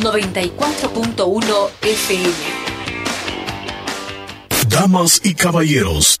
94.1 0.00 1.70
FM. 1.82 2.32
Damas 4.68 5.20
y 5.24 5.34
caballeros, 5.34 6.20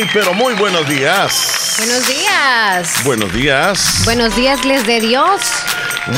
Muy, 0.00 0.08
pero 0.14 0.32
muy 0.32 0.54
buenos 0.54 0.88
días. 0.88 1.74
Buenos 1.76 2.08
días. 2.08 3.04
Buenos 3.04 3.32
días. 3.34 4.02
Buenos 4.06 4.34
días, 4.34 4.64
les 4.64 4.86
de 4.86 4.98
Dios. 4.98 5.42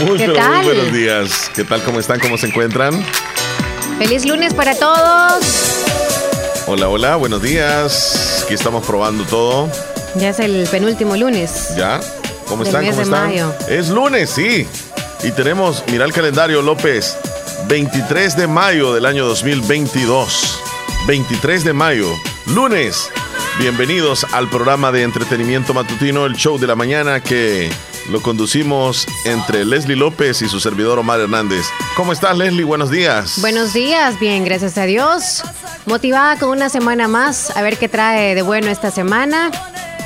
Muy, 0.04 0.18
¿Qué 0.18 0.26
pero 0.26 0.34
tal? 0.34 0.52
muy 0.58 0.66
buenos 0.66 0.92
días. 0.92 1.50
¿Qué 1.52 1.64
tal? 1.64 1.82
¿Cómo 1.82 1.98
están? 1.98 2.20
¿Cómo 2.20 2.38
se 2.38 2.46
encuentran? 2.46 3.04
Feliz 3.98 4.24
lunes 4.24 4.54
para 4.54 4.76
todos. 4.76 5.44
Hola, 6.68 6.88
hola, 6.88 7.16
buenos 7.16 7.42
días. 7.42 8.42
Aquí 8.44 8.54
estamos 8.54 8.86
probando 8.86 9.24
todo. 9.24 9.68
Ya 10.14 10.28
es 10.28 10.38
el 10.38 10.68
penúltimo 10.70 11.16
lunes. 11.16 11.74
¿Ya? 11.76 11.98
¿Cómo 12.46 12.62
están? 12.62 12.82
mes 12.82 12.90
¿Cómo 12.94 12.98
de 12.98 13.02
están? 13.02 13.30
mayo. 13.30 13.54
Es 13.68 13.88
lunes, 13.88 14.30
sí. 14.30 14.64
Y 15.24 15.32
tenemos, 15.32 15.82
mira 15.88 16.04
el 16.04 16.12
calendario, 16.12 16.62
López. 16.62 17.16
23 17.66 18.36
de 18.36 18.46
mayo 18.46 18.94
del 18.94 19.06
año 19.06 19.26
2022. 19.26 20.60
23 21.08 21.64
de 21.64 21.72
mayo, 21.72 22.06
lunes. 22.46 23.10
Bienvenidos 23.58 24.26
al 24.32 24.48
programa 24.48 24.90
de 24.90 25.02
entretenimiento 25.02 25.74
matutino, 25.74 26.24
el 26.24 26.34
show 26.34 26.58
de 26.58 26.66
la 26.66 26.74
mañana 26.74 27.20
que 27.20 27.70
lo 28.10 28.20
conducimos 28.22 29.06
entre 29.24 29.64
Leslie 29.64 29.94
López 29.94 30.40
y 30.42 30.48
su 30.48 30.58
servidor 30.58 30.98
Omar 30.98 31.20
Hernández. 31.20 31.66
¿Cómo 31.94 32.12
estás, 32.12 32.36
Leslie? 32.36 32.64
Buenos 32.64 32.90
días. 32.90 33.40
Buenos 33.40 33.74
días, 33.74 34.18
bien, 34.18 34.44
gracias 34.44 34.78
a 34.78 34.84
Dios. 34.84 35.42
Motivada 35.86 36.38
con 36.38 36.48
una 36.48 36.70
semana 36.70 37.08
más, 37.08 37.54
a 37.56 37.62
ver 37.62 37.76
qué 37.76 37.88
trae 37.88 38.34
de 38.34 38.42
bueno 38.42 38.68
esta 38.68 38.90
semana. 38.90 39.50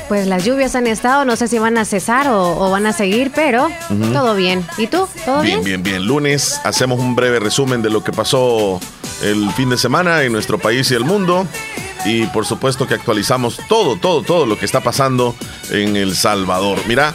Pues 0.09 0.27
las 0.27 0.45
lluvias 0.45 0.75
han 0.75 0.85
estado, 0.85 1.25
no 1.25 1.35
sé 1.35 1.47
si 1.47 1.57
van 1.57 1.77
a 1.77 1.85
cesar 1.85 2.27
o, 2.27 2.59
o 2.59 2.69
van 2.69 2.85
a 2.85 2.93
seguir, 2.93 3.31
pero 3.33 3.69
todo 4.13 4.35
bien. 4.35 4.65
¿Y 4.77 4.87
tú? 4.87 5.07
¿Todo 5.25 5.41
bien? 5.41 5.63
Bien, 5.63 5.81
bien, 5.81 5.97
bien. 5.99 6.07
Lunes 6.07 6.61
hacemos 6.63 6.99
un 6.99 7.15
breve 7.15 7.39
resumen 7.39 7.81
de 7.81 7.89
lo 7.89 8.03
que 8.03 8.11
pasó 8.11 8.79
el 9.23 9.51
fin 9.53 9.69
de 9.69 9.77
semana 9.77 10.21
en 10.23 10.31
nuestro 10.31 10.59
país 10.59 10.91
y 10.91 10.95
el 10.95 11.03
mundo. 11.03 11.47
Y 12.05 12.25
por 12.27 12.45
supuesto 12.45 12.87
que 12.87 12.93
actualizamos 12.93 13.59
todo, 13.67 13.95
todo, 13.97 14.21
todo 14.21 14.45
lo 14.45 14.57
que 14.57 14.65
está 14.65 14.81
pasando 14.81 15.35
en 15.71 15.95
El 15.97 16.15
Salvador. 16.15 16.79
Mira, 16.87 17.13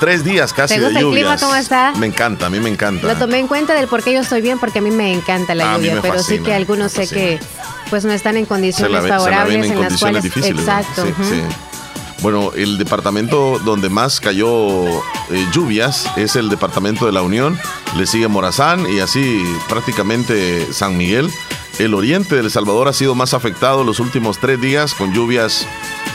tres 0.00 0.22
días 0.24 0.52
casi 0.52 0.74
¿Te 0.74 0.80
de 0.80 0.86
gusta 0.86 1.00
el 1.00 1.04
lluvias. 1.06 1.22
clima? 1.24 1.38
¿Cómo 1.40 1.56
está? 1.56 1.92
Me 1.96 2.06
encanta, 2.06 2.46
a 2.46 2.50
mí 2.50 2.60
me 2.60 2.68
encanta. 2.70 3.06
Lo 3.08 3.16
tomé 3.16 3.38
en 3.38 3.48
cuenta 3.48 3.74
del 3.74 3.88
por 3.88 4.02
qué 4.02 4.12
yo 4.12 4.20
estoy 4.20 4.42
bien, 4.42 4.58
porque 4.58 4.78
a 4.78 4.82
mí 4.82 4.90
me 4.90 5.12
encanta 5.12 5.54
la 5.54 5.74
A 5.74 5.76
lluvia, 5.78 5.98
pero 6.02 6.22
sí 6.22 6.38
que 6.38 6.54
algunos 6.54 6.92
sé 6.92 7.08
que 7.08 7.40
pues 7.90 8.04
no 8.04 8.12
están 8.12 8.36
en 8.36 8.46
condiciones 8.46 9.02
ve- 9.02 9.08
favorables 9.08 9.56
en, 9.56 9.64
en, 9.64 9.68
las 9.70 9.78
condiciones 9.78 10.00
cuales 10.00 10.22
difíciles. 10.22 10.60
exacto. 10.60 11.04
Sí, 11.04 11.10
ujú. 11.12 11.24
sí. 11.24 11.42
Bueno, 12.22 12.50
el 12.56 12.78
departamento 12.78 13.58
donde 13.64 13.88
más 13.90 14.20
cayó 14.20 14.48
eh, 14.86 15.46
lluvias 15.52 16.08
es 16.16 16.34
el 16.34 16.48
departamento 16.48 17.06
de 17.06 17.12
la 17.12 17.22
Unión, 17.22 17.58
le 17.96 18.06
sigue 18.06 18.26
Morazán 18.26 18.86
y 18.90 19.00
así 19.00 19.42
prácticamente 19.68 20.72
San 20.72 20.96
Miguel. 20.96 21.30
El 21.78 21.92
oriente 21.92 22.40
de 22.40 22.48
Salvador 22.48 22.88
ha 22.88 22.94
sido 22.94 23.14
más 23.14 23.34
afectado 23.34 23.84
los 23.84 24.00
últimos 24.00 24.38
tres 24.38 24.58
días 24.58 24.94
con 24.94 25.12
lluvias 25.12 25.66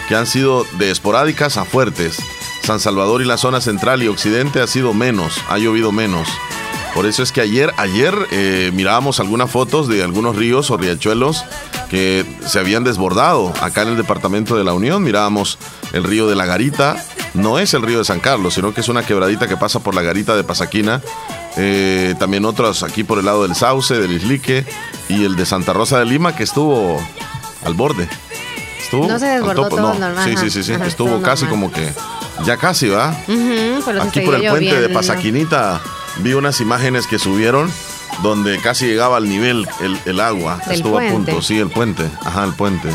que 0.07 0.15
han 0.15 0.25
sido 0.25 0.65
de 0.79 0.89
esporádicas 0.89 1.57
a 1.57 1.65
fuertes. 1.65 2.17
San 2.63 2.79
Salvador 2.79 3.21
y 3.21 3.25
la 3.25 3.37
zona 3.37 3.61
central 3.61 4.01
y 4.01 4.07
occidente 4.07 4.59
ha 4.59 4.65
sido 4.65 4.95
menos, 4.95 5.39
ha 5.49 5.59
llovido 5.59 5.91
menos. 5.91 6.27
Por 6.95 7.05
eso 7.05 7.21
es 7.21 7.31
que 7.31 7.41
ayer, 7.41 7.71
ayer 7.77 8.13
eh, 8.31 8.71
mirábamos 8.73 9.19
algunas 9.19 9.51
fotos 9.51 9.87
de 9.87 10.03
algunos 10.03 10.35
ríos 10.35 10.71
o 10.71 10.77
riachuelos 10.77 11.45
que 11.91 12.25
se 12.45 12.59
habían 12.59 12.83
desbordado 12.83 13.53
acá 13.61 13.83
en 13.83 13.89
el 13.89 13.97
departamento 13.97 14.57
de 14.57 14.63
la 14.63 14.73
Unión. 14.73 15.03
Mirábamos 15.03 15.59
el 15.93 16.03
río 16.03 16.27
de 16.27 16.35
la 16.35 16.45
Garita, 16.45 17.05
no 17.35 17.59
es 17.59 17.75
el 17.75 17.83
río 17.83 17.99
de 17.99 18.05
San 18.05 18.19
Carlos, 18.19 18.55
sino 18.55 18.73
que 18.73 18.81
es 18.81 18.89
una 18.89 19.05
quebradita 19.05 19.47
que 19.47 19.57
pasa 19.57 19.79
por 19.79 19.93
la 19.93 20.01
Garita 20.01 20.35
de 20.35 20.43
Pasaquina. 20.43 21.01
Eh, 21.55 22.15
también 22.17 22.45
otros 22.45 22.81
aquí 22.81 23.03
por 23.03 23.19
el 23.19 23.25
lado 23.25 23.43
del 23.43 23.55
Sauce, 23.55 23.93
del 23.93 24.11
Islique 24.11 24.65
y 25.09 25.25
el 25.25 25.35
de 25.35 25.45
Santa 25.45 25.73
Rosa 25.73 25.99
de 25.99 26.05
Lima 26.05 26.35
que 26.35 26.43
estuvo 26.43 26.99
al 27.65 27.73
borde. 27.73 28.07
Estuvo 28.81 29.07
No 29.07 29.19
se 29.19 29.25
desbordó 29.27 29.69
todo 29.69 29.93
no. 29.93 29.99
normal, 29.99 30.23
Sí, 30.27 30.35
sí, 30.37 30.49
sí, 30.49 30.63
sí. 30.63 30.73
Ajá, 30.73 30.85
Estuvo 30.85 31.21
casi 31.21 31.45
normal. 31.45 31.61
como 31.61 31.71
que 31.71 31.93
ya 32.45 32.57
casi, 32.57 32.89
¿va? 32.89 33.15
Por 33.25 33.95
eso 33.95 34.03
Aquí 34.03 34.21
por 34.21 34.35
el 34.35 34.49
puente 34.49 34.81
de. 34.81 34.89
Pasaquinita 34.89 35.81
vi 36.17 36.33
unas 36.33 36.59
imágenes 36.61 37.07
que 37.07 37.19
subieron 37.19 37.71
donde 38.23 38.59
casi 38.59 38.87
llegaba 38.87 39.17
al 39.17 39.29
nivel 39.29 39.67
el, 39.81 39.97
el 40.05 40.19
agua. 40.19 40.59
Estuvo 40.69 40.97
a 40.97 41.01
puente. 41.01 41.31
punto, 41.31 41.41
sí, 41.41 41.57
el 41.59 41.69
puente. 41.69 42.09
Ajá, 42.25 42.43
el 42.43 42.53
puente. 42.53 42.89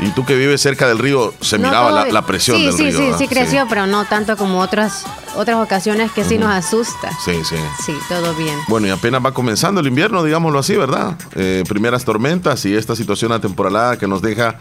Y 0.00 0.10
tú 0.10 0.24
que 0.24 0.36
vives 0.36 0.60
cerca 0.60 0.86
del 0.86 0.98
río, 0.98 1.34
se 1.40 1.58
No 1.58 1.68
miraba 1.68 1.88
todo 1.90 2.04
la, 2.04 2.12
la 2.12 2.22
presión 2.22 2.56
sí, 2.56 2.64
del 2.66 2.72
sí, 2.74 2.82
río. 2.84 2.92
Sí, 2.92 3.02
¿verdad? 3.04 3.18
sí, 3.18 3.28
creció, 3.28 3.66
pero 3.68 3.86
no 3.86 4.04
tanto 4.04 4.36
como 4.36 4.60
otras 4.60 5.04
otras 5.38 5.56
ocasiones 5.58 6.10
que 6.12 6.24
sí 6.24 6.36
nos 6.36 6.50
asusta. 6.50 7.10
Sí, 7.24 7.32
sí. 7.48 7.56
Sí, 7.86 7.92
todo 8.08 8.34
bien. 8.34 8.58
Bueno, 8.68 8.88
y 8.88 8.90
apenas 8.90 9.24
va 9.24 9.32
comenzando 9.32 9.80
el 9.80 9.86
invierno, 9.86 10.22
digámoslo 10.24 10.58
así, 10.58 10.76
¿verdad? 10.76 11.16
Eh, 11.36 11.62
primeras 11.68 12.04
tormentas 12.04 12.64
y 12.66 12.74
esta 12.74 12.96
situación 12.96 13.32
atemporalada 13.32 13.96
que 13.98 14.06
nos 14.08 14.20
deja 14.20 14.56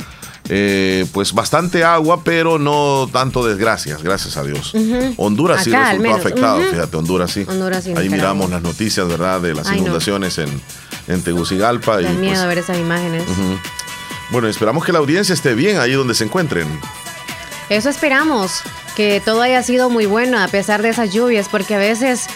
eh, 0.49 1.05
pues 1.13 1.33
bastante 1.33 1.83
agua, 1.83 2.21
pero 2.23 2.59
no 2.59 3.09
tanto 3.11 3.45
desgracias, 3.45 4.03
gracias 4.03 4.38
a 4.38 4.43
Dios. 4.43 4.73
Honduras 5.17 5.63
sí 5.63 5.73
al 5.73 5.83
resultó 5.97 6.03
menos. 6.03 6.19
afectado, 6.19 6.61
fíjate, 6.61 6.95
Honduras 6.97 7.31
sí. 7.31 7.45
Honduras 7.47 7.85
y 7.88 7.97
Ahí 7.97 8.09
miramos 8.09 8.49
las 8.49 8.61
noticias, 8.61 9.07
¿verdad? 9.07 9.41
De 9.41 9.53
las 9.53 9.67
Ay, 9.67 9.77
no. 9.77 9.83
inundaciones 9.88 10.38
en, 10.38 10.61
en 11.07 11.21
Tegucigalpa. 11.23 11.99
Da 12.01 12.11
y, 12.11 12.15
miedo 12.15 12.35
pues, 12.35 12.47
ver 12.47 12.57
esas 12.59 12.77
imágenes. 12.77 13.23
Bueno, 14.29 14.47
esperamos 14.47 14.85
que 14.85 14.91
la 14.91 14.99
audiencia 14.99 15.33
esté 15.33 15.53
bien 15.55 15.79
ahí 15.79 15.94
donde 15.94 16.13
se 16.13 16.23
encuentren. 16.23 16.67
Eso 17.69 17.89
esperamos, 17.89 18.61
que 18.95 19.22
todo 19.23 19.41
haya 19.41 19.61
sido 19.63 19.89
muy 19.89 20.05
bueno 20.05 20.39
a 20.39 20.47
pesar 20.47 20.81
de 20.81 20.89
esas 20.89 21.11
lluvias, 21.13 21.47
porque 21.50 21.75
a 21.75 21.78
veces 21.78 22.28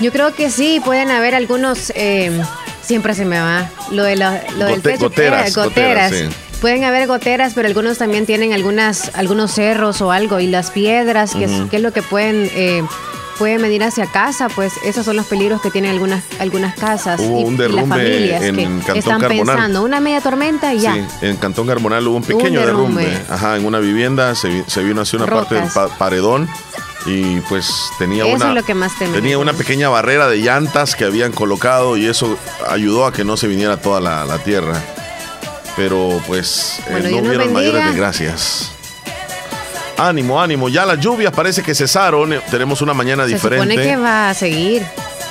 yo 0.00 0.12
creo 0.12 0.34
que 0.34 0.50
sí, 0.50 0.80
pueden 0.84 1.10
haber 1.10 1.34
algunos, 1.34 1.90
eh, 1.96 2.30
siempre 2.82 3.14
se 3.14 3.24
me 3.24 3.40
va, 3.40 3.68
lo, 3.90 4.04
de 4.04 4.16
la- 4.16 4.42
lo 4.56 4.66
del 4.66 4.82
techo, 4.82 5.04
goteras, 5.08 5.48
eh, 5.50 5.52
goteras. 5.54 6.10
goteras, 6.12 6.32
sí. 6.34 6.40
Pueden 6.60 6.84
haber 6.84 7.06
goteras, 7.06 7.52
pero 7.54 7.68
algunos 7.68 7.98
también 7.98 8.24
tienen 8.26 8.52
algunas, 8.52 9.10
algunos 9.14 9.52
cerros 9.52 10.00
o 10.00 10.10
algo, 10.12 10.40
y 10.40 10.46
las 10.46 10.70
piedras, 10.70 11.34
que, 11.34 11.44
es, 11.44 11.50
que 11.70 11.76
es 11.76 11.82
lo 11.82 11.92
que 11.92 12.02
pueden... 12.02 12.48
eh, 12.54 12.82
pueden 13.38 13.62
venir 13.62 13.82
hacia 13.84 14.06
casa, 14.06 14.48
pues 14.48 14.72
esos 14.84 15.04
son 15.04 15.16
los 15.16 15.26
peligros 15.26 15.60
que 15.60 15.70
tienen 15.70 15.90
algunas 15.92 16.22
algunas 16.40 16.74
casas 16.74 17.20
Hubo 17.20 17.40
y, 17.40 17.44
un 17.44 17.54
y 17.54 17.58
las 17.58 17.68
derrumbe 17.68 18.46
en 18.48 18.56
que 18.80 18.86
Cantón 18.86 18.96
están 18.96 19.20
Carbonal. 19.20 19.46
pensando 19.56 19.82
una 19.82 20.00
media 20.00 20.20
tormenta 20.20 20.74
y 20.74 20.80
ya. 20.80 20.94
Sí, 20.94 21.04
en 21.22 21.36
Cantón 21.36 21.66
Garmonal 21.66 22.06
hubo 22.08 22.16
un 22.16 22.22
pequeño 22.22 22.60
derrumbe. 22.60 23.04
derrumbe. 23.06 23.32
Ajá, 23.32 23.56
en 23.56 23.64
una 23.66 23.78
vivienda 23.78 24.34
se, 24.34 24.64
se 24.66 24.82
vino 24.82 25.00
hacia 25.02 25.18
una 25.18 25.26
parte 25.26 25.54
del 25.56 25.68
pa- 25.70 25.88
paredón 25.98 26.48
y 27.06 27.40
pues 27.40 27.90
tenía 27.98 28.26
Eso 28.26 28.34
una 28.36 28.48
es 28.48 28.54
lo 28.54 28.62
que 28.64 28.74
más 28.74 28.92
tememos. 28.98 29.20
tenía 29.20 29.38
una 29.38 29.52
pequeña 29.52 29.88
barrera 29.88 30.26
de 30.28 30.38
llantas 30.38 30.96
que 30.96 31.04
habían 31.04 31.30
colocado 31.32 31.96
y 31.96 32.06
eso 32.06 32.36
ayudó 32.68 33.06
a 33.06 33.12
que 33.12 33.24
no 33.24 33.36
se 33.36 33.46
viniera 33.46 33.76
toda 33.76 34.00
la, 34.00 34.24
la 34.24 34.38
tierra. 34.38 34.80
Pero 35.76 36.20
pues 36.26 36.80
eh, 36.88 37.08
no 37.10 37.18
hubieron 37.18 37.52
mayores 37.52 37.84
desgracias. 37.84 38.72
Ánimo, 39.98 40.40
ánimo. 40.40 40.68
Ya 40.68 40.84
las 40.84 40.98
lluvias 41.00 41.32
parece 41.32 41.62
que 41.62 41.74
cesaron. 41.74 42.34
Tenemos 42.50 42.82
una 42.82 42.92
mañana 42.94 43.24
Se 43.24 43.34
diferente. 43.34 43.64
supone 43.72 43.88
que 43.88 43.96
va 43.96 44.30
a 44.30 44.34
seguir. 44.34 44.82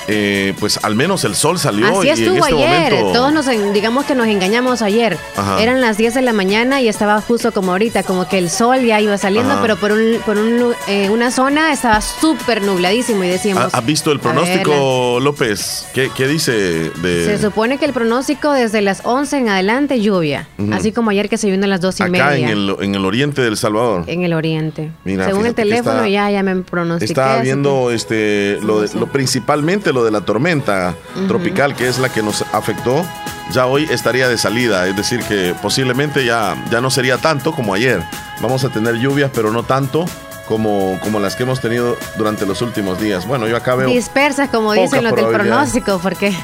Eh, 0.08 0.54
pues 0.60 0.80
al 0.84 0.96
menos 0.96 1.24
el 1.24 1.36
sol 1.36 1.58
salió 1.60 1.88
Así 1.88 2.08
y 2.08 2.10
en 2.12 2.20
estuvo 2.20 2.46
este 2.46 2.56
ayer. 2.64 2.94
momento 2.94 3.12
Todos 3.14 3.34
nos, 3.34 3.48
digamos 3.74 4.06
que 4.06 4.16
nos 4.16 4.28
engañamos 4.28 4.82
ayer. 4.82 5.18
Ajá. 5.36 5.62
Eran 5.62 5.82
las 5.82 5.98
10 5.98 6.14
de 6.16 6.22
la 6.22 6.34
mañana 6.34 6.82
y 6.82 6.88
estaba 6.88 7.20
justo 7.22 7.52
como 7.52 7.72
ahorita, 7.72 8.04
como 8.04 8.28
que 8.28 8.38
el 8.38 8.50
sol 8.50 8.82
ya 8.86 9.02
iba 9.02 9.18
saliendo, 9.18 9.54
Ajá. 9.54 9.62
pero 9.62 9.78
por, 9.78 9.92
un, 9.92 10.18
por 10.26 10.38
un 10.38 10.74
eh, 10.88 11.10
una 11.10 11.32
zona 11.32 11.74
estaba 11.74 12.02
súper 12.02 12.62
nubladísimo 12.62 13.24
y 13.24 13.28
decíamos... 13.28 13.74
¿Ha- 13.74 13.78
¿Has 13.78 13.86
visto 13.86 14.12
el 14.12 14.20
pronóstico, 14.20 15.20
López? 15.22 15.88
¿Qué, 15.94 16.10
qué 16.16 16.28
dice 16.28 16.52
de 16.52 17.26
Se 17.26 17.42
supone 17.42 17.78
que 17.78 17.86
el 17.86 17.94
pronóstico 17.94 18.52
desde 18.52 18.82
las 18.82 19.02
11 19.04 19.38
en 19.38 19.50
adelante 19.50 20.00
lluvia, 20.02 20.48
así 20.72 20.92
como 20.92 21.10
ayer 21.10 21.30
que 21.30 21.38
se 21.38 21.50
vino 21.50 21.64
a 21.66 21.68
las 21.68 21.82
2 21.82 22.00
y 22.00 22.04
acá 22.04 22.12
media 22.12 22.36
en 22.36 22.46
el, 22.50 22.76
en 22.82 22.96
el 22.96 23.06
oriente 23.06 23.42
del 23.42 23.58
Salvador? 23.58 24.04
en 24.08 24.24
el 24.24 24.34
oriente. 24.34 24.92
Mira, 25.04 25.26
Según 25.26 25.46
el 25.46 25.56
teléfono 25.56 25.96
está- 25.98 26.10
ya, 26.10 26.30
ya 26.32 26.44
me 26.44 26.56
pronostiqué. 26.58 27.12
Estaba 27.12 27.42
viendo 27.42 27.92
este 27.92 28.60
lo 28.62 28.86
principalmente 29.12 29.92
lo 29.96 30.04
de 30.04 30.12
la 30.12 30.22
tormenta 30.22 30.94
tropical 31.28 31.76
que 31.76 31.88
es 31.88 31.98
la 31.98 32.10
que 32.10 32.22
nos 32.22 32.44
afectó. 32.54 33.04
Ya 33.52 33.66
hoy 33.66 33.88
estaría 33.90 34.28
de 34.28 34.38
salida, 34.38 34.88
es 34.88 34.96
decir 34.96 35.22
que 35.24 35.56
posiblemente 35.62 36.26
ya, 36.26 36.56
ya 36.70 36.82
no 36.82 36.92
sería 36.92 37.18
tanto 37.18 37.52
como 37.52 37.74
ayer. 37.74 38.04
Vamos 38.42 38.64
a 38.64 38.70
tener 38.70 38.96
lluvias, 38.96 39.32
pero 39.34 39.52
no 39.52 39.64
tanto 39.64 40.06
como, 40.48 41.00
como 41.02 41.20
las 41.20 41.36
que 41.36 41.44
hemos 41.44 41.60
tenido 41.62 41.98
durante 42.18 42.46
los 42.46 42.62
últimos 42.62 43.00
días. 43.00 43.28
Bueno, 43.28 43.48
yo 43.48 43.56
acá 43.58 43.76
veo... 43.76 43.90
Dispersas, 43.90 44.50
como 44.50 44.74
dicen 44.74 45.04
los 45.04 45.16
del 45.16 45.28
pronóstico, 45.28 46.00
porque... 46.02 46.36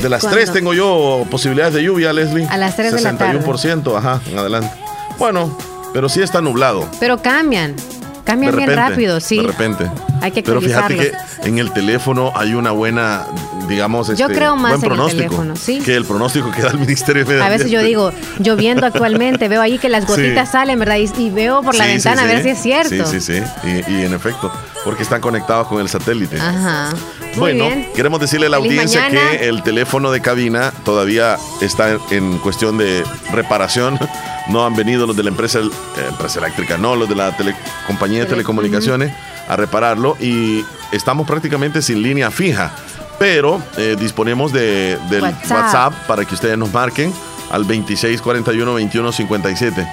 De 0.00 0.08
las 0.08 0.22
tres 0.22 0.52
tengo 0.52 0.74
yo 0.74 1.24
posibilidades 1.30 1.74
de 1.74 1.84
lluvia, 1.84 2.12
Leslie. 2.12 2.46
A 2.48 2.58
las 2.58 2.74
3 2.74 2.94
de 2.94 3.00
la 3.00 3.16
tarde. 3.16 3.40
61%, 3.40 3.96
ajá, 3.96 4.20
en 4.26 4.38
adelante. 4.38 4.70
Bueno, 5.18 5.56
pero 5.92 6.08
sí 6.08 6.20
está 6.20 6.40
nublado. 6.40 6.88
Pero 6.98 7.22
cambian. 7.22 7.76
Cambian 8.24 8.56
bien 8.56 8.74
rápido, 8.74 9.20
sí. 9.20 9.38
De 9.38 9.46
repente. 9.48 9.90
Hay 10.20 10.32
que 10.32 10.42
Pero 10.42 10.60
fíjate 10.60 10.96
que 10.96 11.12
en 11.42 11.58
el 11.58 11.72
teléfono 11.72 12.32
hay 12.34 12.54
una 12.54 12.70
buena, 12.70 13.26
digamos, 13.68 14.08
este, 14.08 14.22
yo 14.22 14.28
creo 14.28 14.56
más 14.56 14.80
buen 14.80 14.92
en 14.92 15.00
el 15.00 15.10
teléfono, 15.10 15.56
¿sí? 15.56 15.80
que 15.80 15.94
el 15.94 16.06
pronóstico 16.06 16.50
que 16.50 16.62
da 16.62 16.70
el 16.70 16.78
Ministerio 16.80 17.24
de 17.24 17.42
A 17.42 17.50
veces 17.50 17.70
yo 17.70 17.82
digo, 17.82 18.12
lloviendo 18.38 18.86
actualmente, 18.86 19.48
veo 19.48 19.60
ahí 19.60 19.78
que 19.78 19.90
las 19.90 20.06
gotitas 20.06 20.52
salen, 20.52 20.78
¿verdad? 20.78 20.96
Y, 20.96 21.30
veo 21.30 21.62
por 21.62 21.74
la 21.74 21.86
ventana 21.86 22.22
a 22.22 22.26
ver 22.26 22.42
si 22.42 22.50
es 22.50 22.58
cierto. 22.62 23.06
Sí, 23.06 23.20
sí, 23.20 23.42
sí. 23.42 23.42
Y, 23.64 23.92
y, 23.92 24.04
en 24.04 24.14
efecto, 24.14 24.50
porque 24.84 25.02
están 25.02 25.20
conectados 25.20 25.68
con 25.68 25.80
el 25.80 25.88
satélite. 25.88 26.40
Ajá. 26.40 26.90
Bueno, 27.36 27.68
queremos 27.94 28.20
decirle 28.20 28.46
a 28.46 28.50
la 28.50 28.58
audiencia 28.58 29.08
que 29.08 29.48
el 29.48 29.62
teléfono 29.62 30.10
de 30.10 30.20
cabina 30.20 30.72
todavía 30.84 31.38
está 31.60 31.98
en 32.10 32.38
cuestión 32.38 32.78
de 32.78 33.04
reparación 33.32 33.98
no 34.48 34.66
han 34.66 34.74
venido 34.74 35.06
los 35.06 35.16
de 35.16 35.22
la 35.22 35.30
empresa, 35.30 35.60
eh, 35.60 35.70
empresa 36.08 36.40
eléctrica, 36.40 36.76
no, 36.76 36.96
los 36.96 37.08
de 37.08 37.14
la 37.14 37.34
compañía 37.86 38.18
de 38.20 38.26
telecomunicaciones 38.26 39.12
a 39.48 39.56
repararlo 39.56 40.18
y 40.20 40.62
estamos 40.92 41.26
prácticamente 41.26 41.80
sin 41.82 42.02
línea 42.02 42.30
fija, 42.30 42.72
pero 43.18 43.60
eh, 43.76 43.96
disponemos 43.98 44.52
de, 44.52 44.96
del 45.10 45.22
WhatsApp. 45.22 45.92
para 46.06 46.24
que 46.24 46.34
ustedes 46.34 46.56
nos 46.58 46.72
marquen 46.72 47.12
al 47.50 47.66
2641-2157. 47.66 49.86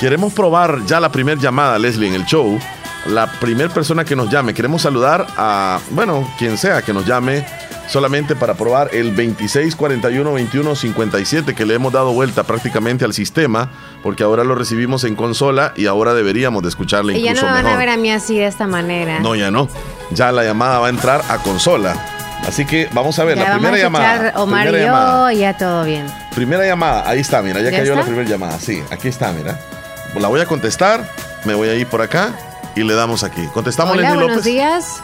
Queremos 0.00 0.32
probar 0.32 0.84
ya 0.86 0.98
la 1.00 1.10
primera 1.10 1.40
llamada, 1.40 1.78
Leslie, 1.78 2.08
en 2.08 2.14
el 2.14 2.24
show. 2.24 2.58
La 3.06 3.26
primera 3.26 3.72
persona 3.72 4.04
que 4.04 4.16
nos 4.16 4.28
llame, 4.28 4.54
queremos 4.54 4.82
saludar 4.82 5.28
a, 5.36 5.78
bueno, 5.90 6.28
quien 6.38 6.58
sea 6.58 6.82
que 6.82 6.92
nos 6.92 7.06
llame 7.06 7.46
solamente 7.88 8.34
para 8.36 8.54
probar 8.54 8.90
el 8.92 9.16
2641-2157 9.16 11.54
que 11.54 11.64
le 11.64 11.74
hemos 11.74 11.90
dado 11.92 12.12
vuelta 12.12 12.44
prácticamente 12.44 13.06
al 13.06 13.14
sistema 13.14 13.70
porque 14.02 14.24
ahora 14.24 14.44
lo 14.44 14.54
recibimos 14.54 15.04
en 15.04 15.16
consola 15.16 15.72
y 15.74 15.86
ahora 15.86 16.12
deberíamos 16.12 16.62
de 16.62 16.68
escucharle 16.68 17.14
incluso 17.14 17.32
y 17.32 17.34
ya 17.34 17.42
no 17.42 17.48
van 17.50 17.66
a 17.66 17.78
ver 17.78 17.88
a 17.88 17.96
mí 17.96 18.12
así 18.12 18.36
de 18.36 18.44
esta 18.46 18.66
manera. 18.66 19.20
No, 19.20 19.34
ya 19.34 19.50
no. 19.50 19.70
Ya 20.10 20.30
la 20.32 20.44
llamada 20.44 20.80
va 20.80 20.88
a 20.88 20.90
entrar 20.90 21.22
a 21.28 21.38
consola. 21.38 21.96
Así 22.46 22.66
que 22.66 22.90
vamos 22.92 23.18
a 23.18 23.24
ver 23.24 23.38
la 23.38 23.54
primera 23.54 23.78
llamada. 23.78 24.34
Omar 24.36 24.68
y 24.68 24.72
yo, 24.72 25.30
ya 25.32 25.56
todo 25.56 25.84
bien. 25.84 26.04
Primera 26.34 26.66
llamada, 26.66 27.08
ahí 27.08 27.20
está, 27.20 27.40
mira, 27.42 27.60
ya, 27.60 27.70
cayó 27.70 27.94
la 27.94 28.04
primera 28.04 28.28
llamada. 28.28 28.58
Sí, 28.58 28.82
aquí 28.90 29.08
está, 29.08 29.32
mira. 29.32 29.58
La 30.14 30.28
voy 30.28 30.40
a 30.40 30.46
contestar, 30.46 31.06
me 31.44 31.52
voy 31.54 31.68
a 31.68 31.74
ir 31.74 31.86
por 31.86 32.00
acá 32.00 32.32
y 32.78 32.84
le 32.84 32.94
damos 32.94 33.24
aquí. 33.24 33.44
Contestamos 33.52 33.96
Hola, 33.96 34.10
Leslie 34.10 34.24
buenos 34.24 34.44
días. 34.44 35.00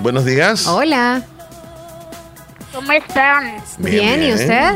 Buenos 0.00 0.24
días. 0.24 0.66
Hola. 0.66 1.22
¿Cómo 2.74 2.92
están? 2.92 3.62
Bien, 3.78 4.22
¿y 4.22 4.32
usted? 4.32 4.74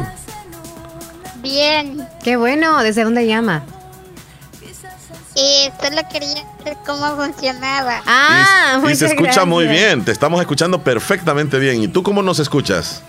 Bien. 1.37 2.07
Qué 2.23 2.37
bueno, 2.37 2.83
¿desde 2.83 3.03
dónde 3.05 3.27
llama? 3.27 3.65
Y 5.35 5.71
solo 5.83 6.03
quería 6.13 6.45
ver 6.65 6.77
cómo 6.87 7.17
funcionaba. 7.17 8.03
Ah, 8.07 8.81
y, 8.87 8.91
y 8.91 8.95
se 8.95 9.07
escucha 9.07 9.45
muy 9.45 9.67
bien, 9.67 10.05
te 10.05 10.13
estamos 10.13 10.41
escuchando 10.41 10.83
perfectamente 10.83 11.59
bien. 11.59 11.83
¿Y 11.83 11.89
tú 11.89 12.03
cómo 12.03 12.23
nos 12.23 12.39
escuchas? 12.39 13.03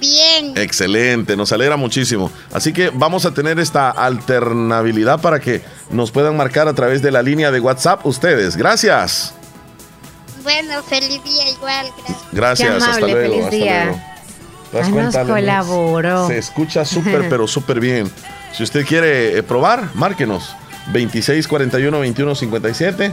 Bien. 0.00 0.52
Excelente, 0.56 1.36
nos 1.36 1.52
alegra 1.52 1.76
muchísimo. 1.76 2.30
Así 2.52 2.72
que 2.72 2.90
vamos 2.90 3.26
a 3.26 3.34
tener 3.34 3.58
esta 3.58 3.90
alternabilidad 3.90 5.20
para 5.20 5.40
que 5.40 5.62
nos 5.90 6.10
puedan 6.10 6.36
marcar 6.36 6.68
a 6.68 6.74
través 6.74 7.02
de 7.02 7.10
la 7.10 7.22
línea 7.22 7.50
de 7.50 7.60
WhatsApp 7.60 8.06
ustedes. 8.06 8.56
Gracias. 8.56 9.34
Bueno, 10.42 10.82
feliz 10.82 11.22
día 11.24 11.48
igual, 11.50 11.86
gracias. 11.98 12.18
Gracias, 12.32 12.70
amable, 12.70 12.90
hasta 12.90 13.06
luego. 13.06 13.20
Feliz 13.20 13.44
hasta 13.44 13.56
día. 13.56 13.84
luego. 13.84 14.00
¿Te 14.70 14.76
das 14.76 14.86
Ay, 14.86 14.92
nos 14.92 15.14
cuenta, 15.14 15.32
colaboró. 15.32 16.26
Se 16.28 16.38
escucha 16.38 16.84
súper, 16.84 17.28
pero 17.28 17.46
súper 17.48 17.80
bien. 17.80 18.08
Si 18.52 18.62
usted 18.62 18.86
quiere 18.86 19.36
eh, 19.36 19.42
probar, 19.42 19.88
márquenos 19.94 20.54
2641-2157 20.92 23.12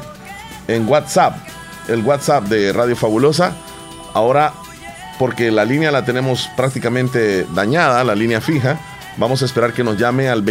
en 0.68 0.88
WhatsApp, 0.88 1.36
el 1.88 2.04
WhatsApp 2.04 2.44
de 2.46 2.72
Radio 2.74 2.96
Fabulosa. 2.96 3.54
Ahora, 4.14 4.54
porque 5.20 5.52
la 5.52 5.66
línea 5.66 5.92
la 5.92 6.04
tenemos 6.06 6.50
prácticamente 6.58 7.46
dañada, 7.54 8.04
la 8.04 8.16
línea 8.16 8.42
fija, 8.42 8.78
vamos 9.18 9.42
a 9.42 9.46
esperar 9.46 9.74
que 9.74 9.84
nos 9.84 9.98
llame 9.98 10.28
al 10.30 10.44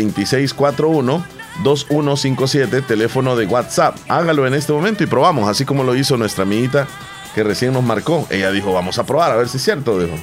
2641-2157, 1.63 2.85
teléfono 2.87 3.37
de 3.37 3.47
WhatsApp. 3.47 3.97
Hágalo 4.09 4.47
en 4.47 4.55
este 4.55 4.73
momento 4.73 5.03
y 5.05 5.07
probamos, 5.07 5.49
así 5.49 5.65
como 5.65 5.85
lo 5.85 5.95
hizo 5.95 6.17
nuestra 6.17 6.43
amiguita 6.45 6.87
que 7.35 7.43
recién 7.43 7.73
nos 7.73 7.83
marcó. 7.83 8.27
Ella 8.31 8.51
dijo, 8.53 8.73
vamos 8.73 8.99
a 8.99 9.05
probar, 9.05 9.33
a 9.33 9.37
ver 9.37 9.49
si 9.49 9.57
es 9.59 9.63
cierto, 9.65 9.99
dijo. 9.99 10.15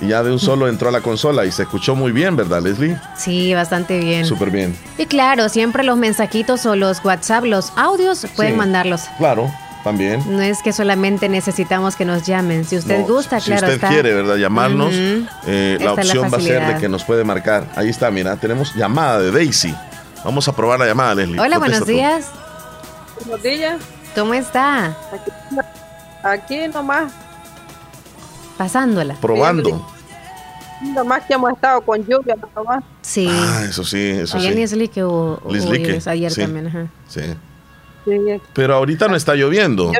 Y 0.00 0.08
ya 0.08 0.22
de 0.24 0.32
un 0.32 0.38
solo 0.40 0.68
entró 0.68 0.88
a 0.88 0.92
la 0.92 1.00
consola 1.00 1.44
y 1.46 1.52
se 1.52 1.62
escuchó 1.62 1.94
muy 1.94 2.10
bien, 2.12 2.36
¿verdad, 2.36 2.60
Leslie? 2.62 2.98
Sí, 3.16 3.54
bastante 3.54 3.98
bien. 4.00 4.26
Súper 4.26 4.50
bien. 4.50 4.76
Y 4.98 5.06
claro, 5.06 5.48
siempre 5.48 5.84
los 5.84 5.96
mensajitos 5.96 6.66
o 6.66 6.74
los 6.76 7.02
WhatsApp, 7.04 7.44
los 7.44 7.72
audios, 7.76 8.26
pueden 8.36 8.52
Sí. 8.54 8.58
mandarlos. 8.58 9.02
Claro, 9.18 9.50
también. 9.84 10.24
No 10.26 10.42
es 10.42 10.62
que 10.62 10.72
solamente 10.72 11.28
necesitamos 11.28 11.94
que 11.94 12.04
nos 12.04 12.26
llamen. 12.26 12.64
Si 12.64 12.76
usted 12.76 13.00
No, 13.00 13.06
gusta, 13.06 13.38
si 13.38 13.46
claro 13.50 13.66
usted 13.66 13.74
está. 13.74 13.88
quiere, 13.88 14.12
¿verdad? 14.14 14.36
Llamarnos, 14.36 14.88
Ujú. 14.88 15.26
eh, 15.46 15.76
la 15.80 15.90
Está 15.90 16.02
la 16.02 16.10
opción 16.10 16.24
va 16.32 16.36
a 16.38 16.40
ser 16.40 16.74
de 16.74 16.80
que 16.80 16.88
nos 16.88 17.04
puede 17.04 17.22
marcar. 17.22 17.66
Ahí 17.76 17.88
está, 17.90 18.10
mira, 18.10 18.34
tenemos 18.36 18.74
llamada 18.74 19.20
de 19.20 19.30
Daisy. 19.30 19.72
Vamos 20.24 20.48
a 20.48 20.56
probar 20.56 20.80
la 20.80 20.86
llamada, 20.86 21.14
Leslie. 21.14 21.38
Hola, 21.38 21.58
Contesta 21.58 21.84
buenos 21.84 21.86
tú. 21.86 21.92
días. 21.92 22.26
Buenos 23.26 23.42
días. 23.42 23.76
¿Cómo 24.14 24.34
está? 24.34 24.96
Aquí 26.22 26.66
nomás, 26.72 27.12
Pasándola. 28.56 29.14
Probando. 29.20 29.86
nomás 30.80 31.24
que 31.26 31.34
hemos 31.34 31.52
estado 31.52 31.80
con 31.82 31.98
lluvia, 32.06 32.36
nomás. 32.54 32.82
Sí. 33.02 33.28
Ah, 33.30 33.64
eso 33.68 33.84
sí, 33.84 34.10
eso 34.10 34.38
sí. 34.38 34.46
Isli 34.48 34.88
que 34.88 35.04
hubo, 35.04 35.40
ayer 36.06 36.30
sí. 36.32 36.40
también. 36.40 36.68
Ajá. 36.68 36.86
Sí. 37.08 37.20
Sí. 38.04 38.40
Pero 38.52 38.74
ahorita 38.74 39.08
no 39.08 39.16
está 39.16 39.34
lloviendo. 39.34 39.92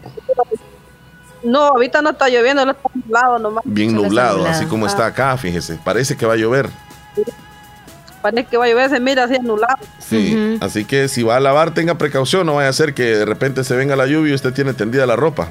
No, 1.42 1.60
ahorita 1.68 2.00
no 2.00 2.10
está 2.10 2.28
lloviendo, 2.28 2.64
no 2.64 2.72
está 2.72 2.90
nublado 2.94 3.38
nomás. 3.38 3.64
Bien 3.66 3.94
nublado, 3.94 4.38
nublado. 4.38 4.56
así 4.56 4.66
como 4.66 4.86
está 4.86 5.06
acá, 5.06 5.36
fíjese. 5.36 5.78
Parece 5.84 6.16
que 6.16 6.26
va 6.26 6.34
a 6.34 6.36
llover. 6.36 6.70
Parece 8.22 8.46
que 8.46 8.56
va 8.56 8.64
a 8.64 8.68
llover, 8.68 8.88
se 8.88 9.00
mira 9.00 9.24
así 9.24 9.38
nublado. 9.38 9.76
Sí. 9.98 10.58
Así 10.60 10.86
que 10.86 11.08
si 11.08 11.22
va 11.22 11.36
a 11.36 11.40
lavar, 11.40 11.74
tenga 11.74 11.98
precaución. 11.98 12.46
No 12.46 12.54
vaya 12.54 12.70
a 12.70 12.72
ser 12.72 12.94
que 12.94 13.02
de 13.02 13.24
repente 13.26 13.64
se 13.64 13.76
venga 13.76 13.96
la 13.96 14.06
lluvia 14.06 14.32
y 14.32 14.34
usted 14.34 14.54
tiene 14.54 14.72
tendida 14.72 15.04
la 15.04 15.16
ropa. 15.16 15.48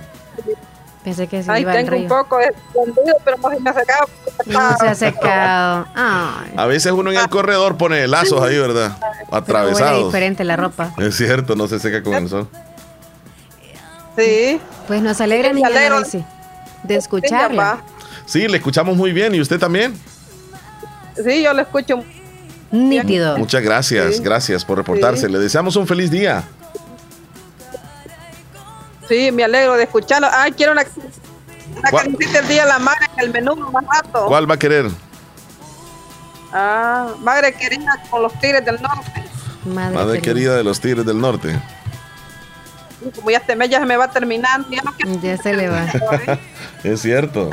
Pensé 1.03 1.27
que 1.27 1.43
se 1.43 1.59
iba 1.59 1.71
al 1.71 1.77
tengo 1.79 1.95
un 1.95 1.99
río. 1.99 2.07
poco 2.07 2.37
de 2.37 2.45
escondido, 2.45 3.15
pero 3.25 3.37
no 3.37 3.49
se 3.49 3.59
me 3.59 3.69
ha 3.69 3.73
secado. 3.73 4.05
No 4.45 4.77
se 4.77 4.87
ha 4.87 4.95
secado. 4.95 5.87
Ay. 5.95 6.53
A 6.55 6.65
veces 6.65 6.91
uno 6.93 7.11
en 7.11 7.17
el 7.17 7.27
corredor 7.29 7.77
pone 7.77 8.07
lazos 8.07 8.41
ahí, 8.41 8.57
¿verdad? 8.57 8.97
Atravesados. 9.29 10.05
diferente 10.05 10.43
la 10.45 10.55
ropa. 10.55 10.93
Es 10.97 11.17
cierto, 11.17 11.55
no 11.55 11.67
se 11.67 11.79
seca 11.79 12.01
con 12.01 12.13
el 12.13 12.29
sol. 12.29 12.47
Sí. 14.17 14.59
Pues 14.87 15.01
nos 15.01 15.19
alegra, 15.21 15.49
Me 15.49 15.55
niña. 15.55 15.69
Daisy, 15.69 16.23
de 16.83 16.95
escucharla. 16.95 17.79
Sí, 18.25 18.47
le 18.47 18.57
escuchamos 18.57 18.95
muy 18.95 19.11
bien. 19.11 19.33
¿Y 19.35 19.41
usted 19.41 19.59
también? 19.59 19.93
Sí, 21.21 21.43
yo 21.43 21.53
lo 21.53 21.61
escucho. 21.63 22.03
Nítido. 22.71 23.37
Muchas 23.37 23.61
gracias, 23.61 24.15
Sí. 24.17 24.23
gracias 24.23 24.63
por 24.65 24.77
reportarse. 24.77 25.27
Sí. 25.27 25.31
Le 25.31 25.39
deseamos 25.39 25.75
un 25.75 25.85
feliz 25.85 26.09
día. 26.09 26.43
Sí, 29.07 29.31
me 29.31 29.43
alegro 29.43 29.73
de 29.75 29.83
escucharlo. 29.83 30.27
Ay, 30.31 30.51
quiero 30.53 30.71
una, 30.71 30.83
una 31.91 32.01
el 32.01 32.47
día 32.47 32.63
de 32.63 32.69
la 32.69 32.79
madre 32.79 33.05
en 33.17 33.19
el 33.25 33.31
menú 33.31 33.55
más 33.55 33.83
rato. 33.85 34.25
¿Cuál 34.27 34.49
va 34.49 34.55
a 34.55 34.59
querer? 34.59 34.89
Ah, 36.51 37.07
madre 37.19 37.53
querida 37.53 38.01
con 38.09 38.21
los 38.21 38.33
tigres 38.39 38.63
del 38.63 38.81
norte. 38.81 39.23
Madre, 39.65 39.95
Madre 39.95 40.21
querida 40.21 40.55
de 40.55 40.63
los 40.63 40.79
Tigres 40.79 41.05
del 41.05 41.19
Norte. 41.21 41.57
Como 43.15 43.31
ya 43.31 43.37
este 43.37 43.55
mes 43.55 43.69
ya 43.69 43.79
se 43.79 43.85
me 43.85 43.95
va 43.97 44.09
terminando, 44.11 44.67
ya 44.69 44.81
no 44.81 44.93
quiero. 44.93 45.21
Ya 45.21 45.37
se 45.37 45.53
le 45.53 45.69
va. 45.69 45.85
Es 46.83 47.01
cierto. 47.01 47.49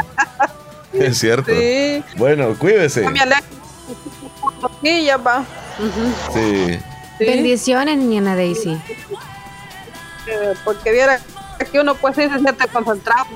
Es 0.92 1.18
cierto. 1.18 1.52
Sí, 1.52 2.02
Bueno, 2.16 2.56
cuídese. 2.58 3.04
yo 3.04 3.10
me 3.10 3.20
alegro. 3.20 3.44
Sí, 4.82 5.04
ya 5.04 5.16
va. 5.18 5.44
Sí. 6.34 6.78
Sí. 7.18 7.24
Bendiciones, 7.24 7.96
niña 7.98 8.34
Daisy. 8.34 8.72
Eh, 10.26 10.54
porque 10.64 10.90
viera 10.90 11.20
que 11.68 11.80
uno 11.80 11.94
pues 11.94 12.14
siente 12.16 12.38
concentrado, 12.72 13.26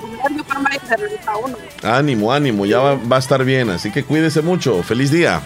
se 0.87 0.95
uno. 1.43 1.57
Ánimo, 1.83 2.31
ánimo. 2.33 2.65
Ya 2.65 2.79
va, 2.79 2.95
va 2.95 3.15
a 3.17 3.19
estar 3.19 3.43
bien. 3.43 3.69
Así 3.69 3.91
que 3.91 4.03
cuídese 4.03 4.41
mucho. 4.41 4.81
Feliz 4.83 5.11
día. 5.11 5.41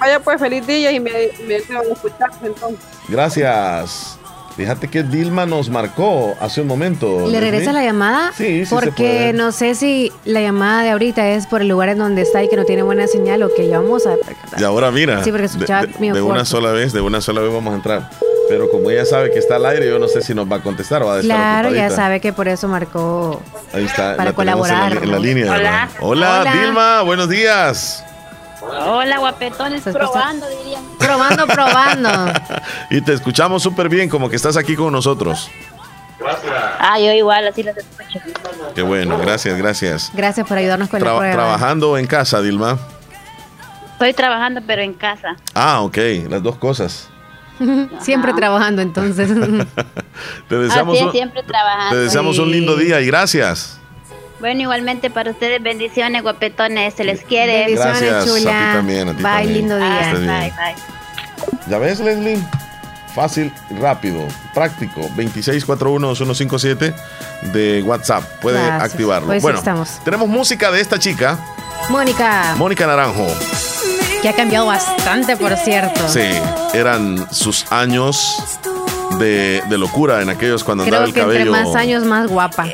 Vaya 0.00 0.20
pues 0.20 0.38
feliz 0.40 0.66
día 0.66 0.92
y 0.92 1.00
me, 1.00 1.10
me 1.46 1.56
alegro 1.56 1.82
de 1.82 1.92
escucharse 1.92 2.46
entonces. 2.46 2.84
Gracias. 3.08 4.14
Fíjate 4.56 4.88
que 4.88 5.04
Dilma 5.04 5.46
nos 5.46 5.68
marcó 5.70 6.34
hace 6.40 6.60
un 6.62 6.66
momento. 6.66 7.28
¿Le 7.28 7.38
regresa 7.40 7.72
la 7.72 7.84
llamada? 7.84 8.32
Sí, 8.36 8.44
sí 8.60 8.66
se 8.66 8.74
Porque 8.74 8.90
puede. 8.92 9.32
no 9.32 9.52
sé 9.52 9.76
si 9.76 10.12
la 10.24 10.40
llamada 10.40 10.82
de 10.82 10.90
ahorita 10.90 11.28
es 11.28 11.46
por 11.46 11.60
el 11.62 11.68
lugar 11.68 11.90
en 11.90 11.98
donde 11.98 12.22
está 12.22 12.42
y 12.42 12.48
que 12.48 12.56
no 12.56 12.64
tiene 12.64 12.82
buena 12.82 13.06
señal 13.06 13.42
o 13.44 13.54
que 13.54 13.68
ya 13.68 13.78
vamos 13.78 14.04
a 14.08 14.16
percatar. 14.16 14.60
Y 14.60 14.64
ahora 14.64 14.90
mira, 14.90 15.22
Sí, 15.22 15.30
porque 15.30 15.42
de, 15.46 15.46
escuchaba 15.46 15.82
de- 15.86 15.94
medio 16.00 16.14
de 16.14 16.22
una 16.22 16.44
sola 16.44 16.72
vez, 16.72 16.92
de 16.92 17.00
una 17.00 17.20
sola 17.20 17.40
vez 17.40 17.52
vamos 17.52 17.72
a 17.72 17.76
entrar. 17.76 18.10
Pero 18.48 18.70
como 18.70 18.90
ella 18.90 19.04
sabe 19.04 19.30
que 19.30 19.38
está 19.38 19.56
al 19.56 19.66
aire, 19.66 19.86
yo 19.88 19.98
no 19.98 20.08
sé 20.08 20.22
si 20.22 20.34
nos 20.34 20.50
va 20.50 20.56
a 20.56 20.60
contestar 20.62 21.02
o 21.02 21.06
va 21.06 21.16
a 21.16 21.20
estar 21.20 21.36
Claro, 21.36 21.68
ya 21.70 21.82
ocupadita. 21.82 21.96
sabe 21.96 22.20
que 22.20 22.32
por 22.32 22.48
eso 22.48 22.66
marcó. 22.68 23.42
Ahí 23.74 23.84
está, 23.84 24.16
para 24.16 24.16
la 24.16 24.22
en 24.22 24.26
la, 24.26 24.32
colaborar, 24.34 24.92
en 25.02 25.10
la 25.10 25.18
línea. 25.18 25.44
Hola. 25.46 25.54
¿verdad? 25.56 25.88
Hola, 26.00 26.40
Hola. 26.40 26.52
Dilma, 26.54 27.02
buenos 27.02 27.28
días. 27.28 28.04
Hola, 28.86 29.18
guapetones, 29.18 29.82
Su 29.82 29.90
esposa- 29.90 30.10
probando, 30.12 30.46
dirían. 30.48 30.82
Probando, 30.98 31.46
probando. 31.46 32.08
Y 32.90 33.00
te 33.02 33.12
escuchamos 33.12 33.62
súper 33.62 33.88
bien, 33.88 34.08
como 34.08 34.28
que 34.30 34.36
estás 34.36 34.56
aquí 34.56 34.74
con 34.76 34.92
nosotros. 34.92 35.50
Ah, 36.80 36.98
yo 36.98 37.12
igual, 37.12 37.46
así 37.48 37.62
los 37.62 37.76
escucho. 37.76 38.18
Qué 38.74 38.82
bueno, 38.82 39.18
gracias, 39.18 39.56
gracias. 39.58 40.10
Gracias 40.14 40.46
por 40.46 40.58
ayudarnos 40.58 40.88
con 40.88 41.00
la 41.00 41.04
Traba- 41.06 41.18
prueba. 41.18 41.34
trabajando 41.34 41.96
en 41.98 42.06
casa, 42.06 42.40
Dilma. 42.40 42.78
Estoy 43.92 44.12
trabajando, 44.14 44.60
pero 44.66 44.82
en 44.82 44.94
casa. 44.94 45.36
Ah, 45.54 45.80
ok, 45.82 45.98
las 46.28 46.42
dos 46.42 46.56
cosas. 46.56 47.08
Siempre 48.00 48.32
trabajando, 48.34 48.82
entonces. 48.82 49.28
Te 50.48 50.56
deseamos, 50.56 50.94
Así 50.94 51.00
es, 51.00 51.06
un, 51.06 51.12
siempre 51.12 51.42
trabajando. 51.42 51.94
te 51.96 52.02
deseamos 52.02 52.38
un 52.38 52.50
lindo 52.50 52.76
día 52.76 53.00
y 53.00 53.06
gracias. 53.06 53.78
Bueno, 54.40 54.62
igualmente 54.62 55.10
para 55.10 55.30
ustedes, 55.30 55.62
bendiciones, 55.62 56.22
guapetones, 56.22 56.94
se 56.94 57.04
les 57.04 57.22
quiere. 57.22 57.66
Bendiciones, 57.66 58.00
Gracias, 58.00 58.22
a 58.22 58.24
ti 58.34 58.40
chula. 58.40 58.70
también, 58.74 59.08
a 59.08 59.10
ti 59.16 59.22
Bye, 59.22 59.32
también. 59.32 59.52
lindo 59.54 59.74
Ah, 59.80 60.12
día. 60.12 60.12
Bye, 60.14 60.52
bye. 60.56 61.62
¿Ya 61.68 61.78
ves, 61.78 62.00
Leslie? 62.00 62.38
Fácil, 63.14 63.52
rápido, 63.80 64.26
práctico. 64.54 65.00
2641-2157 65.16 66.94
de 67.52 67.82
WhatsApp. 67.84 68.22
Puede 68.40 68.58
Gracias. 68.64 68.92
activarlo. 68.92 69.26
Pues 69.28 69.42
bueno, 69.42 69.58
estamos. 69.58 69.98
tenemos 70.04 70.28
música 70.28 70.70
de 70.70 70.80
esta 70.80 70.98
chica, 70.98 71.38
Mónica, 71.90 72.54
Mónica 72.56 72.86
Naranjo. 72.86 73.26
Que 74.22 74.28
ha 74.28 74.34
cambiado 74.34 74.66
bastante, 74.66 75.36
por 75.36 75.56
cierto. 75.56 76.08
Sí, 76.08 76.20
eran 76.74 77.26
sus 77.32 77.70
años 77.70 78.36
de, 79.18 79.62
de 79.68 79.78
locura 79.78 80.22
en 80.22 80.28
aquellos 80.30 80.64
cuando 80.64 80.84
andaba 80.84 81.04
Creo 81.04 81.08
el 81.08 81.14
que 81.14 81.20
entre 81.20 81.50
cabello. 81.50 81.66
más 81.70 81.74
años, 81.76 82.04
más 82.04 82.28
guapa. 82.28 82.66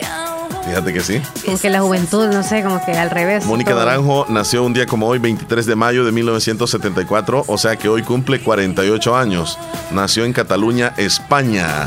Fíjate 0.66 0.94
que 0.94 1.00
sí. 1.00 1.20
Como 1.44 1.58
que 1.58 1.68
la 1.68 1.80
juventud, 1.82 2.26
no 2.28 2.42
sé, 2.42 2.62
como 2.62 2.82
que 2.82 2.92
al 2.92 3.10
revés. 3.10 3.44
Mónica 3.44 3.72
todo. 3.72 3.80
Naranjo 3.84 4.26
nació 4.30 4.64
un 4.64 4.72
día 4.72 4.86
como 4.86 5.06
hoy, 5.06 5.18
23 5.18 5.66
de 5.66 5.76
mayo 5.76 6.06
de 6.06 6.12
1974, 6.12 7.44
o 7.46 7.58
sea 7.58 7.76
que 7.76 7.90
hoy 7.90 8.02
cumple 8.02 8.40
48 8.40 9.14
años. 9.14 9.58
Nació 9.90 10.24
en 10.24 10.32
Cataluña, 10.32 10.94
España. 10.96 11.86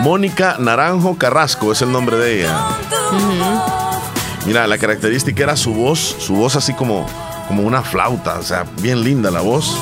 Mónica 0.00 0.56
Naranjo 0.58 1.16
Carrasco 1.16 1.70
es 1.70 1.82
el 1.82 1.92
nombre 1.92 2.16
de 2.16 2.40
ella. 2.40 2.58
Mira, 4.44 4.66
la 4.66 4.78
característica 4.78 5.42
era 5.44 5.56
su 5.56 5.72
voz, 5.74 6.16
su 6.18 6.34
voz 6.34 6.56
así 6.56 6.72
como, 6.72 7.06
como 7.48 7.62
una 7.62 7.82
flauta, 7.82 8.38
o 8.38 8.42
sea, 8.42 8.64
bien 8.80 9.02
linda 9.02 9.30
la 9.30 9.40
voz. 9.40 9.76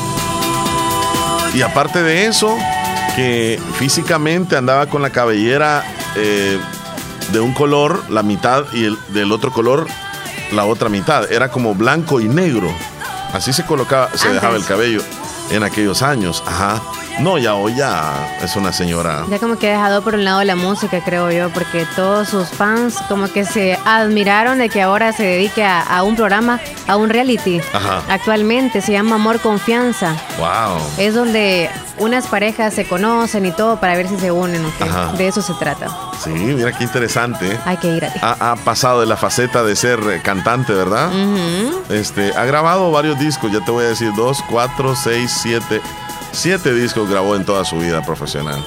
Y 1.54 1.62
aparte 1.62 2.02
de 2.02 2.26
eso, 2.26 2.56
que 3.14 3.60
físicamente 3.78 4.56
andaba 4.56 4.86
con 4.86 5.02
la 5.02 5.10
cabellera 5.10 5.84
eh, 6.16 6.58
de 7.32 7.40
un 7.40 7.54
color, 7.54 8.02
la 8.10 8.22
mitad, 8.22 8.64
y 8.72 8.84
el, 8.84 8.98
del 9.08 9.32
otro 9.32 9.52
color, 9.52 9.86
la 10.52 10.64
otra 10.64 10.88
mitad. 10.88 11.30
Era 11.30 11.50
como 11.50 11.74
blanco 11.74 12.20
y 12.20 12.28
negro. 12.28 12.68
Así 13.32 13.52
se 13.52 13.64
colocaba, 13.64 14.08
se 14.08 14.26
Antes. 14.26 14.34
dejaba 14.34 14.56
el 14.56 14.64
cabello 14.64 15.00
en 15.50 15.62
aquellos 15.62 16.02
años. 16.02 16.42
Ajá. 16.46 16.82
No, 17.20 17.38
ya 17.38 17.54
hoy 17.54 17.74
ya 17.76 18.36
es 18.42 18.56
una 18.56 18.72
señora. 18.72 19.24
Ya 19.30 19.38
como 19.38 19.56
que 19.56 19.68
ha 19.68 19.72
dejado 19.72 20.02
por 20.02 20.14
un 20.14 20.24
lado 20.24 20.42
la 20.42 20.56
música, 20.56 21.00
creo 21.04 21.30
yo, 21.30 21.48
porque 21.50 21.86
todos 21.94 22.28
sus 22.28 22.48
fans 22.48 22.96
como 23.08 23.28
que 23.28 23.44
se 23.44 23.78
admiraron 23.84 24.58
de 24.58 24.68
que 24.68 24.82
ahora 24.82 25.12
se 25.12 25.22
dedique 25.22 25.64
a, 25.64 25.80
a 25.80 26.02
un 26.02 26.16
programa, 26.16 26.60
a 26.88 26.96
un 26.96 27.08
reality. 27.08 27.60
Ajá. 27.72 28.02
Actualmente 28.08 28.80
se 28.80 28.92
llama 28.92 29.14
Amor 29.14 29.40
Confianza. 29.40 30.16
Wow. 30.38 30.78
Es 30.98 31.14
donde 31.14 31.70
unas 31.98 32.26
parejas 32.26 32.74
se 32.74 32.84
conocen 32.84 33.46
y 33.46 33.52
todo 33.52 33.78
para 33.78 33.94
ver 33.94 34.08
si 34.08 34.16
se 34.18 34.32
unen. 34.32 34.64
¿ok? 34.64 34.82
Ajá. 34.82 35.12
De 35.12 35.28
eso 35.28 35.40
se 35.40 35.54
trata. 35.54 35.86
Sí, 36.22 36.30
mira 36.30 36.72
qué 36.72 36.84
interesante. 36.84 37.58
Hay 37.64 37.76
que 37.76 37.88
ir. 37.88 38.04
Ha, 38.22 38.52
ha 38.52 38.56
pasado 38.56 39.00
de 39.00 39.06
la 39.06 39.16
faceta 39.16 39.62
de 39.62 39.76
ser 39.76 40.00
eh, 40.10 40.20
cantante, 40.22 40.72
¿verdad? 40.72 41.08
Ujú. 41.08 41.80
Este, 41.90 42.34
ha 42.36 42.44
grabado 42.44 42.90
varios 42.90 43.18
discos, 43.20 43.52
ya 43.52 43.60
te 43.64 43.70
voy 43.70 43.84
a 43.84 43.88
decir, 43.88 44.10
dos, 44.16 44.42
cuatro, 44.50 44.96
seis, 44.96 45.30
siete, 45.42 45.80
siete 46.34 46.74
discos 46.74 47.08
grabó 47.08 47.36
en 47.36 47.44
toda 47.44 47.64
su 47.64 47.78
vida 47.78 48.04
profesional. 48.04 48.62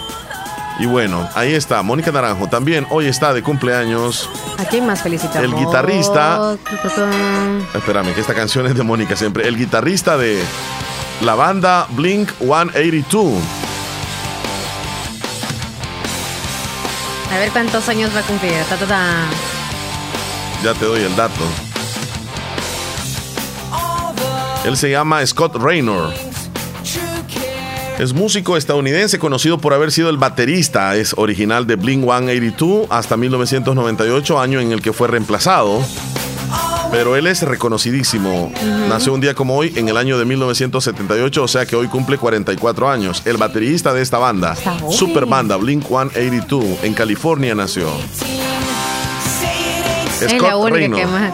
Y 0.80 0.86
bueno, 0.86 1.28
ahí 1.34 1.54
está, 1.54 1.82
Mónica 1.82 2.12
Naranjo 2.12 2.48
también 2.48 2.86
hoy 2.92 3.08
está 3.08 3.34
de 3.34 3.42
cumpleaños. 3.42 4.30
¿A 4.60 4.66
quién 4.66 4.86
más 4.86 5.02
felicitamos? 5.02 5.44
El 5.44 5.56
guitarrista-. 5.56 6.56
Espérame, 7.74 8.14
que 8.14 8.22
esta 8.22 8.36
canción 8.36 8.68
es 8.68 8.76
de 8.76 8.84
Mónica 8.84 9.16
siempre. 9.16 9.48
El 9.48 9.58
guitarrista 9.58 10.18
de 10.18 10.42
la 11.22 11.34
banda 11.36 11.88
Blink 11.92 12.30
182. 12.40 13.34
A 17.34 17.38
ver 17.40 17.50
cuántos 17.52 17.90
años 17.90 18.12
va 18.16 18.20
a 18.20 18.24
cumplir. 18.24 18.54
Ta, 18.70 18.78
ta, 18.78 18.86
ta. 18.86 19.26
Ya 20.64 20.74
te 20.74 20.86
doy 20.86 21.02
el 21.02 21.16
dato. 21.16 21.44
Él 24.64 24.78
se 24.78 24.90
llama 24.92 25.26
Scott 25.26 25.56
Raynor. 25.56 26.27
Es 28.00 28.14
músico 28.14 28.58
estadounidense 28.58 29.18
conocido 29.18 29.58
por 29.58 29.74
haber 29.74 29.92
sido 29.92 30.12
el 30.12 30.18
baterista. 30.18 30.96
Es 30.96 31.16
original 31.18 31.66
de 31.66 31.78
Blink 31.78 32.04
182 32.04 32.88
hasta 32.92 33.18
1998, 33.18 34.40
año 34.40 34.60
en 34.60 34.72
el 34.72 34.84
que 34.84 34.94
fue 34.94 35.08
reemplazado. 35.08 35.82
Pero 36.92 37.16
él 37.16 37.26
es 37.26 37.42
reconocidísimo. 37.42 38.52
Nació 38.88 39.14
un 39.14 39.20
día 39.20 39.34
como 39.34 39.56
hoy, 39.58 39.74
en 39.76 39.90
el 39.90 39.98
año 39.98 40.20
de 40.20 40.26
1978, 40.26 41.44
o 41.44 41.48
sea 41.48 41.66
que 41.66 41.76
hoy 41.76 41.88
cumple 41.88 42.20
44 42.20 42.88
años. 42.88 43.24
El 43.26 43.38
baterista 43.38 43.94
de 43.94 44.04
esta 44.04 44.20
banda, 44.20 44.56
super 44.92 45.26
banda 45.26 45.58
Blink 45.58 45.86
182, 45.88 46.84
en 46.84 46.94
California 46.94 47.56
nació. 47.56 47.90
Es 50.22 50.42
la 50.42 50.56
única 50.56 50.96
que 50.96 51.06
más, 51.06 51.34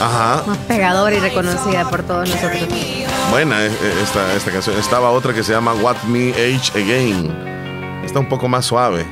Ajá. 0.00 0.42
más 0.46 0.58
pegadora 0.58 1.14
y 1.14 1.20
reconocida 1.20 1.88
por 1.88 2.02
todos 2.02 2.28
nosotros. 2.28 2.68
Buena 3.32 3.64
eh, 3.64 3.68
eh, 3.68 3.94
esta, 4.02 4.34
esta 4.34 4.50
canción. 4.50 4.76
Estaba 4.76 5.10
otra 5.10 5.32
que 5.32 5.42
se 5.42 5.54
llama 5.54 5.72
What 5.72 6.02
Me 6.02 6.32
Age 6.32 6.78
Again. 6.78 8.02
Está 8.04 8.18
un 8.18 8.28
poco 8.28 8.46
más 8.46 8.66
suave. 8.66 9.06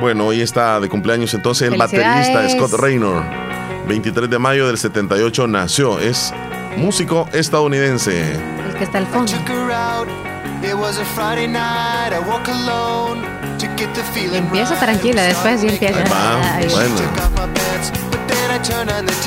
Bueno, 0.00 0.24
hoy 0.24 0.40
está 0.40 0.80
de 0.80 0.88
cumpleaños 0.88 1.34
entonces 1.34 1.70
el 1.70 1.78
baterista. 1.78 2.48
Scott 2.48 2.72
Raynor. 2.80 3.22
23 3.88 4.30
de 4.30 4.38
mayo 4.38 4.66
del 4.68 4.78
78 4.78 5.46
nació. 5.46 5.98
Es 6.00 6.32
músico 6.78 7.28
estadounidense. 7.34 8.32
El 8.32 8.74
que 8.78 8.84
está 8.84 8.96
al 8.96 9.06
fondo. 9.06 9.34
Empieza 14.34 14.80
tranquila, 14.80 15.24
después 15.24 15.60
sí 15.60 15.68
empieza. 15.68 16.04
Ahí 16.04 16.10
va, 16.10 16.54
Ay, 16.56 16.68
bueno. 16.70 18.13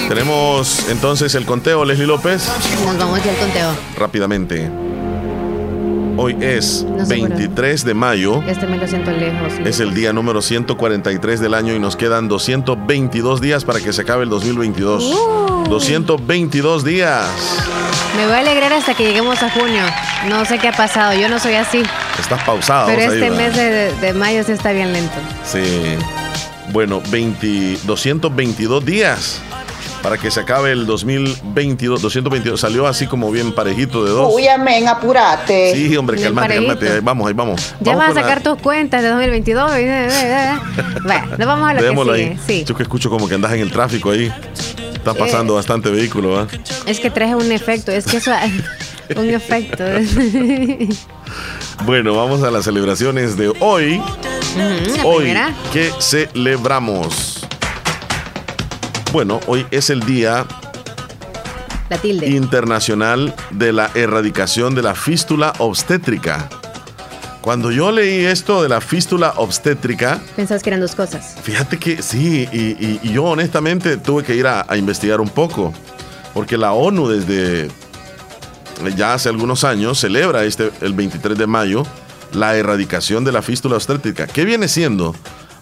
Tenemos 0.07 0.87
entonces 0.89 1.35
el 1.35 1.45
conteo, 1.45 1.85
Leslie 1.85 2.07
López. 2.07 2.47
Nos 2.85 2.97
vamos 2.97 3.23
ya 3.23 3.31
al 3.31 3.37
conteo. 3.37 3.69
Rápidamente. 3.97 4.69
Hoy 6.19 6.35
es 6.41 6.83
No 6.83 7.05
sé 7.05 7.17
por 7.17 7.29
23 7.29 7.85
de 7.85 7.93
mayo. 7.93 8.41
Este 8.47 8.65
me 8.65 8.77
lo 8.77 8.87
siento 8.87 9.11
lejos. 9.11 9.53
Es 9.63 9.79
el 9.79 9.93
día 9.93 10.13
número 10.13 10.41
143 10.41 11.39
del 11.39 11.53
año 11.53 11.75
y 11.75 11.79
nos 11.79 11.95
quedan 11.95 12.27
222 12.27 13.39
días 13.39 13.63
para 13.65 13.79
que 13.79 13.93
se 13.93 14.01
acabe 14.01 14.23
el 14.23 14.29
2022. 14.29 15.03
Uh. 15.03 15.69
222 15.69 16.83
días. 16.83 17.27
Me 18.15 18.25
voy 18.25 18.35
a 18.35 18.39
alegrar 18.39 18.73
hasta 18.73 18.95
que 18.95 19.03
lleguemos 19.03 19.43
a 19.43 19.51
junio. 19.51 19.83
No 20.27 20.43
sé 20.45 20.57
qué 20.57 20.69
ha 20.69 20.71
pasado, 20.71 21.13
yo 21.13 21.29
no 21.29 21.37
soy 21.39 21.53
así. 21.53 21.83
Estás 22.19 22.41
pausado. 22.43 22.87
Pero 22.87 23.11
ahí, 23.11 23.21
este 23.21 23.29
mes 23.29 23.55
de, 23.55 23.93
de 24.01 24.13
mayo 24.13 24.43
sí 24.43 24.53
está 24.53 24.71
bien 24.71 24.93
lento. 24.93 25.17
Sí. 25.45 25.61
Bueno, 26.71 27.01
20, 27.09 27.79
222 27.85 28.85
días 28.85 29.39
para 30.03 30.17
que 30.17 30.29
se 30.29 30.39
acabe 30.41 30.71
el 30.71 30.85
2022. 30.85 32.01
222 32.01 32.59
salió 32.59 32.85
así 32.87 33.07
como 33.07 33.31
bien 33.31 33.51
parejito 33.53 34.03
de 34.05 34.11
dos. 34.11 34.31
Uy, 34.33 34.47
amén, 34.47 34.87
apurate. 34.87 35.73
Sí, 35.73 35.95
hombre, 35.97 36.15
Bien 36.17 36.27
calmate, 36.27 36.47
parejito. 36.49 36.67
calmate. 36.75 36.93
Ahí 36.95 36.99
Vamos, 37.01 37.27
ahí 37.27 37.33
vamos. 37.33 37.61
Ya 37.79 37.95
Vamos 37.95 37.97
vas 37.99 38.05
a 38.09 38.13
con 38.13 38.15
la- 38.15 38.21
sacar 38.21 38.43
tus 38.43 38.61
cuentas 38.61 39.01
de 39.01 39.09
2022. 39.09 39.71
bueno, 41.03 41.27
nos 41.37 41.47
vamos 41.47 41.69
a 41.69 41.73
lo 41.73 41.79
que 42.05 42.13
ahí. 42.13 42.23
sigue. 42.23 42.37
Sí. 42.47 42.63
Yo 42.65 42.75
que 42.75 42.83
escucho 42.83 43.09
como 43.09 43.27
que 43.27 43.35
andas 43.35 43.53
en 43.53 43.61
el 43.61 43.71
tráfico 43.71 44.11
ahí. 44.11 44.31
Está 44.93 45.13
pasando 45.13 45.55
bastante 45.55 45.89
vehículo, 45.89 46.31
¿va? 46.31 46.47
Es 46.85 46.99
que 46.99 47.09
trae 47.09 47.33
un 47.33 47.49
efecto, 47.51 47.91
es 47.93 48.05
que 48.05 48.17
eso 48.17 48.31
un 49.15 49.29
efecto. 49.29 49.83
Bueno, 51.85 52.13
vamos 52.15 52.43
a 52.43 52.51
las 52.51 52.65
celebraciones 52.65 53.37
de 53.37 53.53
hoy. 53.61 54.01
Hoy. 55.03 55.33
¿qué 55.73 55.91
celebramos? 55.99 57.45
Bueno, 59.11 59.39
hoy 59.47 59.65
es 59.71 59.89
el 59.89 59.99
Día 60.01 60.45
La 61.89 61.97
tilde. 61.97 62.27
Internacional 62.27 63.33
de 63.51 63.73
la 63.73 63.91
Erradicación 63.93 64.73
de 64.75 64.81
la 64.83 64.95
Fístula 64.95 65.53
Obstétrica. 65.59 66.49
Cuando 67.41 67.71
yo 67.71 67.91
leí 67.91 68.25
esto 68.25 68.61
de 68.61 68.67
la 68.67 68.81
fístula 68.81 69.33
obstétrica, 69.37 70.19
Pensás 70.35 70.61
que 70.63 70.69
eran 70.69 70.81
dos 70.81 70.95
cosas. 70.95 71.35
fíjate 71.41 71.77
que 71.77 72.01
sí, 72.01 72.45
y, 72.51 72.57
y- 72.57 72.99
y 73.03 73.13
yo 73.13 73.23
honestamente 73.23 73.95
tuve 73.95 74.23
que 74.23 74.35
ir 74.35 74.47
a, 74.47 74.65
a 74.67 74.75
investigar 74.75 75.21
un 75.21 75.29
poco, 75.29 75.73
porque 76.33 76.57
la 76.57 76.73
ONU 76.73 77.07
desde 77.07 77.69
ya 78.97 79.13
hace 79.13 79.29
algunos 79.29 79.63
años 79.63 79.97
celebra 79.97 80.43
este 80.43 80.71
el 80.81 80.91
23 80.93 81.37
de 81.37 81.47
mayo 81.47 81.83
la 82.33 82.55
erradicación 82.55 83.23
de 83.23 83.31
la 83.31 83.41
fístula 83.41 83.75
obstétrica. 83.75 84.27
¿Qué 84.27 84.45
viene 84.45 84.67
siendo? 84.67 85.15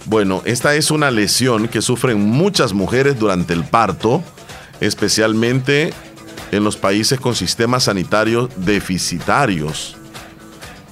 Bueno, 0.05 0.41
esta 0.45 0.75
es 0.75 0.91
una 0.91 1.10
lesión 1.12 1.67
que 1.67 1.81
sufren 1.81 2.19
muchas 2.19 2.74
mujeres 2.74 3.17
durante 3.19 3.53
el 3.53 3.63
parto, 3.63 4.24
especialmente 4.79 5.93
en 6.51 6.63
los 6.63 6.77
países 6.77 7.19
con 7.19 7.36
sistemas 7.36 7.86
sanitarios 7.86 8.50
deficitarios. 8.57 9.98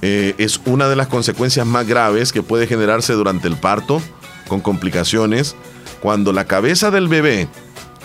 Eh, 0.02 0.34
es 0.38 0.60
una 0.66 0.88
de 0.88 0.96
las 0.96 1.06
consecuencias 1.06 1.66
más 1.66 1.86
graves 1.86 2.32
que 2.32 2.42
puede 2.42 2.66
generarse 2.66 3.12
durante 3.12 3.48
el 3.48 3.56
parto, 3.56 4.02
con 4.48 4.60
complicaciones, 4.60 5.56
cuando 6.00 6.32
la 6.32 6.44
cabeza 6.44 6.90
del 6.90 7.08
bebé 7.08 7.48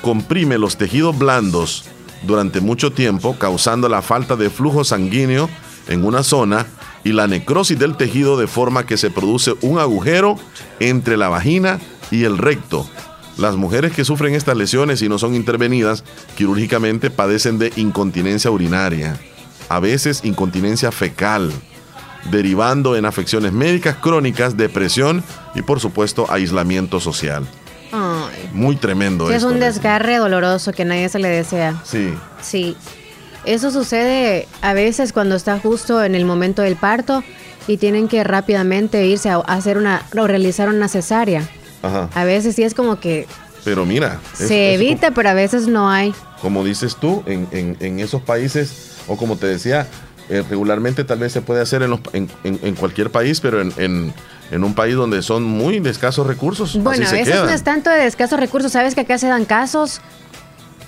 comprime 0.01 0.57
los 0.57 0.77
tejidos 0.77 1.17
blandos 1.17 1.85
durante 2.23 2.61
mucho 2.61 2.91
tiempo, 2.91 3.35
causando 3.37 3.89
la 3.89 4.01
falta 4.01 4.35
de 4.35 4.49
flujo 4.49 4.83
sanguíneo 4.83 5.49
en 5.87 6.05
una 6.05 6.23
zona 6.23 6.67
y 7.03 7.13
la 7.13 7.27
necrosis 7.27 7.77
del 7.79 7.95
tejido 7.97 8.37
de 8.37 8.47
forma 8.47 8.85
que 8.85 8.97
se 8.97 9.09
produce 9.09 9.53
un 9.61 9.79
agujero 9.79 10.37
entre 10.79 11.17
la 11.17 11.29
vagina 11.29 11.79
y 12.11 12.23
el 12.25 12.37
recto. 12.37 12.87
Las 13.37 13.55
mujeres 13.55 13.93
que 13.93 14.03
sufren 14.03 14.35
estas 14.35 14.57
lesiones 14.57 15.01
y 15.01 15.07
no 15.09 15.17
son 15.17 15.33
intervenidas 15.33 16.03
quirúrgicamente 16.35 17.09
padecen 17.09 17.57
de 17.57 17.71
incontinencia 17.77 18.51
urinaria, 18.51 19.17
a 19.69 19.79
veces 19.79 20.21
incontinencia 20.25 20.91
fecal, 20.91 21.51
derivando 22.31 22.97
en 22.97 23.05
afecciones 23.05 23.53
médicas 23.53 23.95
crónicas, 23.95 24.57
depresión 24.57 25.23
y 25.55 25.61
por 25.61 25.79
supuesto 25.79 26.25
aislamiento 26.29 26.99
social. 26.99 27.47
Ay. 27.91 28.49
Muy 28.53 28.75
tremendo 28.75 29.27
Sí, 29.27 29.31
es 29.33 29.37
esto, 29.37 29.47
un 29.47 29.53
Leslie. 29.59 29.67
desgarre 29.73 30.17
doloroso 30.17 30.73
que 30.73 30.85
nadie 30.85 31.07
se 31.09 31.19
le 31.19 31.29
desea. 31.29 31.81
Sí, 31.85 32.13
Sí. 32.41 32.75
Eso 33.49 33.71
sucede 33.71 34.47
a 34.61 34.73
veces 34.73 35.11
cuando 35.11 35.35
está 35.35 35.57
justo 35.59 36.03
en 36.03 36.13
el 36.13 36.23
momento 36.25 36.61
del 36.61 36.75
parto 36.75 37.23
y 37.67 37.77
tienen 37.77 38.07
que 38.07 38.23
rápidamente 38.23 39.05
irse 39.07 39.29
a 39.29 39.37
hacer 39.37 39.77
una 39.77 40.03
o 40.17 40.27
realizar 40.27 40.69
una 40.69 40.87
cesárea. 40.87 41.47
ajá. 41.81 42.09
A 42.13 42.23
veces 42.25 42.55
sí 42.55 42.63
es 42.63 42.73
como 42.75 42.99
que 42.99 43.25
Pero 43.63 43.85
mira, 43.85 44.19
es- 44.39 44.47
se 44.49 44.73
es 44.75 44.79
evita, 44.81 45.11
pero 45.11 45.29
a 45.29 45.33
veces 45.33 45.67
no 45.67 45.89
hay. 45.89 46.13
como 46.41 46.63
dices 46.63 46.95
tú, 46.95 47.23
en, 47.25 47.47
en- 47.51 47.75
en 47.79 47.99
esos 47.99 48.21
países, 48.21 48.97
o 49.07 49.17
como 49.17 49.35
te 49.35 49.47
decía, 49.47 49.87
eh, 50.29 50.43
regularmente 50.47 51.03
tal 51.03 51.17
vez 51.19 51.31
se 51.33 51.41
puede 51.41 51.61
hacer 51.61 51.81
en, 51.81 51.89
los- 51.89 52.01
en- 52.13 52.29
en- 52.43 52.75
cualquier 52.75 53.09
país, 53.11 53.39
pero 53.41 53.61
en, 53.61 53.73
en- 53.77 54.13
en 54.51 54.63
un 54.63 54.73
país 54.75 54.95
donde 54.95 55.21
son 55.23 55.43
muy 55.43 55.79
de 55.79 55.89
escasos 55.89 56.25
recursos, 56.27 56.77
Bueno, 56.81 57.07
a 57.07 57.11
veces 57.11 57.35
no 57.35 57.49
es 57.49 57.63
tanto 57.63 57.89
de 57.89 58.05
escasos 58.07 58.39
recursos. 58.39 58.71
¿Sabes 58.71 58.93
que 58.95 59.01
acá 59.01 59.17
se 59.17 59.27
dan 59.27 59.45
casos? 59.45 60.01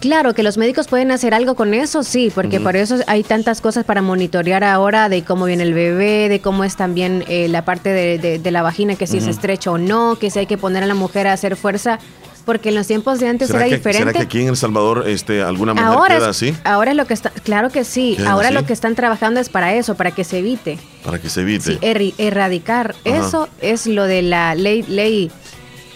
Claro, 0.01 0.33
que 0.33 0.43
los 0.43 0.57
médicos 0.57 0.87
pueden 0.87 1.11
hacer 1.11 1.33
algo 1.33 1.55
con 1.55 1.73
eso, 1.73 2.03
sí, 2.03 2.31
porque 2.33 2.59
por 2.59 2.75
eso 2.75 2.97
hay 3.07 3.23
tantas 3.23 3.61
cosas 3.61 3.85
para 3.85 4.01
monitorear 4.01 4.63
ahora 4.63 5.07
de 5.09 5.23
cómo 5.23 5.45
viene 5.45 5.63
el 5.63 5.73
bebé, 5.73 6.27
de 6.27 6.41
cómo 6.41 6.63
es 6.63 6.75
también 6.75 7.23
eh, 7.29 7.47
la 7.47 7.63
parte 7.63 7.89
de, 7.89 8.17
de- 8.17 8.39
de 8.39 8.51
la 8.51 8.63
vagina, 8.63 8.95
que 8.95 9.05
si 9.07 9.17
es 9.17 9.27
estrecha 9.27 9.71
o 9.71 9.77
no, 9.77 10.17
que 10.19 10.29
si 10.31 10.39
hay 10.39 10.47
que 10.47 10.57
poner 10.57 10.83
a 10.83 10.87
la 10.87 10.95
mujer 10.95 11.27
a 11.27 11.33
hacer 11.33 11.55
fuerza, 11.55 11.99
porque 12.45 12.69
en 12.69 12.75
los 12.75 12.87
tiempos 12.87 13.19
de 13.19 13.27
antes 13.27 13.47
¿Será 13.49 13.59
era 13.59 13.69
que, 13.69 13.75
diferente. 13.75 13.99
será 13.99 14.11
que 14.13 14.23
aquí 14.25 14.41
en 14.41 14.47
El 14.47 14.57
Salvador 14.57 15.03
este, 15.07 15.43
alguna 15.43 15.75
mujer 15.75 15.87
ahora 15.87 16.17
queda 16.17 16.29
así? 16.29 16.55
ahora 16.63 16.95
lo 16.95 17.05
que 17.05 17.13
está, 17.13 17.29
claro 17.29 17.69
que 17.69 17.83
sí, 17.83 18.15
¿Quedan 18.17 18.31
ahora 18.31 18.47
así? 18.47 18.55
lo 18.55 18.65
que 18.65 18.73
están 18.73 18.95
trabajando 18.95 19.39
es 19.39 19.49
para 19.49 19.75
eso, 19.75 19.93
para 19.93 20.09
que 20.09 20.23
se 20.23 20.39
evite. 20.39 20.79
Para 21.05 21.19
que 21.21 21.29
se 21.29 21.41
evite. 21.41 21.77
Sí, 21.79 22.13
erradicar. 22.17 22.95
Ajá. 23.05 23.27
Eso 23.27 23.47
es 23.61 23.85
lo 23.85 24.05
de 24.05 24.23
la 24.23 24.55
ley, 24.55 24.81
ley, 24.87 25.29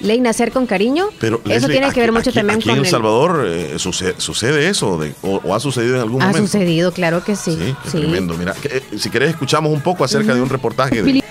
ley 0.01 0.19
nacer 0.19 0.51
con 0.51 0.65
cariño. 0.67 1.07
Pero 1.19 1.37
eso 1.37 1.47
Leslie, 1.47 1.69
tiene 1.69 1.85
aquí- 1.87 1.95
que 1.95 2.01
ver 2.01 2.11
mucho 2.11 2.29
aquí- 2.29 2.39
también 2.39 2.57
aquí 2.59 2.69
con 2.69 2.77
en 2.79 2.83
El 2.85 2.89
Salvador 2.91 3.45
eh, 3.47 3.79
sucede, 3.79 4.15
sucede 4.17 4.67
eso 4.69 4.97
de- 4.97 5.13
o, 5.21 5.37
o 5.43 5.55
ha 5.55 5.59
sucedido 5.59 5.95
en 5.95 6.01
algún 6.01 6.21
Ha 6.21 6.27
momento. 6.27 6.47
sucedido, 6.47 6.91
claro 6.91 7.23
que 7.23 7.35
sí. 7.35 7.57
Sí, 7.57 7.75
sí. 7.91 7.97
tremendo. 7.99 8.35
Mira, 8.37 8.53
que, 8.53 8.77
eh, 8.77 8.83
si 8.97 9.09
querés 9.09 9.29
escuchamos 9.31 9.71
un 9.71 9.81
poco 9.81 10.03
acerca 10.03 10.33
de 10.33 10.41
un 10.41 10.49
reportaje 10.49 11.01
de, 11.01 11.23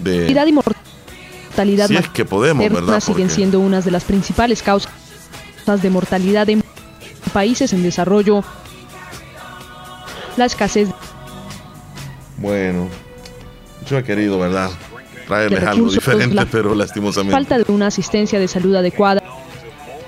Mortalidad 0.00 0.44
de 0.44 0.50
y 0.50 0.52
mortalidad 0.52 1.88
si 1.88 1.96
es 1.96 2.08
que 2.08 2.24
podemos, 2.24 2.68
¿verdad? 2.70 3.00
siguen 3.00 3.22
Porque- 3.26 3.34
siendo 3.34 3.60
unas 3.60 3.84
de 3.84 3.90
las 3.90 4.04
principales 4.04 4.62
causas 4.62 4.90
de 5.82 5.90
mortalidad 5.90 6.48
en 6.48 6.62
países 7.32 7.72
en 7.72 7.82
desarrollo. 7.82 8.42
La 10.36 10.46
escasez 10.46 10.88
Bueno, 12.38 12.88
yo 13.88 13.98
he 13.98 14.02
querido, 14.04 14.38
¿verdad? 14.38 14.70
Traerles 15.30 15.60
algo 15.60 15.70
recursos, 15.72 15.94
diferente, 15.94 16.34
la 16.34 16.44
pero 16.46 16.74
lastimosamente. 16.74 17.32
falta 17.34 17.58
de 17.58 17.72
una 17.72 17.86
asistencia 17.86 18.38
de 18.38 18.48
salud 18.48 18.74
adecuada, 18.74 19.22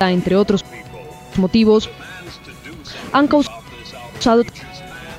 entre 0.01 0.35
otros 0.37 0.65
motivos, 1.37 1.89
han 3.13 3.29
causado 3.29 4.43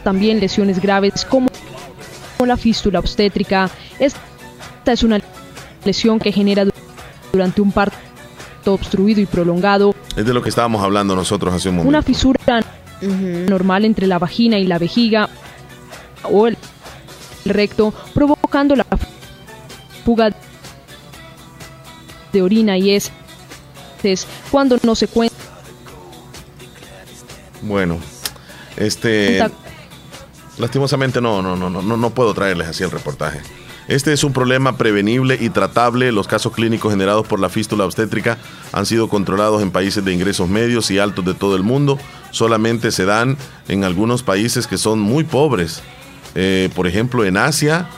también 0.03 0.39
lesiones 0.39 0.81
graves 0.81 1.25
como 1.25 1.47
la 2.45 2.57
fístula 2.57 2.99
obstétrica. 2.99 3.69
Esta 3.99 4.91
es 4.91 5.03
una 5.03 5.21
lesión 5.85 6.19
que 6.19 6.31
genera 6.33 6.65
durante 7.31 7.61
un 7.61 7.71
parto 7.71 7.95
obstruido 8.65 9.21
y 9.21 9.25
prolongado 9.25 9.95
Es 10.17 10.25
de 10.25 10.33
lo 10.33 10.41
que 10.41 10.49
estábamos 10.49 10.83
hablando 10.83 11.15
nosotros 11.15 11.53
hace 11.53 11.69
un 11.69 11.75
momento. 11.77 11.89
una 11.89 12.01
fisura 12.01 12.59
Ujú. 13.01 13.49
normal 13.49 13.85
entre 13.85 14.07
la 14.07 14.19
vagina 14.19 14.57
y 14.59 14.65
la 14.67 14.77
vejiga 14.79 15.29
o 16.23 16.47
el 16.47 16.57
recto, 17.45 17.93
provocando 18.13 18.75
la 18.75 18.85
fuga 20.03 20.31
de 22.31 22.41
orina 22.41 22.77
y 22.77 22.91
heces 22.91 24.27
cuando 24.51 24.77
no 24.83 24.95
se 24.95 25.07
cuenta 25.07 25.35
Bueno, 27.61 27.99
este. 28.77 29.45
Lastimosamente 30.57 31.19
no, 31.19 31.41
no, 31.41 31.55
no, 31.55 31.69
no, 31.69 31.81
no, 31.81 31.97
no 31.97 32.09
puedo 32.11 32.33
traerles 32.33 32.67
así 32.67 32.83
el 32.83 32.91
reportaje. 32.91 33.39
Este 33.87 34.13
es 34.13 34.23
un 34.23 34.33
problema 34.33 34.77
prevenible 34.77 35.37
y 35.39 35.49
tratable. 35.49 36.11
Los 36.11 36.27
casos 36.27 36.53
clínicos 36.53 36.91
generados 36.91 37.27
por 37.27 37.39
la 37.39 37.49
fístula 37.49 37.85
obstétrica 37.85 38.37
han 38.71 38.85
sido 38.85 39.09
controlados 39.09 39.61
en 39.61 39.71
países 39.71 40.05
de 40.05 40.13
ingresos 40.13 40.47
medios 40.47 40.89
y 40.91 40.99
altos 40.99 41.25
de 41.25 41.33
todo 41.33 41.55
el 41.55 41.63
mundo. 41.63 41.97
Solamente 42.31 42.91
se 42.91 43.05
dan 43.05 43.37
en 43.67 43.83
algunos 43.83 44.23
países 44.23 44.67
que 44.67 44.77
son 44.77 44.99
muy 44.99 45.23
pobres. 45.23 45.81
Eh, 46.35 46.69
por 46.75 46.87
ejemplo, 46.87 47.25
en 47.25 47.35
Asia, 47.35 47.89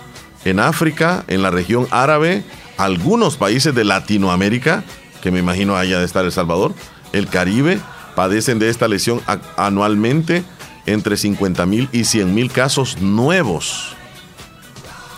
en 0.46 0.60
África, 0.60 1.26
en 1.28 1.42
la 1.42 1.52
región 1.52 1.88
árabe, 1.92 2.44
algunos 2.78 3.36
países 3.36 3.76
de 3.76 3.84
Latinoamérica, 3.84 4.84
que 5.22 5.32
me 5.32 5.40
imagino 5.40 5.76
haya 5.76 6.00
de 6.00 6.06
estar 6.06 6.24
El 6.24 6.32
Salvador, 6.32 6.74
el 7.12 7.28
Caribe, 7.28 7.80
padecen 8.16 8.60
de 8.60 8.70
esta 8.70 8.88
lesión 8.88 9.22
anualmente 9.58 10.44
entre 10.86 11.18
50 11.18 11.66
mil 11.66 11.90
y 11.92 12.06
100 12.06 12.34
mil 12.34 12.52
casos 12.52 13.02
nuevos. 13.02 13.96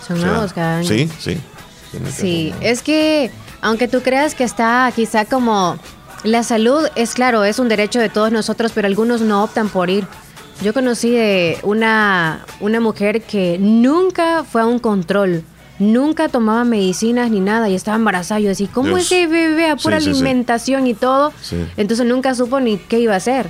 Son 0.07 0.17
O 0.17 0.21
sea, 0.21 0.29
nuevos 0.31 0.53
cada 0.53 0.77
año. 0.77 0.87
Sí, 0.87 1.09
sí. 1.19 1.37
Sí, 2.13 2.53
es 2.61 2.81
que 2.81 3.31
aunque 3.61 3.87
tú 3.87 4.01
creas 4.01 4.35
que 4.35 4.43
está 4.43 4.91
quizá 4.95 5.25
como 5.25 5.77
la 6.23 6.43
salud 6.43 6.87
es 6.95 7.13
claro, 7.13 7.43
es 7.43 7.59
un 7.59 7.69
derecho 7.69 7.99
de 7.99 8.09
todos 8.09 8.31
nosotros, 8.31 8.71
pero 8.73 8.87
algunos 8.87 9.21
no 9.21 9.43
optan 9.43 9.69
por 9.69 9.89
ir. 9.89 10.07
Yo 10.61 10.73
conocí 10.73 11.11
de 11.11 11.59
una, 11.63 12.45
una 12.59 12.79
mujer 12.79 13.21
que 13.21 13.57
nunca 13.59 14.43
fue 14.43 14.61
a 14.61 14.65
un 14.65 14.79
control, 14.79 15.43
nunca 15.77 16.29
tomaba 16.29 16.63
medicinas 16.63 17.29
ni 17.29 17.39
nada 17.39 17.69
y 17.69 17.75
estaba 17.75 17.95
embarazada. 17.97 18.39
Yo 18.39 18.49
decía, 18.49 18.67
¿cómo 18.73 18.87
Dios. 18.89 19.01
ese 19.01 19.27
bebé 19.27 19.69
a 19.69 19.75
pura 19.75 19.99
Sí, 19.99 20.05
sí, 20.07 20.13
sí. 20.13 20.19
alimentación 20.21 20.87
y 20.87 20.93
todo? 20.95 21.31
Entonces 21.77 22.05
nunca 22.07 22.33
supo 22.33 22.59
ni 22.59 22.77
qué 22.77 22.99
iba 22.99 23.13
a 23.13 23.17
hacer. 23.17 23.47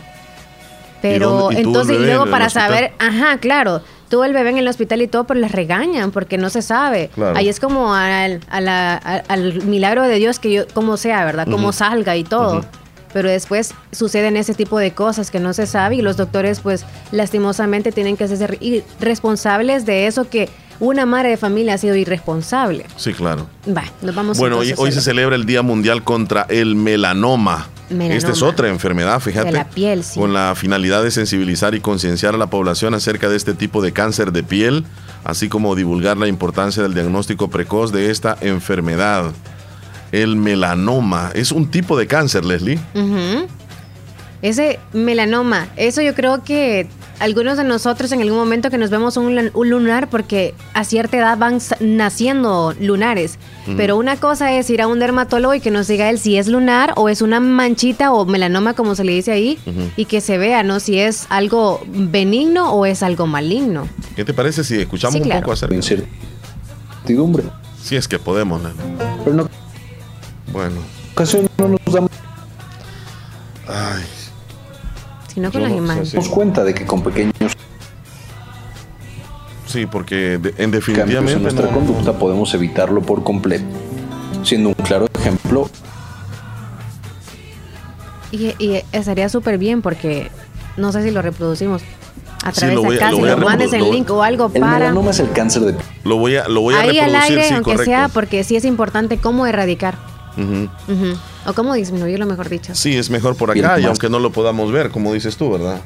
Pero 1.02 1.50
y 1.52 1.58
entonces, 1.58 1.96
y 1.96 2.00
luego 2.06 2.26
en 2.26 2.32
para 2.32 2.50
saber, 2.50 2.92
ajá, 3.00 3.38
claro, 3.38 3.82
tuvo 4.10 4.26
el 4.26 4.34
bebé 4.34 4.50
en 4.50 4.58
el 4.58 4.68
hospital 4.68 5.02
y 5.02 5.08
todo, 5.08 5.24
pero 5.26 5.40
les 5.40 5.52
regañan 5.52 6.12
porque 6.12 6.38
no 6.38 6.50
se 6.50 6.62
sabe. 6.62 7.10
Claro. 7.16 7.38
Ahí 7.38 7.48
es 7.48 7.60
como 7.62 7.94
al, 7.94 8.42
a 8.50 8.60
la- 8.62 8.96
a- 8.96 9.24
al 9.30 9.64
milagro 9.64 10.04
de 10.04 10.16
Dios 10.16 10.40
que 10.40 10.52
yo, 10.52 10.68
como 10.74 10.98
sea, 10.98 11.24
¿verdad? 11.24 11.48
Como 11.50 11.72
salga 11.72 12.18
y 12.18 12.24
todo. 12.26 12.66
Pero 13.14 13.30
después 13.30 13.74
suceden 13.92 14.38
ese 14.38 14.54
tipo 14.54 14.78
de 14.80 14.92
cosas 14.92 15.32
que 15.32 15.40
no 15.40 15.54
se 15.54 15.66
sabe 15.66 15.96
y 15.96 16.02
los 16.02 16.18
doctores, 16.18 16.60
pues, 16.60 16.86
lastimosamente 17.12 17.92
tienen 17.92 18.18
que 18.18 18.26
hacerse 18.26 18.48
ir- 18.60 18.84
responsables 19.00 19.86
de 19.86 20.08
eso 20.08 20.30
que 20.30 20.50
una 20.80 21.06
madre 21.08 21.30
de 21.30 21.38
familia 21.38 21.74
ha 21.74 21.78
sido 21.80 21.96
irresponsable. 21.96 22.86
Sí, 22.98 23.14
claro. 23.14 23.48
Va, 23.68 23.84
nos 24.04 24.14
vamos 24.14 24.38
Bueno, 24.38 24.58
hoy, 24.60 24.74
hoy 24.78 24.92
se 24.92 25.02
celebra 25.02 25.36
el 25.36 25.46
Día 25.46 25.64
Mundial 25.64 26.04
contra 26.04 26.46
el 26.50 26.76
melanoma. 26.76 27.68
Melanoma. 27.90 28.16
Esta 28.16 28.32
es 28.34 28.42
otra 28.44 28.68
enfermedad, 28.68 29.20
fíjate. 29.20 29.48
De 29.48 29.54
la 29.54 29.70
piel, 29.70 30.04
sí. 30.04 30.20
Con 30.20 30.34
la 30.34 30.54
finalidad 30.56 31.02
de 31.04 31.10
sensibilizar 31.10 31.74
y 31.74 31.80
concienciar 31.80 32.36
a 32.36 32.38
la 32.38 32.48
población 32.48 32.94
acerca 32.94 33.30
de 33.30 33.38
este 33.38 33.54
tipo 33.56 33.82
de 33.82 33.92
cáncer 33.94 34.32
de 34.34 34.44
piel, 34.44 34.84
así 35.24 35.50
como 35.50 35.74
divulgar 35.76 36.18
la 36.18 36.28
importancia 36.28 36.84
del 36.84 36.94
diagnóstico 36.94 37.50
precoz 37.50 37.92
de 37.92 38.12
esta 38.12 38.38
enfermedad. 38.42 39.32
El 40.12 40.36
melanoma 40.38 41.32
es 41.34 41.52
un 41.52 41.70
tipo 41.70 41.98
de 41.98 42.08
cáncer, 42.08 42.46
Leslie. 42.46 42.80
Ese 44.42 44.80
melanoma, 44.94 45.68
eso 45.78 46.02
yo 46.02 46.14
creo 46.14 46.44
que 46.44 46.88
algunos 47.20 47.58
de 47.58 47.64
nosotros 47.64 48.12
en 48.12 48.22
algún 48.22 48.38
momento 48.38 48.70
que 48.70 48.78
nos 48.78 48.92
vemos 48.92 49.18
un, 49.18 49.50
un 49.52 49.70
lunar, 49.72 50.08
porque 50.12 50.54
a 50.76 50.84
cierta 50.84 51.18
edad 51.18 51.36
van 51.40 51.58
naciendo 51.80 52.76
lunares. 52.80 53.40
Pero 53.76 53.98
una 53.98 54.16
cosa 54.18 54.54
es 54.54 54.70
ir 54.70 54.82
a 54.84 54.88
un 54.88 55.00
dermatólogo 55.00 55.56
y 55.56 55.60
que 55.60 55.72
nos 55.72 55.88
diga 55.88 56.10
él 56.12 56.20
si 56.20 56.38
es 56.38 56.48
lunar 56.48 56.94
o 56.96 57.10
es 57.10 57.22
una 57.24 57.40
manchita 57.40 58.14
o 58.14 58.26
melanoma, 58.26 58.76
como 58.76 58.94
se 58.96 59.04
le 59.04 59.14
dice 59.14 59.32
ahí, 59.32 59.58
y 59.98 60.06
que 60.06 60.22
se 60.22 60.38
vea, 60.38 60.62
¿no? 60.62 60.80
Si 60.80 61.00
es 61.00 61.26
algo 61.30 61.82
benigno 61.88 62.72
o 62.72 62.86
es 62.86 63.02
algo 63.02 63.26
maligno. 63.26 63.90
¿Qué 64.16 64.24
te 64.24 64.34
parece 64.36 64.64
si 64.64 64.80
escuchamos 64.80 65.14
Sí, 65.16 65.20
un 65.22 65.26
claro. 65.26 65.42
poco 65.42 65.54
acerca 65.54 65.74
Incertidumbre. 65.76 67.44
Si 67.82 67.96
es 67.96 68.08
que 68.08 68.20
podemos, 68.20 68.62
Neno. 68.62 68.76
Pero 69.26 69.42
en 69.42 69.48
Bueno. 70.52 70.76
ocasión 71.14 71.48
no 71.58 71.68
nos 71.68 71.80
damos 71.94 72.12
Ay, 73.68 74.04
Sino 75.34 75.52
con 75.52 75.62
las 75.62 75.72
no 75.72 75.78
imágenes. 75.78 76.10
si- 76.10 76.30
cuenta 76.30 76.64
de 76.64 76.74
que 76.74 76.86
con 76.86 77.04
pequeños 77.04 77.34
sí, 79.66 79.86
porque 79.86 80.38
de- 80.38 80.54
en 80.58 80.72
definitivamente 80.72 81.34
en 81.34 81.44
nuestra 81.44 81.66
no- 81.68 81.74
conducta 81.74 82.14
podemos 82.14 82.54
evitarlo 82.54 83.02
por 83.02 83.24
completo. 83.24 83.66
Siendo 84.44 84.70
un 84.70 84.76
claro 84.76 85.08
ejemplo, 85.20 85.70
Y, 88.32 88.54
y 88.60 88.84
estaría 88.92 89.30
súper 89.30 89.58
bien 89.58 89.82
porque 89.82 90.30
no 90.76 90.92
sé 90.92 91.02
si 91.04 91.12
lo 91.12 91.22
reproducimos 91.22 91.82
a 92.44 92.52
Sí, 92.52 92.60
través 92.60 92.76
lo 92.76 92.84
voy 92.84 92.96
de 92.98 93.02
acá, 93.02 93.12
lo 93.12 93.16
si 93.18 93.22
voy 93.22 93.30
a 93.32 93.36
lo 93.38 93.46
mandes 93.46 93.72
en 93.74 93.90
link 93.92 94.10
o 94.12 94.22
algo 94.22 94.52
el 94.54 94.60
para 94.62 94.80
melanoma 94.80 95.12
es 95.12 95.20
el 95.22 95.32
cáncer 95.32 95.62
de 95.64 95.76
lo 96.04 96.18
voy 96.18 96.36
a 96.36 96.48
lo 96.50 96.60
voy 96.62 96.76
a 96.76 96.82
ahí 96.82 97.00
al 97.00 97.06
reproducir, 97.12 97.38
aire, 97.38 97.48
sí, 97.48 97.54
aunque 97.54 97.72
correcto. 97.72 97.86
sea, 97.86 98.08
porque 98.10 98.44
sí 98.44 98.56
es 98.58 98.66
importante 98.66 99.18
cómo 99.18 99.48
erradicar 99.48 99.98
Ujú. 100.38 100.70
Ujú. 100.88 101.18
o 101.46 101.54
cómo 101.54 101.74
disminuirlo, 101.74 102.26
mejor 102.26 102.50
dicho. 102.50 102.76
Sí, 102.76 102.96
es 102.96 103.10
mejor 103.10 103.36
por 103.36 103.52
acá, 103.52 103.80
y 103.80 103.86
aunque 103.86 104.10
no 104.10 104.20
lo 104.20 104.32
podamos 104.32 104.72
ver, 104.72 104.92
como 104.92 105.14
dices 105.14 105.38
tú, 105.38 105.52
¿verdad? 105.52 105.82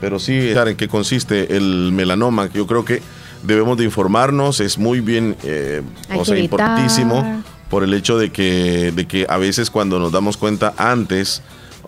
Pero 0.00 0.18
sí, 0.18 0.50
en 0.50 0.76
qué 0.76 0.88
consiste 0.88 1.56
el 1.56 1.92
melanoma, 1.92 2.48
que 2.48 2.58
yo 2.58 2.66
creo 2.66 2.84
que 2.84 3.02
debemos 3.42 3.76
de 3.76 3.84
informarnos, 3.84 4.60
es 4.60 4.78
muy 4.78 5.00
bien, 5.00 5.36
eh, 5.44 5.82
o 6.14 6.24
sea, 6.24 6.38
importantísimo, 6.38 7.42
por 7.68 7.84
el 7.84 7.94
hecho 7.94 8.18
de 8.18 8.30
que, 8.30 8.92
de 8.94 9.06
que 9.06 9.26
a 9.28 9.36
veces 9.36 9.70
cuando 9.70 9.98
nos 9.98 10.10
damos 10.10 10.36
cuenta 10.36 10.74
antes, 10.76 11.42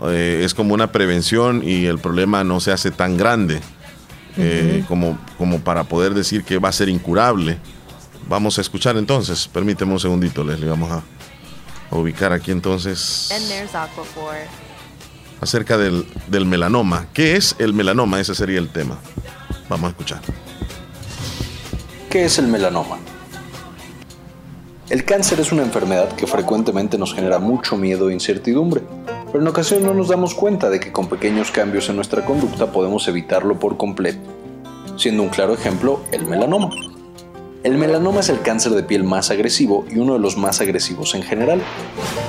eh, 0.09 0.43
es 0.45 0.55
como 0.55 0.75
una 0.75 0.93
prevención 0.93 1.63
y 1.65 1.87
el 1.87 1.99
problema 1.99 2.45
no 2.45 2.61
se 2.61 2.73
hace 2.73 2.91
tan 2.91 3.17
grande 3.17 3.61
eh, 4.37 4.85
como, 4.89 5.19
como 5.39 5.61
para 5.61 5.85
poder 5.85 6.15
decir 6.15 6.45
que 6.45 6.59
va 6.59 6.69
a 6.69 6.73
ser 6.73 6.89
incurable. 6.89 7.59
Vamos 8.29 8.59
a 8.59 8.61
escuchar 8.61 8.97
entonces, 8.97 9.49
permíteme 9.49 9.93
un 9.93 10.01
segundito, 10.01 10.45
Leslie, 10.45 10.69
vamos 10.69 10.91
a, 10.91 11.03
a 11.93 11.97
ubicar 11.97 12.33
aquí 12.33 12.51
entonces 12.51 13.31
acerca 15.41 15.77
del, 15.77 16.07
del 16.29 16.47
melanoma. 16.47 17.07
¿Qué 17.13 17.37
es 17.37 17.55
el 17.59 17.75
melanoma? 17.75 18.21
Ese 18.21 18.35
sería 18.35 18.59
el 18.59 18.71
tema. 18.71 18.99
Vamos 19.69 19.89
a 19.89 19.91
escuchar. 19.91 20.21
¿Qué 22.09 22.25
es 22.25 22.39
el 22.39 22.47
melanoma? 22.47 22.99
El 24.89 25.05
cáncer 25.05 25.41
es 25.41 25.53
una 25.53 25.63
enfermedad 25.63 26.13
que 26.13 26.27
frecuentemente 26.27 26.99
nos 26.99 27.15
genera 27.15 27.39
mucho 27.39 27.77
miedo 27.77 28.11
e 28.11 28.13
incertidumbre, 28.13 28.83
pero 29.27 29.41
en 29.41 29.49
ocasiones 29.49 29.87
no 29.87 29.95
nos 29.95 30.09
damos 30.09 30.35
cuenta 30.35 30.69
de 30.71 30.79
que 30.79 30.93
con 30.93 31.09
pequeños 31.09 31.51
cambios 31.51 31.89
en 31.89 31.97
nuestra 31.97 32.25
conducta 32.25 32.71
podemos 32.71 33.09
evitarlo 33.09 33.59
por 33.59 33.77
completo, 33.77 34.21
siendo 34.97 35.23
un 35.23 35.31
claro 35.31 35.55
ejemplo 35.55 36.05
el 36.13 36.27
melanoma. 36.27 36.71
El 37.63 37.79
melanoma 37.79 38.21
es 38.21 38.29
el 38.29 38.43
cáncer 38.43 38.73
de 38.73 38.83
piel 38.83 39.05
más 39.05 39.31
agresivo 39.31 39.85
y 39.89 39.99
uno 39.99 40.15
de 40.15 40.19
los 40.19 40.37
más 40.37 40.61
agresivos 40.61 41.15
en 41.15 41.23
general. 41.23 41.63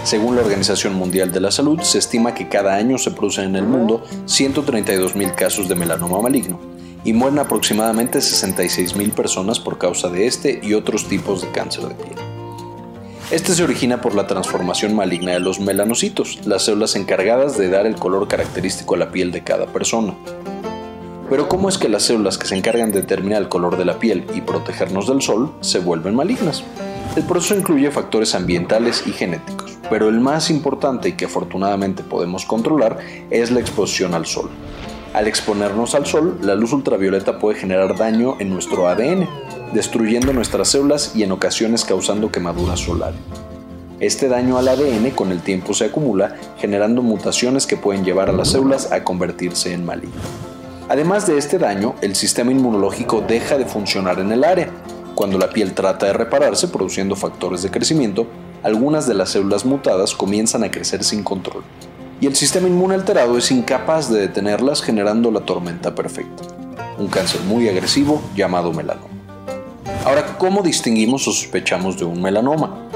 Según 0.04 0.36
la 0.36 0.44
Organización 0.44 0.94
Mundial 0.94 1.32
de 1.32 1.40
la 1.40 1.50
Salud, 1.50 1.82
se 1.82 1.98
estima 1.98 2.36
que 2.36 2.50
cada 2.50 2.76
año 2.76 3.00
se 3.00 3.10
producen 3.10 3.46
en 3.46 3.56
el 3.56 3.64
mundo 3.64 4.06
132.000 4.28 5.34
casos 5.34 5.68
de 5.68 5.74
melanoma 5.74 6.22
maligno 6.22 6.60
y 7.04 7.14
mueren 7.14 7.40
aproximadamente 7.40 8.20
66.000 8.20 9.12
personas 9.14 9.60
por 9.60 9.80
causa 9.80 10.08
de 10.08 10.28
este 10.28 10.60
y 10.62 10.76
otros 10.76 11.08
tipos 11.08 11.42
de 11.42 11.50
cáncer 11.50 11.88
de 11.88 11.96
piel. 11.96 12.16
Este 13.32 13.56
se 13.56 13.64
origina 13.64 14.02
por 14.02 14.14
la 14.14 14.28
transformación 14.28 14.94
maligna 14.96 15.32
de 15.32 15.40
los 15.40 15.60
melanocitos, 15.60 16.46
las 16.46 16.66
células 16.66 16.96
encargadas 16.96 17.58
de 17.58 17.70
dar 17.70 17.88
el 17.88 17.96
color 17.96 18.28
característico 18.28 18.94
a 18.94 19.00
la 19.00 19.12
piel 19.12 19.32
de 19.32 19.44
cada 19.44 19.66
persona. 19.66 20.14
Pero 21.34 21.50
¿cómo 21.50 21.68
es 21.68 21.80
que 21.80 21.90
las 21.90 22.04
células 22.04 22.38
que 22.38 22.46
se 22.46 22.56
encargan 22.56 22.92
de 22.92 23.02
determinar 23.02 23.42
el 23.42 23.50
color 23.50 23.76
de 23.76 23.86
la 23.86 23.98
piel 23.98 24.24
y 24.36 24.42
protegernos 24.42 25.08
del 25.08 25.20
sol 25.24 25.52
se 25.62 25.80
vuelven 25.80 26.14
malignas? 26.14 26.64
El 27.16 27.24
proceso 27.24 27.56
incluye 27.56 27.90
factores 27.90 28.36
ambientales 28.36 29.02
y 29.08 29.14
genéticos, 29.14 29.80
pero 29.90 30.10
el 30.10 30.20
más 30.20 30.52
importante 30.52 31.10
y 31.10 31.14
que 31.14 31.26
afortunadamente 31.26 32.04
podemos 32.04 32.46
controlar 32.46 33.00
es 33.32 33.50
la 33.50 33.62
exposición 33.62 34.14
al 34.14 34.28
sol. 34.28 34.52
Al 35.16 35.26
exponernos 35.26 35.96
al 35.96 36.06
sol, 36.06 36.38
la 36.44 36.54
luz 36.54 36.72
ultravioleta 36.72 37.40
puede 37.40 37.58
generar 37.58 37.98
daño 37.98 38.36
en 38.40 38.52
nuestro 38.52 38.88
ADN, 38.88 39.28
destruyendo 39.74 40.34
nuestras 40.34 40.68
células 40.68 41.16
y 41.16 41.24
en 41.24 41.32
ocasiones 41.32 41.84
causando 41.84 42.32
quemaduras 42.32 42.82
solares. 42.82 43.20
Este 44.00 44.28
daño 44.28 44.60
al 44.60 44.68
ADN 44.68 45.10
con 45.16 45.32
el 45.32 45.42
tiempo 45.42 45.74
se 45.74 45.86
acumula, 45.86 46.36
generando 46.60 47.02
mutaciones 47.02 47.66
que 47.66 47.76
pueden 47.76 48.06
llevar 48.06 48.30
a 48.30 48.34
las 48.34 48.50
células 48.50 48.92
a 48.92 49.04
convertirse 49.04 49.74
en 49.74 49.84
malignas. 49.84 50.53
Además 50.94 51.26
de 51.26 51.40
este 51.40 51.58
daño, 51.58 51.96
el 52.02 52.16
sistema 52.16 52.52
inmunológico 52.52 53.22
deja 53.28 53.58
de 53.58 53.66
funcionar 53.66 54.20
en 54.20 54.32
el 54.32 54.44
área. 54.44 54.70
Cuando 55.16 55.40
la 55.40 55.50
piel 55.50 55.74
trata 55.74 56.06
de 56.06 56.14
repararse 56.14 56.68
produciendo 56.68 57.16
factores 57.16 57.64
de 57.64 57.72
crecimiento, 57.72 58.28
algunas 58.62 59.08
de 59.08 59.16
las 59.16 59.30
células 59.30 59.66
mutadas 59.66 60.14
comienzan 60.14 60.64
a 60.64 60.70
crecer 60.70 61.04
sin 61.04 61.24
control. 61.24 61.64
Y 62.22 62.28
el 62.28 62.36
sistema 62.36 62.68
inmune 62.68 62.94
alterado 62.94 63.40
es 63.40 63.50
incapaz 63.50 64.08
de 64.12 64.22
detenerlas 64.22 64.84
generando 64.84 65.32
la 65.32 65.40
tormenta 65.40 65.96
perfecta. 65.96 66.44
Un 67.00 67.08
cáncer 67.08 67.42
muy 67.42 67.68
agresivo 67.68 68.22
llamado 68.36 68.72
melanoma. 68.72 69.08
Ahora, 70.06 70.38
¿cómo 70.38 70.62
distinguimos 70.62 71.28
o 71.28 71.32
sospechamos 71.32 71.98
de 71.98 72.06
un 72.06 72.22
melanoma? 72.22 72.88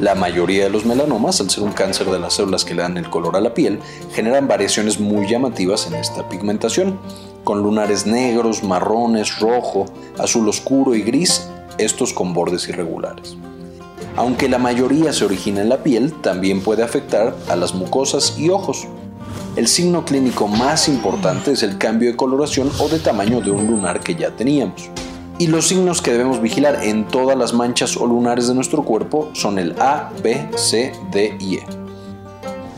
La 0.00 0.14
mayoría 0.14 0.62
de 0.62 0.70
los 0.70 0.86
melanomas, 0.86 1.40
al 1.40 1.50
ser 1.50 1.64
un 1.64 1.72
cáncer 1.72 2.06
de 2.06 2.20
las 2.20 2.34
células 2.34 2.64
que 2.64 2.72
le 2.72 2.82
dan 2.82 2.96
el 2.96 3.10
color 3.10 3.34
a 3.34 3.40
la 3.40 3.52
piel, 3.52 3.80
generan 4.12 4.46
variaciones 4.46 5.00
muy 5.00 5.26
llamativas 5.26 5.88
en 5.88 5.94
esta 5.94 6.28
pigmentación, 6.28 7.00
con 7.42 7.64
lunares 7.64 8.06
negros, 8.06 8.62
marrones, 8.62 9.40
rojo, 9.40 9.86
azul 10.16 10.48
oscuro 10.48 10.94
y 10.94 11.02
gris, 11.02 11.48
estos 11.78 12.12
con 12.12 12.32
bordes 12.32 12.68
irregulares. 12.68 13.36
Aunque 14.14 14.48
la 14.48 14.58
mayoría 14.58 15.12
se 15.12 15.24
origina 15.24 15.62
en 15.62 15.68
la 15.68 15.82
piel, 15.82 16.12
también 16.22 16.60
puede 16.60 16.84
afectar 16.84 17.34
a 17.48 17.56
las 17.56 17.74
mucosas 17.74 18.38
y 18.38 18.50
ojos. 18.50 18.86
El 19.56 19.66
signo 19.66 20.04
clínico 20.04 20.46
más 20.46 20.88
importante 20.88 21.50
es 21.50 21.64
el 21.64 21.76
cambio 21.76 22.08
de 22.08 22.16
coloración 22.16 22.70
o 22.78 22.88
de 22.88 23.00
tamaño 23.00 23.40
de 23.40 23.50
un 23.50 23.66
lunar 23.66 23.98
que 23.98 24.14
ya 24.14 24.30
teníamos. 24.30 24.90
Y 25.40 25.46
los 25.46 25.68
signos 25.68 26.02
que 26.02 26.10
debemos 26.10 26.42
vigilar 26.42 26.82
en 26.82 27.06
todas 27.06 27.38
las 27.38 27.52
manchas 27.52 27.96
o 27.96 28.08
lunares 28.08 28.48
de 28.48 28.54
nuestro 28.54 28.82
cuerpo 28.82 29.30
son 29.34 29.60
el 29.60 29.80
A, 29.80 30.10
B, 30.20 30.48
C, 30.56 30.92
D 31.12 31.36
y 31.38 31.58
E. 31.58 31.62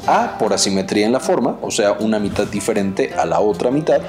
A 0.06 0.36
por 0.38 0.52
asimetría 0.52 1.06
en 1.06 1.12
la 1.12 1.20
forma, 1.20 1.56
o 1.62 1.70
sea, 1.70 1.92
una 1.92 2.18
mitad 2.18 2.46
diferente 2.46 3.14
a 3.14 3.24
la 3.24 3.40
otra 3.40 3.70
mitad. 3.70 4.02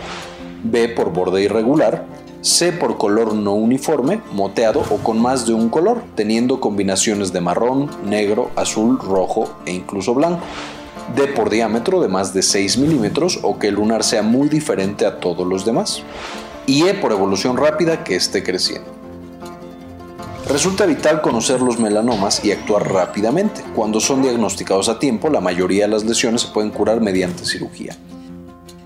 B 0.66 0.90
por 0.90 1.14
borde 1.14 1.42
irregular. 1.44 2.04
C 2.42 2.74
por 2.74 2.98
color 2.98 3.36
no 3.36 3.54
uniforme, 3.54 4.20
moteado 4.34 4.82
o 4.90 4.98
con 4.98 5.22
más 5.22 5.48
de 5.48 5.54
un 5.54 5.70
color, 5.70 6.04
teniendo 6.16 6.60
combinaciones 6.60 7.32
de 7.32 7.40
marrón, 7.40 7.90
negro, 8.04 8.52
azul, 8.58 9.00
rojo 9.00 9.50
e 9.66 9.72
incluso 9.72 10.14
blanco. 10.14 10.42
D 11.16 11.28
por 11.28 11.50
diámetro 11.50 12.02
de 12.02 12.10
más 12.10 12.34
de 12.34 12.42
6 12.42 12.80
milímetros 12.80 13.40
o 13.44 13.60
que 13.60 13.70
el 13.70 13.76
lunar 13.76 14.04
sea 14.04 14.24
muy 14.24 14.50
diferente 14.50 15.06
a 15.06 15.22
todos 15.22 15.48
los 15.48 15.64
demás 15.64 16.04
y 16.68 16.84
E 16.88 16.94
por 16.94 17.12
evolución 17.12 17.58
rápida 17.58 18.04
que 18.04 18.16
esté 18.16 18.44
creciendo. 18.44 18.90
Resulta 20.48 20.86
vital 20.86 21.22
conocer 21.22 21.62
los 21.62 21.80
melanomas 21.80 22.44
y 22.44 22.52
actuar 22.52 22.92
rápidamente. 22.92 23.64
Cuando 23.76 24.00
son 24.00 24.22
diagnosticados 24.22 24.90
a 24.90 25.00
tiempo, 25.00 25.30
la 25.30 25.40
mayoría 25.40 25.86
de 25.86 25.92
las 25.92 26.04
lesiones 26.04 26.42
se 26.42 26.48
pueden 26.50 26.72
curar 26.72 27.00
mediante 27.00 27.46
cirugía. 27.46 27.96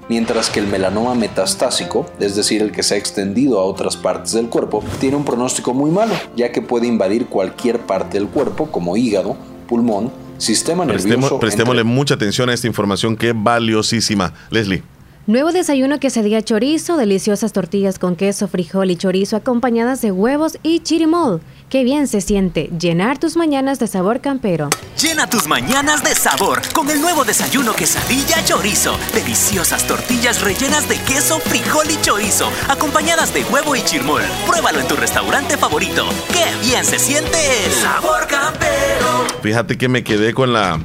Mientras 0.08 0.52
que 0.52 0.60
el 0.60 0.68
melanoma 0.68 1.16
metastásico, 1.16 2.06
es 2.20 2.36
decir, 2.36 2.62
el 2.62 2.72
que 2.72 2.84
se 2.84 2.94
ha 2.94 2.98
extendido 2.98 3.60
a 3.60 3.64
otras 3.64 3.98
partes 3.98 4.34
del 4.34 4.48
cuerpo, 4.50 4.84
tiene 5.00 5.16
un 5.16 5.26
pronóstico 5.26 5.74
muy 5.74 5.90
malo, 5.90 6.14
ya 6.36 6.52
que 6.52 6.62
puede 6.62 6.86
invadir 6.86 7.26
cualquier 7.26 7.80
parte 7.80 8.20
del 8.20 8.28
cuerpo, 8.28 8.68
como 8.68 8.96
hígado, 8.98 9.36
pulmón, 9.68 10.12
sistema 10.38 10.86
nervioso. 10.86 11.18
Prestemo- 11.18 11.40
prestémosle 11.40 11.82
entre- 11.82 11.96
mucha 11.96 12.14
atención 12.14 12.50
a 12.50 12.54
esta 12.54 12.68
información 12.68 13.16
que 13.18 13.30
es 13.30 13.36
valiosísima. 13.36 14.34
Leslie. 14.52 14.84
Nuevo 15.28 15.52
desayuno 15.52 16.00
que 16.00 16.12
se 16.12 16.44
chorizo, 16.44 16.98
deliciosas 16.98 17.52
tortillas 17.52 17.98
con 17.98 18.16
queso, 18.16 18.48
frijol 18.48 18.92
y 18.92 18.96
chorizo 18.96 19.36
acompañadas 19.36 20.00
de 20.04 20.12
huevos 20.12 20.60
y 20.62 20.82
chirimol. 20.82 21.42
Qué 21.68 21.84
bien 21.84 22.08
se 22.08 22.22
siente 22.22 22.70
llenar 22.80 23.18
tus 23.18 23.36
mañanas 23.36 23.80
de 23.80 23.88
sabor 23.88 24.22
campero. 24.22 24.70
Llena 25.02 25.28
tus 25.28 25.48
mañanas 25.48 26.04
de 26.04 26.14
sabor 26.14 26.62
con 26.76 26.92
el 26.92 27.02
nuevo 27.02 27.26
desayuno 27.26 27.74
quesadilla 27.74 28.46
chorizo. 28.46 29.00
Deliciosas 29.16 29.88
tortillas 29.88 30.44
rellenas 30.44 30.88
de 30.88 30.98
queso, 31.00 31.40
frijol 31.40 31.90
y 31.90 32.00
chorizo, 32.04 32.52
acompañadas 32.70 33.34
de 33.34 33.46
huevo 33.46 33.76
y 33.76 33.82
chirmol. 33.82 34.22
Pruébalo 34.46 34.80
en 34.80 34.88
tu 34.88 34.96
restaurante 34.96 35.58
favorito. 35.58 36.06
¡Qué 36.32 36.68
bien 36.68 36.86
se 36.86 37.00
siente 37.00 37.66
el 37.66 37.72
sabor 37.72 38.28
campero! 38.28 39.26
Fíjate 39.42 39.76
que 39.76 39.88
me 39.88 40.04
quedé 40.04 40.36
con 40.36 40.54
la, 40.54 40.80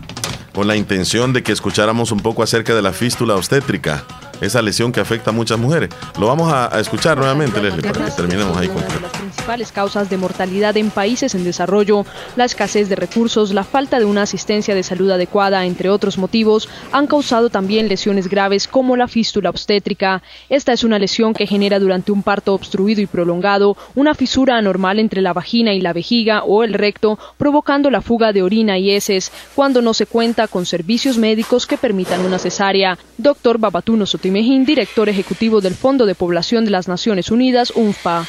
con 0.54 0.66
la 0.66 0.76
intención 0.76 1.34
de 1.34 1.42
que 1.42 1.52
escucháramos 1.52 2.10
un 2.10 2.20
poco 2.20 2.42
acerca 2.42 2.74
de 2.74 2.80
la 2.80 2.94
fístula 2.94 3.36
obstétrica. 3.36 4.06
Esa 4.40 4.62
lesión 4.62 4.92
que 4.92 5.00
afecta 5.00 5.30
a 5.30 5.32
muchas 5.32 5.58
mujeres. 5.58 5.90
Lo 6.18 6.26
vamos 6.26 6.52
a, 6.52 6.74
a 6.74 6.80
escuchar 6.80 7.18
nuevamente, 7.18 7.60
Leslie, 7.60 7.82
para 7.82 8.04
que 8.04 8.10
terminemos 8.12 8.56
ahí 8.56 8.68
con 8.68 8.82
las 8.82 9.12
principales 9.12 9.72
causas 9.72 10.10
de 10.10 10.16
mortalidad 10.16 10.76
en 10.76 10.90
países 10.90 11.34
en 11.34 11.44
desarrollo, 11.44 12.04
la 12.36 12.44
escasez 12.44 12.88
de 12.88 12.96
recursos, 12.96 13.52
la 13.52 13.64
falta 13.64 13.98
de 13.98 14.04
una 14.04 14.22
asistencia 14.22 14.74
de 14.74 14.82
salud 14.82 15.10
adecuada, 15.10 15.64
entre 15.64 15.90
otros 15.90 16.18
motivos, 16.18 16.68
han 16.92 17.06
causado 17.06 17.50
también 17.50 17.88
lesiones 17.88 18.28
graves 18.28 18.68
como 18.68 18.96
la 18.96 19.08
fístula 19.08 19.50
obstétrica. 19.50 20.22
Esta 20.48 20.72
es 20.72 20.84
una 20.84 20.98
lesión 20.98 21.34
que 21.34 21.46
genera 21.46 21.78
durante 21.78 22.12
un 22.12 22.22
parto 22.22 22.54
obstruido 22.54 23.00
y 23.00 23.06
prolongado 23.06 23.76
una 23.94 24.14
fisura 24.14 24.56
anormal 24.56 24.98
entre 24.98 25.20
la 25.20 25.32
vagina 25.32 25.72
y 25.74 25.80
la 25.80 25.92
vejiga 25.92 26.42
o 26.44 26.64
el 26.64 26.74
recto, 26.74 27.18
provocando 27.36 27.90
la 27.90 28.02
fuga 28.02 28.32
de 28.32 28.42
orina 28.42 28.78
y 28.78 28.90
heces 28.90 29.32
cuando 29.54 29.82
no 29.82 29.94
se 29.94 30.06
cuenta 30.06 30.48
con 30.48 30.66
servicios 30.66 31.18
médicos 31.18 31.66
que 31.66 31.76
permitan 31.76 32.24
una 32.24 32.38
cesárea. 32.38 32.98
Doctor 33.18 33.58
Babatuno 33.58 34.06
Sotimejín, 34.30 34.64
director 34.64 35.08
ejecutivo 35.08 35.60
del 35.60 35.74
Fondo 35.74 36.06
de 36.06 36.14
Población 36.14 36.64
de 36.64 36.70
las 36.70 36.86
Naciones 36.86 37.32
Unidas, 37.32 37.72
UNFPA. 37.74 38.28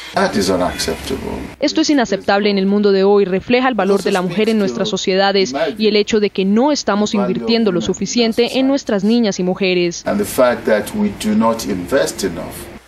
Esto 1.60 1.80
es 1.80 1.90
inaceptable 1.90 2.50
en 2.50 2.58
el 2.58 2.66
mundo 2.66 2.90
de 2.90 3.04
hoy, 3.04 3.24
refleja 3.24 3.68
el 3.68 3.74
valor 3.74 4.02
de 4.02 4.10
la 4.10 4.20
mujer 4.20 4.48
en 4.48 4.58
nuestras 4.58 4.88
sociedades 4.88 5.54
y 5.78 5.86
el 5.86 5.94
hecho 5.94 6.18
de 6.18 6.30
que 6.30 6.44
no 6.44 6.72
estamos 6.72 7.14
invirtiendo 7.14 7.70
lo 7.70 7.80
suficiente 7.80 8.58
en 8.58 8.66
nuestras 8.66 9.04
niñas 9.04 9.38
y 9.38 9.44
mujeres. 9.44 10.04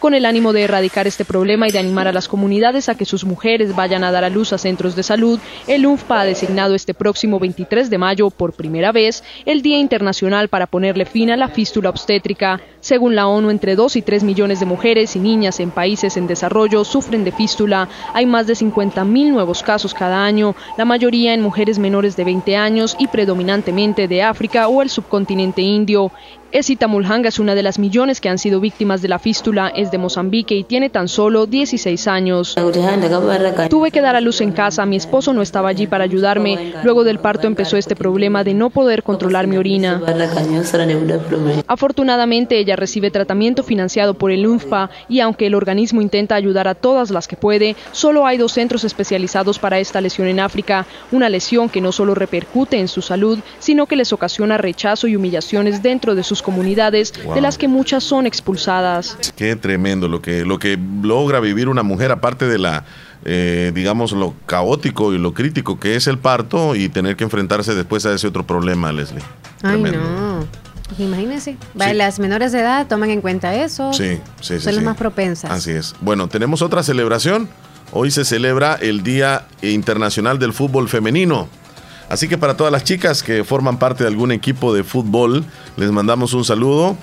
Con 0.00 0.12
el 0.12 0.26
ánimo 0.26 0.52
de 0.52 0.62
erradicar 0.62 1.06
este 1.06 1.24
problema 1.24 1.68
y 1.68 1.70
de 1.70 1.78
animar 1.78 2.08
a 2.08 2.12
las 2.12 2.28
comunidades 2.28 2.88
a 2.88 2.96
que 2.96 3.06
sus 3.06 3.24
mujeres 3.24 3.74
vayan 3.74 4.04
a 4.04 4.10
dar 4.10 4.24
a 4.24 4.28
luz 4.28 4.52
a 4.52 4.58
centros 4.58 4.96
de 4.96 5.02
salud, 5.02 5.38
el 5.66 5.86
UNFPA 5.86 6.20
ha 6.20 6.24
designado 6.26 6.74
este 6.74 6.94
próximo 6.94 7.38
23 7.38 7.88
de 7.88 7.96
mayo, 7.96 8.28
por 8.30 8.52
primera 8.52 8.92
vez, 8.92 9.22
el 9.46 9.62
Día 9.62 9.78
Internacional 9.78 10.48
para 10.48 10.66
ponerle 10.66 11.06
fin 11.06 11.30
a 11.30 11.36
la 11.36 11.48
fístula 11.48 11.88
obstétrica. 11.88 12.60
Según 12.84 13.14
la 13.14 13.28
ONU, 13.28 13.48
entre 13.48 13.76
2 13.76 13.96
y 13.96 14.02
3 14.02 14.24
millones 14.24 14.60
de 14.60 14.66
mujeres 14.66 15.16
y 15.16 15.18
niñas 15.18 15.58
en 15.58 15.70
países 15.70 16.18
en 16.18 16.26
desarrollo 16.26 16.84
sufren 16.84 17.24
de 17.24 17.32
fístula. 17.32 17.88
Hay 18.12 18.26
más 18.26 18.46
de 18.46 18.52
50.000 18.52 19.32
nuevos 19.32 19.62
casos 19.62 19.94
cada 19.94 20.22
año, 20.22 20.54
la 20.76 20.84
mayoría 20.84 21.32
en 21.32 21.40
mujeres 21.40 21.78
menores 21.78 22.14
de 22.14 22.24
20 22.24 22.58
años 22.58 22.94
y 22.98 23.06
predominantemente 23.06 24.06
de 24.06 24.22
África 24.22 24.68
o 24.68 24.82
el 24.82 24.90
subcontinente 24.90 25.62
indio. 25.62 26.12
Esita 26.54 26.86
Mulhanga 26.86 27.30
es 27.30 27.40
una 27.40 27.56
de 27.56 27.64
las 27.64 27.80
millones 27.80 28.20
que 28.20 28.28
han 28.28 28.38
sido 28.38 28.60
víctimas 28.60 29.02
de 29.02 29.08
la 29.08 29.18
fístula, 29.18 29.72
es 29.74 29.90
de 29.90 29.98
Mozambique 29.98 30.54
y 30.54 30.62
tiene 30.62 30.88
tan 30.88 31.08
solo 31.08 31.46
16 31.46 32.06
años. 32.06 32.54
Tuve 33.68 33.90
que 33.90 34.00
dar 34.00 34.14
a 34.14 34.20
luz 34.20 34.40
en 34.40 34.52
casa, 34.52 34.86
mi 34.86 34.94
esposo 34.94 35.32
no 35.32 35.42
estaba 35.42 35.70
allí 35.70 35.88
para 35.88 36.04
ayudarme. 36.04 36.72
Luego 36.84 37.02
del 37.02 37.18
parto 37.18 37.48
empezó 37.48 37.76
este 37.76 37.96
problema 37.96 38.44
de 38.44 38.54
no 38.54 38.70
poder 38.70 39.02
controlar 39.02 39.48
mi 39.48 39.56
orina. 39.56 40.00
Afortunadamente 41.66 42.56
ella 42.56 42.73
recibe 42.76 43.10
tratamiento 43.10 43.62
financiado 43.62 44.14
por 44.14 44.30
el 44.30 44.46
UNFPA 44.46 44.90
y 45.08 45.20
aunque 45.20 45.46
el 45.46 45.54
organismo 45.54 46.02
intenta 46.02 46.34
ayudar 46.34 46.68
a 46.68 46.74
todas 46.74 47.10
las 47.10 47.28
que 47.28 47.36
puede, 47.36 47.76
solo 47.92 48.26
hay 48.26 48.38
dos 48.38 48.52
centros 48.52 48.84
especializados 48.84 49.58
para 49.58 49.78
esta 49.78 50.00
lesión 50.00 50.28
en 50.28 50.40
África, 50.40 50.86
una 51.12 51.28
lesión 51.28 51.68
que 51.68 51.80
no 51.80 51.92
solo 51.92 52.14
repercute 52.14 52.78
en 52.78 52.88
su 52.88 53.02
salud, 53.02 53.38
sino 53.58 53.86
que 53.86 53.96
les 53.96 54.12
ocasiona 54.12 54.58
rechazo 54.58 55.06
y 55.08 55.16
humillaciones 55.16 55.82
dentro 55.82 56.14
de 56.14 56.22
sus 56.22 56.42
comunidades, 56.42 57.12
Wow. 57.24 57.34
de 57.36 57.40
las 57.40 57.58
que 57.58 57.68
muchas 57.68 58.02
son 58.04 58.26
expulsadas. 58.26 59.16
Qué 59.36 59.56
tremendo 59.56 60.08
lo 60.08 60.20
que, 60.22 60.44
lo 60.44 60.58
que 60.58 60.78
logra 61.02 61.40
vivir 61.40 61.68
una 61.68 61.82
mujer, 61.82 62.10
aparte 62.12 62.46
de 62.46 62.58
la, 62.58 62.84
eh, 63.24 63.72
digamos, 63.74 64.12
lo 64.12 64.34
caótico 64.46 65.12
y 65.14 65.18
lo 65.18 65.32
crítico 65.34 65.78
que 65.78 65.96
es 65.96 66.06
el 66.06 66.18
parto 66.18 66.74
y 66.74 66.88
tener 66.88 67.16
que 67.16 67.24
enfrentarse 67.24 67.74
después 67.74 68.04
a 68.06 68.14
ese 68.14 68.26
otro 68.26 68.46
problema, 68.46 68.92
Leslie. 68.92 69.22
Ay, 69.62 69.80
Tremendo. 69.80 69.98
no. 70.00 70.63
Imagínense. 70.98 71.56
Vale, 71.74 71.94
Las 71.94 72.18
menores 72.18 72.52
de 72.52 72.60
edad 72.60 72.86
toman 72.86 73.10
en 73.10 73.20
cuenta 73.20 73.54
eso. 73.54 73.92
Sí, 73.92 74.20
sí, 74.40 74.54
sí. 74.58 74.60
Son 74.60 74.74
las 74.74 74.84
más 74.84 74.96
propensas. 74.96 75.50
Así 75.50 75.70
es. 75.70 75.94
Bueno, 76.00 76.28
tenemos 76.28 76.62
otra 76.62 76.82
celebración. 76.82 77.48
Hoy 77.92 78.10
se 78.10 78.24
celebra 78.24 78.74
el 78.80 79.02
Día 79.02 79.46
Internacional 79.62 80.38
del 80.38 80.52
Fútbol 80.52 80.88
Femenino. 80.88 81.48
Así 82.08 82.28
que 82.28 82.38
para 82.38 82.56
todas 82.56 82.72
las 82.72 82.84
chicas 82.84 83.22
que 83.22 83.44
forman 83.44 83.78
parte 83.78 84.04
de 84.04 84.08
algún 84.08 84.30
equipo 84.30 84.74
de 84.74 84.84
fútbol, 84.84 85.44
les 85.76 85.90
mandamos 85.90 86.34
un 86.34 86.44
saludo. 86.44 86.96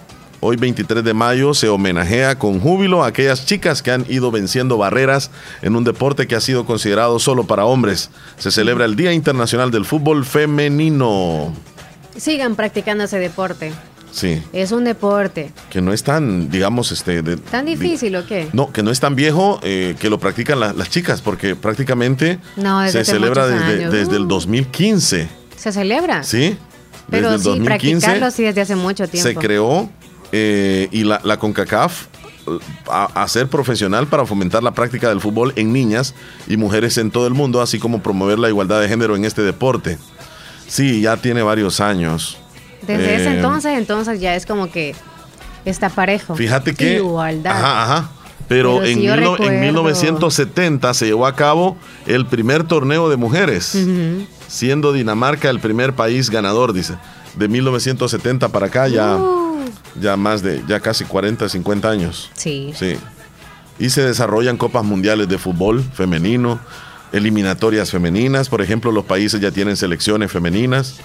Hoy 0.44 0.58
23 0.58 1.04
de 1.04 1.14
mayo 1.14 1.54
se 1.54 1.70
homenajea 1.70 2.40
con 2.40 2.60
júbilo 2.60 3.04
a 3.04 3.08
aquellas 3.08 3.46
chicas 3.46 3.84
que 3.84 3.92
han 3.92 4.06
ido 4.10 4.32
venciendo 4.32 4.78
barreras 4.78 5.30
en 5.62 5.76
un 5.76 5.84
deporte 5.84 6.28
que 6.28 6.36
ha 6.36 6.42
sido 6.42 6.66
considerado 6.66 7.20
solo 7.20 7.46
para 7.46 7.66
hombres. 7.66 8.10
Se 8.38 8.50
celebra 8.50 8.86
el 8.86 8.96
Día 8.96 9.14
Internacional 9.14 9.70
del 9.70 9.86
Fútbol 9.86 10.26
Femenino. 10.26 11.54
Sigan 12.18 12.56
practicando 12.56 13.04
ese 13.06 13.20
deporte. 13.20 13.72
Sí, 14.12 14.44
Es 14.52 14.74
un 14.74 14.84
deporte. 14.84 15.52
que 15.70 15.82
no 15.82 15.94
es 15.94 16.04
tan, 16.04 16.50
digamos, 16.50 16.92
este... 16.92 17.22
de- 17.22 17.38
¿Tan 17.38 17.66
difícil 17.66 18.14
o 18.18 18.26
qué? 18.26 18.50
No, 18.52 18.70
que 18.74 18.84
no 18.84 18.92
es 18.92 19.00
tan 19.00 19.16
viejo 19.16 19.62
eh, 19.64 19.96
que 20.00 20.10
lo 20.10 20.20
practican 20.20 20.60
la- 20.60 20.74
las 20.74 20.90
chicas, 20.90 21.22
porque 21.22 21.56
prácticamente 21.56 22.38
No, 22.58 22.82
desde 22.82 23.06
se 23.06 23.12
celebra 23.14 23.48
desde, 23.48 24.16
el 24.18 24.24
Uh. 24.24 24.28
2015, 24.28 25.30
¿Se 25.56 25.72
celebra? 25.72 26.24
¿sí? 26.24 26.58
Pero 27.10 27.32
desde 27.32 27.36
el 27.36 27.42
sí, 27.56 27.60
2015 27.60 27.66
practicarlo 28.06 28.32
sí 28.32 28.44
desde 28.44 28.62
hace 28.62 28.76
mucho 28.76 29.08
tiempo. 29.08 29.30
se 29.30 29.36
creó 29.36 29.90
eh, 30.34 30.90
y 30.92 31.06
la, 31.06 31.22
la 31.24 31.38
CONCACAF 31.40 32.08
eh, 32.48 32.60
a, 32.90 33.06
a 33.24 33.28
ser 33.30 33.48
profesional 33.48 34.08
para 34.08 34.26
fomentar 34.26 34.62
la 34.62 34.72
práctica 34.74 35.08
del 35.08 35.22
fútbol 35.22 35.54
en 35.56 35.72
niñas 35.72 36.16
y 36.48 36.58
mujeres 36.58 36.98
en 36.98 37.12
todo 37.12 37.28
el 37.28 37.34
mundo, 37.34 37.62
así 37.62 37.80
como 37.80 38.04
promover 38.04 38.40
la 38.40 38.50
igualdad 38.50 38.82
de 38.82 38.90
género 38.90 39.16
en 39.16 39.24
este 39.24 39.42
deporte. 39.42 39.98
Sí, 40.72 41.02
ya 41.02 41.18
tiene 41.18 41.42
varios 41.44 41.82
años. 41.82 42.38
Desde 42.88 43.16
ese 43.16 43.26
Eh, 43.26 43.36
entonces, 43.36 43.78
entonces 43.78 44.22
ya 44.22 44.36
es 44.38 44.46
como 44.46 44.72
que 44.72 44.96
está 45.66 45.90
parejo. 45.90 46.34
Fíjate 46.34 46.74
que. 46.74 46.96
Igualdad. 46.96 47.52
Ajá, 47.52 47.84
ajá. 47.84 48.10
Pero, 48.48 48.80
Pero 48.80 48.86
en, 48.86 49.00
mil 49.00 49.10
en 49.10 49.20
recuerdo. 49.20 49.52
1970 49.60 50.94
se 50.94 51.06
llevó 51.08 51.26
a 51.28 51.36
cabo 51.36 51.76
el 52.08 52.26
primer 52.26 52.64
torneo 52.64 53.10
de 53.10 53.18
mujeres, 53.18 53.78
siendo 54.48 54.94
Dinamarca 54.94 55.50
el 55.50 55.60
primer 55.60 55.94
país 55.94 56.30
ganador, 56.30 56.72
dice. 56.72 56.96
De 57.36 57.50
1970 57.50 58.48
para 58.50 58.68
acá 58.68 58.88
ya, 58.88 59.18
Uh, 59.18 59.66
ya 60.02 60.16
más 60.18 60.42
de, 60.42 60.64
ya 60.70 60.80
casi 60.80 61.04
40, 61.04 61.50
50 61.50 61.90
años. 61.90 62.30
sí. 62.34 62.74
Sí. 62.78 62.98
Y 63.80 63.90
se 63.90 64.04
desarrollan 64.06 64.58
copas 64.58 64.84
mundiales 64.84 65.28
de 65.28 65.38
fútbol 65.40 65.84
femenino, 65.94 66.60
eliminatorias 67.14 67.92
femeninas, 67.92 68.50
por 68.50 68.62
ejemplo, 68.62 68.92
los 68.92 69.06
países 69.06 69.40
ya 69.42 69.52
tienen 69.52 69.76
selecciones 69.78 70.32
femeninas. 70.32 70.96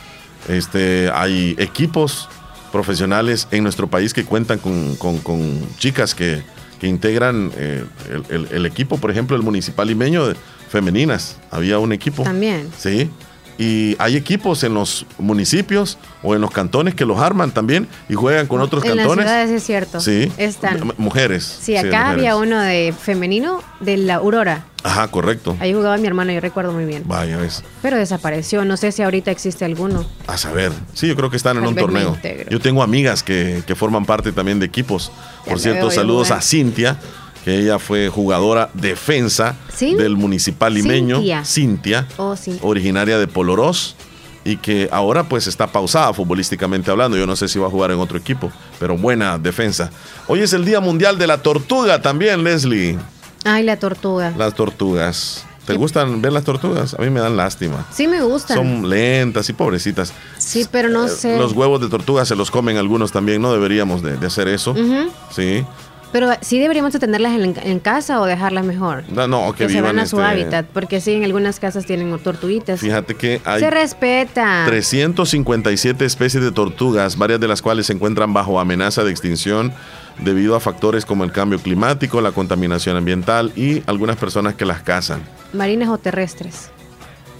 Este, 0.48 1.10
hay 1.12 1.54
equipos 1.58 2.28
profesionales 2.72 3.48
en 3.50 3.62
nuestro 3.62 3.88
país 3.88 4.12
que 4.14 4.24
cuentan 4.24 4.58
con, 4.58 4.96
con- 4.96 5.18
con 5.18 5.60
chicas 5.78 6.14
que, 6.14 6.42
que 6.80 6.86
integran 6.86 7.50
eh, 7.56 7.84
el, 8.10 8.24
el- 8.34 8.48
el 8.52 8.66
equipo, 8.66 8.98
por 8.98 9.10
ejemplo, 9.10 9.36
el 9.36 9.42
municipal 9.42 9.88
limeño 9.88 10.26
de 10.28 10.36
femeninas. 10.68 11.38
Había 11.50 11.78
un 11.78 11.92
equipo. 11.92 12.22
También. 12.22 12.68
Sí. 12.78 13.10
Y 13.58 13.96
hay 13.98 14.16
equipos 14.16 14.62
en 14.64 14.74
los 14.74 15.06
municipios 15.18 15.96
o 16.22 16.34
en 16.34 16.40
los 16.42 16.50
cantones 16.50 16.94
que 16.94 17.06
los 17.06 17.18
arman 17.18 17.52
también 17.52 17.88
y 18.08 18.14
juegan 18.14 18.46
con 18.46 18.60
otros 18.60 18.84
en 18.84 18.96
las 18.96 19.06
cantones. 19.06 19.24
ciudades 19.24 19.50
es 19.50 19.62
cierto. 19.64 20.00
Sí. 20.00 20.30
Están. 20.36 20.92
Mujeres. 20.98 21.58
Sí, 21.62 21.76
acá 21.76 21.84
mujeres. 21.86 22.04
había 22.08 22.36
uno 22.36 22.60
de 22.60 22.92
femenino 22.98 23.62
de 23.80 23.96
la 23.96 24.16
Aurora. 24.16 24.66
Ajá, 24.82 25.08
correcto. 25.08 25.56
Ahí 25.58 25.72
jugaba 25.72 25.96
mi 25.96 26.06
hermano, 26.06 26.32
yo 26.32 26.40
recuerdo 26.40 26.72
muy 26.72 26.84
bien. 26.84 27.02
Vaya, 27.06 27.38
ves. 27.38 27.64
Pero 27.82 27.96
desapareció. 27.96 28.64
No 28.64 28.76
sé 28.76 28.92
si 28.92 29.02
ahorita 29.02 29.30
existe 29.30 29.64
alguno. 29.64 30.04
A 30.26 30.36
saber. 30.36 30.70
Sí, 30.94 31.08
yo 31.08 31.16
creo 31.16 31.30
que 31.30 31.36
están 31.36 31.56
en 31.56 31.62
Tal 31.64 31.68
un 31.70 31.76
torneo. 31.76 32.10
integro. 32.14 32.50
Yo 32.50 32.60
tengo 32.60 32.82
amigas 32.82 33.22
que, 33.22 33.62
que 33.66 33.74
forman 33.74 34.04
parte 34.04 34.32
también 34.32 34.60
de 34.60 34.66
equipos. 34.66 35.10
Ya 35.44 35.50
Por 35.50 35.60
cierto, 35.60 35.90
saludos 35.90 36.30
a 36.30 36.40
Cintia, 36.40 36.98
que 37.46 37.60
ella 37.60 37.78
fue 37.78 38.08
jugadora 38.08 38.70
defensa 38.74 39.54
¿Sí? 39.72 39.94
del 39.94 40.16
municipal 40.16 40.74
limeño. 40.74 41.18
Cintia. 41.18 41.44
Cintia, 41.44 42.06
Oh, 42.16 42.34
sí. 42.34 42.58
originaria 42.60 43.18
de 43.18 43.28
Polorós. 43.28 43.94
Y 44.44 44.56
que 44.56 44.88
ahora 44.90 45.28
pues 45.28 45.46
está 45.46 45.68
pausada 45.68 46.12
futbolísticamente 46.12 46.90
hablando. 46.90 47.16
Yo 47.16 47.24
no 47.24 47.36
sé 47.36 47.46
si 47.46 47.60
va 47.60 47.68
a 47.68 47.70
jugar 47.70 47.92
en 47.92 48.00
otro 48.00 48.18
equipo, 48.18 48.50
pero 48.80 48.96
buena 48.98 49.38
defensa. 49.38 49.90
Hoy 50.26 50.40
es 50.40 50.52
el 50.54 50.64
Día 50.64 50.80
Mundial 50.80 51.18
de 51.18 51.28
la 51.28 51.38
Tortuga 51.38 52.02
también, 52.02 52.42
Leslie. 52.42 52.98
Ay, 53.44 53.62
la 53.62 53.76
tortuga. 53.78 54.32
Las 54.36 54.54
tortugas. 54.54 55.44
¿Te 55.66 55.74
gustan 55.74 56.20
ver 56.22 56.32
las 56.32 56.42
tortugas? 56.44 56.94
A 56.94 57.02
mí 57.02 57.10
me 57.10 57.18
dan 57.20 57.36
lástima. 57.36 57.86
Sí 57.92 58.08
me 58.08 58.22
gustan. 58.22 58.56
Son 58.56 58.88
lentas 58.90 59.48
y 59.48 59.52
pobrecitas. 59.52 60.12
Sí, 60.38 60.66
pero 60.70 60.88
no 60.88 61.06
Eh, 61.06 61.10
sé. 61.10 61.38
Los 61.38 61.52
huevos 61.52 61.80
de 61.80 61.88
tortuga 61.88 62.24
se 62.24 62.34
los 62.34 62.50
comen 62.52 62.76
algunos 62.76 63.10
también. 63.12 63.40
No 63.42 63.52
deberíamos 63.52 64.02
de, 64.02 64.16
de 64.16 64.26
hacer 64.26 64.46
eso. 64.48 64.74
Sí. 65.34 65.64
Pero 66.12 66.30
sí 66.40 66.58
deberíamos 66.58 66.92
de 66.92 66.98
tenerlas 66.98 67.32
en, 67.32 67.54
en 67.62 67.80
casa 67.80 68.20
o 68.20 68.26
dejarlas 68.26 68.64
mejor. 68.64 69.04
No, 69.10 69.26
no, 69.26 69.52
que, 69.52 69.66
que 69.66 69.72
se 69.72 69.80
van 69.80 69.98
a 69.98 70.06
su 70.06 70.16
este- 70.20 70.30
hábitat. 70.30 70.66
Porque 70.66 71.00
sí, 71.00 71.12
en 71.12 71.24
algunas 71.24 71.58
casas 71.60 71.84
tienen 71.84 72.16
tortuguitas. 72.20 72.80
Fíjate 72.80 73.14
que 73.14 73.40
hay 73.44 73.60
Se 73.60 73.70
respeta. 73.70 74.62
357 74.66 76.04
especies 76.04 76.42
de 76.42 76.52
tortugas, 76.52 77.18
varias 77.18 77.40
de 77.40 77.48
las 77.48 77.60
cuales 77.60 77.86
se 77.86 77.92
encuentran 77.92 78.32
bajo 78.32 78.58
amenaza 78.60 79.04
de 79.04 79.10
extinción 79.10 79.72
debido 80.20 80.56
a 80.56 80.60
factores 80.60 81.04
como 81.04 81.24
el 81.24 81.32
cambio 81.32 81.58
climático, 81.58 82.20
la 82.20 82.32
contaminación 82.32 82.96
ambiental 82.96 83.52
y 83.54 83.82
algunas 83.86 84.16
personas 84.16 84.54
que 84.54 84.64
las 84.64 84.80
cazan. 84.82 85.20
Marinas 85.52 85.88
o 85.90 85.98
terrestres. 85.98 86.70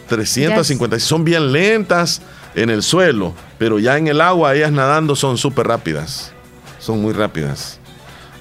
356 0.09 1.03
son 1.03 1.25
bien 1.25 1.53
lentas 1.53 2.21
en 2.55 2.71
el 2.71 2.83
suelo, 2.83 3.35
pero 3.59 3.79
ya 3.79 3.97
en 3.99 4.09
el 4.09 4.21
agua 4.21 4.55
ellas 4.55 4.73
nadando 4.73 5.17
son 5.17 5.37
súper 5.39 5.67
rápidas. 5.67 6.33
son 6.79 7.01
muy 7.03 7.13
rápidas. 7.13 7.81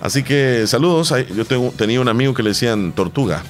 Así 0.01 0.23
que 0.23 0.65
saludos. 0.67 1.13
Yo 1.35 1.45
tengo- 1.45 1.71
tenía 1.75 1.99
un 2.01 2.07
amigo 2.07 2.33
que 2.33 2.43
le 2.43 2.49
decían 2.49 2.91
tortuga. 2.93 3.43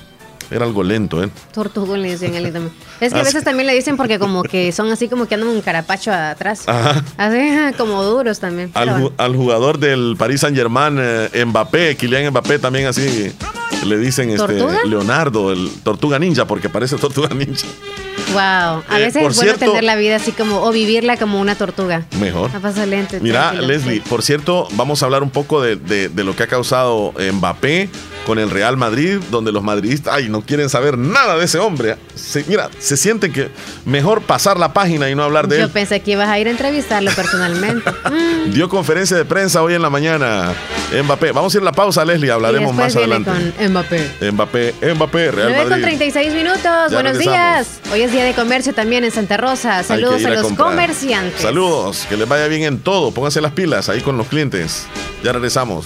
Era 0.52 0.64
algo 0.66 0.84
lento, 0.84 1.24
¿eh? 1.24 1.30
Tortugo 1.52 1.98
le 1.98 2.12
dicen 2.12 2.36
a 2.36 2.38
él 2.38 2.54
también. 2.54 2.72
Es 3.02 3.12
que 3.12 3.20
a 3.20 3.24
veces 3.24 3.44
también 3.44 3.66
le 3.66 3.74
dicen 3.74 3.98
porque 3.98 4.20
como 4.20 4.44
que 4.44 4.72
son 4.72 4.92
así 4.92 5.08
como 5.10 5.26
que 5.26 5.34
andan 5.34 5.50
un 5.50 5.60
carapacho 5.62 6.12
atrás. 6.14 6.66
Ajá. 6.68 7.04
Así 7.18 7.74
como 7.80 8.04
duros 8.04 8.40
también. 8.40 8.70
Al, 8.76 8.90
bueno. 8.92 9.12
al 9.18 9.36
jugador 9.36 9.80
del 9.80 10.16
Paris 10.20 10.42
Saint 10.42 10.56
Germain, 10.56 11.00
Mbappé, 11.48 11.96
Kylian 11.98 12.30
Mbappé, 12.30 12.60
también 12.60 12.86
así 12.86 13.34
le 13.88 13.98
dicen 13.98 14.30
este. 14.30 14.64
Leonardo, 14.88 15.52
el 15.52 15.68
Tortuga 15.84 16.20
Ninja, 16.20 16.46
porque 16.46 16.70
parece 16.70 16.96
Tortuga 16.98 17.30
Ninja. 17.30 17.66
Wow. 18.34 18.42
A 18.42 18.84
Eh, 18.98 19.04
veces 19.06 19.22
por 19.22 19.32
es 19.32 19.38
bueno 19.38 19.54
cierto- 19.54 19.66
tener 19.72 19.84
la 19.84 19.96
vida 19.96 20.16
así 20.18 20.32
como, 20.32 20.62
o 20.62 20.72
vivirla 20.72 21.18
como 21.18 21.40
una 21.40 21.56
tortuga. 21.56 22.06
Mejor. 22.20 22.50
A 22.56 22.60
pasar 22.60 22.88
lente. 22.88 23.20
Mira. 23.20 23.54
Leslie, 23.54 24.02
por 24.02 24.24
cierto, 24.24 24.68
vamos 24.74 25.02
a 25.02 25.06
hablar 25.06 25.24
un 25.24 25.30
poco 25.30 25.62
de, 25.62 25.76
de- 25.76 26.10
de 26.10 26.24
lo 26.24 26.36
que 26.36 26.44
ha 26.44 26.48
causado 26.48 27.14
Mbappé 27.34 27.90
con 28.26 28.40
el 28.40 28.50
Real 28.50 28.76
Madrid, 28.78 29.20
donde 29.32 29.52
los 29.52 29.64
madridistas, 29.64 30.14
ay, 30.16 30.30
no 30.30 30.42
quieren 30.42 30.70
saber 30.70 30.98
nada 30.98 31.38
de 31.38 31.46
ese 31.46 31.60
hombre. 31.60 31.96
Se- 32.16 32.44
mira, 32.48 32.70
se 32.80 32.98
sienten 32.98 33.32
que 33.32 33.50
mejor 33.86 34.22
pasar 34.22 34.58
la 34.60 34.74
página 34.74 35.10
y 35.10 35.16
no 35.16 35.24
hablar 35.24 35.48
de 35.48 35.58
Yo 35.60 35.66
él. 35.66 35.70
pensé 35.72 36.00
que 36.02 36.12
ibas 36.12 36.28
a 36.30 36.40
ir 36.40 36.48
a 36.48 36.52
entrevistarlo 36.52 37.12
personalmente. 37.12 37.90
Mm. 37.92 38.52
Dio 38.54 38.68
conferencia 38.70 39.16
de 39.16 39.26
prensa 39.26 39.62
hoy 39.62 39.74
en 39.76 39.82
la 39.82 39.90
mañana. 39.90 40.54
Mbappé, 41.04 41.32
vamos 41.34 41.54
a 41.54 41.58
ir 41.58 41.62
a 41.62 41.66
la 41.66 41.72
pausa, 41.72 42.04
Leslie, 42.06 42.32
hablaremos 42.32 42.74
más 42.74 42.96
adelante. 42.96 43.30
con 43.32 43.72
Mbappé. 43.72 44.32
Mbappé, 44.32 44.74
Mbappé, 44.96 45.32
Real 45.32 45.48
9 45.50 45.62
con 45.62 45.70
Madrid. 45.70 45.84
36 45.86 46.34
minutos. 46.34 46.62
Buenos 46.92 47.18
regresamos. 47.18 47.24
días. 47.26 47.68
Hoy 47.92 48.02
es 48.02 48.12
día 48.12 48.24
de 48.24 48.34
comercio 48.34 48.74
también 48.74 49.04
en 49.04 49.12
Santa 49.12 49.38
Rosa. 49.38 49.84
Saludos 49.84 50.24
a 50.26 50.30
los 50.32 50.42
comprar. 50.44 50.70
comerciantes. 50.70 51.42
Saludos, 51.42 52.06
que 52.10 52.18
les 52.18 52.28
vaya 52.28 52.48
bien 52.48 52.64
en 52.64 52.80
todo. 52.80 53.12
Pónganse 53.12 53.42
las 53.42 53.52
pilas 53.52 53.90
ahí 53.90 54.02
con 54.02 54.18
los 54.18 54.28
clientes. 54.28 54.86
Ya 55.24 55.32
regresamos. 55.32 55.86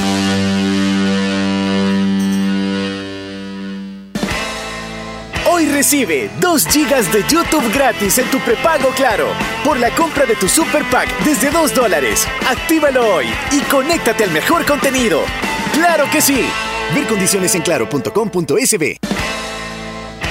Hoy 5.61 5.67
recibe 5.67 6.27
2 6.39 6.65
GB 6.65 7.11
de 7.11 7.23
YouTube 7.29 7.71
gratis 7.71 8.17
en 8.17 8.25
tu 8.31 8.39
prepago 8.39 8.89
Claro 8.95 9.27
por 9.63 9.79
la 9.79 9.91
compra 9.91 10.25
de 10.25 10.35
tu 10.35 10.49
Super 10.49 10.83
Pack 10.89 11.07
desde 11.23 11.51
2 11.51 11.75
dólares. 11.75 12.27
Actívalo 12.49 13.17
hoy 13.17 13.27
y 13.51 13.59
conéctate 13.69 14.23
al 14.23 14.31
mejor 14.31 14.65
contenido. 14.65 15.21
¡Claro 15.71 16.05
que 16.11 16.19
sí! 16.19 16.47
Ver 16.95 17.05
condiciones 17.05 17.53
en 17.53 17.61
claro.com.sb. 17.61 18.97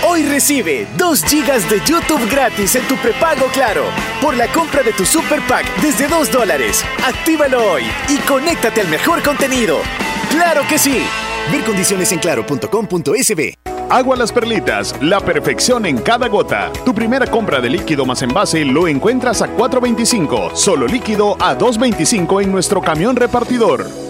Hoy 0.03 0.25
recibe 0.25 0.89
2 0.97 1.23
GB 1.23 1.69
de 1.69 1.81
YouTube 1.87 2.29
gratis 2.29 2.75
en 2.75 2.89
tu 2.89 2.97
prepago 2.97 3.47
Claro 3.53 3.85
por 4.21 4.37
la 4.37 4.49
compra 4.49 4.83
de 4.83 4.93
tu 4.93 5.07
Super 5.07 5.41
Pack 5.43 5.65
desde 5.81 6.09
2 6.09 6.33
dólares. 6.33 6.85
Actívalo 7.07 7.71
hoy 7.71 7.85
y 8.09 8.17
conéctate 8.27 8.81
al 8.81 8.89
mejor 8.89 9.23
contenido. 9.23 9.79
¡Claro 10.29 10.63
que 10.69 10.77
sí! 10.77 11.07
Ver 11.53 11.63
condiciones 11.63 12.11
en 12.11 12.19
claro.com.sb. 12.19 13.80
Agua 13.91 14.17
Las 14.17 14.31
Perlitas, 14.31 14.95
la 15.03 15.19
perfección 15.19 15.85
en 15.85 15.99
cada 15.99 16.29
gota. 16.29 16.71
Tu 16.85 16.95
primera 16.95 17.27
compra 17.27 17.61
de 17.61 17.69
líquido 17.69 18.07
más 18.07 18.23
envase 18.23 18.65
lo 18.65 18.87
encuentras 18.87 19.43
a 19.43 19.49
4.25, 19.57 20.55
solo 20.55 20.87
líquido 20.87 21.37
a 21.41 21.59
2.25 21.59 22.45
en 22.45 22.53
nuestro 22.53 22.81
camión 22.81 23.17
repartidor. 23.17 24.10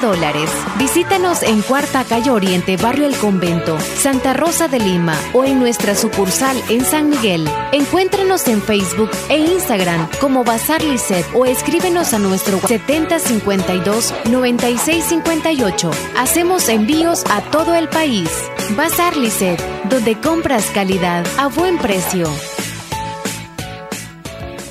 dólares. 0.01 0.49
Visítanos 0.77 1.43
en 1.43 1.61
Cuarta 1.61 2.03
Calle 2.03 2.31
Oriente, 2.31 2.75
Barrio 2.75 3.05
El 3.05 3.15
Convento, 3.15 3.79
Santa 3.79 4.33
Rosa 4.33 4.67
de 4.67 4.79
Lima 4.79 5.15
o 5.33 5.45
en 5.45 5.59
nuestra 5.59 5.95
sucursal 5.95 6.61
en 6.69 6.83
San 6.83 7.09
Miguel. 7.09 7.47
Encuéntranos 7.71 8.47
en 8.47 8.61
Facebook 8.61 9.11
e 9.29 9.37
Instagram 9.37 10.09
como 10.19 10.43
Bazar 10.43 10.83
Lisset 10.83 11.25
o 11.33 11.45
escríbenos 11.45 12.13
a 12.13 12.19
nuestro 12.19 12.59
7052 12.59 14.13
9658. 14.29 15.91
Hacemos 16.17 16.67
envíos 16.67 17.23
a 17.29 17.41
todo 17.41 17.75
el 17.75 17.87
país. 17.87 18.29
Bazar 18.75 19.15
Lisset, 19.15 19.61
donde 19.89 20.19
compras 20.19 20.65
calidad 20.73 21.25
a 21.37 21.47
buen 21.47 21.77
precio. 21.77 22.27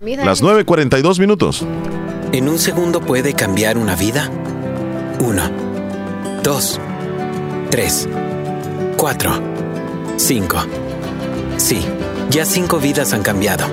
Las 0.00 0.42
9.42 0.42 1.20
minutos. 1.20 1.62
En 2.32 2.48
un 2.48 2.58
segundo 2.58 3.02
puede 3.02 3.34
cambiar 3.34 3.76
una 3.76 3.96
vida. 3.96 4.30
Uno, 5.20 5.42
dos, 6.42 6.80
tres, 7.70 8.08
cuatro, 8.96 9.30
cinco. 10.16 10.56
Sí, 11.58 11.84
ya 12.30 12.46
cinco 12.46 12.78
vidas 12.78 13.12
han 13.12 13.22
cambiado. 13.22 13.66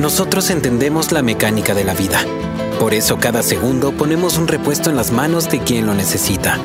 Nosotros 0.00 0.50
entendemos 0.50 1.12
la 1.12 1.22
mecánica 1.22 1.74
de 1.74 1.84
la 1.84 1.94
vida. 1.94 2.18
Por 2.80 2.92
eso 2.92 3.18
cada 3.18 3.44
segundo 3.44 3.92
ponemos 3.92 4.36
un 4.36 4.48
repuesto 4.48 4.90
en 4.90 4.96
las 4.96 5.12
manos 5.12 5.48
de 5.48 5.60
quien 5.60 5.86
lo 5.86 5.94
necesita. 5.94 6.58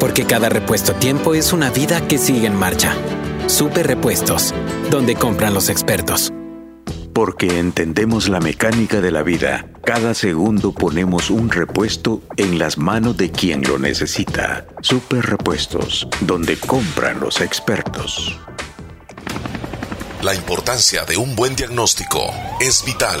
Porque 0.00 0.24
cada 0.24 0.48
repuesto 0.48 0.92
a 0.92 0.98
tiempo 0.98 1.34
es 1.34 1.52
una 1.52 1.68
vida 1.68 2.08
que 2.08 2.16
sigue 2.16 2.46
en 2.46 2.56
marcha. 2.56 2.94
Super 3.46 3.86
Repuestos, 3.86 4.54
donde 4.90 5.16
compran 5.16 5.52
los 5.52 5.68
expertos. 5.68 6.33
Porque 7.14 7.60
entendemos 7.60 8.28
la 8.28 8.40
mecánica 8.40 9.00
de 9.00 9.12
la 9.12 9.22
vida, 9.22 9.68
cada 9.84 10.14
segundo 10.14 10.72
ponemos 10.72 11.30
un 11.30 11.48
repuesto 11.48 12.22
en 12.36 12.58
las 12.58 12.76
manos 12.76 13.16
de 13.16 13.30
quien 13.30 13.62
lo 13.62 13.78
necesita. 13.78 14.66
Super 14.80 15.24
Repuestos, 15.24 16.08
donde 16.22 16.56
compran 16.56 17.20
los 17.20 17.40
expertos. 17.40 18.36
La 20.22 20.34
importancia 20.34 21.04
de 21.04 21.16
un 21.16 21.36
buen 21.36 21.54
diagnóstico 21.54 22.20
es 22.60 22.84
vital. 22.84 23.20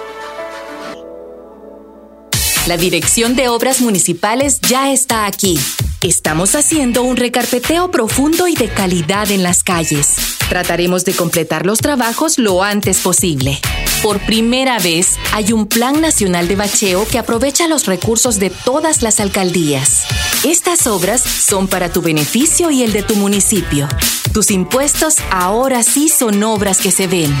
La 2.67 2.77
Dirección 2.77 3.35
de 3.35 3.47
Obras 3.47 3.81
Municipales 3.81 4.61
ya 4.61 4.91
está 4.91 5.25
aquí. 5.25 5.57
Estamos 6.01 6.53
haciendo 6.53 7.01
un 7.01 7.17
recarpeteo 7.17 7.89
profundo 7.89 8.47
y 8.47 8.53
de 8.53 8.69
calidad 8.69 9.31
en 9.31 9.41
las 9.41 9.63
calles. 9.63 10.15
Trataremos 10.47 11.03
de 11.03 11.13
completar 11.13 11.65
los 11.65 11.79
trabajos 11.79 12.37
lo 12.37 12.61
antes 12.61 12.99
posible. 12.99 13.59
Por 14.03 14.19
primera 14.25 14.79
vez, 14.79 15.19
hay 15.31 15.53
un 15.53 15.67
Plan 15.67 16.01
Nacional 16.01 16.47
de 16.47 16.55
Bacheo 16.55 17.05
que 17.07 17.19
aprovecha 17.19 17.67
los 17.67 17.85
recursos 17.85 18.39
de 18.39 18.49
todas 18.49 19.03
las 19.03 19.19
alcaldías. 19.19 20.07
Estas 20.43 20.87
obras 20.87 21.21
son 21.21 21.67
para 21.67 21.93
tu 21.93 22.01
beneficio 22.01 22.71
y 22.71 22.81
el 22.81 22.93
de 22.93 23.03
tu 23.03 23.15
municipio. 23.15 23.87
Tus 24.33 24.49
impuestos 24.49 25.17
ahora 25.29 25.83
sí 25.83 26.09
son 26.09 26.41
obras 26.41 26.81
que 26.81 26.89
se 26.89 27.05
ven. 27.05 27.31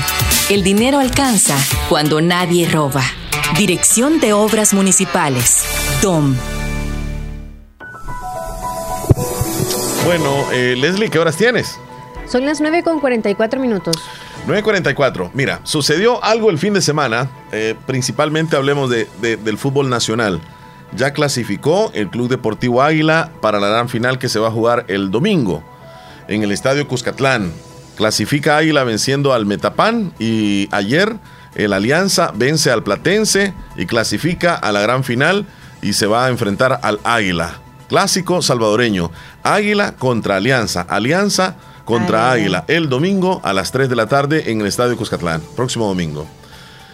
El 0.51 0.61
dinero 0.61 0.99
alcanza 0.99 1.57
cuando 1.89 2.21
nadie 2.21 2.69
roba. 2.69 3.03
Dirección 3.57 4.19
de 4.19 4.33
Obras 4.33 4.75
Municipales. 4.75 5.63
DOM. 6.03 6.35
Bueno, 10.05 10.51
eh, 10.51 10.75
Leslie, 10.77 11.09
¿qué 11.09 11.17
horas 11.17 11.37
tienes? 11.37 11.79
Son 12.31 12.45
las 12.45 12.61
9 12.61 12.83
con 12.83 12.99
44 12.99 13.59
minutos. 13.59 13.95
9.44. 14.47 15.31
Mira, 15.33 15.59
sucedió 15.63 16.23
algo 16.23 16.49
el 16.49 16.57
fin 16.57 16.73
de 16.73 16.81
semana. 16.81 17.29
eh, 17.51 17.75
principalmente 17.85 18.55
hablemos 18.55 18.89
de- 18.89 19.07
de- 19.21 19.35
del 19.37 19.57
fútbol 19.57 19.89
nacional. 19.89 20.39
Ya 20.95 21.11
clasificó 21.13 21.91
el 21.93 22.09
Club 22.09 22.29
Deportivo 22.29 22.81
Águila 22.81 23.29
para 23.41 23.59
la 23.59 23.67
gran 23.67 23.89
final 23.89 24.19
que 24.19 24.29
se 24.29 24.39
va 24.39 24.47
a 24.47 24.51
jugar 24.51 24.85
el 24.87 25.11
domingo 25.11 25.63
en 26.27 26.43
el 26.43 26.51
Estadio 26.51 26.87
Cuscatlán. 26.87 27.51
Clasifica 27.97 28.57
Águila 28.57 28.83
venciendo 28.85 29.33
al 29.33 29.45
Metapán 29.45 30.13
y 30.17 30.69
ayer 30.71 31.15
el 31.55 31.73
Alianza 31.73 32.31
vence 32.35 32.71
al 32.71 32.83
Platense 32.83 33.53
y 33.75 33.85
clasifica 33.85 34.55
a 34.55 34.71
la 34.71 34.79
gran 34.81 35.03
final 35.03 35.45
y 35.81 35.93
se 35.93 36.07
va 36.07 36.25
a 36.25 36.29
enfrentar 36.29 36.79
al 36.83 36.99
Águila. 37.03 37.59
Clásico 37.89 38.41
salvadoreño. 38.41 39.11
Águila 39.43 39.93
contra 39.97 40.37
Alianza. 40.37 40.81
Alianza 40.87 41.55
contra 41.85 42.31
Ay. 42.31 42.41
Águila. 42.41 42.65
El 42.67 42.89
domingo 42.89 43.41
a 43.43 43.53
las 43.53 43.71
3 43.71 43.89
de 43.89 43.95
la 43.95 44.07
tarde 44.07 44.51
en 44.51 44.61
el 44.61 44.67
Estadio 44.67 44.97
Cuscatlán. 44.97 45.41
Próximo 45.55 45.87
domingo. 45.87 46.27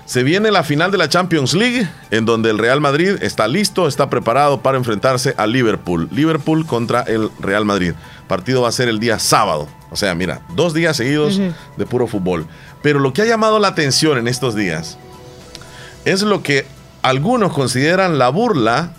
Se 0.08 0.24
viene 0.24 0.52
la 0.52 0.64
final 0.64 0.90
de 0.90 0.98
la 0.98 1.10
Champions 1.10 1.54
League, 1.54 1.86
en 2.12 2.24
donde 2.24 2.50
el 2.50 2.58
Real 2.58 2.80
Madrid 2.80 3.18
está 3.22 3.46
listo, 3.50 3.90
está 3.90 4.10
preparado 4.10 4.62
para 4.62 4.78
enfrentarse 4.78 5.36
a 5.38 5.46
Liverpool. 5.46 6.08
Liverpool 6.14 6.66
contra 6.66 7.02
el 7.02 7.30
Real 7.42 7.66
Madrid. 7.66 7.92
Partido 8.26 8.62
va 8.62 8.70
a 8.70 8.72
ser 8.72 8.88
el 8.88 9.00
día 9.02 9.20
sábado. 9.20 9.68
O 9.92 9.98
sea, 9.98 10.16
mira, 10.16 10.42
dos 10.56 10.74
días 10.74 10.96
seguidos 10.96 11.42
de 11.76 11.86
puro 11.86 12.08
fútbol. 12.08 12.48
Pero 12.82 13.00
lo 13.00 13.12
que 13.12 13.22
ha 13.22 13.26
llamado 13.26 13.60
la 13.60 13.68
atención 13.68 14.18
en 14.18 14.30
estos 14.30 14.56
días 14.56 14.98
es 16.06 16.22
lo 16.22 16.42
que 16.42 16.66
algunos 17.02 17.52
consideran 17.52 18.18
la 18.18 18.30
burla 18.30 18.94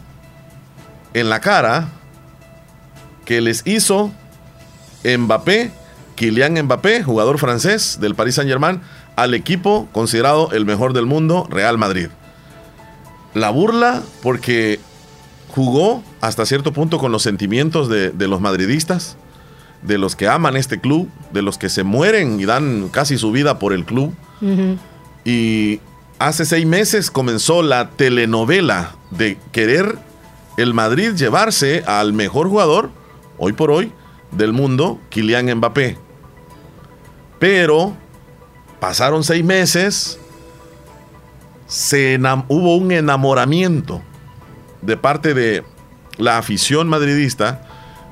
en 1.14 1.30
la 1.30 1.41
cara 1.41 1.89
que 3.24 3.41
les 3.41 3.66
hizo 3.66 4.12
Mbappé, 5.05 5.70
Kylian 6.16 6.62
Mbappé, 6.62 7.03
jugador 7.03 7.38
francés 7.38 7.99
del 8.01 8.14
Paris 8.14 8.36
Saint-Germain, 8.36 8.80
al 9.16 9.34
equipo 9.34 9.88
considerado 9.92 10.51
el 10.53 10.64
mejor 10.64 10.92
del 10.92 11.07
mundo, 11.07 11.46
Real 11.51 11.78
Madrid. 11.78 12.09
La 13.34 13.51
burla 13.51 14.03
porque 14.22 14.80
jugó 15.49 16.03
hasta 16.20 16.46
cierto 16.46 16.72
punto 16.72 16.99
con 16.99 17.12
los 17.12 17.22
sentimientos 17.22 17.88
de, 17.88 18.11
de 18.11 18.28
los 18.28 18.40
madridistas, 18.40 19.16
de 19.82 19.99
los 19.99 20.16
que 20.16 20.28
aman 20.28 20.57
este 20.57 20.80
club, 20.80 21.09
de 21.32 21.42
los 21.42 21.59
que 21.59 21.68
se 21.68 21.84
mueren 21.84 22.40
y 22.40 22.44
dan 22.44 22.88
casi 22.88 23.18
su 23.18 23.30
vida 23.32 23.59
por 23.59 23.72
el 23.72 23.84
club. 23.84 24.14
Y 25.24 25.80
hace 26.18 26.44
seis 26.44 26.66
meses 26.66 27.11
comenzó 27.11 27.62
la 27.62 27.90
telenovela 27.90 28.96
de 29.11 29.38
querer 29.53 29.99
el 30.57 30.74
Madrid 30.74 31.14
llevarse 31.14 31.84
al 31.86 32.12
mejor 32.12 32.49
jugador, 32.49 32.90
hoy 33.38 33.53
por 33.53 33.70
hoy, 33.70 33.92
del 34.32 34.52
mundo, 34.52 35.00
Kylian 35.10 35.54
Mbappé. 35.56 35.96
Pero 37.38 37.96
pasaron 38.80 39.24
seis 39.24 39.44
meses, 39.44 40.18
se 41.66 42.18
hubo 42.48 42.76
un 42.76 42.92
enamoramiento 42.92 44.02
de 44.82 44.96
parte 44.96 45.34
de 45.34 45.64
la 46.16 46.38
afición 46.38 46.88
madridista, 46.88 47.64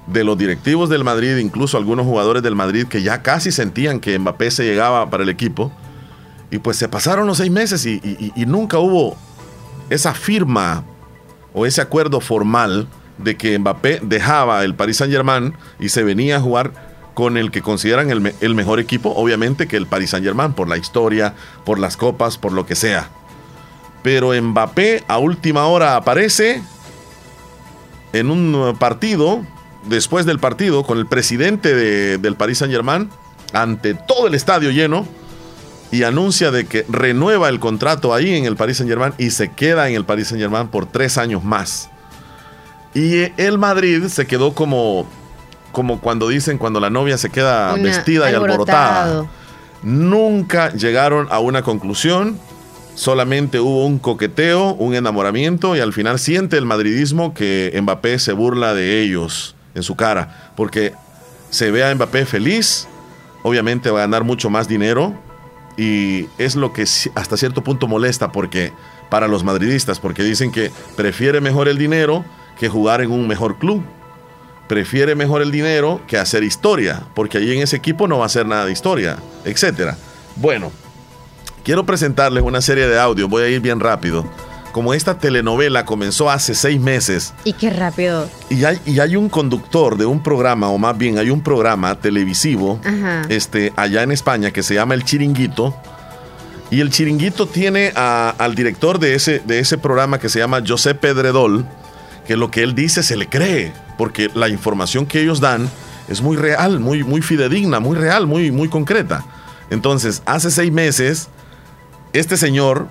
de 0.06 0.22
los 0.22 0.38
directivos 0.38 0.88
del 0.88 1.02
Madrid, 1.02 1.36
incluso 1.38 1.76
algunos 1.76 2.06
jugadores 2.06 2.42
del 2.42 2.54
Madrid 2.54 2.86
que 2.86 3.02
ya 3.02 3.22
casi 3.22 3.50
sentían 3.50 3.98
que 3.98 4.16
Mbappé 4.18 4.50
se 4.52 4.64
llegaba 4.64 5.10
para 5.10 5.24
el 5.24 5.28
equipo. 5.28 5.72
Y 6.50 6.58
pues 6.58 6.76
se 6.76 6.88
pasaron 6.88 7.26
los 7.26 7.38
seis 7.38 7.50
meses 7.50 7.84
y 7.84 8.32
nunca 8.46 8.78
hubo 8.78 9.16
esa 9.90 10.14
firma 10.14 10.84
o 11.52 11.66
ese 11.66 11.80
acuerdo 11.80 12.20
formal 12.20 12.86
de 13.18 13.36
que 13.36 13.58
Mbappé 13.58 14.00
dejaba 14.02 14.62
el 14.64 14.74
Paris 14.74 14.98
Saint 14.98 15.12
Germain 15.12 15.54
y 15.80 15.88
se 15.88 16.02
venía 16.02 16.36
a 16.36 16.40
jugar 16.40 16.72
con 17.14 17.36
el 17.38 17.50
que 17.50 17.62
consideran 17.62 18.10
el, 18.10 18.34
el 18.40 18.54
mejor 18.54 18.78
equipo, 18.78 19.10
obviamente 19.16 19.66
que 19.66 19.76
el 19.78 19.86
Paris 19.86 20.10
Saint 20.10 20.24
Germain, 20.24 20.52
por 20.52 20.68
la 20.68 20.76
historia, 20.76 21.34
por 21.64 21.78
las 21.78 21.96
copas, 21.96 22.36
por 22.36 22.52
lo 22.52 22.66
que 22.66 22.74
sea. 22.74 23.08
Pero 24.02 24.32
Mbappé 24.40 25.02
a 25.08 25.18
última 25.18 25.66
hora 25.66 25.96
aparece 25.96 26.62
en 28.12 28.30
un 28.30 28.76
partido, 28.78 29.44
después 29.86 30.26
del 30.26 30.38
partido, 30.38 30.84
con 30.84 30.98
el 30.98 31.06
presidente 31.06 31.74
de- 31.74 32.18
del 32.18 32.36
Paris 32.36 32.58
Saint 32.58 32.72
Germain, 32.72 33.10
ante 33.52 33.94
todo 33.94 34.26
el 34.26 34.34
estadio 34.34 34.70
lleno, 34.70 35.06
y 35.92 36.02
anuncia 36.02 36.50
de 36.50 36.66
que 36.66 36.84
renueva 36.88 37.48
el 37.48 37.60
contrato 37.60 38.12
ahí 38.12 38.34
en 38.36 38.44
el 38.44 38.56
Paris 38.56 38.78
Saint 38.78 38.90
Germain 38.90 39.14
y 39.18 39.30
se 39.30 39.52
queda 39.52 39.88
en 39.88 39.94
el 39.94 40.04
Paris 40.04 40.28
Saint 40.28 40.42
Germain 40.42 40.66
por 40.68 40.86
tres 40.86 41.16
años 41.16 41.44
más. 41.44 41.90
Y 42.97 43.30
el 43.36 43.59
Madrid 43.59 44.05
se 44.09 44.26
quedó 44.26 44.55
como, 44.55 45.07
como 45.70 46.01
cuando 46.01 46.28
dicen 46.28 46.57
cuando 46.57 46.80
la 46.80 46.88
novia 46.88 47.18
se 47.18 47.28
queda 47.28 47.74
Una- 47.74 47.82
vestida 47.82 48.30
y 48.30 48.34
alborotada. 48.34 49.26
Nunca 49.82 50.72
llegaron 50.72 51.28
a 51.30 51.38
una 51.38 51.61
conclusión, 51.61 52.38
solamente 52.94 53.61
hubo 53.61 53.84
un 53.84 53.99
coqueteo, 53.99 54.72
un 54.72 54.94
enamoramiento 54.94 55.76
y 55.76 55.80
al 55.80 55.92
final 55.92 56.18
siente 56.18 56.57
el 56.57 56.64
madridismo 56.64 57.34
que 57.34 57.78
Mbappé 57.82 58.18
se 58.18 58.32
burla 58.32 58.72
de 58.72 59.03
ellos 59.03 59.55
en 59.74 59.82
su 59.82 59.94
cara, 59.94 60.51
porque 60.57 60.94
se 61.51 61.70
ve 61.70 61.84
a 61.84 61.94
Mbappé 61.94 62.24
feliz, 62.24 62.88
obviamente 63.42 63.90
va 63.90 63.99
a 63.99 64.03
ganar 64.05 64.24
mucho 64.24 64.49
más 64.49 64.68
dinero 64.68 65.12
y 65.76 66.28
es 66.38 66.57
lo 66.57 66.72
que 66.72 66.84
hasta 67.14 67.36
cierto 67.36 67.62
punto 67.62 67.86
molesta 67.86 68.32
porque 68.32 68.72
para 69.11 69.28
los 69.28 69.44
madridistas, 69.44 70.01
porque 70.01 70.22
dicen 70.22 70.51
que 70.51 70.70
prefiere 70.97 71.42
mejor 71.42 71.68
el 71.68 71.76
dinero 71.76 72.24
que 72.59 72.68
jugar 72.68 73.00
en 73.00 73.11
un 73.11 73.26
mejor 73.28 73.59
club 73.59 73.82
prefiere 74.68 75.14
mejor 75.14 75.42
el 75.42 75.50
dinero 75.52 76.00
que 76.09 76.18
hacer 76.18 76.42
historia, 76.42 77.02
porque 77.14 77.38
ahí 77.38 77.52
en 77.57 77.62
ese 77.62 77.76
equipo 77.76 78.09
no 78.09 78.18
va 78.18 78.24
a 78.24 78.26
hacer 78.26 78.46
nada 78.46 78.64
de 78.66 78.72
historia, 78.72 79.16
etcétera. 79.44 79.96
Bueno, 80.34 80.72
quiero 81.62 81.86
presentarles 81.86 82.42
una 82.42 82.61
serie 82.61 82.88
de 82.88 82.98
audios, 82.98 83.28
voy 83.30 83.44
a 83.44 83.48
ir 83.48 83.61
bien 83.61 83.78
rápido. 83.78 84.24
Como 84.72 84.92
esta 84.92 85.16
telenovela 85.18 85.86
comenzó 85.86 86.28
hace 86.30 86.54
seis 86.54 86.78
meses 86.78 87.32
Y 87.44 87.54
qué 87.54 87.70
rápido. 87.70 88.28
y 88.50 88.64
hay, 88.64 88.78
y 88.84 88.98
hay 89.00 89.16
un 89.16 89.30
conductor 89.30 89.96
de 89.96 90.04
un 90.04 90.22
programa, 90.22 90.68
o 90.68 90.76
más 90.76 90.98
bien 90.98 91.16
hay 91.18 91.30
un 91.30 91.40
programa 91.42 91.94
televisivo 92.00 92.78
Ajá. 92.84 93.22
este, 93.30 93.72
allá 93.76 94.02
en 94.02 94.12
España 94.12 94.50
que 94.50 94.62
se 94.62 94.74
llama 94.74 94.92
El 94.94 95.04
Chiringuito. 95.04 95.74
Y 96.70 96.80
el 96.80 96.90
Chiringuito 96.90 97.46
tiene 97.46 97.92
a- 97.94 98.34
al 98.36 98.54
director 98.57 98.98
de 98.98 99.14
ese, 99.14 99.38
de 99.46 99.61
ese 99.61 99.78
programa 99.78 100.18
que 100.18 100.28
se 100.28 100.40
llama 100.40 100.61
José 100.66 100.94
Pedredol, 100.96 101.64
que 102.27 102.37
lo 102.37 102.51
que 102.51 102.62
él 102.62 102.74
dice 102.74 103.03
se 103.03 103.16
le 103.16 103.29
cree, 103.29 103.72
porque 103.97 104.31
la 104.35 104.49
información 104.49 105.07
que 105.07 105.20
ellos 105.20 105.41
dan 105.41 105.70
es 106.09 106.22
muy 106.22 106.37
real, 106.37 106.81
muy, 106.81 107.03
muy 107.05 107.22
fidedigna, 107.22 107.81
muy 107.81 107.97
real, 107.97 108.27
muy, 108.27 108.51
muy 108.51 108.68
concreta. 108.68 109.24
Entonces, 109.70 110.22
hace 110.27 110.51
seis 110.51 110.72
meses, 110.72 111.29
este 112.12 112.37
señor 112.37 112.89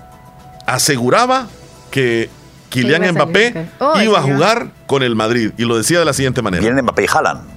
aseguraba 0.66 1.48
que 1.90 2.28
Kylian 2.68 3.04
iba 3.04 3.12
Mbappé. 3.12 3.68
Oh, 3.78 4.00
iba 4.00 4.18
a 4.18 4.22
jugar 4.22 4.70
con 4.86 5.02
el 5.02 5.14
Madrid. 5.14 5.52
Y 5.56 5.64
lo 5.64 5.76
decía 5.76 5.98
de 5.98 6.04
la 6.04 6.12
siguiente 6.12 6.42
manera. 6.42 6.60
Vienen 6.60 6.84
Mbappé 6.84 7.04
y 7.04 7.06
Haaland. 7.12 7.56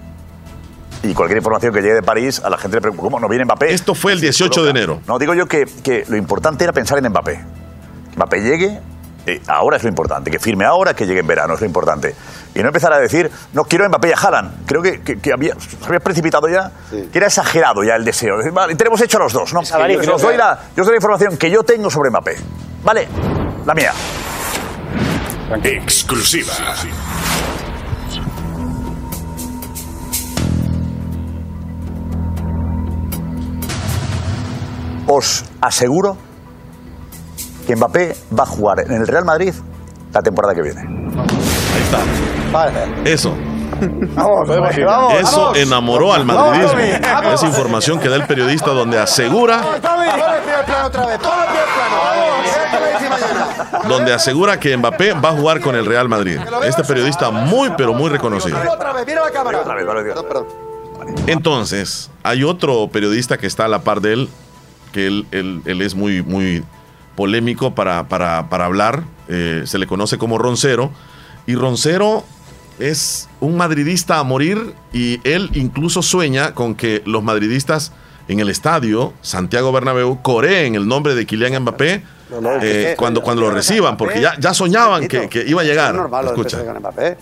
Y 1.03 1.13
cualquier 1.13 1.37
información 1.37 1.73
que 1.73 1.81
llegue 1.81 1.93
de 1.93 2.03
París, 2.03 2.41
a 2.43 2.49
la 2.49 2.57
gente 2.57 2.77
le 2.77 2.81
pregunta, 2.81 3.03
¿cómo 3.03 3.19
no 3.19 3.29
viene 3.29 3.45
Mbappé? 3.45 3.73
Esto 3.73 3.95
fue 3.95 4.13
el 4.13 4.21
18 4.21 4.63
de 4.63 4.69
enero. 4.69 5.01
No, 5.07 5.17
digo 5.17 5.33
yo 5.33 5.47
que, 5.47 5.65
que 5.83 6.03
lo 6.07 6.17
importante 6.17 6.63
era 6.63 6.73
pensar 6.73 6.97
en 6.97 7.09
Mbappé. 7.09 7.39
Que 8.11 8.15
Mbappé 8.15 8.41
llegue, 8.41 8.79
eh, 9.33 9.41
ahora 9.47 9.77
es 9.77 9.83
lo 9.83 9.89
importante. 9.89 10.31
Que 10.31 10.39
firme 10.39 10.65
ahora, 10.65 10.93
que 10.93 11.05
llegue 11.05 11.19
en 11.21 11.27
verano, 11.27 11.53
es 11.53 11.61
lo 11.61 11.67
importante. 11.67 12.15
Y 12.55 12.59
no 12.59 12.67
empezar 12.67 12.91
a 12.93 12.99
decir, 12.99 13.29
no 13.53 13.63
quiero 13.63 13.85
a 13.85 13.89
Mbappé 13.89 14.09
y 14.09 14.11
a 14.11 14.15
Haaland. 14.15 14.65
Creo 14.65 14.81
que, 14.81 15.01
que, 15.01 15.17
que 15.17 15.31
había, 15.33 15.53
se 15.59 15.85
había 15.85 15.99
precipitado 15.99 16.47
ya, 16.47 16.71
que 16.89 17.17
era 17.17 17.27
exagerado 17.27 17.83
ya 17.83 17.95
el 17.95 18.03
deseo. 18.03 18.37
Decir, 18.37 18.51
Vale, 18.51 18.75
tenemos 18.75 19.01
hecho 19.01 19.17
a 19.17 19.21
los 19.21 19.33
dos. 19.33 19.53
No, 19.53 19.61
avaricia, 19.73 20.03
yo, 20.03 20.15
os 20.15 20.21
doy 20.21 20.37
la, 20.37 20.59
yo 20.75 20.81
os 20.81 20.87
doy 20.87 20.93
la 20.93 20.97
información 20.97 21.37
que 21.37 21.49
yo 21.49 21.63
tengo 21.63 21.89
sobre 21.89 22.09
Mbappé. 22.09 22.35
Vale, 22.83 23.07
la 23.65 23.73
mía. 23.73 23.91
Exclusiva. 25.63 26.53
os 35.09 35.43
aseguro 35.59 36.17
que 37.69 37.75
Mbappé 37.75 38.15
va 38.37 38.43
a 38.43 38.47
jugar 38.47 38.79
en 38.79 38.91
el 38.93 39.05
Real 39.05 39.25
Madrid 39.25 39.53
la 40.11 40.23
temporada 40.23 40.55
que 40.55 40.63
viene. 40.63 40.81
Ahí 40.81 41.81
está. 41.83 41.99
Eso. 43.05 43.31
Vamos, 44.15 44.47
vamos, 44.47 44.75
Eso 44.75 45.41
vamos. 45.43 45.57
enamoró 45.59 46.11
al 46.11 46.25
madridismo. 46.25 46.79
Esa 47.31 47.45
información 47.45 47.99
que 47.99 48.09
da 48.09 48.15
el 48.15 48.25
periodista 48.25 48.71
donde 48.71 48.97
asegura, 48.97 49.61
donde 53.87 54.13
asegura 54.15 54.59
que 54.59 54.75
Mbappé 54.75 55.13
va 55.13 55.29
a 55.29 55.33
jugar 55.33 55.61
con 55.61 55.75
el 55.75 55.85
Real 55.85 56.09
Madrid. 56.09 56.39
Este 56.63 56.83
periodista 56.83 57.29
muy 57.29 57.69
pero 57.77 57.93
muy 57.93 58.09
reconocido. 58.09 58.57
Vale. 58.57 58.71
Entonces, 61.27 62.09
hay 62.23 62.43
otro 62.43 62.87
periodista 62.91 63.37
que 63.37 63.45
está 63.45 63.65
a 63.65 63.67
la 63.67 63.77
par 63.79 64.01
de 64.01 64.13
él, 64.13 64.29
que 64.91 65.05
él, 65.05 65.27
él- 65.31 65.61
él 65.65 65.81
es 65.83 65.93
muy, 65.93 66.23
muy 66.23 66.63
polémico 67.23 67.75
para, 67.75 68.07
para- 68.07 68.47
para 68.49 68.63
hablar. 68.65 69.03
eh, 69.27 69.63
se 69.65 69.77
le 69.77 69.85
conoce 69.87 70.17
como 70.17 70.37
Roncero. 70.37 70.89
Y 71.45 71.55
Roncero 71.55 72.23
es 72.79 73.27
un 73.41 73.57
madridista 73.57 74.17
a 74.19 74.23
morir 74.23 74.73
y 74.93 75.19
él 75.29 75.49
incluso 75.53 76.01
sueña 76.01 76.53
con 76.55 76.75
que 76.75 77.03
los 77.05 77.21
madridistas 77.21 77.91
en 78.29 78.39
el 78.39 78.49
estadio 78.49 79.11
Santiago 79.21 79.71
Bernabéu 79.73 80.21
coreen 80.21 80.75
el 80.75 80.87
nombre 80.87 81.13
de 81.13 81.25
Kylian 81.25 81.61
Mbappé 81.61 82.03
No, 82.31 82.39
no, 82.41 82.49
eh, 82.61 82.95
cuando, 82.97 83.21
cuando 83.21 83.41
lo 83.41 83.51
reciban, 83.51 83.97
porque 83.97 84.21
ya, 84.21 84.33
ya 84.39 84.53
soñaban 84.53 85.07
que, 85.09 85.27
que 85.27 85.43
iba 85.45 85.61
a 85.61 85.65
llegar. 85.65 85.89
Es 85.91 85.97
normal 85.97 86.25
lo 86.25 86.31
de 86.31 86.37
Escucha. 86.37 86.57
empezar 86.57 86.73
con 86.73 86.81
Mbappé. 86.81 87.17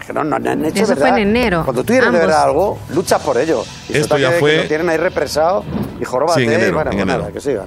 Es 0.00 0.06
que 0.06 0.12
no, 0.14 0.24
no, 0.24 0.38
no 0.38 0.50
han 0.50 0.64
hecho 0.64 0.76
Eso 0.84 0.86
fue 0.94 0.94
verdad. 1.02 1.18
en 1.18 1.28
enero, 1.28 1.62
Cuando 1.64 1.82
tú 1.82 1.88
quieres 1.88 2.04
de 2.10 2.16
ambos. 2.16 2.26
verdad 2.28 2.44
algo, 2.44 2.78
luchas 2.94 3.20
por 3.22 3.36
ello. 3.36 3.64
Y 3.90 3.96
Esto 3.98 4.16
ya 4.16 4.30
fue- 4.38 4.52
Que 4.52 4.62
lo 4.62 4.68
tienen 4.68 4.88
ahí 4.88 4.96
represado 4.96 5.62
y 6.00 6.04
jorobate. 6.04 6.40
Sí, 6.40 6.46
en 6.46 6.52
enero, 6.54 6.68
y 6.70 6.74
bueno, 6.74 6.90
en 6.92 6.96
pues 6.96 7.02
enero. 7.02 7.18
nada, 7.24 7.32
que 7.32 7.40
sigan. 7.40 7.66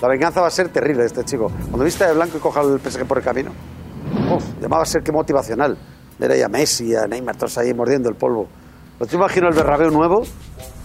La 0.00 0.08
venganza 0.08 0.40
va 0.40 0.48
a 0.48 0.50
ser 0.50 0.68
terrible 0.68 1.00
de 1.02 1.06
este 1.06 1.24
chico. 1.24 1.50
Cuando 1.70 1.84
viste 1.84 2.04
de 2.06 2.14
blanco 2.14 2.36
y 2.36 2.40
coja 2.40 2.60
el 2.62 2.80
PSG 2.80 3.04
por 3.06 3.18
el 3.18 3.24
camino, 3.24 3.52
uf, 4.34 4.44
llamaba 4.60 4.82
a 4.82 4.86
ser 4.86 5.02
que 5.02 5.12
motivacional. 5.12 5.76
Ver 6.18 6.32
ahí 6.32 6.42
a 6.42 6.48
Messi, 6.48 6.94
a 6.94 7.06
Neymar, 7.06 7.36
todos 7.36 7.58
ahí 7.58 7.72
mordiendo 7.74 8.08
el 8.08 8.14
polvo. 8.16 8.48
Pues 8.98 9.10
yo 9.10 9.18
imagino 9.18 9.48
el 9.48 9.54
Berrabeu 9.54 9.90
nuevo 9.90 10.22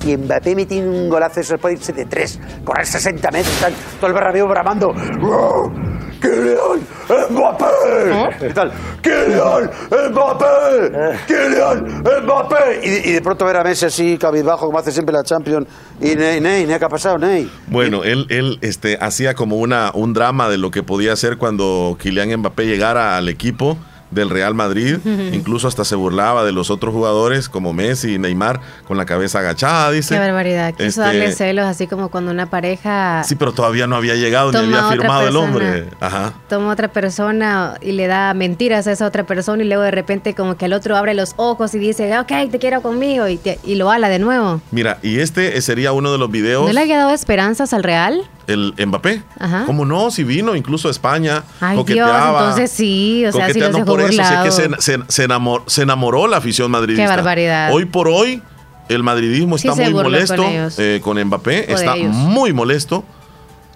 y 0.03 0.17
Mbappé 0.17 0.55
metió 0.55 0.79
un 0.81 1.09
golazo, 1.09 1.39
eso 1.41 1.57
puede 1.57 1.75
irse 1.75 1.93
de 1.93 2.05
tres, 2.05 2.39
correr 2.63 2.85
60 2.85 3.29
metros, 3.31 3.55
todo 3.99 4.07
el 4.07 4.13
Berrabeu 4.13 4.47
bramando. 4.47 4.93
¡Oh! 5.23 5.71
¡Kylian 6.19 6.81
Mbappé! 7.29 8.37
¿Qué 8.39 8.49
tal? 8.53 8.71
¡Kylian 9.01 9.69
Mbappé! 10.11 11.17
¡Kylian 11.27 12.03
Mbappé! 12.23 12.81
Y, 12.83 13.09
y 13.09 13.13
de 13.13 13.21
pronto 13.21 13.45
ver 13.45 13.57
a 13.57 13.63
Messi 13.63 13.85
así, 13.85 14.17
cabizbajo, 14.17 14.65
como 14.65 14.79
hace 14.79 14.91
siempre 14.91 15.13
la 15.13 15.23
Champions. 15.23 15.67
Y 16.01 16.15
Ney, 16.15 16.41
Ney, 16.41 16.65
Ney, 16.65 16.79
¿qué 16.79 16.85
ha 16.85 16.89
pasado, 16.89 17.17
Ney? 17.17 17.49
Bueno, 17.67 18.03
él, 18.03 18.25
él 18.29 18.59
este, 18.61 18.97
hacía 18.99 19.33
como 19.33 19.57
una, 19.57 19.91
un 19.93 20.13
drama 20.13 20.49
de 20.49 20.57
lo 20.57 20.71
que 20.71 20.83
podía 20.83 21.13
hacer 21.13 21.37
cuando 21.37 21.97
Kylian 21.99 22.39
Mbappé 22.39 22.65
llegara 22.65 23.17
al 23.17 23.29
equipo 23.29 23.77
del 24.11 24.29
Real 24.29 24.53
Madrid. 24.53 24.97
Incluso 25.33 25.67
hasta 25.67 25.83
se 25.85 25.95
burlaba 25.95 26.43
de 26.45 26.51
los 26.51 26.69
otros 26.69 26.93
jugadores 26.93 27.49
como 27.49 27.73
Messi 27.73 28.13
y 28.15 28.17
Neymar 28.19 28.59
con 28.87 28.97
la 28.97 29.05
cabeza 29.05 29.39
agachada, 29.39 29.91
dice. 29.91 30.15
Qué 30.15 30.19
barbaridad. 30.19 30.73
Quiso 30.73 30.85
Este, 30.87 31.01
darle 31.01 31.31
celos, 31.31 31.65
así 31.65 31.87
como 31.87 32.09
cuando 32.09 32.31
una 32.31 32.49
pareja 32.49 33.23
Sí, 33.25 33.35
pero 33.35 33.51
todavía 33.53 33.87
no 33.87 33.95
había 33.95 34.15
llegado 34.15 34.51
ni 34.51 34.57
había 34.59 34.89
firmado 34.89 35.27
el 35.27 35.35
hombre. 35.35 35.85
Ajá. 35.99 36.33
toma 36.49 36.71
otra 36.71 36.87
persona 36.89 37.75
y 37.81 37.91
le 37.93 38.07
da 38.07 38.33
mentiras 38.33 38.87
a 38.87 38.91
esa 38.91 39.05
otra 39.05 39.25
persona 39.25 39.63
y 39.63 39.67
luego 39.67 39.83
de 39.83 39.91
repente 39.91 40.33
como 40.35 40.57
que 40.57 40.65
el 40.65 40.73
otro 40.73 40.95
abre 40.97 41.13
los 41.13 41.33
ojos 41.37 41.73
y 41.75 41.79
dice, 41.79 42.17
ok, 42.19 42.31
te 42.51 42.59
quiero 42.59 42.81
conmigo 42.81 43.27
y, 43.27 43.37
te- 43.37 43.59
y 43.63 43.75
lo 43.75 43.91
ala 43.91 44.09
de 44.09 44.19
nuevo. 44.19 44.61
Mira, 44.71 44.99
y 45.03 45.19
este 45.19 45.59
sería 45.61 45.91
uno 45.91 46.11
de 46.11 46.17
los 46.17 46.31
videos, 46.31 46.65
¿No 46.67 46.73
le 46.73 46.81
había 46.81 46.97
dado 46.97 47.11
esperanzas 47.11 47.73
al 47.73 47.83
Real? 47.83 48.21
El 48.47 48.73
Mbappé. 48.87 49.21
Ajá. 49.39 49.63
¿Cómo 49.65 49.85
no? 49.85 50.09
Si 50.09 50.23
vino 50.23 50.55
incluso 50.55 50.87
a 50.87 50.91
España, 50.91 51.43
Ay 51.59 51.73
Dios, 51.75 51.81
coqueteaba. 51.83 52.39
entonces 52.39 52.71
sí, 52.71 53.25
o 53.25 53.31
sea, 53.31 53.47
si 53.51 53.59
los 53.59 53.69
coqueteando 53.69 53.77
dejó 53.79 53.85
por 53.91 54.01
eso, 54.01 54.21
es 54.21 54.39
que 54.43 54.51
se, 54.51 54.81
se- 54.81 55.03
se 55.07 55.27
enamor- 55.27 55.63
se 55.67 55.81
enamoró 55.83 56.27
la 56.27 56.37
afición 56.37 56.71
madridista. 56.71 57.03
Qué 57.03 57.09
barbaridad. 57.15 57.73
Hoy 57.73 57.85
por 57.85 58.07
hoy, 58.07 58.41
el 58.89 59.03
madridismo 59.03 59.57
Sí 59.57 59.67
está 59.67 59.83
muy 59.83 59.93
molesto 59.93 60.37
con 60.37 60.45
eh, 60.77 61.01
con 61.03 61.21
Mbappé, 61.23 61.63
O 61.65 61.67
de 61.67 61.73
está 61.73 61.95
muy 61.97 62.53
molesto, 62.53 63.03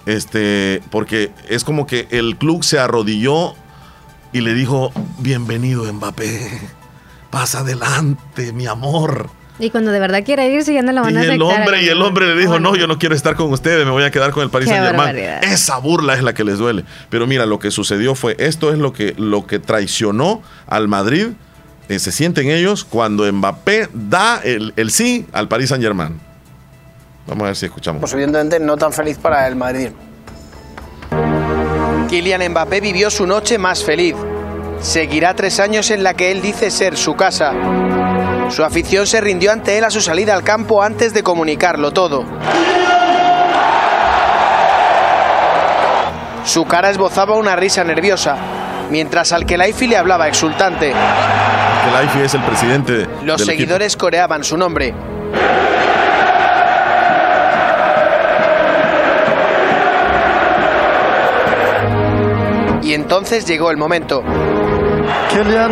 este, 0.06 0.82
porque 0.90 1.32
es 1.50 1.64
como 1.64 1.86
que 1.86 2.08
el 2.12 2.38
club 2.38 2.64
se 2.64 2.80
arrodilló 2.80 3.54
y 4.34 4.42
le 4.42 4.54
dijo, 4.54 4.92
bienvenido 5.20 5.92
Mbappé, 5.92 6.62
pasa 7.30 7.60
adelante, 7.60 8.54
mi 8.54 8.68
amor. 8.68 9.30
Y 9.62 9.70
cuando 9.70 9.92
de 9.92 10.00
verdad 10.00 10.24
quiere 10.26 10.48
irse 10.50 10.74
ya 10.74 10.82
no 10.82 10.92
lo 10.92 11.04
van 11.04 11.14
Y 11.14 11.18
a 11.18 11.22
el 11.22 11.30
aceptar. 11.32 11.60
hombre, 11.60 11.84
y 11.84 11.88
el 11.88 12.02
hombre 12.02 12.26
le 12.34 12.42
dijo, 12.42 12.60
no, 12.60 12.76
yo 12.76 12.88
no 12.88 12.98
quiero 12.98 13.14
estar 13.14 13.36
con 13.36 13.54
ustedes, 13.54 13.86
me 13.86 13.92
voy 13.92 14.04
a 14.04 14.10
quedar 14.10 14.32
con 14.32 14.42
el 14.44 14.50
Paris 14.50 14.68
Qué 14.68 14.74
Saint 14.74 14.88
Germain. 14.88 15.08
barbaridad. 15.16 15.44
Esa 15.44 15.78
burla 15.78 16.16
es 16.16 16.24
la 16.24 16.34
que 16.34 16.44
les 16.44 16.58
duele. 16.58 16.84
Pero 17.12 17.28
mira, 17.28 17.46
lo 17.46 17.60
que 17.60 17.70
sucedió 17.70 18.16
fue, 18.16 18.36
esto 18.40 18.74
es 18.74 18.80
lo 18.80 18.92
que, 18.92 19.14
lo 19.20 19.46
que 19.46 19.60
traicionó 19.60 20.42
al 20.66 20.88
Madrid 20.88 21.28
eh, 21.90 22.00
se 22.00 22.12
sienten 22.12 22.50
ellos 22.50 22.84
cuando 22.86 23.32
Mbappé 23.32 23.90
da 23.94 24.42
el, 24.44 24.74
el 24.78 24.90
sí 24.90 25.28
al 25.32 25.48
Paris 25.48 25.70
Saint 25.70 25.84
Germain. 25.84 26.20
Vamos 27.28 27.44
a 27.44 27.46
ver 27.48 27.56
si 27.56 27.68
escuchamos. 27.68 28.00
Pues 28.02 28.14
evidentemente 28.14 28.60
no 28.60 28.78
tan 28.78 28.92
feliz 28.92 29.20
para 29.20 29.48
el 29.48 29.56
Madrid. 29.56 29.90
Kylian 32.10 32.50
Mbappé 32.52 32.82
vivió 32.82 33.10
su 33.12 33.28
noche 33.28 33.58
más 33.60 33.84
feliz. 33.84 34.16
Seguirá 34.82 35.36
tres 35.36 35.60
años 35.60 35.92
en 35.92 36.02
la 36.04 36.16
que 36.16 36.32
él 36.32 36.42
dice 36.42 36.72
ser 36.72 36.98
su 36.98 37.16
casa. 37.16 37.54
Su 38.52 38.64
afición 38.64 39.08
se 39.08 39.22
rindió 39.22 39.52
ante 39.52 39.78
él 39.78 39.84
a 39.86 39.90
su 39.90 40.02
salida 40.02 40.34
al 40.36 40.44
campo 40.44 40.84
antes 40.84 41.14
de 41.14 41.24
comunicarlo 41.24 41.92
todo. 41.92 42.26
Su 46.44 46.66
cara 46.66 46.90
esbozaba 46.90 47.36
una 47.36 47.56
risa 47.56 47.84
nerviosa, 47.84 48.36
mientras 48.90 49.32
al 49.32 49.46
Kelaifi 49.46 49.88
le 49.88 49.96
hablaba 49.98 50.28
exultante. 50.28 50.90
Que 50.92 51.92
Laifi 51.92 52.22
es 52.22 52.34
el 52.34 52.42
presidente 52.42 52.92
de- 52.94 53.06
Los 53.24 53.42
equipo. 53.42 53.52
seguidores 53.52 53.96
coreaban 53.96 54.44
su 54.44 54.58
nombre. 54.58 54.94
Y 62.84 62.94
entonces 62.94 63.46
llegó 63.46 63.72
el 63.72 63.78
momento. 63.78 64.24
Kylian 65.32 65.72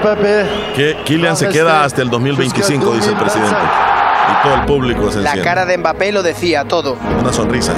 Mbappé. 0.00 0.46
Que 0.74 0.96
Kylian 1.04 1.36
se 1.36 1.48
queda 1.48 1.84
hasta 1.84 2.02
el 2.02 2.10
2025, 2.10 2.94
dice 2.94 3.10
el 3.10 3.16
presidente. 3.16 3.56
Y 4.28 4.42
todo 4.42 4.54
el 4.56 4.64
público 4.66 5.10
se 5.10 5.20
La 5.20 5.30
enciende. 5.30 5.44
cara 5.48 5.64
de 5.66 5.78
Mbappé 5.78 6.12
lo 6.12 6.22
decía 6.22 6.64
todo. 6.64 6.96
Una 7.20 7.32
sonrisa. 7.32 7.72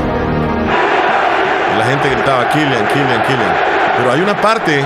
Y 1.74 1.78
la 1.78 1.84
gente 1.84 2.08
gritaba, 2.10 2.48
Kylian, 2.48 2.86
Kylian, 2.88 3.22
Kylian. 3.22 3.54
Pero 3.98 4.12
hay 4.12 4.20
una 4.20 4.40
parte, 4.40 4.82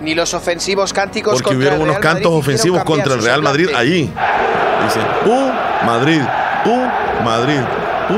Ni 0.00 0.14
los 0.14 0.34
ofensivos 0.34 0.92
cánticos 0.92 1.34
porque 1.34 1.44
contra 1.44 1.58
hubieron 1.58 1.76
el 1.78 1.82
unos 1.84 2.00
Real 2.00 2.14
cantos 2.14 2.32
ofensivos 2.32 2.82
contra 2.82 3.14
el 3.14 3.22
Real 3.22 3.42
Madrid 3.42 3.68
allí. 3.76 4.10
Dice, 4.84 5.00
¡Pu! 5.24 5.52
Madrid, 5.86 6.22
¡Pu! 6.64 6.76
Madrid, 7.24 7.60
¡Pu! 8.08 8.16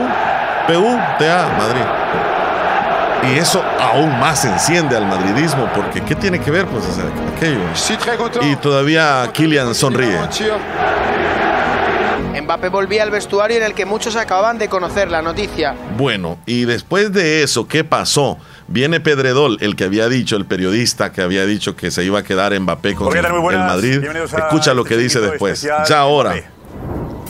P-U-T-A, 0.66 1.46
Madrid. 1.58 1.82
Y 3.30 3.38
eso 3.38 3.62
aún 3.80 4.18
más 4.18 4.44
enciende 4.44 4.96
al 4.96 5.06
madridismo, 5.06 5.70
porque 5.74 6.02
¿qué 6.02 6.14
tiene 6.14 6.40
que 6.40 6.50
ver 6.50 6.66
pues 6.66 6.84
aquello? 7.36 7.60
Y 8.42 8.56
todavía 8.56 9.30
Kylian 9.32 9.74
sonríe. 9.74 10.18
Mbappé 12.42 12.68
volvía 12.68 13.02
al 13.02 13.10
vestuario 13.10 13.56
en 13.56 13.62
el 13.62 13.74
que 13.74 13.86
muchos 13.86 14.16
acababan 14.16 14.58
de 14.58 14.68
conocer 14.68 15.10
la 15.10 15.22
noticia. 15.22 15.74
Bueno, 15.96 16.38
y 16.44 16.64
después 16.64 17.12
de 17.12 17.42
eso, 17.42 17.66
¿qué 17.66 17.84
pasó? 17.84 18.38
Viene 18.68 19.00
Pedredol, 19.00 19.56
el 19.60 19.76
que 19.76 19.84
había 19.84 20.08
dicho, 20.08 20.36
el 20.36 20.44
periodista 20.44 21.12
que 21.12 21.22
había 21.22 21.46
dicho 21.46 21.76
que 21.76 21.90
se 21.90 22.04
iba 22.04 22.18
a 22.18 22.22
quedar 22.22 22.58
Mbappé 22.58 22.94
con 22.94 23.16
el. 23.16 23.58
Madrid. 23.58 24.04
Escucha 24.04 24.74
lo 24.74 24.84
que 24.84 24.94
este 24.94 25.04
dice 25.04 25.18
invito 25.18 25.32
después. 25.32 25.62
Ya 25.62 25.98
ahora. 25.98 26.34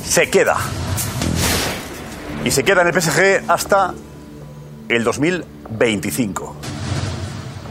Se 0.03 0.29
queda. 0.29 0.57
Y 2.45 2.51
se 2.51 2.65
queda 2.65 2.83
en 2.83 2.89
el 2.89 3.01
PSG 3.01 3.45
hasta 3.49 3.95
el 4.89 5.05
2025. 5.05 6.55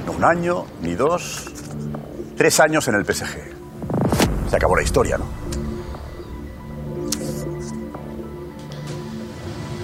No 0.05 0.11
un 0.13 0.23
año, 0.23 0.65
ni 0.81 0.95
dos, 0.95 1.45
tres 2.35 2.59
años 2.59 2.87
en 2.87 2.95
el 2.95 3.05
PSG. 3.05 4.49
Se 4.49 4.55
acabó 4.55 4.75
la 4.75 4.83
historia, 4.83 5.17
¿no? 5.17 5.25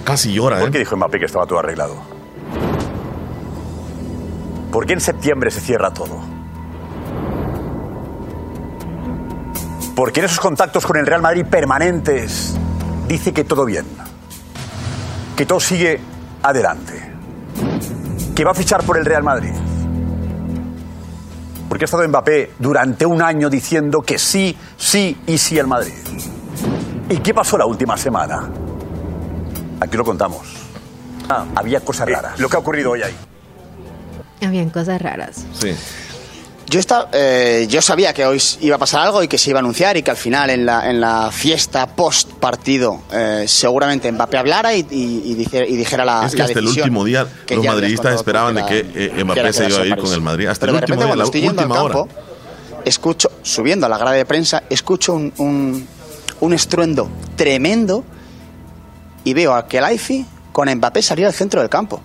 Casi 0.04 0.32
llora, 0.32 0.58
¿eh? 0.58 0.60
¿Por 0.60 0.70
qué 0.70 0.78
dijo 0.78 0.96
Mbappé 0.96 1.18
que 1.18 1.26
estaba 1.26 1.46
todo 1.46 1.58
arreglado? 1.60 1.94
¿Por 4.72 4.86
qué 4.86 4.94
en 4.94 5.00
septiembre 5.00 5.50
se 5.50 5.60
cierra 5.60 5.92
todo? 5.92 6.20
¿Por 9.94 10.12
qué 10.12 10.20
en 10.20 10.26
esos 10.26 10.40
contactos 10.40 10.86
con 10.86 10.96
el 10.96 11.06
Real 11.06 11.22
Madrid 11.22 11.44
permanentes 11.44 12.56
dice 13.08 13.32
que 13.32 13.44
todo 13.44 13.64
bien? 13.64 13.84
Que 15.36 15.44
todo 15.46 15.60
sigue 15.60 16.00
adelante. 16.42 17.09
Que 18.40 18.44
va 18.44 18.52
a 18.52 18.54
fichar 18.54 18.82
por 18.84 18.96
el 18.96 19.04
Real 19.04 19.22
Madrid. 19.22 19.52
Porque 21.68 21.84
ha 21.84 21.86
estado 21.86 22.08
Mbappé 22.08 22.52
durante 22.58 23.04
un 23.04 23.20
año 23.20 23.50
diciendo 23.50 24.00
que 24.00 24.18
sí, 24.18 24.56
sí 24.78 25.14
y 25.26 25.36
sí 25.36 25.58
al 25.58 25.66
Madrid. 25.66 25.92
¿Y 27.10 27.18
qué 27.18 27.34
pasó 27.34 27.58
la 27.58 27.66
última 27.66 27.98
semana? 27.98 28.48
Aquí 29.78 29.94
lo 29.94 30.06
contamos. 30.06 30.40
Ah, 31.28 31.44
había 31.54 31.80
cosas 31.80 32.08
raras. 32.08 32.40
lo 32.40 32.48
que 32.48 32.56
ha 32.56 32.60
ocurrido 32.60 32.92
hoy 32.92 33.02
ahí. 33.02 33.14
Habían 34.40 34.70
cosas 34.70 35.02
raras. 35.02 35.44
Sí. 35.52 35.76
Yo, 36.70 36.78
estaba, 36.78 37.08
eh, 37.12 37.66
yo 37.68 37.82
sabía 37.82 38.14
que 38.14 38.24
hoy 38.24 38.40
iba 38.60 38.76
a 38.76 38.78
pasar 38.78 39.00
algo 39.04 39.24
y 39.24 39.28
que 39.28 39.38
se 39.38 39.50
iba 39.50 39.58
a 39.58 39.60
anunciar 39.60 39.96
y 39.96 40.04
que 40.04 40.12
al 40.12 40.16
final 40.16 40.50
en 40.50 40.64
la, 40.64 40.88
en 40.88 41.00
la 41.00 41.30
fiesta 41.32 41.84
post 41.88 42.30
partido 42.34 43.02
eh, 43.12 43.44
seguramente 43.48 44.10
Mbappé 44.12 44.38
hablara 44.38 44.72
y, 44.74 44.86
y- 44.88 45.22
y 45.24 45.34
dijera, 45.34 45.66
y 45.66 45.74
dijera 45.76 46.04
la, 46.04 46.26
es 46.26 46.32
que 46.32 46.38
la 46.38 46.44
hasta 46.44 46.58
el 46.60 46.68
último 46.68 47.04
día 47.04 47.26
que 47.44 47.56
los 47.56 47.64
madridistas 47.66 48.14
esperaban 48.14 48.54
de 48.54 48.64
que 48.66 48.82
que 48.86 49.04
era- 49.04 49.14
eh, 49.14 49.16
que 49.16 49.24
Mbappé 49.24 49.52
se 49.52 49.68
iba 49.68 49.80
a 49.80 49.86
ir 49.86 49.96
con 49.96 50.12
el 50.12 50.20
Madrid. 50.20 50.46
Hasta 50.46 50.66
Pero 50.66 50.78
el 50.78 50.80
de 50.86 50.92
último 50.92 51.00
repente 51.00 51.40
día, 51.40 51.48
la 51.48 51.48
última 51.64 51.82
hora. 51.82 51.94
campo, 51.94 52.08
escucho, 52.84 53.30
subiendo 53.42 53.86
a 53.86 53.88
la 53.88 53.98
grada 53.98 54.14
de 54.16 54.24
prensa, 54.24 54.62
escucho 54.70 55.14
un, 55.14 55.32
un, 55.38 55.88
un 56.38 56.52
estruendo 56.52 57.10
tremendo 57.34 58.04
y 59.24 59.34
veo 59.34 59.54
a 59.54 59.66
Kelaifi 59.66 60.24
con 60.52 60.72
Mbappé 60.72 61.02
salir 61.02 61.26
al 61.26 61.32
centro 61.34 61.60
del 61.60 61.68
campo. 61.68 62.00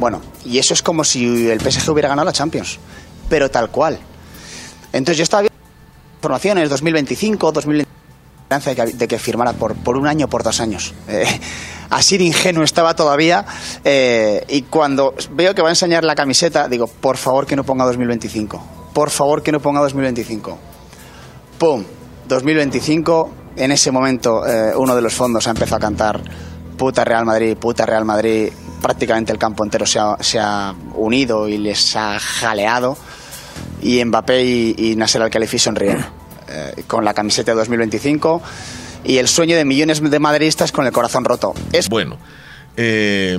Bueno, 0.00 0.20
y 0.44 0.58
eso 0.58 0.74
es 0.74 0.82
como 0.82 1.04
si 1.04 1.48
el 1.48 1.60
PSG 1.60 1.88
hubiera 1.90 2.08
ganado 2.08 2.26
la 2.26 2.32
Champions, 2.32 2.78
pero 3.28 3.50
tal 3.50 3.70
cual. 3.70 3.98
Entonces 4.92 5.18
yo 5.18 5.22
estaba 5.24 5.42
viendo 5.42 5.56
informaciones 6.16 6.70
2025, 6.70 7.52
2020 7.52 7.96
esperanza 8.46 8.70
de 8.70 8.76
que, 8.76 8.96
de 8.96 9.08
que 9.08 9.18
firmara 9.18 9.52
por, 9.54 9.74
por 9.74 9.96
un 9.96 10.06
año, 10.06 10.28
por 10.28 10.42
dos 10.42 10.60
años. 10.60 10.94
Eh, 11.08 11.24
así 11.90 12.18
de 12.18 12.24
ingenuo 12.24 12.64
estaba 12.64 12.94
todavía. 12.94 13.44
eh, 13.84 14.44
y 14.48 14.62
cuando 14.62 15.14
veo 15.32 15.54
que 15.54 15.62
va 15.62 15.68
a 15.68 15.72
enseñar 15.72 16.02
la 16.04 16.14
camiseta, 16.14 16.68
digo, 16.68 16.86
por 16.88 17.16
favor 17.16 17.46
que 17.46 17.54
no 17.56 17.64
ponga 17.64 17.84
2025. 17.84 18.62
Por 18.92 19.10
favor 19.10 19.42
que 19.42 19.52
no 19.52 19.60
ponga 19.60 19.80
2025. 19.80 20.58
¡Pum! 21.58 21.84
2025. 22.28 23.30
En 23.56 23.72
ese 23.72 23.90
momento 23.90 24.46
eh, 24.46 24.72
uno 24.76 24.94
de 24.96 25.02
los 25.02 25.14
fondos 25.14 25.46
ha 25.46 25.50
empezado 25.50 25.76
a 25.76 25.80
cantar 25.80 26.20
puta 26.76 27.04
Real 27.04 27.24
Madrid, 27.24 27.56
puta 27.56 27.86
Real 27.86 28.04
Madrid. 28.04 28.50
Prácticamente 28.82 29.32
el 29.32 29.38
campo 29.38 29.64
entero 29.64 29.86
se 29.86 29.98
ha, 29.98 30.16
se 30.20 30.38
ha 30.38 30.74
unido 30.94 31.48
y 31.48 31.58
les 31.58 31.94
ha 31.96 32.18
jaleado. 32.18 32.96
Y 33.82 34.04
Mbappé 34.04 34.44
y, 34.44 34.74
y 34.78 34.96
Nasser 34.96 35.22
Al-Khelaifi 35.22 35.58
sonríen 35.58 36.04
eh, 36.48 36.84
con 36.86 37.04
la 37.04 37.14
camiseta 37.14 37.52
de 37.52 37.58
2025 37.58 38.42
y 39.04 39.18
el 39.18 39.28
sueño 39.28 39.56
de 39.56 39.64
millones 39.64 40.00
de 40.02 40.18
madridistas 40.18 40.72
con 40.72 40.86
el 40.86 40.92
corazón 40.92 41.24
roto. 41.24 41.54
Es 41.72 41.88
Bueno, 41.88 42.18
eh, 42.76 43.38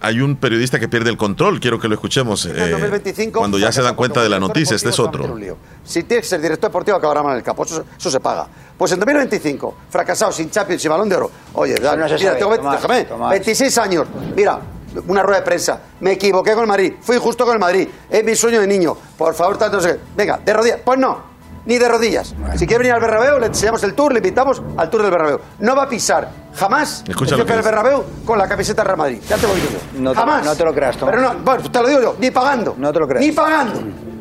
hay 0.00 0.20
un 0.20 0.36
periodista 0.36 0.78
que 0.78 0.88
pierde 0.88 1.10
el 1.10 1.16
control. 1.16 1.60
Quiero 1.60 1.78
que 1.78 1.88
lo 1.88 1.94
escuchemos 1.94 2.46
eh, 2.46 2.52
En 2.56 2.70
2025, 2.70 3.38
cuando 3.38 3.58
ya 3.58 3.70
se 3.70 3.82
dan 3.82 3.94
cuenta 3.94 4.22
de 4.22 4.28
la 4.28 4.40
noticia. 4.40 4.74
Este 4.76 4.88
es 4.88 4.98
otro. 4.98 5.36
Si 5.84 6.04
tienes 6.04 6.24
que 6.24 6.28
ser 6.30 6.40
director 6.40 6.70
deportivo, 6.70 6.96
acabará 6.96 7.22
mal 7.22 7.32
en 7.32 7.38
el 7.38 7.44
campo. 7.44 7.64
Eso, 7.64 7.84
eso 7.98 8.10
se 8.10 8.20
paga. 8.20 8.48
Pues 8.78 8.92
en 8.92 9.00
2025, 9.00 9.76
fracasado, 9.90 10.32
sin 10.32 10.50
Champions 10.50 10.82
y 10.84 10.88
Balón 10.88 11.08
de 11.08 11.16
Oro. 11.16 11.30
Oye, 11.54 11.74
no 11.74 11.92
mira, 11.96 12.08
sabe, 12.08 12.38
tengo 12.38 12.50
20 12.50 12.56
Tomás, 12.56 12.82
déjame, 12.82 13.04
Tomás. 13.04 13.30
26 13.30 13.78
años. 13.78 14.06
Mira, 14.34 14.58
una 15.06 15.22
rueda 15.22 15.40
de 15.40 15.44
prensa. 15.44 15.80
Me 16.00 16.12
equivoqué 16.12 16.52
con 16.52 16.62
el 16.62 16.68
Madrid. 16.68 16.94
Fui 17.00 17.16
justo 17.18 17.44
con 17.44 17.54
el 17.54 17.60
Madrid. 17.60 17.88
Es 18.08 18.24
mi 18.24 18.34
sueño 18.34 18.60
de 18.60 18.66
niño. 18.66 18.96
Por 19.16 19.34
favor, 19.34 19.56
tanto 19.58 19.76
no 19.76 19.82
sé 19.82 19.94
qué. 19.96 20.00
Venga, 20.16 20.38
de 20.44 20.52
rodillas. 20.52 20.78
Pues 20.84 20.98
no. 20.98 21.30
Ni 21.66 21.76
de 21.76 21.88
rodillas. 21.88 22.34
Si 22.56 22.66
quiere 22.66 22.78
venir 22.78 22.92
al 22.94 23.00
Bernabéu, 23.00 23.38
le 23.38 23.46
enseñamos 23.46 23.82
el 23.84 23.94
tour, 23.94 24.12
le 24.12 24.18
invitamos 24.20 24.62
al 24.78 24.88
tour 24.88 25.02
del 25.02 25.10
Bernabéu. 25.10 25.40
No 25.58 25.76
va 25.76 25.82
a 25.82 25.88
pisar 25.88 26.30
jamás 26.54 27.04
Escucha 27.06 27.34
el 27.36 27.44
del. 27.46 27.62
Bernabéu 27.62 28.02
con 28.24 28.38
la 28.38 28.48
camiseta 28.48 28.82
Real 28.82 28.96
Madrid. 28.96 29.20
Ya 29.28 29.36
te 29.36 29.46
lo 29.46 29.54
digo 29.54 29.66
yo. 29.70 30.00
No 30.00 30.12
te- 30.12 30.16
jamás. 30.18 30.44
no 30.44 30.56
te 30.56 30.64
lo 30.64 30.72
creas, 30.74 30.96
Tomás. 30.96 31.14
Pero 31.14 31.32
no, 31.34 31.38
bueno, 31.44 31.70
te 31.70 31.80
lo 31.82 31.88
digo 31.88 32.00
yo, 32.00 32.16
ni 32.18 32.30
pagando. 32.30 32.74
No 32.78 32.90
te 32.92 32.98
lo 32.98 33.06
creas. 33.06 33.24
Ni 33.26 33.32
pagando. 33.32 33.78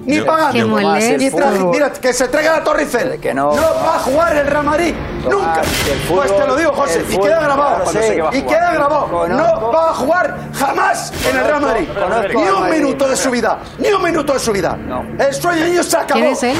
Ni 0.09 0.21
pagando. 0.21 1.69
Mira, 1.71 1.91
que 1.91 2.13
se 2.13 2.27
traiga 2.27 2.57
la 2.57 2.63
Torre 2.63 2.81
Eiffel. 2.83 3.19
Que 3.19 3.33
no. 3.33 3.51
va 3.55 3.95
a 3.95 3.99
jugar 3.99 4.35
el 4.35 4.47
Real 4.47 4.63
Madrid. 4.63 4.93
Nunca. 5.29 5.61
fútbol- 6.07 6.15
pues 6.27 6.35
te 6.37 6.47
lo 6.47 6.55
digo, 6.55 6.71
José. 6.73 7.03
Y 7.09 7.17
queda 7.17 7.39
grabado. 7.41 7.83
Claro, 7.83 8.29
que 8.31 8.37
y 8.37 8.41
queda 8.43 8.71
grabado. 8.73 9.07
Conozco- 9.09 9.59
No 9.61 9.71
va 9.71 9.89
a 9.89 9.93
jugar 9.93 10.37
jamás 10.53 11.13
en 11.29 11.37
el 11.37 11.43
Real 11.45 11.61
Madrid. 11.61 11.87
conozco 11.93 12.27
Ni 12.39 12.49
un 12.49 12.59
Madrid. 12.61 12.81
minuto 12.81 13.07
de 13.09 13.15
su 13.15 13.29
vida. 13.31 13.59
Ni 13.77 13.91
un 13.91 14.01
minuto 14.03 14.33
de 14.33 14.39
su 14.39 14.51
vida. 14.51 14.77
El 15.19 15.33
sueño 15.33 15.63
de 15.63 15.69
niño 15.69 15.83
se 15.83 15.97
acabó. 15.97 16.13
¿Quién 16.21 16.25
es 16.33 16.43
él? 16.43 16.57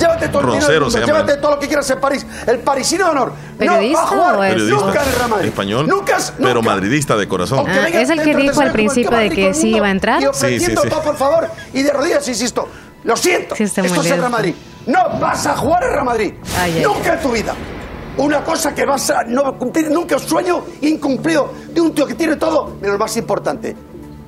Llévate 0.00 0.28
todo 0.28 0.54
el 0.54 0.60
dinero 0.60 0.84
mundo, 0.86 1.06
llévate 1.06 1.36
todo 1.36 1.50
lo 1.52 1.58
que 1.58 1.66
quieras 1.66 1.90
en 1.90 2.00
París. 2.00 2.26
El 2.46 2.58
parisino 2.60 3.04
de 3.04 3.10
honor. 3.10 3.32
¿Periodista 3.58 4.00
no 4.00 4.16
va 4.20 4.30
a 4.30 4.34
jugar 4.34 4.58
nunca 4.58 5.02
en 5.02 5.08
el 5.08 5.14
Real 5.14 5.30
Madrid. 5.30 5.48
español, 5.48 5.86
Nunca, 5.86 6.18
pero 6.38 6.62
madridista 6.62 7.16
de 7.16 7.28
corazón. 7.28 7.66
Ah, 7.68 7.88
es 7.88 8.10
el 8.10 8.22
que 8.22 8.34
dijo 8.34 8.60
al 8.60 8.72
principio 8.72 9.16
de 9.16 9.30
que 9.30 9.54
sí 9.54 9.74
iba 9.76 9.86
a 9.86 9.90
entrar. 9.90 10.22
Y 10.22 10.26
ofreciendo 10.26 10.80
Sí, 10.82 10.88
sí, 10.88 10.88
sí. 10.88 10.88
todo, 10.88 11.02
por 11.02 11.16
favor. 11.16 11.48
Y 11.72 11.82
de 11.82 11.92
rodillas, 11.92 12.26
insisto. 12.26 12.68
Lo 13.04 13.16
siento. 13.16 13.54
Esto 13.58 13.82
es 13.82 14.06
el. 14.10 14.18
Real 14.18 14.30
Madrid. 14.30 14.54
No 14.86 15.18
vas 15.20 15.46
a 15.46 15.56
jugar 15.56 15.82
en 15.84 15.90
Real 15.92 16.04
Madrid. 16.04 16.34
Ay, 16.58 16.74
ay, 16.78 16.82
nunca 16.82 17.14
en 17.14 17.20
tu 17.20 17.30
vida. 17.30 17.54
Una 18.16 18.42
cosa 18.44 18.74
que 18.74 18.84
vas 18.84 19.10
a 19.10 19.22
no 19.24 19.56
cumplir 19.56 19.90
nunca 19.90 20.16
un 20.16 20.22
sueño 20.22 20.64
incumplido 20.82 21.52
de 21.70 21.80
un 21.80 21.94
tío 21.94 22.06
que 22.06 22.14
tiene 22.14 22.36
todo, 22.36 22.76
pero 22.80 22.94
lo 22.94 22.98
más 22.98 23.16
importante, 23.16 23.74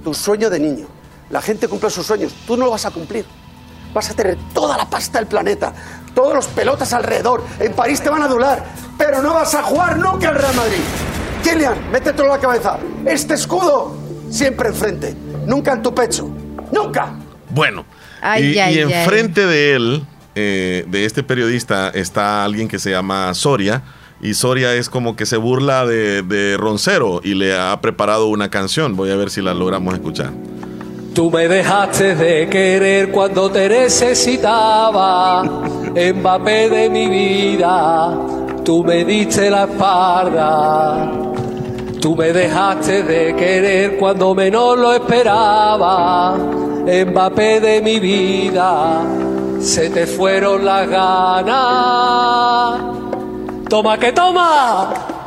tu 0.04 0.14
sueño 0.14 0.48
de 0.48 0.58
niño. 0.60 0.86
La 1.30 1.42
gente 1.42 1.66
cumple 1.68 1.90
sus 1.90 2.06
sueños, 2.06 2.32
tú 2.46 2.56
no 2.56 2.66
lo 2.66 2.70
vas 2.70 2.86
a 2.86 2.90
cumplir. 2.90 3.24
Vas 3.92 4.10
a 4.10 4.14
tener 4.14 4.38
toda 4.54 4.76
la 4.76 4.88
pasta 4.88 5.18
del 5.18 5.26
planeta, 5.28 5.72
todos 6.14 6.34
los 6.34 6.46
pelotas 6.46 6.92
alrededor. 6.92 7.44
En 7.60 7.72
París 7.74 8.00
te 8.00 8.08
van 8.08 8.22
a 8.22 8.26
adular, 8.26 8.64
pero 8.96 9.22
no 9.22 9.34
vas 9.34 9.54
a 9.54 9.62
jugar 9.62 9.98
nunca 9.98 10.30
al 10.30 10.36
Real 10.36 10.54
Madrid. 10.54 10.80
Kylian, 11.42 11.90
métetelo 11.90 12.24
en 12.24 12.30
la 12.30 12.38
cabeza. 12.38 12.78
Este 13.04 13.34
escudo 13.34 13.96
siempre 14.30 14.68
enfrente, 14.68 15.14
nunca 15.46 15.72
en 15.72 15.82
tu 15.82 15.94
pecho. 15.94 16.28
¡Nunca! 16.72 17.12
Bueno, 17.50 17.84
Ay, 18.22 18.54
y, 18.54 18.58
ay, 18.58 18.74
y 18.76 18.78
ay. 18.80 18.92
enfrente 18.92 19.44
de 19.46 19.74
él, 19.74 20.06
eh, 20.34 20.86
de 20.88 21.04
este 21.04 21.22
periodista, 21.22 21.90
está 21.90 22.44
alguien 22.44 22.66
que 22.68 22.78
se 22.78 22.90
llama 22.90 23.34
Soria. 23.34 23.82
Y 24.22 24.34
Soria 24.34 24.72
es 24.74 24.88
como 24.88 25.16
que 25.16 25.26
se 25.26 25.36
burla 25.36 25.84
de, 25.84 26.22
de 26.22 26.56
Roncero 26.56 27.20
y 27.24 27.34
le 27.34 27.58
ha 27.58 27.78
preparado 27.82 28.28
una 28.28 28.48
canción. 28.48 28.96
Voy 28.96 29.10
a 29.10 29.16
ver 29.16 29.28
si 29.30 29.42
la 29.42 29.52
logramos 29.52 29.92
escuchar. 29.94 30.30
Tú 31.14 31.30
me 31.30 31.46
dejaste 31.46 32.14
de 32.14 32.48
querer 32.48 33.10
cuando 33.10 33.50
te 33.50 33.68
necesitaba, 33.68 35.42
Mbappé 35.42 36.70
de 36.70 36.88
mi 36.88 37.06
vida, 37.06 38.16
tú 38.64 38.82
me 38.82 39.04
diste 39.04 39.50
la 39.50 39.64
espalda. 39.64 41.12
Tú 42.00 42.16
me 42.16 42.32
dejaste 42.32 43.02
de 43.02 43.36
querer 43.36 43.98
cuando 43.98 44.34
menos 44.34 44.78
lo 44.78 44.94
esperaba, 44.94 46.34
Mbappé 46.34 47.60
de 47.60 47.82
mi 47.82 48.00
vida, 48.00 49.02
se 49.60 49.90
te 49.90 50.06
fueron 50.06 50.64
las 50.64 50.88
ganas. 50.88 52.80
Toma 53.68 53.98
que 53.98 54.12
toma. 54.12 55.21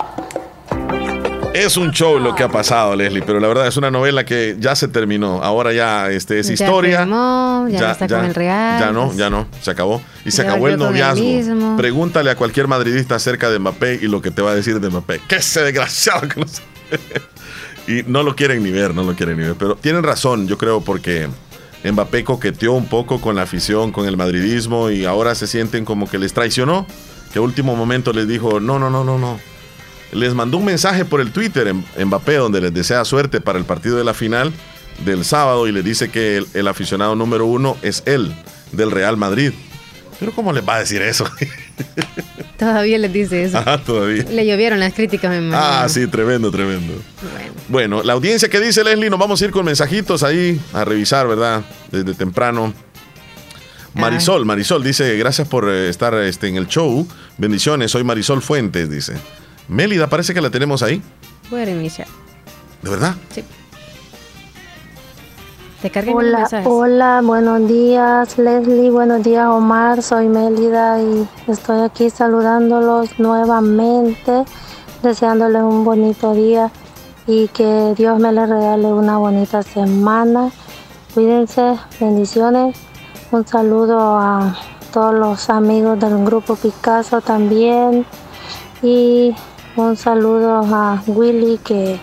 Es 1.56 1.78
un 1.78 1.92
show 1.92 2.20
lo 2.20 2.36
que 2.36 2.44
ha 2.44 2.50
pasado, 2.50 2.96
Leslie, 2.98 3.22
pero 3.22 3.40
la 3.40 3.48
verdad 3.48 3.66
es 3.66 3.78
una 3.78 3.90
novela 3.90 4.26
que 4.26 4.58
ya 4.60 4.76
se 4.76 4.90
terminó. 4.90 5.42
Ahora 5.42 5.72
ya 5.72 6.12
este, 6.12 6.38
es 6.40 6.48
Ya 6.48 6.54
historia. 6.54 7.00
firmó, 7.00 7.68
ya 7.70 7.80
no 7.80 7.92
está 7.92 8.08
con 8.10 8.26
el 8.26 8.36
Real, 8.36 8.80
Ya 8.80 8.92
no, 8.92 9.14
ya 9.16 9.30
no, 9.30 9.48
se 9.62 9.72
acabó. 9.72 10.02
Y 10.26 10.32
se 10.32 10.44
Ya 10.44 10.50
acabó 10.50 10.68
el 10.68 10.74
el 10.74 10.80
noviazgo. 10.80 11.24
mismo. 11.24 11.78
Pregúntale 11.78 12.30
a 12.30 12.36
cualquier 12.36 12.68
madridista 12.68 13.16
acerca 13.16 13.50
de 13.50 13.60
Mbappé 13.60 14.00
y 14.02 14.08
lo 14.08 14.22
que 14.22 14.32
te 14.32 14.42
va 14.42 14.52
a 14.52 14.56
decir 14.56 14.82
de 14.82 14.90
Mbappé. 14.90 15.22
Que 15.30 15.38
ese 15.38 15.62
desgraciado 15.62 16.28
que 16.28 16.42
no 16.42 16.48
sé. 16.48 16.62
Y 17.88 18.02
no 18.08 18.24
lo 18.24 18.36
quieren 18.36 18.64
ni 18.64 18.72
ver, 18.72 18.96
no 18.96 19.04
lo 19.04 19.14
quieren 19.16 19.38
ni 19.38 19.44
ver. 19.44 19.56
Pero 19.60 19.76
tienen 19.76 20.02
razón, 20.04 20.48
yo 20.48 20.58
creo, 20.58 20.82
porque 20.82 21.30
Mbappé 21.84 22.24
coqueteó 22.24 22.74
un 22.74 22.88
poco 22.88 23.22
con 23.22 23.36
la 23.36 23.44
afición, 23.44 23.92
con 23.92 24.08
el 24.08 24.18
madridismo 24.18 24.90
y 24.90 25.06
ahora 25.06 25.36
se 25.36 25.46
sienten 25.48 25.86
como 25.86 26.10
que 26.10 26.18
les 26.18 26.34
traicionó. 26.34 26.86
Que 27.32 27.40
a 27.40 27.42
último 27.44 27.76
momento 27.76 28.12
les 28.12 28.28
dijo, 28.28 28.60
no, 28.60 28.78
no, 28.80 28.90
no, 28.90 29.04
no, 29.06 29.18
no. 29.20 29.40
Les 30.12 30.34
mandó 30.34 30.58
un 30.58 30.66
mensaje 30.66 31.06
por 31.06 31.22
el 31.22 31.32
Twitter 31.32 31.68
en 31.68 31.84
Mbappé 32.08 32.36
donde 32.36 32.62
les 32.62 32.74
desea 32.74 33.04
suerte 33.06 33.42
para 33.42 33.60
el 33.60 33.66
partido 33.66 33.98
de 33.98 34.04
la 34.04 34.14
final 34.14 34.54
del 35.04 35.26
sábado 35.26 35.68
y 35.68 35.72
les 35.72 35.84
dice 35.84 36.10
que 36.10 36.38
el, 36.38 36.48
el 36.54 36.68
aficionado 36.68 37.16
número 37.16 37.46
uno 37.46 37.78
es 37.82 38.04
él, 38.06 38.34
del 38.72 38.92
Real 38.92 39.18
Madrid. 39.18 39.52
Pero 40.20 40.32
¿cómo 40.32 40.54
les 40.54 40.68
va 40.68 40.76
a 40.76 40.80
decir 40.80 41.02
eso? 41.02 41.30
Todavía 42.58 42.98
les 42.98 43.12
dice 43.12 43.44
eso. 43.44 43.58
Ajá, 43.58 43.78
todavía. 43.80 44.24
Le 44.24 44.46
llovieron 44.46 44.80
las 44.80 44.94
críticas, 44.94 45.30
me 45.30 45.40
imagino. 45.40 45.58
Ah, 45.58 45.88
sí, 45.90 46.08
tremendo, 46.08 46.52
tremendo. 46.52 46.94
Bueno. 47.68 48.02
la 48.02 48.14
audiencia 48.14 48.48
que 48.48 48.62
dice 48.62 48.84
Leslie, 48.84 49.10
nos 49.10 49.20
vamos 49.20 49.42
a 49.42 49.46
ir 49.46 49.52
con 49.52 49.66
mensajitos 49.66 50.24
ahí 50.24 50.60
a 50.72 50.86
revisar, 50.86 51.28
¿verdad? 51.28 51.64
Desde 51.92 52.14
temprano. 52.14 52.74
Marisol, 53.94 54.46
Marisol 54.46 54.84
dice, 54.84 55.18
gracias 55.18 55.48
por 55.48 55.70
eh, 55.70 55.90
estar 55.90 56.14
este, 56.16 56.48
en 56.48 56.58
el 56.58 56.68
show. 56.68 57.08
Bendiciones, 57.38 57.92
soy 57.92 58.04
Marisol 58.04 58.42
Fuentes, 58.42 58.90
dice. 58.90 59.14
Mélida, 59.68 60.08
parece 60.08 60.34
que 60.34 60.42
la 60.42 60.50
tenemos 60.50 60.84
ahí. 60.84 61.02
Voy 61.50 61.62
a 61.62 61.66
reiniciar. 61.66 62.08
¿De 62.82 62.90
verdad? 62.90 63.16
Sí. 63.32 63.44
Te 65.82 65.92
Hola, 66.12 66.48
hola, 66.66 67.22
buenos 67.24 67.68
días 67.68 68.40
Leslie, 68.40 68.90
buenos 68.90 69.22
días 69.22 69.46
Omar, 69.48 70.02
soy 70.02 70.28
Mélida 70.28 71.00
y 71.00 71.28
estoy 71.48 71.82
aquí 71.82 72.10
saludándolos 72.10 73.20
nuevamente, 73.20 74.46
deseándoles 75.04 75.62
un 75.62 75.84
bonito 75.84 76.34
día 76.34 76.72
y 77.28 77.50
que 77.50 77.94
Dios 77.96 78.20
me 78.20 78.32
les 78.32 78.50
regale 78.50 78.88
una 78.88 79.18
bonita 79.18 79.62
semana. 79.62 80.50
Cuídense, 81.14 81.78
bendiciones. 82.00 82.78
Un 83.32 83.46
saludo 83.46 84.18
a 84.18 84.58
todos 84.92 85.14
los 85.14 85.50
amigos 85.52 86.00
del 86.00 86.26
grupo 86.26 86.56
Picasso 86.56 87.22
también 87.22 88.08
y 88.82 89.36
un 89.76 89.96
saludo 89.98 90.62
a 90.74 91.02
Willy 91.08 91.58
que 91.64 92.00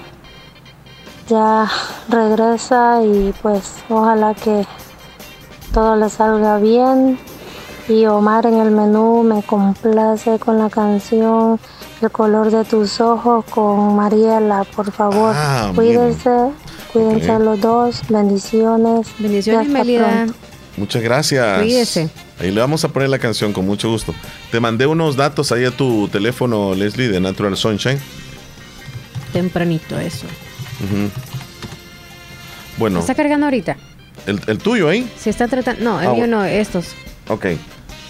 ya 1.29 1.69
regresa 2.09 3.03
y 3.03 3.33
pues 3.43 3.75
ojalá 3.89 4.35
que 4.35 4.67
todo 5.73 5.97
le 5.97 6.11
salga 6.11 6.59
bien. 6.59 7.19
Y 7.89 8.07
Omar 8.07 8.47
en 8.47 8.61
el 8.61 8.71
menú 8.71 9.23
me 9.25 9.43
complace 9.43 10.39
con 10.39 10.57
la 10.59 10.71
canción 10.71 11.59
El 12.01 12.11
color 12.13 12.51
de 12.51 12.65
tus 12.65 13.01
ojos 13.01 13.45
con 13.47 13.97
Mariela, 13.97 14.65
por 14.77 14.93
favor. 14.93 15.35
Ah, 15.37 15.73
cuídense, 15.75 16.31
cuídense 16.93 17.33
Ok. 17.37 17.43
los 17.43 17.61
dos, 17.61 18.01
bendiciones. 18.09 19.09
Bendiciones, 19.19 19.67
Y 19.67 19.71
hasta 19.71 19.79
Melida. 19.79 20.09
pronto. 20.09 20.35
Muchas 20.77 21.03
gracias. 21.03 21.59
Cuídese. 21.61 22.09
Ahí 22.43 22.51
le 22.51 22.61
vamos 22.61 22.85
a 22.85 22.89
poner 22.89 23.09
la 23.09 23.19
canción 23.19 23.53
con 23.53 23.65
mucho 23.65 23.89
gusto. 23.89 24.15
Te 24.51 24.59
mandé 24.61 24.87
unos 24.87 25.17
datos 25.17 25.53
ahí 25.53 25.65
a 25.65 25.71
tu 25.71 26.09
teléfono, 26.09 26.75
Leslie, 26.75 27.09
de 27.09 27.21
Natural 27.21 27.57
Sunshine. 27.57 27.99
Tempranito 29.33 29.99
eso. 29.99 30.27
Bueno, 32.79 32.99
¿Está 33.01 33.15
cargando 33.15 33.47
ahorita? 33.47 33.77
el, 34.27 34.41
el 34.47 34.59
tuyo 34.59 34.89
ahí. 34.89 35.09
Si 35.19 35.31
está 35.31 35.47
tratando... 35.49 35.83
No, 35.85 36.01
el 36.01 36.09
Ah, 36.09 36.13
mío 36.13 36.27
no, 36.27 36.45
estos. 36.45 36.89
Ok. 37.29 37.47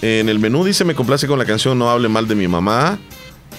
En 0.01 0.29
el 0.29 0.39
menú 0.39 0.65
dice, 0.65 0.85
me 0.85 0.95
complace 0.95 1.27
con 1.29 1.39
la 1.39 1.45
canción 1.45 1.79
No 1.79 1.91
hable 1.91 2.09
mal 2.09 2.27
de 2.27 2.35
mi 2.35 2.49
mamá. 2.49 2.99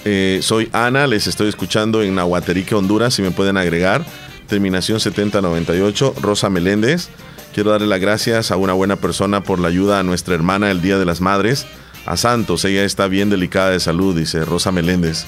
Eh, 0.04 0.40
soy 0.42 0.68
Ana, 0.72 1.06
les 1.06 1.26
estoy 1.26 1.48
escuchando 1.48 2.02
en 2.02 2.14
Nahuaterique, 2.14 2.74
Honduras, 2.74 3.14
si 3.14 3.22
me 3.22 3.30
pueden 3.30 3.56
agregar. 3.56 4.04
Terminación 4.48 5.00
7098, 5.00 6.14
Rosa 6.20 6.50
Meléndez. 6.50 7.08
Quiero 7.54 7.70
darle 7.70 7.86
las 7.86 8.00
gracias 8.00 8.50
a 8.50 8.56
una 8.56 8.72
buena 8.72 8.96
persona 8.96 9.42
por 9.42 9.60
la 9.60 9.68
ayuda 9.68 10.00
a 10.00 10.02
nuestra 10.02 10.34
hermana 10.34 10.70
el 10.70 10.80
Día 10.82 10.98
de 10.98 11.04
las 11.04 11.20
Madres. 11.20 11.66
A 12.04 12.16
Santos, 12.16 12.64
ella 12.64 12.84
está 12.84 13.06
bien 13.06 13.30
delicada 13.30 13.70
de 13.70 13.80
salud, 13.80 14.16
dice 14.16 14.44
Rosa 14.44 14.72
Meléndez. 14.72 15.24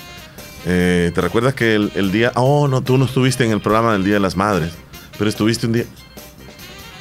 Eh, 0.66 1.12
¿Te 1.14 1.20
recuerdas 1.20 1.54
que 1.54 1.74
el, 1.76 1.92
el 1.94 2.10
día... 2.10 2.32
Oh, 2.34 2.66
no, 2.66 2.82
tú 2.82 2.98
no 2.98 3.04
estuviste 3.04 3.44
en 3.44 3.52
el 3.52 3.60
programa 3.60 3.92
del 3.92 4.04
Día 4.04 4.14
de 4.14 4.20
las 4.20 4.36
Madres, 4.36 4.72
pero 5.16 5.30
estuviste 5.30 5.66
un 5.66 5.72
día... 5.74 5.84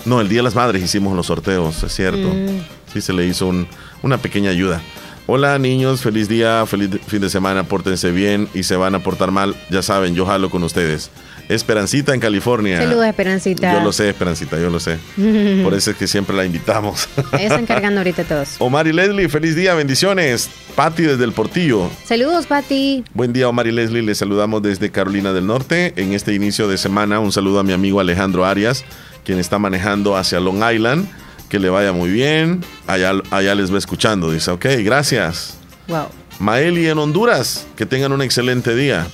No, 0.05 0.21
el 0.21 0.30
Día 0.30 0.39
de 0.39 0.43
las 0.43 0.53
Madres 0.55 0.84
hicimos 0.84 1.15
los 1.15 1.26
sorteos, 1.26 1.82
es 1.82 1.91
cierto. 1.93 2.30
Mm. 2.30 2.61
Sí, 2.93 3.01
se 3.01 3.11
le 3.11 3.26
hizo 3.26 3.47
un- 3.47 3.67
una 4.03 4.19
pequeña 4.19 4.51
ayuda. 4.51 4.82
Hola 5.28 5.57
niños, 5.57 6.01
feliz 6.01 6.30
día, 6.30 6.63
feliz 6.67 6.91
fin 7.07 7.19
de 7.19 7.32
semana, 7.32 7.63
pórtense 7.63 8.11
bien 8.11 8.47
y 8.53 8.61
se 8.61 8.76
van 8.76 8.93
a 8.93 8.99
portar 8.99 9.32
mal, 9.32 9.55
ya 9.71 9.82
saben, 9.82 10.13
yo 10.13 10.28
jalo 10.28 10.51
con 10.51 10.61
ustedes. 10.63 11.09
Esperancita 11.49 12.13
en 12.13 12.19
California. 12.19 12.79
Saludos, 12.81 13.05
Esperancita. 13.05 13.73
Yo 13.73 13.83
lo 13.83 13.91
sé, 13.91 14.09
Esperancita, 14.09 14.59
yo 14.59 14.69
lo 14.69 14.79
sé. 14.79 14.97
Por 15.63 15.73
eso 15.73 15.91
es 15.91 15.97
que 15.97 16.07
siempre 16.07 16.35
la 16.35 16.45
invitamos. 16.45 17.07
Ahí 17.31 17.45
están 17.45 17.65
cargando 17.65 17.99
ahorita 17.99 18.23
todos. 18.23 18.55
Omar 18.59 18.87
y 18.87 18.93
Leslie, 18.93 19.29
feliz 19.29 19.55
día, 19.55 19.73
bendiciones. 19.75 20.49
Patti 20.75 21.03
desde 21.03 21.23
el 21.23 21.31
Portillo. 21.31 21.89
Saludos, 22.03 22.47
Pati. 22.47 23.03
Buen 23.13 23.31
día, 23.31 23.47
Omar 23.47 23.67
y 23.67 23.71
Leslie. 23.71 24.01
Les 24.01 24.17
saludamos 24.17 24.61
desde 24.61 24.91
Carolina 24.91 25.31
del 25.33 25.47
Norte. 25.47 25.93
En 25.95 26.13
este 26.13 26.33
inicio 26.33 26.67
de 26.67 26.77
semana, 26.77 27.19
un 27.19 27.31
saludo 27.31 27.59
a 27.59 27.63
mi 27.63 27.73
amigo 27.73 27.99
Alejandro 27.99 28.45
Arias, 28.45 28.83
quien 29.23 29.39
está 29.39 29.59
manejando 29.59 30.17
hacia 30.17 30.39
Long 30.39 30.63
Island. 30.69 31.07
Que 31.49 31.59
le 31.59 31.69
vaya 31.69 31.93
muy 31.93 32.09
bien. 32.09 32.65
Allá, 32.87 33.13
allá 33.29 33.55
les 33.55 33.73
va 33.73 33.77
escuchando. 33.77 34.31
Dice, 34.31 34.51
ok, 34.51 34.65
gracias. 34.83 35.57
Wow. 35.87 36.07
Maeli 36.39 36.87
en 36.87 36.97
Honduras, 36.97 37.65
que 37.77 37.85
tengan 37.85 38.11
un 38.11 38.21
excelente 38.21 38.75
día. 38.75 39.07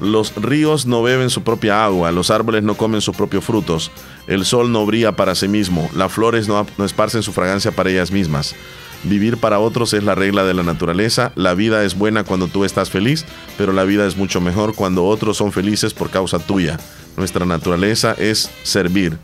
Los 0.00 0.34
ríos 0.34 0.86
no 0.86 1.02
beben 1.02 1.30
su 1.30 1.42
propia 1.42 1.84
agua, 1.84 2.10
los 2.10 2.30
árboles 2.30 2.64
no 2.64 2.76
comen 2.76 3.00
sus 3.00 3.16
propios 3.16 3.44
frutos, 3.44 3.92
el 4.26 4.44
sol 4.44 4.72
no 4.72 4.84
brilla 4.86 5.12
para 5.12 5.34
sí 5.36 5.46
mismo, 5.46 5.88
las 5.94 6.12
flores 6.12 6.48
no, 6.48 6.66
esparcen 6.84 7.22
su 7.22 7.32
fragancia 7.32 7.70
para 7.70 7.90
ellas 7.90 8.10
mismas. 8.10 8.56
Vivir 9.04 9.36
para 9.36 9.60
otros 9.60 9.92
es 9.92 10.02
la 10.02 10.14
regla 10.14 10.44
de 10.44 10.54
la 10.54 10.62
naturaleza, 10.62 11.30
la 11.36 11.54
vida 11.54 11.84
es 11.84 11.96
buena 11.96 12.24
cuando 12.24 12.48
tú 12.48 12.64
estás 12.64 12.90
feliz, 12.90 13.24
pero 13.56 13.72
la 13.72 13.84
vida 13.84 14.06
es 14.06 14.16
mucho 14.16 14.40
mejor 14.40 14.74
cuando 14.74 15.04
otros 15.04 15.36
son 15.36 15.52
felices 15.52 15.94
por 15.94 16.10
causa 16.10 16.38
tuya. 16.38 16.80
Nuestra 17.16 17.44
naturaleza 17.44 18.16
es 18.18 18.50
servir. 18.62 19.18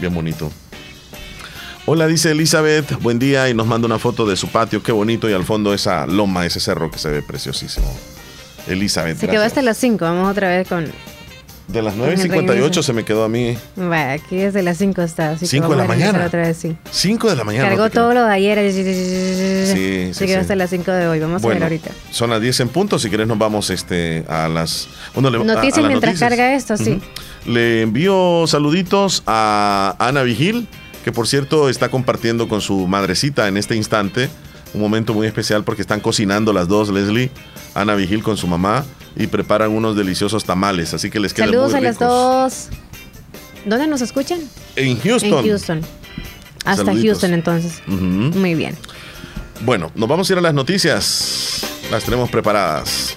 Bien 0.00 0.12
bonito. 0.12 0.50
Hola, 1.86 2.06
dice 2.06 2.32
Elizabeth, 2.32 3.00
buen 3.00 3.18
día 3.18 3.48
y 3.48 3.54
nos 3.54 3.66
manda 3.66 3.86
una 3.86 3.98
foto 3.98 4.26
de 4.26 4.36
su 4.36 4.48
patio, 4.48 4.82
qué 4.82 4.92
bonito 4.92 5.30
y 5.30 5.32
al 5.32 5.44
fondo 5.44 5.72
esa 5.72 6.06
loma, 6.06 6.44
ese 6.44 6.60
cerro 6.60 6.90
que 6.90 6.98
se 6.98 7.10
ve 7.10 7.22
preciosísimo. 7.22 8.11
Elizabeth, 8.68 9.16
Se 9.18 9.26
quedó 9.26 9.40
gracias. 9.40 9.52
hasta 9.52 9.62
las 9.62 9.76
5. 9.78 10.04
Vamos 10.04 10.30
otra 10.30 10.48
vez 10.48 10.68
con. 10.68 10.86
De 11.68 11.80
las 11.80 11.94
con 11.94 12.08
el 12.08 12.18
9.58 12.18 12.46
reinicio. 12.48 12.82
se 12.82 12.92
me 12.92 13.04
quedó 13.04 13.24
a 13.24 13.28
mí 13.30 13.56
Vaya, 13.76 14.12
aquí 14.12 14.36
desde 14.36 14.62
las 14.62 14.76
5 14.78 15.00
está. 15.00 15.30
Así 15.30 15.40
que 15.40 15.46
Cinco 15.46 15.68
vamos 15.70 15.76
de 15.78 15.82
a 15.84 15.86
la 15.86 15.88
mañana. 16.06 16.26
Otra 16.26 16.42
vez, 16.42 16.56
sí. 16.58 16.76
5 16.90 17.30
de 17.30 17.36
la 17.36 17.44
mañana. 17.44 17.68
Cargó 17.68 17.84
no 17.84 17.90
todo 17.90 18.12
lo 18.14 18.24
de 18.26 18.32
ayer. 18.32 18.72
Sí, 18.72 18.82
Se 18.84 20.12
sí, 20.14 20.26
quedó 20.26 20.34
sí. 20.36 20.40
hasta 20.40 20.56
las 20.56 20.68
5 20.70 20.90
de 20.90 21.06
hoy. 21.08 21.20
Vamos 21.20 21.40
a 21.40 21.46
Bueno, 21.46 21.60
ver 21.60 21.62
ahorita. 21.64 21.90
Son 22.10 22.30
las 22.30 22.40
10 22.42 22.60
en 22.60 22.68
punto, 22.68 22.98
si 22.98 23.08
querés 23.08 23.26
nos 23.26 23.38
vamos 23.38 23.70
este, 23.70 24.24
a 24.28 24.48
las... 24.48 24.88
bueno, 25.14 25.30
le- 25.30 25.38
a- 25.38 25.40
a 25.40 25.44
Noticias 25.44 25.78
las 25.78 25.88
mientras 25.88 26.12
noticias. 26.14 26.30
carga 26.30 26.54
esto, 26.54 26.76
sí. 26.76 27.00
Le 27.46 27.82
envío 27.82 28.44
saluditos 28.46 29.22
a 29.26 29.96
Ana 29.98 30.22
Vigil 30.24 30.68
que 31.04 31.10
por 31.10 31.26
cierto 31.26 31.68
está 31.68 31.88
compartiendo 31.90 32.48
con 32.48 32.60
su 32.60 32.86
madrecita 32.86 33.48
en 33.48 33.56
este 33.56 33.74
instante 33.74 34.28
un 34.74 34.80
momento 34.80 35.14
muy 35.14 35.26
especial 35.26 35.64
porque 35.64 35.82
están 35.82 35.98
cocinando 36.00 36.52
las 36.52 36.68
dos, 36.68 36.90
Leslie, 36.90 37.30
Ana 37.74 37.94
Vigil 37.94 38.22
con 38.22 38.36
su 38.36 38.46
mamá 38.46 38.84
y 39.16 39.26
preparan 39.26 39.70
unos 39.70 39.96
deliciosos 39.96 40.44
tamales, 40.44 40.94
así 40.94 41.10
que 41.10 41.20
les 41.20 41.32
quedan 41.34 41.50
Saludos 41.50 41.70
muy 41.72 41.78
a 41.80 41.82
las 41.82 41.98
dos. 41.98 42.68
¿Dónde 43.64 43.86
nos 43.86 44.00
escuchan? 44.00 44.40
En 44.76 44.98
Houston. 45.00 45.32
En 45.32 45.46
Houston. 45.48 45.80
Hasta 46.64 46.84
Saluditos. 46.84 47.04
Houston 47.12 47.34
entonces. 47.34 47.82
Ujú. 47.86 47.96
Muy 48.38 48.54
bien. 48.54 48.76
Bueno, 49.64 49.92
nos 49.94 50.08
vamos 50.08 50.28
a 50.28 50.32
ir 50.32 50.38
a 50.38 50.42
las 50.42 50.54
noticias. 50.54 51.62
Las 51.90 52.04
tenemos 52.04 52.30
preparadas. 52.30 53.16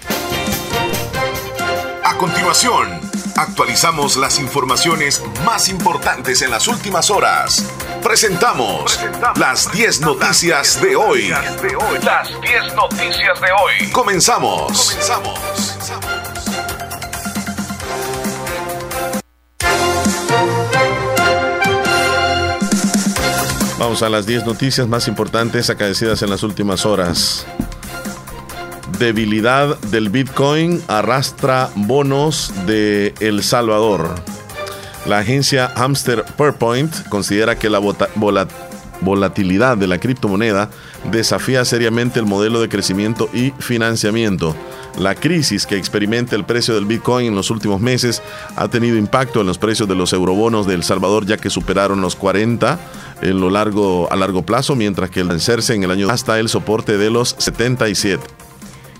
A 2.03 2.17
continuación, 2.17 2.99
actualizamos 3.35 4.17
las 4.17 4.39
informaciones 4.39 5.21
más 5.43 5.69
importantes 5.69 6.41
en 6.41 6.51
las 6.51 6.67
últimas 6.67 7.09
horas. 7.09 7.69
Presentamos 8.03 8.99
las 9.35 9.71
10 9.71 10.01
noticias 10.01 10.81
de 10.81 10.95
hoy. 10.95 11.29
Las 12.03 12.29
10 12.41 12.75
noticias 12.75 13.41
de 13.41 13.47
hoy. 13.51 13.91
Comenzamos. 13.91 14.91
Comenzamos. 14.91 15.75
Vamos 23.77 24.01
a 24.01 24.09
las 24.09 24.25
10 24.25 24.45
noticias 24.45 24.87
más 24.87 25.07
importantes 25.07 25.69
acaecidas 25.69 26.21
en 26.21 26.29
las 26.29 26.43
últimas 26.43 26.85
horas. 26.85 27.45
Debilidad 28.99 29.77
del 29.91 30.09
Bitcoin 30.09 30.81
arrastra 30.87 31.69
bonos 31.75 32.53
de 32.65 33.13
El 33.19 33.43
Salvador. 33.43 34.15
La 35.05 35.19
agencia 35.19 35.73
Hamster 35.75 36.23
Perpoint 36.37 37.09
considera 37.09 37.59
que 37.59 37.69
la 37.69 37.81
volatilidad 39.01 39.77
de 39.77 39.87
la 39.87 39.99
criptomoneda 39.99 40.69
desafía 41.11 41.65
seriamente 41.65 42.19
el 42.19 42.25
modelo 42.25 42.61
de 42.61 42.69
crecimiento 42.69 43.29
y 43.33 43.51
financiamiento. 43.59 44.55
La 44.97 45.13
crisis 45.13 45.65
que 45.65 45.75
experimenta 45.75 46.37
el 46.37 46.45
precio 46.45 46.73
del 46.73 46.85
Bitcoin 46.85 47.27
en 47.27 47.35
los 47.35 47.51
últimos 47.51 47.81
meses 47.81 48.21
ha 48.55 48.69
tenido 48.69 48.95
impacto 48.95 49.41
en 49.41 49.47
los 49.47 49.57
precios 49.57 49.89
de 49.89 49.95
los 49.95 50.13
eurobonos 50.13 50.67
de 50.67 50.73
El 50.73 50.83
Salvador 50.83 51.25
ya 51.25 51.35
que 51.35 51.49
superaron 51.49 51.99
los 51.99 52.15
40 52.15 52.79
en 53.21 53.41
lo 53.41 53.49
largo 53.49 54.07
a 54.09 54.15
largo 54.15 54.43
plazo, 54.43 54.73
mientras 54.77 55.09
que 55.09 55.19
el 55.19 55.27
vencerse 55.27 55.73
en 55.73 55.83
el 55.83 55.91
año 55.91 56.09
hasta 56.09 56.39
el 56.39 56.47
soporte 56.47 56.97
de 56.97 57.09
los 57.09 57.35
77. 57.39 58.44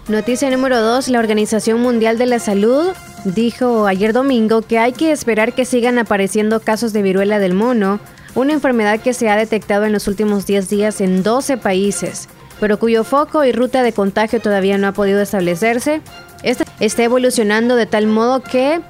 Noticia 0.07 0.51
número 0.51 0.79
2. 0.81 1.07
La 1.07 1.17
Organización 1.17 1.81
Mundial 1.81 2.19
de 2.19 2.27
la 2.27 2.37
Salud 2.37 2.93
dijo 3.23 3.87
ayer 3.87 4.13
domingo 4.13 4.61
que 4.61 4.77
hay 4.77 4.93
que 4.93 5.11
esperar 5.11 5.53
que 5.53 5.65
sigan 5.65 5.97
apareciendo 5.97 6.59
casos 6.59 6.93
de 6.93 7.01
viruela 7.01 7.39
del 7.39 7.55
mono, 7.55 7.99
una 8.35 8.53
enfermedad 8.53 8.99
que 8.99 9.13
se 9.13 9.29
ha 9.29 9.35
detectado 9.35 9.83
en 9.85 9.93
los 9.93 10.07
últimos 10.07 10.45
10 10.45 10.69
días 10.69 11.01
en 11.01 11.23
12 11.23 11.57
países, 11.57 12.29
pero 12.59 12.77
cuyo 12.77 13.03
foco 13.03 13.43
y 13.45 13.51
ruta 13.51 13.81
de 13.81 13.93
contagio 13.93 14.39
todavía 14.39 14.77
no 14.77 14.85
ha 14.85 14.91
podido 14.91 15.21
establecerse. 15.21 16.01
Esta 16.43 16.65
está 16.79 17.03
evolucionando 17.03 17.75
de 17.75 17.87
tal 17.87 18.05
modo 18.05 18.43
que 18.43 18.81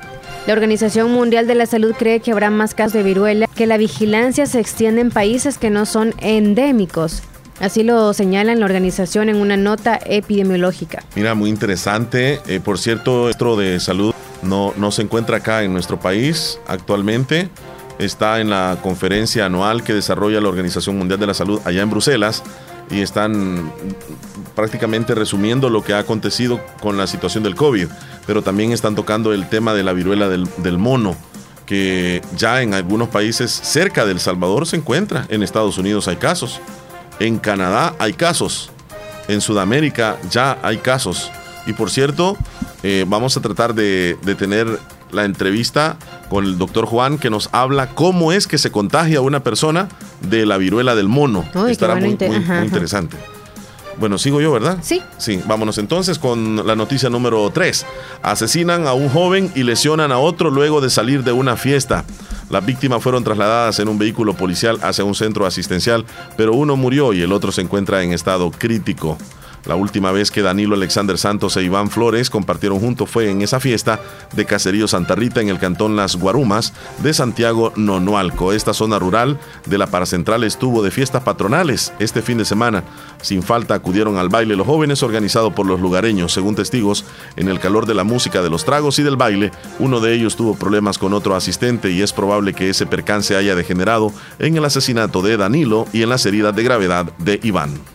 la 0.48 0.54
Organización 0.54 1.14
Mundial 1.14 1.48
de 1.48 1.56
la 1.56 1.66
Salud 1.66 1.96
cree 1.98 2.20
que 2.20 2.34
habrá 2.34 2.50
más 2.50 2.76
casos 2.76 2.92
de 2.92 3.04
viruela, 3.04 3.48
que 3.56 3.68
la 3.68 3.78
vigilancia 3.78 4.48
se 4.48 4.60
extiende 4.60 5.00
en 5.00 5.12
países 5.12 5.58
que 5.58 5.70
no 5.70 5.86
son 5.86 6.14
endémicos. 6.20 7.24
Así 7.60 7.84
lo 7.84 8.14
señala 8.14 8.54
la 8.56 8.66
organización 8.66 9.30
en 9.30 9.38
una 9.38 9.58
nota 9.58 9.98
epidemiológica. 10.06 11.04
Mira, 11.16 11.36
muy 11.36 11.50
interesante. 11.50 12.42
Eh, 12.48 12.60
por 12.60 12.78
cierto, 12.78 13.14
el 13.14 13.24
ministro 13.26 13.56
de 13.56 13.80
Salud 13.80 14.14
no, 14.42 14.74
no 14.78 14.92
se 14.92 15.04
encuentra 15.04 15.38
acá 15.38 15.64
en 15.64 15.72
nuestro 15.72 16.00
país 16.00 16.60
actualmente. 16.68 17.50
Está 17.98 18.42
en 18.42 18.50
la 18.50 18.78
conferencia 18.82 19.46
anual 19.46 19.84
que 19.84 19.94
desarrolla 19.94 20.42
la 20.42 20.50
Organización 20.50 20.98
Mundial 20.98 21.20
de 21.20 21.28
la 21.28 21.34
Salud 21.34 21.62
allá 21.64 21.82
en 21.82 21.90
Bruselas 21.90 22.44
y 22.92 23.00
están 23.00 23.72
prácticamente 24.54 25.16
resumiendo 25.16 25.70
lo 25.70 25.82
que 25.82 25.94
ha 25.94 26.00
acontecido 26.00 26.60
con 26.82 26.98
la 26.98 27.08
situación 27.08 27.44
del 27.44 27.56
COVID, 27.56 27.88
pero 28.28 28.42
también 28.42 28.74
están 28.74 28.96
tocando 28.96 29.34
el 29.34 29.48
tema 29.48 29.74
de 29.74 29.84
la 29.84 29.94
viruela 29.94 30.28
del, 30.28 30.48
del 30.58 30.78
mono 30.78 31.16
que 31.66 32.22
ya 32.38 32.62
en 32.62 32.74
algunos 32.74 33.10
países 33.10 33.52
cerca 33.52 34.06
del 34.06 34.20
Salvador 34.20 34.68
se 34.68 34.76
encuentra. 34.76 35.26
En 35.30 35.42
Estados 35.42 35.78
Unidos 35.78 36.08
hay 36.08 36.18
casos. 36.18 36.62
En 37.20 37.40
Canadá 37.40 37.96
hay 38.00 38.14
casos. 38.14 38.72
En 39.28 39.42
Sudamérica 39.42 40.18
ya 40.30 40.58
hay 40.62 40.78
casos. 40.78 41.32
Y 41.66 41.74
por 41.74 41.90
cierto, 41.90 42.38
eh, 42.84 43.06
vamos 43.08 43.38
a 43.38 43.42
tratar 43.42 43.74
de, 43.74 44.18
de 44.24 44.36
tener 44.36 44.68
la 45.12 45.26
entrevista 45.26 45.98
con 46.30 46.46
el 46.46 46.58
doctor 46.58 46.86
Juan 46.86 47.18
que 47.18 47.30
nos 47.30 47.50
habla 47.52 47.90
cómo 47.90 48.32
es 48.32 48.48
que 48.48 48.58
se 48.58 48.72
contagia 48.72 49.22
una 49.22 49.42
persona 49.42 49.88
de 50.22 50.46
la 50.46 50.58
viruela 50.58 50.96
del 50.96 51.08
mono. 51.08 51.46
Uy, 51.54 51.72
Estará 51.72 51.96
bueno, 51.96 52.18
muy, 52.20 52.66
interesante. 52.66 53.18
Bueno, 53.98 54.18
sigo 54.18 54.42
yo, 54.42 54.52
¿verdad? 54.52 54.80
Sí. 54.82 55.02
Sí, 55.18 55.42
vámonos 55.46 55.78
entonces 55.78 56.20
con 56.20 56.66
la 56.68 56.76
noticia 56.76 57.10
número 57.10 57.50
3. 57.50 57.86
Asesinan 58.22 58.88
a 58.88 58.94
un 58.94 59.10
joven 59.10 59.52
y 59.56 59.64
lesionan 59.64 60.12
a 60.12 60.20
otro 60.20 60.50
luego 60.50 60.82
de 60.82 60.90
salir 60.90 61.24
de 61.24 61.32
una 61.32 61.56
fiesta. 61.56 62.04
Las 62.50 62.66
víctimas 62.66 63.02
fueron 63.02 63.24
trasladadas 63.24 63.80
en 63.80 63.88
un 63.88 63.98
vehículo 63.98 64.34
policial 64.36 64.78
hacia 64.82 65.04
un 65.04 65.16
centro 65.16 65.46
asistencial, 65.46 66.06
pero 66.38 66.54
uno 66.54 66.76
murió 66.76 67.14
y 67.14 67.22
el 67.22 67.32
otro 67.32 67.52
se 67.52 67.62
encuentra 67.62 68.04
en 68.04 68.12
estado 68.12 68.52
crítico. 68.52 69.18
La 69.66 69.76
última 69.76 70.12
vez 70.12 70.30
que 70.30 70.44
Danilo 70.44 70.76
Alexander 70.76 71.18
Santos 71.18 71.58
e 71.58 71.64
Iván 71.64 71.90
Flores 71.90 72.30
compartieron 72.30 72.80
juntos 72.80 73.10
fue 73.10 73.32
en 73.32 73.42
esa 73.42 73.60
fiesta 73.60 74.00
de 74.34 74.46
Caserío 74.46 74.88
Santa 74.88 75.16
Rita 75.16 75.42
en 75.42 75.50
el 75.50 75.60
cantón 75.60 75.96
Las 75.96 76.16
Guarumas 76.16 76.74
de 77.02 77.14
Santiago 77.14 77.74
Nonualco. 77.76 78.54
Esta 78.54 78.74
zona 78.74 79.00
rural 79.00 79.40
de 79.66 79.78
la 79.78 79.88
Paracentral 79.88 80.44
estuvo 80.44 80.84
de 80.84 80.92
fiestas 80.92 81.24
patronales 81.24 81.94
este 82.00 82.22
fin 82.22 82.38
de 82.38 82.46
semana. 82.46 82.84
Sin 83.22 83.42
falta 83.42 83.74
acudieron 83.74 84.18
al 84.18 84.30
baile 84.30 84.56
los 84.56 84.68
jóvenes 84.68 85.02
organizado 85.02 85.56
por 85.56 85.66
los 85.66 85.80
lugareños. 85.80 86.32
Según 86.32 86.56
testigos, 86.56 87.06
en 87.36 87.48
el 87.48 87.60
calor 87.60 87.88
de 87.88 87.96
la 87.96 88.04
música, 88.04 88.44
de 88.44 88.50
los 88.52 88.66
tragos 88.66 89.00
y 89.00 89.04
del 89.04 89.18
baile, 89.18 89.52
uno 89.80 90.00
de 90.00 90.14
ellos 90.14 90.36
tuvo 90.36 90.56
problemas 90.56 91.00
con 91.00 91.14
otro 91.14 91.36
asistente 91.36 91.90
y 91.90 92.02
es 92.02 92.14
probable 92.14 92.54
que 92.54 92.70
ese 92.70 92.86
percance 92.86 93.36
haya 93.36 93.56
degenerado 93.56 94.14
en 94.38 94.58
el 94.58 94.66
asesinato 94.66 95.22
de 95.22 95.38
Danilo 95.38 95.88
y 95.92 96.04
en 96.04 96.10
las 96.10 96.26
heridas 96.26 96.56
de 96.56 96.64
gravedad 96.64 97.12
de 97.18 97.40
Iván. 97.42 97.95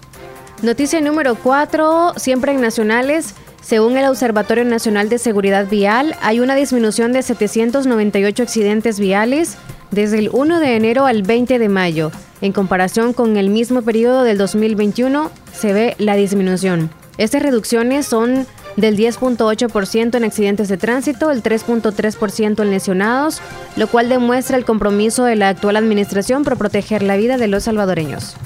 Noticia 0.62 1.00
número 1.00 1.36
4, 1.36 2.14
siempre 2.18 2.52
en 2.52 2.60
nacionales. 2.60 3.34
Según 3.62 3.96
el 3.96 4.04
Observatorio 4.04 4.62
Nacional 4.66 5.08
de 5.08 5.16
Seguridad 5.16 5.66
Vial, 5.66 6.14
hay 6.20 6.40
una 6.40 6.54
disminución 6.54 7.12
de 7.12 7.22
798 7.22 8.42
accidentes 8.42 9.00
viales 9.00 9.56
desde 9.90 10.18
el 10.18 10.28
1 10.30 10.60
de 10.60 10.76
enero 10.76 11.06
al 11.06 11.22
20 11.22 11.58
de 11.58 11.68
mayo. 11.70 12.12
En 12.42 12.52
comparación 12.52 13.14
con 13.14 13.38
el 13.38 13.48
mismo 13.48 13.80
periodo 13.80 14.22
del 14.22 14.36
2021, 14.36 15.30
se 15.50 15.72
ve 15.72 15.94
la 15.96 16.14
disminución. 16.14 16.90
Estas 17.16 17.42
reducciones 17.42 18.04
son 18.04 18.46
del 18.76 18.98
10.8% 18.98 20.14
en 20.14 20.24
accidentes 20.24 20.68
de 20.68 20.76
tránsito, 20.76 21.30
el 21.30 21.42
3.3% 21.42 22.62
en 22.62 22.70
lesionados, 22.70 23.40
lo 23.76 23.86
cual 23.86 24.10
demuestra 24.10 24.58
el 24.58 24.66
compromiso 24.66 25.24
de 25.24 25.36
la 25.36 25.48
actual 25.48 25.76
administración 25.76 26.44
por 26.44 26.58
proteger 26.58 27.02
la 27.02 27.16
vida 27.16 27.38
de 27.38 27.48
los 27.48 27.64
salvadoreños. 27.64 28.36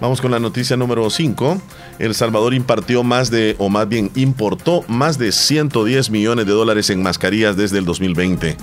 Vamos 0.00 0.22
con 0.22 0.30
la 0.30 0.40
noticia 0.40 0.78
número 0.78 1.10
5. 1.10 1.60
El 1.98 2.14
Salvador 2.14 2.54
impartió 2.54 3.02
más 3.02 3.30
de, 3.30 3.54
o 3.58 3.68
más 3.68 3.86
bien 3.86 4.10
importó 4.14 4.82
más 4.88 5.18
de 5.18 5.30
110 5.30 6.10
millones 6.10 6.46
de 6.46 6.52
dólares 6.52 6.88
en 6.88 7.02
mascarillas 7.02 7.56
desde 7.56 7.78
el 7.78 7.84
2020. 7.84 8.56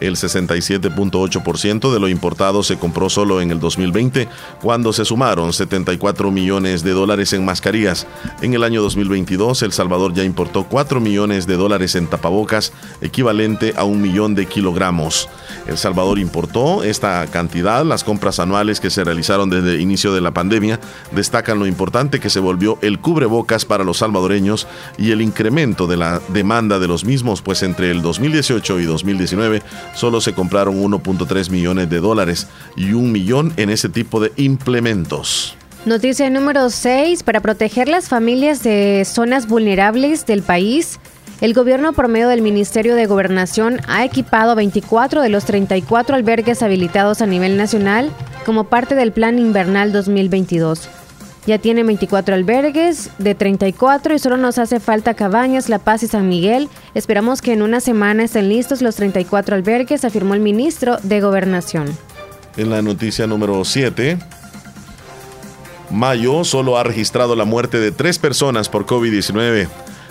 El 0.00 0.16
67.8% 0.16 1.92
de 1.92 2.00
lo 2.00 2.08
importado 2.08 2.62
se 2.62 2.78
compró 2.78 3.10
solo 3.10 3.40
en 3.40 3.50
el 3.50 3.60
2020, 3.60 4.28
cuando 4.62 4.92
se 4.92 5.04
sumaron 5.04 5.52
74 5.52 6.30
millones 6.30 6.82
de 6.82 6.92
dólares 6.92 7.32
en 7.32 7.44
mascarillas. 7.44 8.06
En 8.40 8.54
el 8.54 8.64
año 8.64 8.82
2022, 8.82 9.62
El 9.62 9.72
Salvador 9.72 10.14
ya 10.14 10.24
importó 10.24 10.64
4 10.64 11.00
millones 11.00 11.46
de 11.46 11.56
dólares 11.56 11.94
en 11.94 12.06
tapabocas, 12.06 12.72
equivalente 13.00 13.74
a 13.76 13.84
un 13.84 14.00
millón 14.00 14.34
de 14.34 14.46
kilogramos. 14.46 15.28
El 15.66 15.76
Salvador 15.78 16.18
importó 16.18 16.82
esta 16.82 17.26
cantidad. 17.26 17.84
Las 17.84 18.04
compras 18.04 18.38
anuales 18.40 18.80
que 18.80 18.90
se 18.90 19.04
realizaron 19.04 19.50
desde 19.50 19.74
el 19.74 19.80
inicio 19.80 20.12
de 20.14 20.20
la 20.20 20.32
pandemia 20.32 20.80
destacan 21.12 21.58
lo 21.58 21.66
importante 21.66 22.20
que 22.20 22.30
se 22.30 22.40
volvió 22.40 22.78
el 22.82 23.00
cubrebocas 23.00 23.64
para 23.64 23.84
los 23.84 23.98
salvadoreños 23.98 24.66
y 24.98 25.10
el 25.10 25.20
incremento 25.20 25.86
de 25.86 25.96
la 25.96 26.20
demanda 26.28 26.78
de 26.78 26.88
los 26.88 27.04
mismos, 27.04 27.42
pues 27.42 27.62
entre 27.62 27.90
el 27.90 28.02
2018 28.02 28.80
y 28.80 28.84
2019 28.84 29.62
solo 29.94 30.20
se 30.20 30.32
compraron 30.32 30.82
1.3 30.82 31.50
millones 31.50 31.90
de 31.90 32.00
dólares 32.00 32.46
y 32.76 32.92
un 32.92 33.12
millón 33.12 33.52
en 33.56 33.70
ese 33.70 33.88
tipo 33.88 34.20
de 34.20 34.32
implementos. 34.36 35.56
Noticia 35.86 36.28
número 36.28 36.68
6. 36.68 37.22
Para 37.22 37.40
proteger 37.40 37.88
las 37.88 38.08
familias 38.08 38.62
de 38.62 39.04
zonas 39.06 39.48
vulnerables 39.48 40.26
del 40.26 40.42
país, 40.42 41.00
el 41.40 41.54
gobierno 41.54 41.94
por 41.94 42.08
medio 42.08 42.28
del 42.28 42.42
Ministerio 42.42 42.94
de 42.94 43.06
Gobernación 43.06 43.80
ha 43.88 44.04
equipado 44.04 44.54
24 44.54 45.22
de 45.22 45.30
los 45.30 45.46
34 45.46 46.16
albergues 46.16 46.62
habilitados 46.62 47.22
a 47.22 47.26
nivel 47.26 47.56
nacional 47.56 48.10
como 48.44 48.64
parte 48.64 48.94
del 48.94 49.12
Plan 49.12 49.38
Invernal 49.38 49.90
2022. 49.90 50.99
Ya 51.50 51.58
tiene 51.58 51.82
24 51.82 52.36
albergues 52.36 53.10
de 53.18 53.34
34 53.34 54.14
y 54.14 54.20
solo 54.20 54.36
nos 54.36 54.56
hace 54.58 54.78
falta 54.78 55.14
Cabañas, 55.14 55.68
La 55.68 55.80
Paz 55.80 56.04
y 56.04 56.06
San 56.06 56.28
Miguel. 56.28 56.68
Esperamos 56.94 57.42
que 57.42 57.52
en 57.52 57.62
una 57.62 57.80
semana 57.80 58.22
estén 58.22 58.48
listos 58.48 58.82
los 58.82 58.94
34 58.94 59.56
albergues, 59.56 60.04
afirmó 60.04 60.34
el 60.34 60.40
ministro 60.42 60.98
de 61.02 61.20
Gobernación. 61.20 61.86
En 62.56 62.70
la 62.70 62.82
noticia 62.82 63.26
número 63.26 63.64
7, 63.64 64.16
mayo 65.90 66.44
solo 66.44 66.78
ha 66.78 66.84
registrado 66.84 67.34
la 67.34 67.44
muerte 67.44 67.80
de 67.80 67.90
tres 67.90 68.20
personas 68.20 68.68
por 68.68 68.86
COVID-19. 68.86 69.66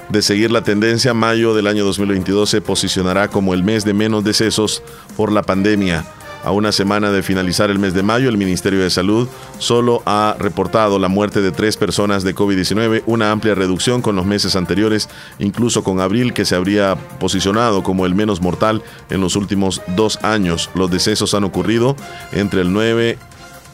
De 0.09 0.21
seguir 0.21 0.51
la 0.51 0.63
tendencia, 0.63 1.13
mayo 1.13 1.53
del 1.53 1.67
año 1.67 1.85
2022 1.85 2.49
se 2.49 2.59
posicionará 2.59 3.29
como 3.29 3.53
el 3.53 3.63
mes 3.63 3.85
de 3.85 3.93
menos 3.93 4.25
decesos 4.25 4.83
por 5.15 5.31
la 5.31 5.43
pandemia. 5.43 6.03
A 6.43 6.51
una 6.51 6.71
semana 6.71 7.11
de 7.11 7.21
finalizar 7.21 7.69
el 7.69 7.79
mes 7.79 7.93
de 7.93 8.01
mayo, 8.01 8.29
el 8.29 8.37
Ministerio 8.37 8.81
de 8.81 8.89
Salud 8.89 9.27
solo 9.57 10.01
ha 10.05 10.37
reportado 10.39 10.97
la 10.97 11.09
muerte 11.09 11.41
de 11.41 11.51
tres 11.51 11.75
personas 11.75 12.23
de 12.23 12.33
COVID-19, 12.33 13.03
una 13.07 13.31
amplia 13.31 13.55
reducción 13.55 14.01
con 14.01 14.15
los 14.15 14.25
meses 14.25 14.55
anteriores, 14.55 15.09
incluso 15.37 15.83
con 15.83 15.99
abril, 15.99 16.33
que 16.33 16.45
se 16.45 16.55
habría 16.55 16.95
posicionado 17.19 17.83
como 17.83 18.05
el 18.05 18.15
menos 18.15 18.41
mortal 18.41 18.83
en 19.09 19.19
los 19.19 19.35
últimos 19.35 19.81
dos 19.97 20.17
años. 20.23 20.69
Los 20.75 20.89
decesos 20.89 21.33
han 21.33 21.43
ocurrido 21.43 21.97
entre 22.31 22.61
el 22.61 22.71
9, 22.71 23.17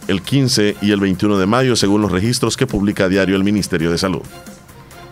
el 0.07 0.21
15 0.23 0.77
y 0.81 0.91
el 0.91 0.99
21 0.99 1.37
de 1.37 1.45
mayo, 1.45 1.75
según 1.75 2.01
los 2.01 2.11
registros 2.11 2.57
que 2.57 2.65
publica 2.65 3.05
a 3.05 3.09
diario 3.09 3.35
el 3.35 3.43
Ministerio 3.43 3.91
de 3.91 3.99
Salud. 3.99 4.23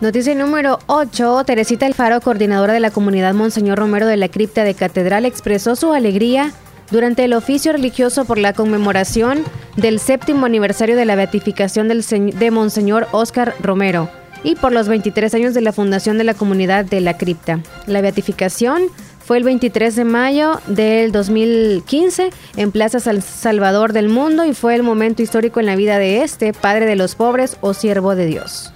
Noticia 0.00 0.34
número 0.34 0.80
8. 0.86 1.44
Teresita 1.46 1.86
Alfaro, 1.86 2.20
coordinadora 2.20 2.72
de 2.72 2.80
la 2.80 2.90
comunidad 2.90 3.32
Monseñor 3.32 3.78
Romero 3.78 4.08
de 4.08 4.16
la 4.16 4.28
Cripta 4.28 4.64
de 4.64 4.74
Catedral, 4.74 5.24
expresó 5.24 5.76
su 5.76 5.92
alegría 5.92 6.52
durante 6.94 7.24
el 7.24 7.32
oficio 7.32 7.72
religioso 7.72 8.24
por 8.24 8.38
la 8.38 8.52
conmemoración 8.52 9.42
del 9.74 9.98
séptimo 9.98 10.46
aniversario 10.46 10.94
de 10.94 11.04
la 11.04 11.16
beatificación 11.16 11.88
del 11.88 12.04
de 12.04 12.50
Monseñor 12.52 13.08
Óscar 13.10 13.56
Romero 13.60 14.08
y 14.44 14.54
por 14.54 14.70
los 14.70 14.86
23 14.86 15.34
años 15.34 15.54
de 15.54 15.60
la 15.60 15.72
fundación 15.72 16.18
de 16.18 16.24
la 16.24 16.34
comunidad 16.34 16.84
de 16.84 17.00
la 17.00 17.16
cripta. 17.16 17.58
La 17.88 18.00
beatificación 18.00 18.84
fue 19.24 19.38
el 19.38 19.42
23 19.42 19.96
de 19.96 20.04
mayo 20.04 20.60
del 20.68 21.10
2015 21.10 22.30
en 22.56 22.70
Plaza 22.70 23.00
Salvador 23.00 23.92
del 23.92 24.08
Mundo 24.08 24.44
y 24.44 24.54
fue 24.54 24.76
el 24.76 24.84
momento 24.84 25.20
histórico 25.20 25.58
en 25.58 25.66
la 25.66 25.74
vida 25.74 25.98
de 25.98 26.22
este, 26.22 26.52
Padre 26.52 26.86
de 26.86 26.94
los 26.94 27.16
pobres 27.16 27.56
o 27.60 27.74
siervo 27.74 28.14
de 28.14 28.26
Dios. 28.26 28.72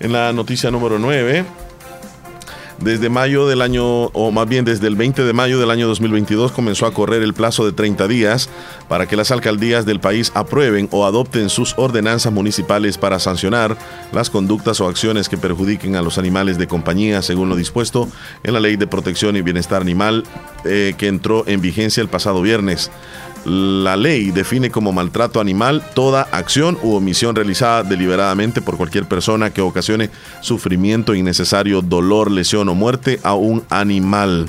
En 0.00 0.12
la 0.12 0.32
noticia 0.32 0.72
número 0.72 0.98
9, 0.98 1.44
desde 2.78 3.08
mayo 3.08 3.46
del 3.46 3.62
año, 3.62 4.06
o 4.06 4.30
más 4.30 4.48
bien 4.48 4.64
desde 4.64 4.86
el 4.86 4.96
20 4.96 5.24
de 5.24 5.32
mayo 5.32 5.58
del 5.58 5.70
año 5.70 5.86
2022, 5.88 6.52
comenzó 6.52 6.86
a 6.86 6.94
correr 6.94 7.22
el 7.22 7.34
plazo 7.34 7.64
de 7.64 7.72
30 7.72 8.08
días 8.08 8.48
para 8.88 9.06
que 9.06 9.16
las 9.16 9.30
alcaldías 9.30 9.86
del 9.86 10.00
país 10.00 10.32
aprueben 10.34 10.88
o 10.90 11.06
adopten 11.06 11.48
sus 11.48 11.74
ordenanzas 11.76 12.32
municipales 12.32 12.98
para 12.98 13.18
sancionar 13.18 13.76
las 14.12 14.30
conductas 14.30 14.80
o 14.80 14.88
acciones 14.88 15.28
que 15.28 15.38
perjudiquen 15.38 15.96
a 15.96 16.02
los 16.02 16.18
animales 16.18 16.58
de 16.58 16.66
compañía, 16.66 17.22
según 17.22 17.48
lo 17.48 17.56
dispuesto 17.56 18.08
en 18.42 18.54
la 18.54 18.60
Ley 18.60 18.76
de 18.76 18.86
Protección 18.86 19.36
y 19.36 19.42
Bienestar 19.42 19.80
Animal 19.80 20.24
eh, 20.64 20.94
que 20.98 21.08
entró 21.08 21.44
en 21.46 21.60
vigencia 21.60 22.00
el 22.00 22.08
pasado 22.08 22.42
viernes. 22.42 22.90
La 23.44 23.96
ley 23.96 24.30
define 24.30 24.70
como 24.70 24.92
maltrato 24.92 25.40
animal 25.40 25.82
toda 25.94 26.22
acción 26.32 26.78
u 26.82 26.94
omisión 26.94 27.36
realizada 27.36 27.82
deliberadamente 27.82 28.62
por 28.62 28.76
cualquier 28.76 29.04
persona 29.04 29.50
que 29.50 29.60
ocasione 29.60 30.10
sufrimiento 30.40 31.14
innecesario, 31.14 31.82
dolor, 31.82 32.30
lesión 32.30 32.68
o 32.70 32.74
muerte 32.74 33.20
a 33.22 33.34
un 33.34 33.62
animal. 33.68 34.48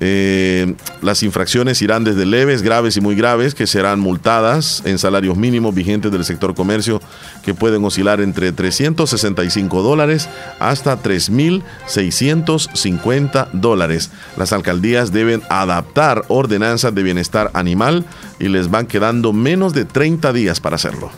Eh, 0.00 0.74
las 1.02 1.22
infracciones 1.22 1.82
irán 1.82 2.04
desde 2.04 2.24
leves, 2.24 2.62
graves 2.62 2.96
y 2.96 3.00
muy 3.00 3.16
graves, 3.16 3.54
que 3.54 3.66
serán 3.66 4.00
multadas 4.00 4.82
en 4.84 4.98
salarios 4.98 5.36
mínimos 5.36 5.74
vigentes 5.74 6.10
del 6.12 6.24
sector 6.24 6.54
comercio, 6.54 7.02
que 7.42 7.52
pueden 7.54 7.84
oscilar 7.84 8.20
entre 8.20 8.52
365 8.52 9.82
dólares 9.82 10.28
hasta 10.58 11.02
3.650 11.02 13.50
dólares. 13.52 14.10
Las 14.36 14.52
alcaldías 14.52 15.12
deben 15.12 15.42
adaptar 15.48 16.24
ordenanzas 16.28 16.94
de 16.94 17.02
bienestar 17.02 17.50
animal 17.54 18.04
y 18.38 18.48
les 18.48 18.70
van 18.70 18.86
quedando 18.86 19.32
menos 19.32 19.72
de 19.74 19.84
30 19.84 20.32
días 20.32 20.60
para 20.60 20.76
hacerlo. 20.76 21.10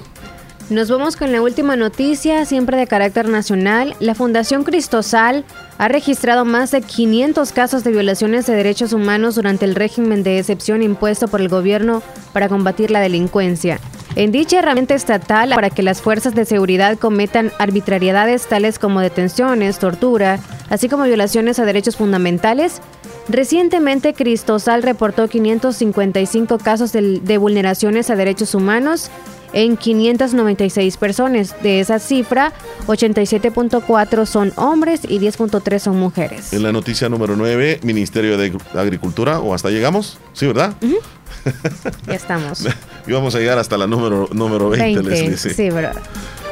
Nos 0.71 0.89
vamos 0.89 1.16
con 1.16 1.33
la 1.33 1.43
última 1.43 1.75
noticia, 1.75 2.45
siempre 2.45 2.77
de 2.77 2.87
carácter 2.87 3.29
nacional. 3.29 3.97
La 3.99 4.14
Fundación 4.14 4.62
Cristosal 4.62 5.45
ha 5.79 5.89
registrado 5.89 6.45
más 6.45 6.71
de 6.71 6.81
500 6.81 7.51
casos 7.51 7.83
de 7.83 7.91
violaciones 7.91 8.47
de 8.47 8.55
derechos 8.55 8.93
humanos 8.93 9.35
durante 9.35 9.64
el 9.64 9.75
régimen 9.75 10.23
de 10.23 10.39
excepción 10.39 10.81
impuesto 10.83 11.27
por 11.27 11.41
el 11.41 11.49
gobierno 11.49 12.05
para 12.33 12.49
combatir 12.49 12.93
la 12.93 13.01
delincuencia. 13.01 13.81
En 14.14 14.31
dicha 14.31 14.61
herramienta 14.61 14.95
estatal, 14.95 15.51
para 15.57 15.71
que 15.71 15.83
las 15.83 16.01
fuerzas 16.01 16.37
de 16.37 16.45
seguridad 16.45 16.97
cometan 16.99 17.51
arbitrariedades 17.59 18.47
tales 18.47 18.79
como 18.79 19.01
detenciones, 19.01 19.81
tortura, 19.81 20.39
así 20.68 20.89
como 20.89 21.03
violaciones 21.03 21.59
a 21.59 21.64
derechos 21.64 21.97
fundamentales, 21.97 22.81
Recientemente, 23.29 24.12
Cristosal 24.12 24.83
reportó 24.83 25.29
555 25.29 26.59
casos 26.59 26.91
de, 26.91 27.21
de 27.21 27.39
vulneraciones 27.39 28.11
a 28.11 28.16
derechos 28.16 28.57
humanos 28.57 29.09
en 29.53 29.76
596 29.76 30.96
personas. 30.96 31.55
De 31.62 31.80
esa 31.80 31.98
cifra, 31.98 32.53
87.4 32.86 34.26
son 34.26 34.53
hombres 34.57 35.01
y 35.09 35.18
10.3 35.18 35.78
son 35.78 35.98
mujeres. 35.98 36.53
En 36.53 36.62
la 36.62 36.72
noticia 36.72 37.09
número 37.09 37.36
9, 37.36 37.80
Ministerio 37.82 38.36
de 38.38 38.53
Agricultura, 38.74 39.40
o 39.40 39.55
hasta 39.55 39.70
llegamos, 39.70 40.18
¿sí, 40.32 40.46
verdad? 40.46 40.74
ya 42.07 42.14
estamos. 42.14 42.66
y 43.07 43.12
vamos 43.12 43.34
a 43.34 43.38
llegar 43.38 43.59
hasta 43.59 43.76
la 43.78 43.86
número, 43.86 44.28
número 44.32 44.68
20, 44.70 45.01
20 45.09 45.30
Leslie. 45.30 45.55
Sí, 45.55 45.70
verdad. 45.70 45.94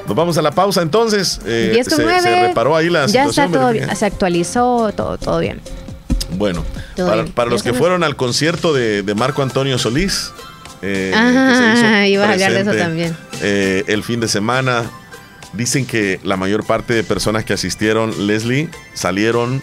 Nos 0.06 0.16
vamos 0.16 0.38
a 0.38 0.42
la 0.42 0.52
pausa 0.52 0.80
entonces. 0.80 1.40
Eh, 1.44 1.70
10 1.74 1.86
se, 1.86 1.94
con 1.96 2.04
9, 2.04 2.20
se 2.22 2.46
reparó 2.48 2.74
ahí 2.76 2.88
la 2.88 3.00
ya 3.06 3.24
situación. 3.26 3.46
está 3.46 3.58
todo, 3.58 3.72
Virginia. 3.72 3.94
se 3.94 4.06
actualizó, 4.06 4.92
todo, 4.96 5.18
todo 5.18 5.38
bien. 5.40 5.60
Bueno, 6.36 6.64
Todo 6.96 7.08
para, 7.08 7.22
bien. 7.22 7.34
para 7.34 7.50
los 7.50 7.62
Ya 7.62 7.72
que 7.72 7.78
fueron 7.78 8.04
al 8.04 8.14
concierto 8.16 8.72
de, 8.72 9.02
de 9.02 9.14
Marco 9.14 9.42
Antonio 9.42 9.78
Solís, 9.78 10.32
eh, 10.82 11.12
hizo 11.12 12.04
ibas 12.06 12.28
a 12.28 12.32
hablar 12.32 12.52
de 12.52 12.60
eso 12.60 12.74
también. 12.74 13.16
eh, 13.42 13.84
el 13.86 14.02
fin 14.02 14.20
de 14.20 14.28
semana, 14.28 14.84
dicen 15.52 15.86
que 15.86 16.20
la 16.22 16.36
mayor 16.36 16.64
parte 16.64 16.94
de 16.94 17.04
personas 17.04 17.44
que 17.44 17.52
asistieron, 17.52 18.26
Leslie, 18.26 18.68
salieron 18.94 19.60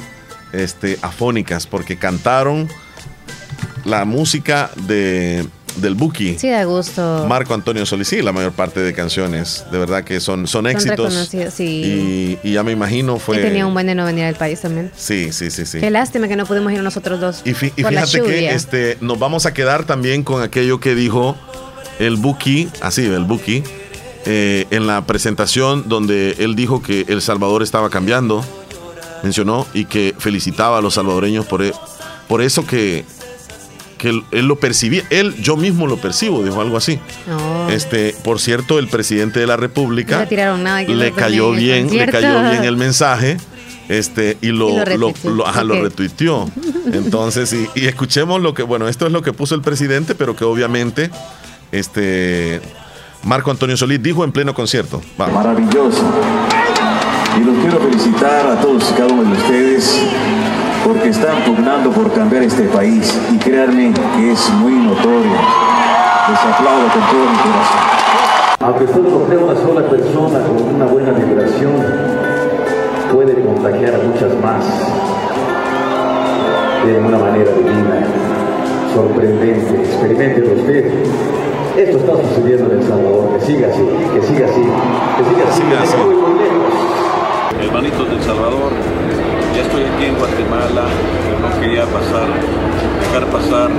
este, 0.53 0.97
afónicas 1.01 1.67
porque 1.67 1.97
cantaron 1.97 2.69
la 3.83 4.05
música 4.05 4.71
de, 4.87 5.45
del 5.77 5.95
Buki. 5.95 6.37
Sí, 6.39 6.49
da 6.49 6.63
gusto. 6.65 7.25
Marco 7.27 7.53
Antonio 7.53 7.85
Solís, 7.85 8.07
sí, 8.07 8.21
la 8.21 8.31
mayor 8.31 8.51
parte 8.53 8.79
de 8.81 8.93
canciones, 8.93 9.65
de 9.71 9.77
verdad 9.77 10.03
que 10.03 10.19
son, 10.19 10.47
son 10.47 10.65
Son 10.65 10.67
éxitos. 10.67 11.29
sí. 11.53 11.65
Y, 11.65 12.39
y 12.49 12.53
ya 12.53 12.63
me 12.63 12.71
imagino 12.71 13.19
fue... 13.19 13.39
Y 13.39 13.41
tenía 13.41 13.65
un 13.67 13.73
buen 13.73 13.87
de 13.87 13.95
no 13.95 14.05
venir 14.05 14.25
al 14.25 14.35
país 14.35 14.61
también. 14.61 14.91
Sí, 14.95 15.31
sí, 15.31 15.51
sí, 15.51 15.65
sí. 15.65 15.79
Qué 15.79 15.89
lástima 15.91 16.27
que 16.27 16.35
no 16.35 16.45
pudimos 16.45 16.71
ir 16.73 16.81
nosotros 16.81 17.19
dos. 17.19 17.41
Y, 17.45 17.53
fi- 17.53 17.73
y 17.75 17.83
por 17.83 17.93
la 17.93 18.05
fíjate 18.05 18.27
que 18.29 18.49
este, 18.53 18.97
nos 19.01 19.19
vamos 19.19 19.45
a 19.45 19.53
quedar 19.53 19.85
también 19.85 20.23
con 20.23 20.41
aquello 20.41 20.79
que 20.79 20.95
dijo 20.95 21.35
el 21.99 22.15
Buki, 22.17 22.69
así, 22.81 23.05
el 23.05 23.23
Buki, 23.25 23.63
eh, 24.25 24.65
en 24.71 24.87
la 24.87 25.05
presentación 25.05 25.87
donde 25.87 26.35
él 26.39 26.55
dijo 26.55 26.81
que 26.81 27.05
El 27.07 27.21
Salvador 27.21 27.63
estaba 27.63 27.89
cambiando, 27.89 28.43
mencionó, 29.23 29.65
y 29.73 29.85
que 29.85 30.13
felicitaba 30.17 30.77
a 30.77 30.81
los 30.81 30.95
salvadoreños 30.95 31.45
por, 31.45 31.63
e- 31.63 31.73
por 32.27 32.41
eso 32.41 32.65
que, 32.65 33.05
que 33.97 34.09
él, 34.09 34.23
él 34.31 34.47
lo 34.47 34.57
percibía, 34.57 35.03
él, 35.09 35.35
yo 35.41 35.55
mismo 35.57 35.87
lo 35.87 35.97
percibo, 35.97 36.43
dijo 36.43 36.61
algo 36.61 36.77
así. 36.77 36.99
No. 37.27 37.69
Este, 37.69 38.15
por 38.23 38.39
cierto, 38.39 38.77
el 38.79 38.87
presidente 38.87 39.39
de 39.39 39.47
la 39.47 39.57
República 39.57 40.19
le 40.19 40.25
tiraron 40.27 40.63
nada. 40.63 40.85
que 40.85 40.93
le 40.95 41.09
lo 41.09 41.15
cayó 41.15 41.51
bien, 41.51 41.95
le 41.95 42.05
cayó 42.07 42.41
bien 42.49 42.63
el 42.63 42.77
mensaje. 42.77 43.37
Este, 43.87 44.37
y 44.41 44.47
lo, 44.47 44.69
Y 44.69 44.73
lo 44.73 44.77
lo, 44.79 44.85
retuiteó. 44.85 45.31
lo- 45.31 45.47
ajá, 45.47 45.63
lo 45.63 45.79
retuiteó. 45.81 46.49
Entonces, 46.91 47.53
y, 47.53 47.69
y 47.79 47.85
escuchemos 47.85 48.41
lo 48.41 48.53
que, 48.55 48.63
bueno, 48.63 48.87
esto 48.87 49.05
es 49.05 49.11
lo 49.11 49.21
que 49.21 49.31
puso 49.31 49.53
el 49.53 49.61
presidente, 49.61 50.15
pero 50.15 50.35
que 50.35 50.43
obviamente, 50.43 51.11
este, 51.71 52.61
Marco 53.23 53.51
Antonio 53.51 53.77
Solís 53.77 54.01
dijo 54.01 54.23
en 54.23 54.31
pleno 54.31 54.53
concierto. 54.55 55.01
Va. 55.21 55.27
Maravilloso. 55.27 56.03
Y 57.39 57.43
los 57.43 57.57
quiero 57.59 57.79
felicitar 57.79 58.47
a 58.47 58.59
todos 58.61 58.89
y 58.91 58.93
cada 58.93 59.13
uno 59.13 59.23
de 59.35 59.37
ustedes 59.41 59.99
porque 60.85 61.09
están 61.09 61.43
pugnando 61.43 61.89
por 61.89 62.13
cambiar 62.13 62.43
este 62.43 62.63
país 62.65 63.11
y 63.33 63.37
créanme 63.39 63.91
que 63.91 64.31
es 64.31 64.49
muy 64.53 64.73
notorio. 64.73 65.33
Les 66.29 66.39
aplaudo 66.39 66.87
con 66.93 67.01
todo 67.09 67.25
mi 67.31 67.37
corazón. 67.41 67.95
Aunque 68.59 68.87
solo 68.87 69.27
sea 69.27 69.39
una 69.39 69.55
sola 69.55 69.89
persona 69.89 70.39
con 70.45 70.75
una 70.75 70.85
buena 70.85 71.11
vibración, 71.11 71.73
puede 73.11 73.33
contagiar 73.33 73.95
a 73.95 73.97
muchas 73.97 74.31
más 74.43 74.63
de 76.85 76.99
una 76.99 77.17
manera 77.17 77.51
divina, 77.51 78.05
sorprendente. 78.93 79.81
Experimentelo 79.81 80.53
usted. 80.53 80.93
Esto 81.77 81.97
está 81.97 82.13
sucediendo 82.15 82.71
en 82.71 82.79
El 82.79 82.87
Salvador. 82.87 83.33
Que 83.33 83.45
siga 83.45 83.67
así, 83.69 83.81
que 84.13 84.21
siga 84.21 84.45
así, 84.45 84.61
que 84.61 85.23
siga 85.23 85.49
así. 85.49 85.61
que 85.61 85.67
siga 85.67 85.81
lejos. 85.81 87.65
Hermanitos 87.65 88.09
del 88.09 88.21
Salvador, 88.21 88.71
ya 89.55 89.61
estoy 89.61 89.83
aquí 89.83 90.05
en 90.05 90.15
Guatemala, 90.19 90.83
pero 91.23 91.39
no 91.39 91.49
quería 91.61 91.85
pasar, 91.87 92.27
dejar 92.99 93.25
pasar 93.31 93.69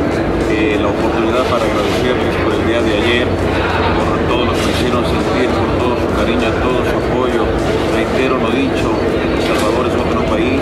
eh, 0.49 0.79
la 0.81 0.89
oportunidad 0.89 1.45
para 1.53 1.65
agradecerles 1.69 2.35
por 2.41 2.55
el 2.57 2.65
día 2.65 2.81
de 2.81 2.93
ayer, 2.97 3.27
por 3.29 4.09
todo 4.25 4.47
lo 4.47 4.53
que 4.57 4.63
me 4.65 4.73
hicieron 4.73 5.05
sentir, 5.05 5.49
por 5.53 5.69
todo 5.77 6.01
su 6.01 6.09
cariño, 6.17 6.49
todo 6.65 6.81
su 6.81 6.97
apoyo. 6.97 7.45
Reitero 7.93 8.41
lo 8.41 8.51
dicho, 8.57 8.89
El 8.89 9.43
Salvador 9.45 9.85
es 9.85 9.95
otro 10.01 10.25
país 10.33 10.61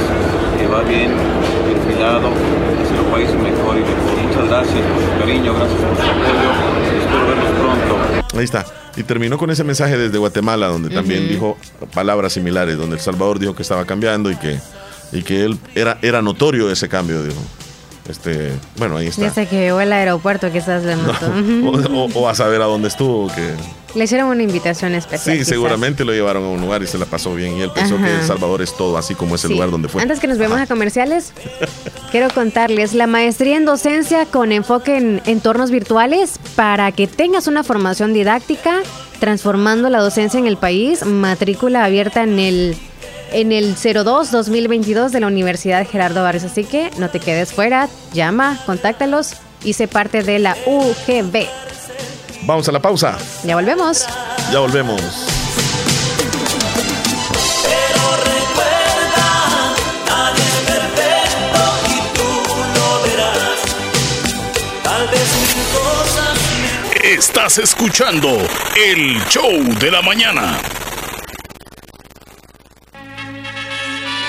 que 0.58 0.66
va 0.66 0.82
bien 0.82 1.14
perfilado, 1.62 2.34
ser 2.82 2.98
un 2.98 3.10
país 3.14 3.30
mejor 3.38 3.78
y 3.78 3.86
mejor. 3.86 4.18
Muchas 4.18 4.48
gracias 4.50 4.82
por 4.82 4.98
su 4.98 5.10
cariño, 5.22 5.54
gracias 5.54 5.78
por 5.78 5.94
su 5.94 6.02
apoyo. 6.02 6.74
Ahí 8.34 8.44
está. 8.44 8.66
Y 8.96 9.02
terminó 9.02 9.38
con 9.38 9.50
ese 9.50 9.62
mensaje 9.62 9.96
desde 9.96 10.18
Guatemala, 10.18 10.66
donde 10.68 10.90
también 10.90 11.28
dijo 11.28 11.56
palabras 11.94 12.32
similares, 12.32 12.76
donde 12.76 12.96
El 12.96 13.02
Salvador 13.02 13.38
dijo 13.38 13.54
que 13.54 13.62
estaba 13.62 13.84
cambiando 13.84 14.30
y 14.30 14.36
que, 14.36 14.58
y 15.14 15.22
que 15.22 15.44
él 15.44 15.58
era, 15.74 15.96
era 16.02 16.20
notorio 16.20 16.70
ese 16.70 16.88
cambio, 16.88 17.22
dijo. 17.22 17.40
Este, 18.08 18.52
bueno, 18.76 18.98
ahí 18.98 19.06
está. 19.06 19.22
Desde 19.22 19.46
que 19.46 19.56
llegó 19.60 19.78
al 19.78 19.90
aeropuerto 19.90 20.52
quizás 20.52 20.84
le 20.84 20.94
notó. 20.96 21.26
Ujú. 21.26 22.04
O, 22.14 22.20
o- 22.20 22.28
a 22.28 22.34
saber 22.34 22.60
a 22.60 22.66
dónde 22.66 22.88
estuvo, 22.88 23.28
que 23.28 23.54
Le 23.98 24.04
hicieron 24.04 24.28
una 24.28 24.42
invitación 24.42 24.94
especial. 24.94 25.20
sí, 25.36 25.38
quizás. 25.38 25.48
seguramente 25.48 26.04
lo 26.04 26.12
llevaron 26.12 26.44
a 26.44 26.48
un 26.48 26.60
lugar 26.60 26.82
y 26.82 26.86
se 26.86 26.98
la 26.98 27.06
pasó 27.06 27.34
bien. 27.34 27.56
Y 27.56 27.62
él 27.62 27.70
pensó 27.74 27.94
Ajá. 27.94 28.04
que 28.04 28.14
El 28.16 28.22
Salvador 28.26 28.60
es 28.60 28.76
todo, 28.76 28.98
así 28.98 29.14
como 29.14 29.36
es 29.36 29.44
el 29.46 29.52
lugar 29.52 29.70
donde 29.70 29.88
fue. 29.88 30.02
Antes 30.02 30.20
que 30.20 30.26
nos 30.26 30.36
vemos 30.36 30.60
a 30.60 30.66
comerciales, 30.66 31.32
quiero 32.10 32.28
contarles 32.28 32.92
la 32.92 33.06
maestría 33.06 33.56
en 33.56 33.64
docencia 33.64 34.26
con 34.26 34.52
enfoque 34.52 34.98
en 34.98 35.22
entornos 35.24 35.70
virtuales 35.70 36.38
para 36.56 36.92
que 36.92 37.06
tengas 37.06 37.46
una 37.46 37.64
formación 37.64 38.12
didáctica 38.12 38.80
transformando 39.18 39.88
la 39.88 40.00
docencia 40.00 40.38
en 40.38 40.46
el 40.46 40.58
país. 40.58 41.06
Matrícula 41.06 41.84
abierta 41.84 42.22
en 42.22 42.38
el 42.38 42.76
en 43.32 43.52
el 43.52 43.76
02-2022 43.76 45.10
de 45.10 45.20
la 45.20 45.26
Universidad 45.26 45.86
Gerardo 45.88 46.22
Barrios. 46.22 46.44
Así 46.44 46.64
que 46.64 46.90
no 46.98 47.08
te 47.10 47.20
quedes 47.20 47.52
fuera, 47.52 47.88
llama, 48.12 48.58
contáctalos 48.66 49.34
y 49.62 49.72
sé 49.72 49.88
parte 49.88 50.22
de 50.22 50.38
la 50.38 50.56
UGB. 50.66 51.46
Vamos 52.42 52.68
a 52.68 52.72
la 52.72 52.80
pausa. 52.80 53.16
Ya 53.44 53.54
volvemos. 53.56 54.04
Ya 54.52 54.58
volvemos. 54.58 55.00
Nadie 60.06 60.42
es 60.42 60.60
perfecto 60.66 61.64
y 61.88 61.98
tú 62.16 62.28
lo 62.74 63.02
verás. 63.02 63.60
Tal 64.82 65.08
vez 65.08 65.28
mil 65.40 65.64
cosas 65.72 66.38
Estás 67.02 67.58
escuchando 67.58 68.28
el 68.76 69.24
show 69.28 69.62
de 69.78 69.90
la 69.90 70.02
mañana. 70.02 70.60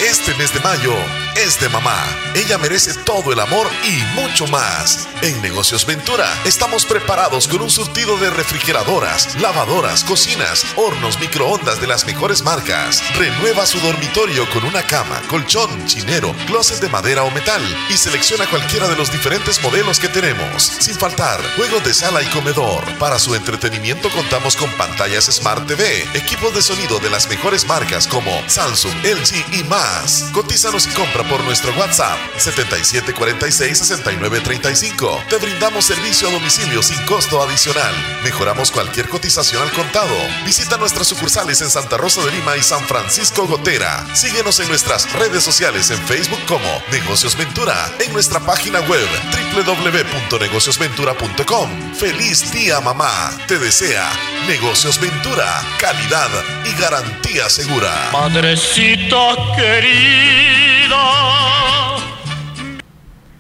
Este 0.07 0.35
mes 0.35 0.53
de 0.53 0.59
mayo 0.59 1.24
es 1.35 1.59
de 1.59 1.69
mamá. 1.69 2.03
Ella 2.33 2.57
merece 2.57 2.93
todo 2.93 3.33
el 3.33 3.39
amor 3.39 3.67
y 3.83 4.19
mucho 4.19 4.47
más. 4.47 5.07
En 5.21 5.41
Negocios 5.41 5.85
Ventura 5.85 6.27
estamos 6.45 6.85
preparados 6.85 7.47
con 7.47 7.61
un 7.61 7.69
surtido 7.69 8.17
de 8.17 8.29
refrigeradoras, 8.29 9.39
lavadoras, 9.41 10.03
cocinas, 10.03 10.65
hornos, 10.75 11.19
microondas 11.19 11.81
de 11.81 11.87
las 11.87 12.05
mejores 12.05 12.43
marcas. 12.43 13.03
Renueva 13.17 13.65
su 13.65 13.79
dormitorio 13.79 14.49
con 14.51 14.63
una 14.63 14.83
cama, 14.83 15.21
colchón, 15.27 15.85
chinero, 15.87 16.33
closet 16.47 16.79
de 16.79 16.89
madera 16.89 17.23
o 17.23 17.31
metal 17.31 17.61
y 17.89 17.97
selecciona 17.97 18.47
cualquiera 18.49 18.87
de 18.87 18.95
los 18.95 19.11
diferentes 19.11 19.61
modelos 19.61 19.99
que 19.99 20.09
tenemos. 20.09 20.63
Sin 20.63 20.95
faltar, 20.95 21.41
juegos 21.55 21.83
de 21.83 21.93
sala 21.93 22.21
y 22.21 22.27
comedor. 22.27 22.83
Para 22.97 23.19
su 23.19 23.35
entretenimiento 23.35 24.09
contamos 24.09 24.55
con 24.55 24.69
pantallas 24.71 25.25
Smart 25.25 25.67
TV, 25.67 26.07
equipos 26.13 26.53
de 26.53 26.61
sonido 26.61 26.99
de 26.99 27.09
las 27.09 27.27
mejores 27.27 27.65
marcas 27.65 28.07
como 28.07 28.31
Samsung, 28.47 28.95
LG 29.03 29.59
y 29.59 29.63
más. 29.65 30.29
Cotízanos 30.31 30.87
y 30.87 30.89
compra 30.91 31.24
por 31.29 31.43
nuestro 31.43 31.71
WhatsApp 31.73 32.17
7746-6935. 32.37 35.27
Te 35.27 35.37
brindamos 35.37 35.85
servicio 35.85 36.27
a 36.27 36.31
domicilio 36.31 36.81
sin 36.81 36.97
costo 37.05 37.39
adicional. 37.41 37.93
Mejoramos 38.23 38.71
cualquier 38.71 39.07
cotización 39.09 39.61
al 39.63 39.71
contado. 39.71 40.15
Visita 40.45 40.77
nuestras 40.77 41.07
sucursales 41.07 41.61
en 41.61 41.69
Santa 41.69 41.97
Rosa 41.97 42.23
de 42.23 42.31
Lima 42.31 42.55
y 42.57 42.63
San 42.63 42.83
Francisco 42.85 43.45
Gotera. 43.47 44.05
Síguenos 44.15 44.59
en 44.59 44.69
nuestras 44.69 45.11
redes 45.13 45.43
sociales 45.43 45.91
en 45.91 46.03
Facebook 46.05 46.43
como 46.47 46.81
Negocios 46.91 47.37
Ventura, 47.37 47.91
en 47.99 48.11
nuestra 48.13 48.39
página 48.39 48.79
web 48.81 49.07
www.negociosventura.com. 49.53 51.95
¡Feliz 51.95 52.51
día 52.51 52.79
mamá! 52.81 53.31
Te 53.47 53.57
desea 53.57 54.07
Negocios 54.47 54.99
Ventura, 54.99 55.63
calidad 55.79 56.29
y 56.65 56.73
garantía 56.79 57.49
segura. 57.49 58.09
Madrecita 58.11 59.35
querida. 59.55 60.74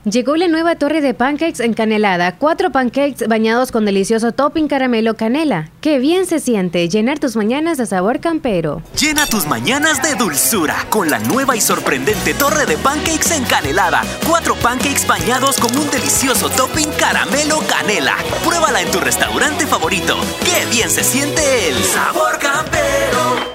Llegó 0.05 0.35
la 0.35 0.47
nueva 0.47 0.75
torre 0.75 1.01
de 1.01 1.15
pancakes 1.15 1.63
en 1.63 1.73
canelada. 1.73 2.37
Cuatro 2.37 2.71
pancakes 2.71 3.27
bañados 3.27 3.71
con 3.71 3.85
delicioso 3.85 4.33
topping 4.33 4.67
caramelo 4.67 5.15
canela. 5.15 5.71
Qué 5.81 5.97
bien 5.97 6.27
se 6.27 6.39
siente 6.39 6.87
llenar 6.87 7.17
tus 7.17 7.35
mañanas 7.35 7.79
de 7.79 7.87
sabor 7.87 8.19
campero. 8.19 8.83
Llena 8.99 9.25
tus 9.25 9.47
mañanas 9.47 10.03
de 10.03 10.13
dulzura 10.13 10.75
con 10.91 11.09
la 11.09 11.17
nueva 11.17 11.55
y 11.55 11.61
sorprendente 11.61 12.35
torre 12.35 12.67
de 12.67 12.77
pancakes 12.77 13.31
encanelada. 13.31 14.03
Cuatro 14.27 14.53
pancakes 14.53 15.07
bañados 15.07 15.57
con 15.57 15.75
un 15.75 15.89
delicioso 15.89 16.49
topping 16.49 16.91
caramelo 16.99 17.61
canela. 17.67 18.15
Pruébala 18.43 18.81
en 18.81 18.91
tu 18.91 18.99
restaurante 18.99 19.65
favorito. 19.65 20.17
¡Qué 20.43 20.67
bien 20.69 20.91
se 20.91 21.03
siente 21.03 21.69
el 21.69 21.83
sabor 21.83 22.37
campero! 22.37 23.54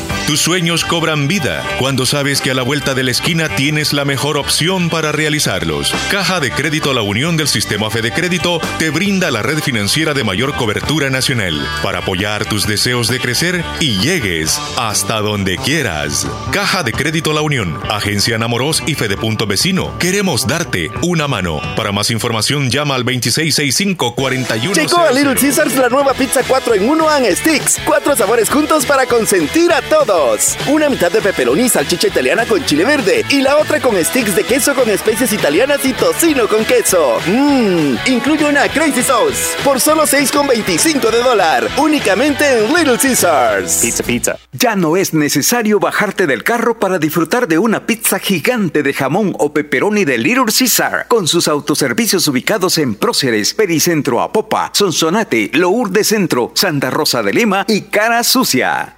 Tus 0.31 0.39
sueños 0.39 0.85
cobran 0.85 1.27
vida 1.27 1.61
cuando 1.77 2.05
sabes 2.05 2.39
que 2.39 2.51
a 2.51 2.53
la 2.53 2.63
vuelta 2.63 2.93
de 2.93 3.03
la 3.03 3.11
esquina 3.11 3.53
tienes 3.53 3.91
la 3.91 4.05
mejor 4.05 4.37
opción 4.37 4.89
para 4.89 5.11
realizarlos. 5.11 5.93
Caja 6.09 6.39
de 6.39 6.51
Crédito 6.51 6.93
La 6.93 7.01
Unión 7.01 7.35
del 7.35 7.49
Sistema 7.49 7.89
Fede 7.89 8.13
Crédito 8.13 8.61
te 8.79 8.91
brinda 8.91 9.29
la 9.29 9.41
red 9.41 9.59
financiera 9.59 10.13
de 10.13 10.23
mayor 10.23 10.55
cobertura 10.55 11.09
nacional 11.09 11.67
para 11.83 11.99
apoyar 11.99 12.45
tus 12.45 12.65
deseos 12.65 13.09
de 13.09 13.19
crecer 13.19 13.61
y 13.81 13.99
llegues 13.99 14.57
hasta 14.77 15.19
donde 15.19 15.57
quieras. 15.57 16.25
Caja 16.53 16.83
de 16.83 16.93
Crédito 16.93 17.33
La 17.33 17.41
Unión, 17.41 17.77
Agencia 17.89 18.37
Namoros 18.37 18.81
y 18.87 18.95
Fede 18.95 19.17
Punto 19.17 19.47
Vecino. 19.47 19.97
Queremos 19.99 20.47
darte 20.47 20.91
una 21.01 21.27
mano. 21.27 21.59
Para 21.75 21.91
más 21.91 22.09
información 22.09 22.69
llama 22.69 22.95
al 22.95 23.03
2665-41. 23.03 24.75
Llegó 24.75 24.99
a 24.99 25.11
Little 25.11 25.35
Caesars 25.35 25.75
la 25.75 25.89
nueva 25.89 26.13
pizza 26.13 26.41
4 26.47 26.75
en 26.75 26.89
1 26.89 27.09
and 27.09 27.35
Sticks. 27.35 27.81
Cuatro 27.83 28.15
sabores 28.15 28.49
juntos 28.49 28.85
para 28.85 29.05
consentir 29.05 29.73
a 29.73 29.81
todos. 29.81 30.20
Una 30.67 30.87
mitad 30.87 31.11
de 31.11 31.19
pepperoni 31.19 31.63
y 31.63 31.69
salchicha 31.69 32.07
italiana 32.07 32.45
con 32.45 32.63
chile 32.63 32.85
verde. 32.85 33.25
Y 33.29 33.41
la 33.41 33.57
otra 33.57 33.79
con 33.79 33.95
sticks 34.03 34.35
de 34.35 34.43
queso 34.43 34.75
con 34.75 34.87
especies 34.87 35.33
italianas 35.33 35.83
y 35.83 35.93
tocino 35.93 36.47
con 36.47 36.63
queso. 36.63 37.17
Mmm, 37.25 37.95
incluye 38.05 38.45
una 38.45 38.69
Crazy 38.69 39.01
Sauce. 39.01 39.57
Por 39.63 39.81
solo 39.81 40.03
6,25 40.03 41.09
de 41.09 41.23
dólar. 41.23 41.67
Únicamente 41.77 42.45
en 42.45 42.71
Little 42.71 42.99
Caesars. 42.99 43.79
Pizza, 43.81 44.03
pizza. 44.03 44.37
Ya 44.51 44.75
no 44.75 44.95
es 44.95 45.15
necesario 45.15 45.79
bajarte 45.79 46.27
del 46.27 46.43
carro 46.43 46.77
para 46.77 46.99
disfrutar 46.99 47.47
de 47.47 47.57
una 47.57 47.87
pizza 47.87 48.19
gigante 48.19 48.83
de 48.83 48.93
jamón 48.93 49.33
o 49.39 49.51
pepperoni 49.51 50.05
de 50.05 50.19
Little 50.19 50.53
Caesar. 50.55 51.07
Con 51.07 51.27
sus 51.27 51.47
autoservicios 51.47 52.27
ubicados 52.27 52.77
en 52.77 52.93
Próceres, 52.93 53.55
Pericentro 53.55 54.21
Apopa, 54.21 54.69
Sonsonate, 54.71 55.49
Lourdes 55.53 56.09
Centro, 56.09 56.51
Santa 56.53 56.91
Rosa 56.91 57.23
de 57.23 57.33
Lima 57.33 57.65
y 57.67 57.81
Cara 57.81 58.23
Sucia. 58.23 58.95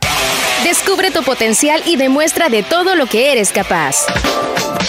Descubre 0.64 1.12
tu 1.12 1.24
potencial 1.24 1.82
y 1.86 1.98
demuestra 1.98 2.48
de 2.48 2.64
todo 2.64 2.96
lo 2.96 3.06
que 3.06 3.34
eres 3.34 3.52
capaz. 3.52 4.06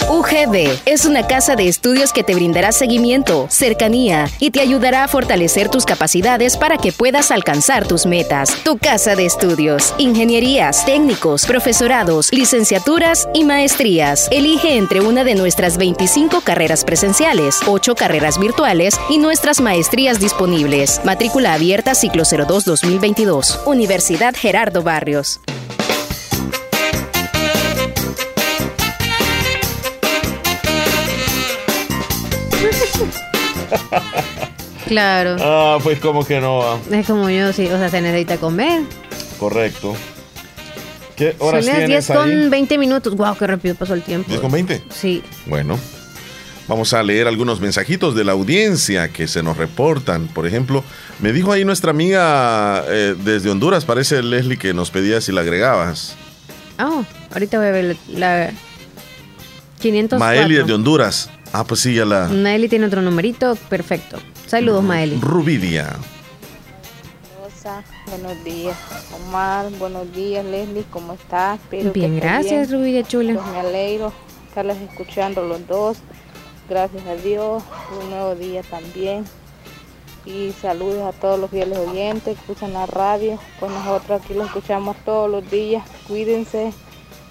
UGB 0.09 0.79
es 0.85 1.05
una 1.05 1.25
casa 1.27 1.55
de 1.55 1.67
estudios 1.67 2.13
que 2.13 2.23
te 2.23 2.35
brindará 2.35 2.71
seguimiento, 2.71 3.47
cercanía 3.49 4.29
y 4.39 4.51
te 4.51 4.61
ayudará 4.61 5.03
a 5.03 5.07
fortalecer 5.07 5.69
tus 5.69 5.85
capacidades 5.85 6.57
para 6.57 6.77
que 6.77 6.91
puedas 6.91 7.31
alcanzar 7.31 7.87
tus 7.87 8.05
metas. 8.05 8.55
Tu 8.63 8.77
casa 8.77 9.15
de 9.15 9.25
estudios, 9.25 9.93
ingenierías, 9.97 10.85
técnicos, 10.85 11.45
profesorados, 11.45 12.31
licenciaturas 12.31 13.27
y 13.33 13.43
maestrías. 13.43 14.27
Elige 14.31 14.77
entre 14.77 15.01
una 15.01 15.23
de 15.23 15.35
nuestras 15.35 15.77
25 15.77 16.41
carreras 16.41 16.85
presenciales, 16.85 17.59
8 17.65 17.95
carreras 17.95 18.39
virtuales 18.39 18.99
y 19.09 19.17
nuestras 19.17 19.59
maestrías 19.59 20.19
disponibles. 20.19 21.01
Matrícula 21.03 21.53
abierta 21.53 21.95
ciclo 21.95 22.23
02-2022. 22.23 23.65
Universidad 23.65 24.35
Gerardo 24.35 24.83
Barrios. 24.83 25.41
Claro. 34.87 35.35
Ah, 35.39 35.77
pues 35.81 35.99
como 35.99 36.25
que 36.25 36.39
no 36.39 36.59
va. 36.59 36.77
Es 36.91 37.07
como 37.07 37.29
yo, 37.29 37.51
sí, 37.53 37.65
o 37.65 37.77
sea, 37.77 37.89
se 37.89 38.01
necesita 38.01 38.37
comer. 38.37 38.83
Correcto. 39.39 39.95
¿Qué 41.15 41.35
horas 41.39 41.65
Son 41.65 41.73
las 41.73 41.87
10 41.87 41.87
tienes 41.87 42.07
con 42.07 42.29
ahí? 42.29 42.49
20 42.49 42.77
minutos. 42.77 43.15
Wow, 43.15 43.35
qué 43.37 43.47
rápido 43.47 43.75
pasó 43.75 43.93
el 43.93 44.03
tiempo. 44.03 44.31
¿10 44.31 44.41
con 44.41 44.51
20? 44.51 44.83
Sí. 44.89 45.23
Bueno, 45.47 45.79
vamos 46.67 46.93
a 46.93 47.03
leer 47.03 47.27
algunos 47.27 47.59
mensajitos 47.59 48.15
de 48.15 48.23
la 48.23 48.33
audiencia 48.33 49.09
que 49.09 49.27
se 49.27 49.43
nos 49.43 49.57
reportan. 49.57 50.27
Por 50.27 50.47
ejemplo, 50.47 50.83
me 51.19 51.31
dijo 51.31 51.51
ahí 51.51 51.65
nuestra 51.65 51.91
amiga 51.91 52.83
eh, 52.87 53.15
desde 53.23 53.49
Honduras, 53.49 53.85
parece 53.85 54.21
Leslie, 54.23 54.57
que 54.57 54.73
nos 54.73 54.91
pedía 54.91 55.21
si 55.21 55.31
la 55.31 55.41
agregabas. 55.41 56.15
Oh, 56.79 57.05
ahorita 57.31 57.57
voy 57.57 57.67
a 57.67 57.71
ver 57.71 57.97
la 58.09 58.51
504. 59.79 60.19
Maeli 60.19 60.55
desde 60.55 60.73
Honduras. 60.73 61.29
Ah, 61.53 61.63
pues 61.63 61.79
sí, 61.81 61.95
ya 61.95 62.05
la... 62.05 62.27
Maeli 62.27 62.67
tiene 62.67 62.85
otro 62.87 63.01
numerito. 63.01 63.55
Perfecto. 63.69 64.17
Saludos, 64.47 64.83
Maeli. 64.83 65.17
Rubidia. 65.21 65.95
Rosa, 67.41 67.81
buenos 68.07 68.43
días. 68.43 68.75
Omar, 69.13 69.69
buenos 69.79 70.13
días, 70.13 70.45
Leslie, 70.45 70.83
¿cómo 70.89 71.13
estás? 71.13 71.59
Espero 71.61 71.93
Bien, 71.93 72.17
gracias, 72.17 72.67
bien. 72.67 72.79
Rubidia 72.79 73.03
Chula. 73.03 73.33
Pues 73.35 73.45
me 73.47 73.59
alegro 73.59 74.13
estarles 74.49 74.77
escuchando 74.89 75.45
los 75.47 75.65
dos. 75.67 75.97
Gracias 76.69 77.05
a 77.05 77.15
Dios, 77.15 77.63
un 78.01 78.09
nuevo 78.09 78.35
día 78.35 78.63
también. 78.63 79.25
Y 80.25 80.51
saludos 80.59 81.03
a 81.03 81.11
todos 81.11 81.39
los 81.39 81.51
fieles 81.51 81.77
oyentes 81.77 82.35
que 82.35 82.41
escuchan 82.41 82.73
la 82.73 82.87
radio. 82.87 83.37
Pues 83.59 83.71
nosotros 83.71 84.21
aquí 84.21 84.33
lo 84.33 84.45
escuchamos 84.45 84.95
todos 85.05 85.29
los 85.29 85.49
días. 85.51 85.83
Cuídense, 86.07 86.73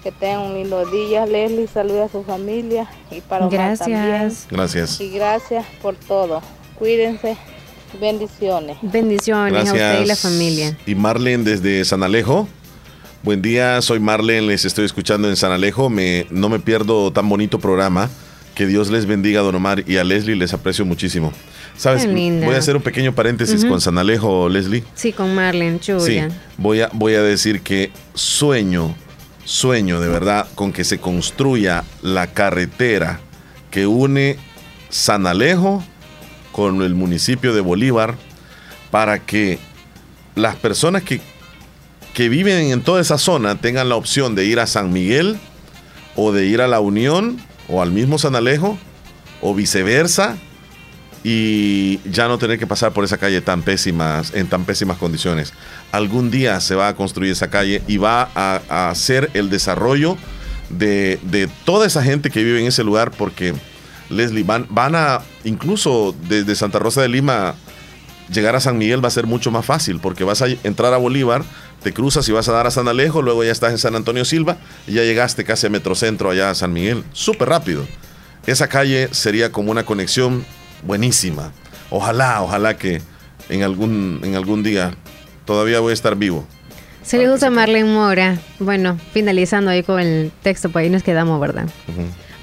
que 0.01 0.13
tengan 0.13 0.41
un 0.41 0.53
lindo 0.53 0.85
día. 0.85 1.25
Leslie, 1.25 1.67
saluda 1.67 2.05
a 2.05 2.09
su 2.09 2.23
familia 2.23 2.89
y 3.11 3.19
para 3.19 3.47
Omar 3.47 3.59
Gracias. 3.59 3.79
también. 3.89 4.33
Gracias. 4.49 5.01
Y 5.01 5.09
gracias 5.09 5.65
por 5.81 5.95
todo. 5.95 6.41
Cuídense. 6.79 7.35
Bendiciones. 7.99 8.77
Bendiciones 8.81 9.69
a 9.69 9.73
usted 9.73 10.01
y 10.01 10.05
la 10.05 10.15
familia. 10.15 10.77
Y 10.85 10.95
Marlen 10.95 11.43
desde 11.43 11.83
San 11.83 12.03
Alejo. 12.03 12.47
Buen 13.23 13.41
día, 13.41 13.81
soy 13.81 13.99
Marlen, 13.99 14.47
les 14.47 14.65
estoy 14.65 14.85
escuchando 14.85 15.27
en 15.29 15.35
San 15.35 15.51
Alejo. 15.51 15.89
Me, 15.89 16.27
no 16.29 16.47
me 16.47 16.59
pierdo 16.59 17.11
tan 17.11 17.27
bonito 17.27 17.59
programa. 17.59 18.09
Que 18.55 18.65
Dios 18.65 18.89
les 18.89 19.05
bendiga, 19.05 19.41
don 19.41 19.53
Omar, 19.55 19.83
y 19.85 19.97
a 19.97 20.03
Leslie 20.03 20.35
les 20.35 20.53
aprecio 20.53 20.85
muchísimo. 20.85 21.31
¿Sabes? 21.77 22.07
Voy 22.09 22.55
a 22.55 22.57
hacer 22.57 22.77
un 22.77 22.81
pequeño 22.81 23.13
paréntesis 23.13 23.61
Ujú. 23.61 23.69
con 23.73 23.81
San 23.81 23.97
Alejo, 23.97 24.47
Leslie. 24.47 24.83
Sí, 24.95 25.11
con 25.11 25.35
Marlene 25.35 25.79
Sí, 25.81 25.91
Chula. 25.91 26.29
voy 26.57 26.79
a, 26.81 26.89
voy 26.93 27.15
a 27.15 27.21
decir 27.21 27.61
que 27.61 27.91
sueño 28.13 28.95
sueño 29.43 29.99
de 29.99 30.07
verdad 30.07 30.47
con 30.55 30.71
que 30.73 30.83
se 30.83 30.97
construya 30.99 31.83
la 32.01 32.25
carretera 32.33 33.19
que 33.69 33.85
une 33.85 34.37
San 34.89 35.27
Alejo 35.27 35.83
con 36.51 36.81
el 36.81 36.95
municipio 36.95 37.53
de 37.53 37.61
Bolívar 37.61 38.15
para 38.89 39.19
que 39.19 39.59
las 40.33 40.55
personas 40.55 41.03
que, 41.03 41.21
que 42.15 42.27
viven 42.29 42.71
en 42.71 42.81
toda 42.81 43.01
esa 43.01 43.17
zona 43.19 43.55
tengan 43.61 43.87
la 43.89 43.95
opción 43.97 44.33
de 44.33 44.45
ir 44.45 44.59
a 44.59 44.65
San 44.65 44.91
Miguel 44.93 45.37
o 46.15 46.31
de 46.31 46.45
ir 46.47 46.61
a 46.61 46.67
La 46.67 46.79
Unión 46.79 47.37
o 47.67 47.81
al 47.81 47.91
mismo 47.91 48.17
San 48.17 48.35
Alejo 48.35 48.77
o 49.41 49.53
viceversa 49.53 50.37
y 51.23 51.99
ya 52.09 52.27
no 52.27 52.37
tener 52.37 52.59
que 52.59 52.67
pasar 52.67 52.93
por 52.93 53.03
esa 53.03 53.17
calle 53.17 53.41
tan 53.41 53.63
pésimas, 53.63 54.31
en 54.35 54.47
tan 54.47 54.63
pésimas 54.63 54.97
condiciones. 54.97 55.53
Algún 55.91 56.29
día 56.29 56.59
se 56.61 56.75
va 56.75 56.87
a 56.87 56.95
construir 56.95 57.31
esa 57.31 57.49
calle 57.49 57.81
y 57.87 57.97
va 57.97 58.29
a, 58.35 58.61
a 58.69 58.89
hacer 58.91 59.31
el 59.33 59.49
desarrollo 59.49 60.17
de, 60.69 61.19
de 61.23 61.49
toda 61.65 61.87
esa 61.87 62.03
gente 62.03 62.29
que 62.29 62.43
vive 62.43 62.59
en 62.61 62.67
ese 62.67 62.83
lugar 62.83 63.11
porque, 63.11 63.55
Leslie, 64.09 64.43
van, 64.43 64.67
van 64.69 64.95
a, 64.95 65.21
incluso 65.43 66.15
desde 66.27 66.55
Santa 66.55 66.77
Rosa 66.77 67.01
de 67.01 67.09
Lima, 67.09 67.55
llegar 68.31 68.55
a 68.55 68.59
San 68.59 68.77
Miguel 68.77 69.03
va 69.03 69.07
a 69.07 69.11
ser 69.11 69.27
mucho 69.27 69.51
más 69.51 69.65
fácil 69.65 69.99
porque 69.99 70.23
vas 70.23 70.41
a 70.41 70.47
entrar 70.63 70.93
a 70.93 70.97
Bolívar, 70.97 71.43
te 71.83 71.93
cruzas 71.93 72.27
y 72.27 72.31
vas 72.31 72.47
a 72.49 72.51
dar 72.51 72.67
a 72.67 72.71
San 72.71 72.87
Alejo, 72.87 73.21
luego 73.21 73.43
ya 73.43 73.51
estás 73.51 73.71
en 73.71 73.77
San 73.77 73.95
Antonio 73.95 74.25
Silva 74.25 74.57
y 74.87 74.93
ya 74.93 75.03
llegaste 75.03 75.43
casi 75.43 75.67
a 75.67 75.69
Metrocentro 75.69 76.31
allá 76.31 76.49
a 76.49 76.55
San 76.55 76.73
Miguel. 76.73 77.03
Súper 77.13 77.49
rápido. 77.49 77.85
Esa 78.47 78.67
calle 78.67 79.09
sería 79.11 79.51
como 79.51 79.71
una 79.71 79.85
conexión 79.85 80.45
buenísima. 80.83 81.51
Ojalá, 81.89 82.41
ojalá 82.41 82.77
que 82.77 83.01
en 83.49 83.63
algún, 83.63 84.21
en 84.23 84.35
algún 84.35 84.63
día 84.63 84.93
todavía 85.45 85.79
voy 85.79 85.91
a 85.91 85.93
estar 85.93 86.15
vivo. 86.15 86.47
Saludos 87.03 87.43
a 87.43 87.51
Marlene 87.51 87.91
Mora. 87.91 88.39
Bueno, 88.57 88.99
finalizando 89.13 89.69
ahí 89.69 89.83
con 89.83 89.99
el 89.99 90.31
texto, 90.41 90.69
pues 90.69 90.83
ahí 90.83 90.89
nos 90.89 91.03
quedamos, 91.03 91.39
¿verdad? 91.39 91.67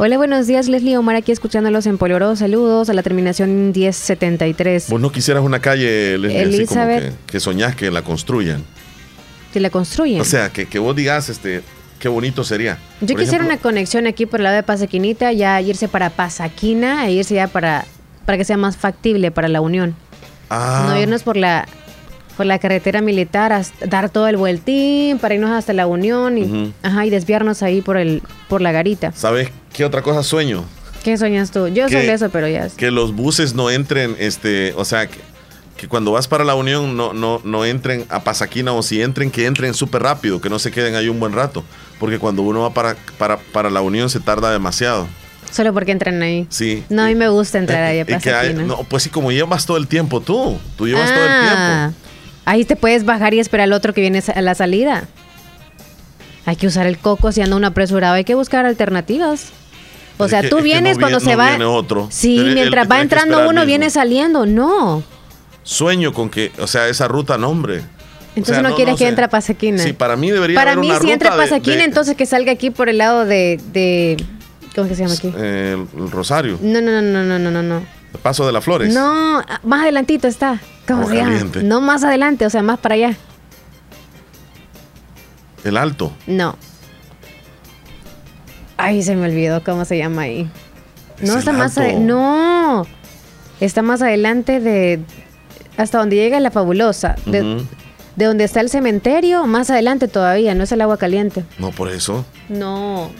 Hola, 0.05 0.17
buenos 0.17 0.49
días, 0.49 0.67
Leslie 0.67 0.97
Omar, 0.97 1.15
aquí 1.15 1.31
escuchándolos 1.31 1.87
en 1.87 1.97
Poloró. 1.97 2.35
Saludos 2.35 2.91
a 2.91 2.93
la 2.93 3.05
terminación 3.05 3.71
1073. 3.71 4.89
Vos 4.91 5.01
no 5.01 5.13
quisieras 5.13 5.45
una 5.45 5.61
calle, 5.61 6.19
Leslie, 6.19 6.41
así 6.41 6.67
como 6.67 6.81
Elizabeth. 6.83 7.05
que, 7.27 7.33
que 7.35 7.39
soñás 7.39 7.77
que 7.77 7.89
la 7.89 8.03
construyan. 8.03 8.65
Que 9.53 9.61
la 9.61 9.71
construyen. 9.71 10.21
O 10.21 10.25
sea, 10.25 10.51
que, 10.51 10.67
que 10.67 10.81
vos 10.81 10.97
digas, 10.97 11.29
este, 11.29 11.63
qué 12.01 12.09
bonito 12.09 12.43
sería. 12.43 12.79
Yo 13.01 13.15
Por 13.15 13.21
quisiera 13.21 13.45
ejemplo, 13.45 13.47
una 13.55 13.59
conexión 13.59 14.09
aquí 14.09 14.27
por 14.27 14.41
el 14.41 14.45
lado 14.45 14.57
de 14.57 14.65
Pasaquinita, 14.65 15.31
ya 15.31 15.61
irse 15.61 15.87
para 15.87 16.11
Pasaquina 16.11 17.07
e 17.07 17.13
irse 17.13 17.37
ya 17.37 17.47
para, 17.47 17.85
para 18.27 18.37
que 18.37 18.45
sea 18.45 18.57
más 18.57 18.77
factible 18.77 19.31
para 19.31 19.47
la 19.47 19.61
unión. 19.61 19.95
Ah, 20.51 20.87
No 20.89 21.01
irnos 21.01 21.23
por 21.23 21.37
la 21.37 21.69
por 22.37 22.47
la 22.47 22.59
carretera 22.59 23.01
militar, 23.03 23.53
hasta- 23.53 23.87
dar 23.87 24.11
todo 24.11 24.29
el 24.29 24.37
vueltín 24.37 25.19
para 25.19 25.35
irnos 25.35 25.51
hasta 25.51 25.73
la 25.73 25.87
unión 25.87 26.39
y, 26.39 26.43
Ujú. 26.45 26.73
ajá, 26.83 27.07
y 27.07 27.11
desviarnos 27.11 27.63
ahí 27.63 27.81
por 27.83 27.97
el 27.97 28.23
por 28.49 28.61
la 28.61 28.73
garita. 28.73 29.13
¿Sabes 29.13 29.51
qué 29.73 29.85
otra 29.85 30.03
cosa 30.03 30.23
sueño? 30.23 30.65
¿Qué 31.05 31.17
sueñas 31.17 31.51
tú? 31.51 31.67
Yo 31.69 31.89
soy 31.89 32.03
de 32.07 32.13
eso, 32.13 32.31
pero 32.31 32.47
ya. 32.49 32.67
es- 32.67 32.75
Que 32.75 32.91
los 32.91 33.15
buses 33.15 33.55
no 33.55 33.71
entren, 33.71 34.15
este, 34.19 34.73
o 34.77 34.85
sea, 34.85 35.09
que, 35.09 35.19
que 35.77 35.89
cuando 35.89 36.13
vas 36.13 36.29
para 36.29 36.45
la 36.45 36.55
Unión 36.55 36.97
no, 36.97 37.13
no, 37.13 37.41
no 37.45 37.65
entren 37.65 38.05
a 38.09 38.23
Pasaquina 38.23 38.73
o 38.73 38.83
si 38.83 39.03
entren, 39.03 39.31
que 39.31 39.47
entren 39.47 39.75
súper 39.75 40.03
rápido, 40.03 40.41
que 40.41 40.49
no 40.49 40.59
se 40.61 40.71
queden 40.71 40.95
ahí 40.95 41.09
un 41.09 41.19
buen 41.19 41.33
rato. 41.33 41.65
Porque 41.99 42.19
cuando 42.19 42.43
uno 42.43 42.61
va 42.63 42.71
para, 42.75 42.97
para, 43.19 43.39
para 43.39 43.69
la 43.71 43.81
Unión 43.81 44.11
se 44.11 44.21
tarda 44.21 44.53
demasiado. 44.53 45.09
Solo 45.51 45.73
porque 45.75 45.93
entran 45.93 46.23
ahí. 46.23 46.47
Sí. 46.51 46.83
No, 46.89 47.03
a 47.03 47.07
mí 47.09 47.15
me 47.15 47.29
gusta 47.29 47.59
entrar 47.59 47.83
ahí 47.83 47.99
a 47.99 48.03
Y 48.03 48.05
que 48.07 48.15
hay- 48.15 48.21
Pasaquina. 48.53 48.63
no, 48.63 48.85
pues 48.85 49.03
sí, 49.03 49.11
como 49.11 49.33
llevas 49.33 49.67
todo 49.67 49.77
el 49.77 49.87
tiempo 49.89 50.21
tú. 50.21 50.59
Tú 50.77 50.87
llevas 50.87 51.13
todo 51.13 51.25
el 51.25 51.31
Ah, 51.31 51.91
tiempo. 51.91 51.99
Ahí 52.45 52.65
te 52.65 52.77
puedes 52.77 53.05
bajar 53.05 53.35
y 53.35 53.41
esperar 53.41 53.65
al 53.65 53.73
otro 53.73 53.93
que 53.95 54.01
viene 54.01 54.23
a 54.35 54.41
la 54.41 54.55
salida. 54.55 55.05
Hay 56.45 56.57
que 56.57 56.67
usar 56.67 56.87
el 56.87 56.99
coco 56.99 57.31
si 57.33 57.41
anda 57.41 57.57
uno 57.57 57.69
apresurado. 57.69 58.15
Hay 58.15 58.25
que 58.25 58.35
buscar 58.35 58.67
alternativas. 58.67 59.51
O 60.19 60.25
Es 60.25 60.31
sea, 60.31 60.43
que- 60.43 60.49
tú 60.49 60.57
es 60.59 60.63
que 60.63 60.69
vienes 60.69 60.97
no 60.97 61.03
cuando 61.03 61.19
viene- 61.19 61.31
se 61.33 61.37
no 61.37 61.43
va. 61.43 61.49
viene 61.51 61.65
otro. 61.65 62.09
Sí, 62.11 62.39
el 62.39 62.55
mientras 62.55 62.91
va 62.91 63.01
entrando 63.01 63.39
uno, 63.41 63.51
mismo. 63.53 63.67
viene 63.67 63.91
saliendo. 63.91 64.45
No. 64.47 65.03
Sueño 65.63 66.13
con 66.13 66.29
que, 66.29 66.51
o 66.59 66.67
sea, 66.67 66.89
esa 66.89 67.07
ruta, 67.07 67.39
no, 67.39 67.49
hombre. 67.49 67.83
Entonces 68.35 68.63
no, 68.63 68.75
quieres 68.75 68.95
que 68.95 69.05
sé. 69.05 69.09
entre 69.09 69.25
a 69.27 69.29
Pasaquina. 69.29 69.83
Sí, 69.83 69.93
para 69.93 70.17
mí 70.17 70.31
debería 70.31 70.57
Para 70.57 70.73
haber 70.73 70.81
mí, 70.81 70.91
una 70.91 70.99
si 71.01 71.11
entra 71.11 71.29
a 71.29 71.37
de- 71.37 71.43
de- 71.79 71.85
entonces 71.85 72.17
que 72.17 72.27
salga 72.27 72.51
aquí 72.51 72.71
por 72.71 72.89
el 72.89 72.99
lado 72.99 73.25
de. 73.25 73.61
de 73.73 74.17
¿Cómo 74.75 74.89
que 74.89 74.95
se 74.95 75.03
llama 75.03 75.15
aquí? 75.15 75.31
eh, 75.37 75.77
el, 75.97 76.11
Rosario, 76.11 76.59
no, 76.63 76.81
no, 76.81 77.03
no, 77.03 77.23
no, 77.23 77.39
no, 77.39 77.51
no, 77.51 77.63
no. 77.63 77.83
El 78.13 78.21
Paso 78.21 78.47
de 78.47 78.53
las 78.53 78.65
Flores. 78.65 78.93
No, 78.95 79.43
más 79.63 79.83
adelantito 79.83 80.29
está. 80.29 80.61
¿Cómo 80.87 81.09
se 81.09 81.17
llama? 81.17 81.39
No 81.63 81.81
más 81.81 82.03
adelante, 82.05 82.45
o 82.47 82.51
sea, 82.51 82.63
más 82.63 82.79
para 82.79 82.95
allá. 82.97 83.17
El 85.65 85.77
Alto. 85.77 86.13
No. 86.27 86.57
Ay, 88.77 89.03
se 89.03 89.15
me 89.15 89.27
olvidó 89.29 89.63
cómo 89.63 89.85
se 89.85 89.97
llama 89.99 90.23
ahí. 90.23 90.51
No, 91.21 91.33
Es 91.35 91.39
está 91.41 91.53
más 91.53 91.79
Alto. 91.79 91.91
ade- 91.91 92.01
No. 92.01 92.87
Está 93.61 93.83
más 93.83 94.03
adelante 94.03 94.59
de. 94.61 95.01
Hasta 95.77 95.99
donde 95.99 96.17
llega 96.17 96.41
la 96.41 96.51
fabulosa. 96.51 97.15
De 97.27 98.27
donde 98.27 98.45
está 98.45 98.61
el 98.61 98.69
cementerio, 98.69 99.47
más 99.47 99.71
adelante 99.71 100.07
todavía, 100.09 100.55
no 100.55 100.65
es 100.65 100.73
el 100.73 100.81
agua 100.83 100.99
caliente. 100.99 101.45
No, 101.59 101.71
por 101.71 101.89
eso. 101.89 102.27
No. 102.49 103.11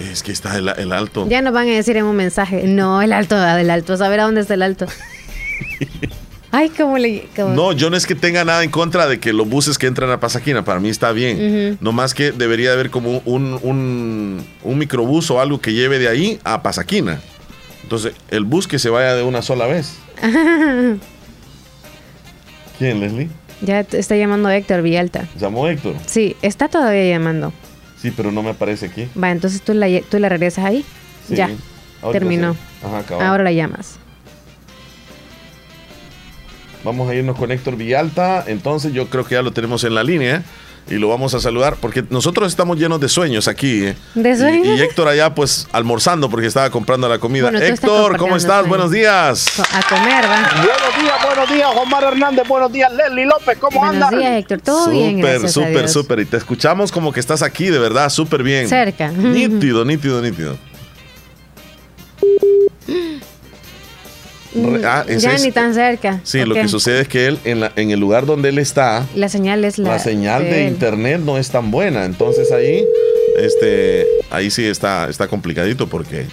Es 0.00 0.22
que 0.22 0.32
está 0.32 0.56
el, 0.56 0.68
el 0.68 0.92
Alto. 0.92 1.26
Ya 1.28 1.42
nos 1.42 1.52
van 1.52 1.68
a 1.68 1.72
decir 1.72 1.96
en 1.96 2.04
un 2.06 2.16
mensaje. 2.16 2.62
No, 2.64 3.02
el 3.02 3.12
alto, 3.12 3.38
del 3.40 3.68
alto. 3.70 3.96
Saber 3.96 4.20
a 4.20 4.24
dónde 4.24 4.40
está 4.40 4.54
el 4.54 4.62
alto. 4.62 4.86
Ay, 6.52 6.70
cómo 6.70 6.98
le. 6.98 7.28
cómo- 7.36 7.54
No, 7.54 7.72
yo 7.72 7.90
no 7.90 7.96
es 7.96 8.06
que 8.06 8.14
tenga 8.16 8.44
nada 8.44 8.64
en 8.64 8.70
contra 8.70 9.06
de 9.06 9.20
que 9.20 9.32
los 9.32 9.48
buses 9.48 9.78
que 9.78 9.86
entran 9.86 10.10
a 10.10 10.18
Pasaquina, 10.18 10.64
para 10.64 10.80
mí 10.80 10.88
está 10.88 11.12
bien. 11.12 11.36
Ujú. 11.36 11.78
No 11.80 11.92
más 11.92 12.12
que 12.14 12.32
debería 12.32 12.72
haber 12.72 12.90
como 12.90 13.22
un, 13.24 13.58
un, 13.62 14.44
un 14.64 14.78
microbús 14.78 15.30
o 15.30 15.40
algo 15.40 15.60
que 15.60 15.72
lleve 15.74 15.98
de 16.00 16.08
ahí 16.08 16.40
a 16.42 16.62
Pasaquina. 16.62 17.20
Entonces, 17.84 18.14
el 18.30 18.44
bus 18.44 18.66
que 18.66 18.78
se 18.80 18.88
vaya 18.90 19.14
de 19.14 19.22
una 19.22 19.42
sola 19.42 19.66
vez. 19.66 19.94
¿Quién, 22.78 23.00
Leslie? 23.00 23.28
ya 23.62 23.80
está 23.80 24.16
llamando 24.16 24.48
Héctor 24.48 24.80
Villalta. 24.82 25.28
Llamó 25.38 25.68
Héctor. 25.68 25.94
Sí, 26.06 26.34
está 26.40 26.68
todavía 26.68 27.04
llamando. 27.10 27.52
Sí, 28.00 28.10
pero 28.10 28.32
no 28.32 28.42
me 28.42 28.50
aparece 28.50 28.86
aquí. 28.86 29.08
Va, 29.20 29.30
entonces 29.30 29.62
tú 29.62 29.74
la, 29.74 29.86
tú 30.08 30.18
la 30.18 30.28
regresas 30.28 30.64
ahí. 30.64 30.84
Sí. 31.28 31.36
Ya. 31.36 31.50
Ahorita 32.02 32.18
Terminó. 32.18 32.54
sí. 32.54 32.60
Ajá. 32.86 33.28
Ahora 33.28 33.44
la 33.44 33.52
llamas. 33.52 33.98
Vamos 36.82 37.10
a 37.10 37.14
irnos 37.14 37.36
con 37.36 37.52
Héctor 37.52 37.76
Villalta. 37.76 38.44
Entonces 38.46 38.92
yo 38.92 39.08
creo 39.08 39.24
que 39.24 39.34
ya 39.34 39.42
lo 39.42 39.52
tenemos 39.52 39.84
en 39.84 39.94
la 39.94 40.02
línea 40.02 40.42
y 40.88 40.94
lo 40.94 41.08
vamos 41.08 41.34
a 41.34 41.40
saludar 41.40 41.76
porque 41.80 42.02
nosotros 42.10 42.48
estamos 42.50 42.76
llenos 42.78 43.00
de 43.00 43.08
sueños 43.08 43.46
aquí. 43.48 43.84
¿eh? 43.84 43.96
¿De 44.14 44.30
Y- 44.30 44.36
sueños? 44.36 44.78
Y, 44.78 44.82
Héctor 44.82 45.08
allá 45.08 45.34
pues 45.34 45.68
almorzando 45.72 46.28
porque 46.28 46.46
estaba 46.46 46.68
comprando 46.70 47.08
la 47.08 47.18
comida. 47.18 47.50
Bueno, 47.50 47.64
Héctor, 47.64 48.16
¿cómo 48.16 48.36
estás? 48.36 48.52
sueños. 48.60 48.68
Buenos 48.68 48.90
días. 48.90 49.46
A 49.72 49.82
comer, 49.88 50.24
va. 50.24 50.50
Buenos 50.54 51.00
días, 51.00 51.14
buenos 51.26 51.52
días, 51.52 51.68
Omar 51.76 52.04
Hernández, 52.04 52.48
buenos 52.48 52.72
días, 52.72 52.92
Leslie 52.92 53.26
López, 53.26 53.58
¿cómo 53.58 53.78
Buenos 53.80 54.02
andan? 54.02 54.18
días, 54.18 54.32
Héctor. 54.38 54.60
Todo 54.62 54.90
bien, 54.90 55.16
Súper, 55.18 55.48
súper, 55.48 55.88
súper. 55.88 56.20
Y 56.20 56.24
te 56.24 56.36
escuchamos 56.36 56.90
como 56.90 57.12
que 57.12 57.20
estás 57.20 57.42
aquí, 57.42 57.66
de 57.66 57.78
verdad, 57.78 58.08
súper 58.10 58.42
bien. 58.42 58.68
Cerca. 58.68 59.08
Nítido, 59.12 59.84
nítido, 59.84 60.20
nítido. 60.20 60.56
Re- 64.54 64.84
ah, 64.84 65.04
ya 65.06 65.34
es- 65.34 65.42
ni 65.44 65.52
tan 65.52 65.74
cerca. 65.74 66.20
Sí, 66.24 66.44
lo 66.44 66.54
que 66.54 66.66
sucede 66.68 67.02
es 67.02 67.08
que 67.08 67.26
él, 67.26 67.38
en, 67.44 67.60
la- 67.60 67.72
en 67.76 67.90
el 67.90 68.00
lugar 68.00 68.26
donde 68.26 68.48
él 68.48 68.58
está, 68.58 69.06
La 69.14 69.28
señal 69.28 69.64
es 69.64 69.78
la. 69.78 69.90
la 69.90 69.98
señal 69.98 70.42
de 70.44 70.64
internet 70.64 71.20
no 71.24 71.38
es 71.38 71.50
tan 71.50 71.70
buena. 71.70 72.04
Entonces 72.04 72.50
ahí, 72.52 72.84
este, 73.36 74.06
ahí 74.30 74.50
sí 74.50 74.64
está, 74.64 75.08
está 75.08 75.28
complicadito 75.28 75.86
porque 75.86 76.26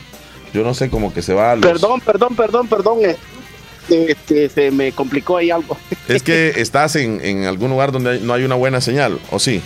yo 0.53 0.63
no 0.63 0.73
sé 0.73 0.89
cómo 0.89 1.13
que 1.13 1.21
se 1.21 1.33
va 1.33 1.51
a 1.51 1.55
los- 1.55 1.65
Perdón, 1.65 2.01
perdón, 2.01 2.35
perdón, 2.35 2.67
perdón, 2.67 2.99
eh, 3.05 3.15
este, 3.89 4.49
se 4.49 4.71
me 4.71 4.91
complicó 4.91 5.37
ahí 5.37 5.51
algo. 5.51 5.77
Es 6.07 6.23
que 6.23 6.53
estás 6.57 6.95
en, 6.95 7.19
en 7.23 7.43
algún 7.45 7.69
lugar 7.69 7.91
donde 7.91 8.19
no 8.21 8.33
hay 8.33 8.43
una 8.45 8.55
buena 8.55 8.81
señal, 8.81 9.19
¿o 9.29 9.37
sí? 9.39 9.61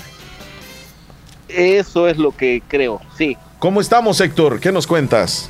Eso 1.47 2.07
es 2.07 2.17
lo 2.17 2.35
que 2.35 2.61
creo, 2.67 3.01
sí. 3.17 3.37
¿Cómo 3.59 3.79
estamos, 3.81 4.19
Héctor? 4.21 4.59
¿Qué 4.59 4.71
nos 4.71 4.87
cuentas? 4.87 5.49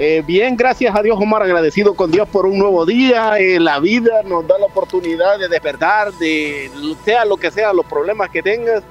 Eh, 0.00 0.22
bien, 0.24 0.56
gracias 0.56 0.94
a 0.94 1.02
Dios, 1.02 1.18
Omar, 1.20 1.42
agradecido 1.42 1.92
con 1.94 2.12
Dios 2.12 2.28
por 2.28 2.46
un 2.46 2.56
nuevo 2.56 2.86
día. 2.86 3.36
Eh, 3.40 3.58
la 3.58 3.80
vida 3.80 4.22
nos 4.24 4.46
da 4.46 4.56
la 4.56 4.66
oportunidad 4.66 5.40
de 5.40 5.48
despertar, 5.48 6.12
de 6.12 6.70
sea 7.04 7.24
lo 7.24 7.36
que 7.36 7.50
sea, 7.50 7.72
los 7.72 7.84
problemas 7.84 8.30
que 8.30 8.40
tengas. 8.40 8.84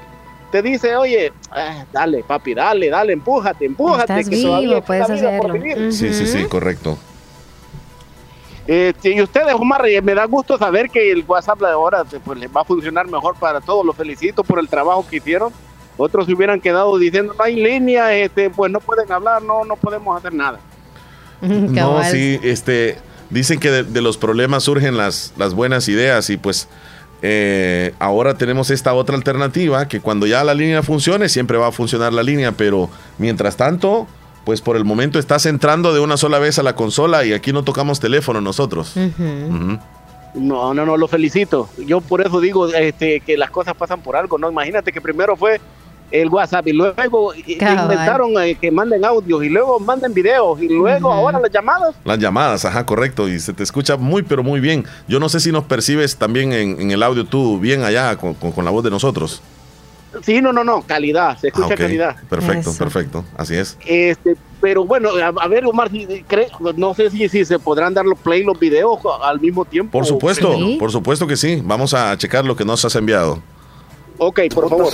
Te 0.51 0.61
dice, 0.61 0.97
oye, 0.97 1.31
ah, 1.49 1.85
dale, 1.93 2.25
papi, 2.25 2.53
dale, 2.53 2.89
dale, 2.89 3.13
empújate, 3.13 3.63
empújate. 3.63 4.19
Estás 4.19 4.29
que 4.29 4.35
vivo, 4.35 4.81
puedes 4.81 5.09
hacerlo. 5.09 5.53
vivir". 5.53 5.93
Sí, 5.93 6.13
sí, 6.13 6.27
sí, 6.27 6.43
correcto. 6.43 6.97
Este, 8.67 9.11
y 9.11 9.21
ustedes, 9.21 9.53
Omar, 9.53 9.87
eh, 9.87 10.01
me 10.01 10.13
da 10.13 10.25
gusto 10.25 10.57
saber 10.57 10.89
que 10.89 11.09
el 11.09 11.23
WhatsApp 11.25 11.59
de 11.59 11.67
ahora 11.67 12.03
pues, 12.03 12.37
les 12.37 12.49
va 12.49 12.61
a 12.61 12.65
funcionar 12.65 13.07
mejor 13.07 13.37
para 13.39 13.61
todos. 13.61 13.85
Los 13.85 13.95
felicito 13.95 14.43
por 14.43 14.59
el 14.59 14.67
trabajo 14.67 15.05
que 15.09 15.17
hicieron. 15.17 15.53
Otros 15.95 16.25
se 16.25 16.33
hubieran 16.33 16.59
quedado 16.59 16.97
diciendo, 16.97 17.33
no 17.35 17.43
hay 17.45 17.55
línea, 17.55 18.13
este, 18.13 18.49
pues 18.49 18.69
no 18.69 18.81
pueden 18.81 19.09
hablar, 19.09 19.41
no, 19.41 19.63
no 19.63 19.77
podemos 19.77 20.17
hacer 20.17 20.33
nada. 20.33 20.59
No, 21.41 22.03
sí, 22.03 22.39
este, 22.43 22.97
dicen 23.29 23.59
que 23.59 23.71
de, 23.71 23.83
de 23.83 24.01
los 24.01 24.17
problemas 24.17 24.63
surgen 24.63 24.97
las, 24.97 25.33
las 25.37 25.53
buenas 25.53 25.87
ideas 25.87 26.29
y 26.29 26.37
pues 26.37 26.67
eh, 27.21 27.93
ahora 27.99 28.35
tenemos 28.35 28.69
esta 28.69 28.93
otra 28.93 29.15
alternativa 29.15 29.87
que 29.87 29.99
cuando 29.99 30.27
ya 30.27 30.43
la 30.43 30.53
línea 30.53 30.83
funcione, 30.83 31.29
siempre 31.29 31.57
va 31.57 31.67
a 31.67 31.71
funcionar 31.71 32.13
la 32.13 32.21
línea, 32.21 32.51
pero 32.51 32.89
mientras 33.17 33.57
tanto, 33.57 34.07
pues 34.45 34.61
por 34.61 34.77
el 34.77 34.85
momento 34.85 35.17
estás 35.17 35.45
entrando 35.45 35.93
de 35.93 35.99
una 35.99 36.17
sola 36.17 36.39
vez 36.39 36.59
a 36.59 36.63
la 36.63 36.75
consola 36.75 37.25
y 37.25 37.33
aquí 37.33 37.51
no 37.51 37.63
tocamos 37.63 37.99
teléfono 37.99 38.39
nosotros. 38.39 38.93
No, 40.35 40.73
no, 40.73 40.85
no, 40.85 40.97
lo 40.97 41.07
felicito. 41.07 41.69
Yo 41.87 42.01
por 42.01 42.21
eso 42.21 42.39
digo 42.39 42.67
este, 42.67 43.21
que 43.21 43.37
las 43.37 43.49
cosas 43.49 43.75
pasan 43.75 44.01
por 44.01 44.15
algo, 44.15 44.37
¿no? 44.37 44.51
Imagínate 44.51 44.91
que 44.91 45.01
primero 45.01 45.35
fue 45.35 45.59
el 46.11 46.29
WhatsApp 46.29 46.67
y 46.67 46.73
luego 46.73 46.95
Cabal. 47.59 47.83
inventaron 47.83 48.31
eh, 48.41 48.55
que 48.59 48.71
manden 48.71 49.03
audios 49.03 49.43
y 49.43 49.49
luego 49.49 49.79
manden 49.79 50.13
videos 50.13 50.61
y 50.61 50.69
luego 50.69 51.11
ahora 51.11 51.39
las 51.39 51.51
llamadas. 51.51 51.95
Las 52.05 52.17
llamadas, 52.19 52.63
ajá, 52.65 52.85
correcto, 52.85 53.27
y 53.27 53.39
se 53.39 53.51
te 53.53 53.63
escucha 53.63 53.97
muy, 53.97 54.23
pero 54.23 54.43
muy 54.43 54.59
bien. 54.59 54.85
Yo 55.07 55.19
no 55.19 55.27
sé 55.29 55.39
si 55.39 55.51
nos 55.51 55.65
percibes 55.65 56.15
también 56.15 56.53
en, 56.53 56.79
en 56.79 56.91
el 56.91 57.03
audio 57.03 57.25
tú 57.25 57.59
bien 57.59 57.83
allá 57.83 58.15
con, 58.15 58.33
con- 58.35 58.51
con 58.51 58.63
la 58.63 58.71
voz 58.71 58.83
de 58.83 58.89
nosotros. 58.89 59.41
Sí, 60.23 60.41
no, 60.41 60.53
no, 60.53 60.63
no, 60.63 60.81
calidad, 60.81 61.37
se 61.37 61.49
escucha 61.49 61.73
Ah, 61.73 61.75
calidad. 61.77 62.15
Perfecto, 62.29 62.73
perfecto, 62.77 63.25
así 63.37 63.55
es. 63.55 63.77
Este, 63.85 64.35
pero 64.61 64.85
bueno, 64.85 65.09
a, 65.21 65.27
a 65.43 65.47
ver, 65.49 65.65
Omar, 65.65 65.91
si- 65.91 66.07
no 66.77 66.93
sé 66.93 67.09
si, 67.11 67.27
si 67.29 67.43
se 67.45 67.59
podrán 67.59 67.93
dar 67.93 68.05
los 68.05 68.17
play 68.17 68.43
los 68.43 68.57
videos 68.57 68.97
al 69.21 69.39
mismo 69.41 69.65
tiempo. 69.65 69.91
Por 69.91 70.05
supuesto, 70.05 70.55
por 70.79 70.91
supuesto 70.91 71.27
que 71.27 71.35
sí. 71.35 71.61
Vamos 71.63 71.93
a 71.93 72.17
checar 72.17 72.45
lo 72.45 72.55
que 72.55 72.63
nos 72.65 72.83
has 72.85 72.95
enviado. 72.95 73.41
Ok, 74.17 74.39
por 74.55 74.69
favor. 74.69 74.93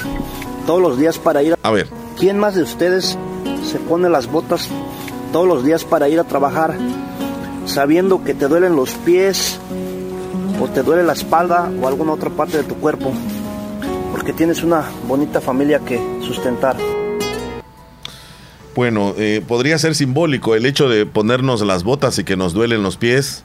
Todos 0.65 0.81
los 0.81 0.98
días 0.98 1.19
para 1.19 1.44
ir 1.44 1.56
A 1.61 1.72
ver. 1.72 1.90
¿Quién 2.18 2.40
más 2.40 2.56
de 2.56 2.64
ustedes 2.64 3.18
se 3.69 3.80
pone 3.80 4.10
las 4.10 4.27
botas 4.31 4.69
todos 5.34 5.48
los 5.48 5.65
días 5.65 5.84
para 5.84 6.07
ir 6.07 6.19
a 6.19 6.23
trabajar 6.23 6.76
sabiendo 7.65 8.23
que 8.23 8.34
te 8.34 8.48
duelen 8.48 8.76
los 8.76 8.91
pies 8.91 9.60
o 10.61 10.68
te 10.68 10.84
duele 10.84 11.03
la 11.03 11.14
espalda 11.14 11.69
o 11.81 11.88
alguna 11.88 12.14
otra 12.14 12.30
parte 12.30 12.57
de 12.57 12.64
tu 12.64 12.76
cuerpo? 12.76 13.11
Porque 14.11 14.31
tienes 14.31 14.64
una 14.64 14.85
bonita 15.06 15.41
familia 15.41 15.80
que 15.80 15.99
sustentar. 16.22 16.77
Bueno, 18.73 19.14
eh, 19.18 19.44
podría 19.45 19.77
ser 19.77 19.95
simbólico 19.95 20.56
el 20.56 20.65
hecho 20.65 20.88
de 20.88 21.06
ponernos 21.06 21.61
las 21.61 21.84
botas 21.84 22.18
y 22.19 22.23
que 22.23 22.38
nos 22.38 22.53
duelen 22.53 22.84
los 22.84 22.95
pies, 22.95 23.44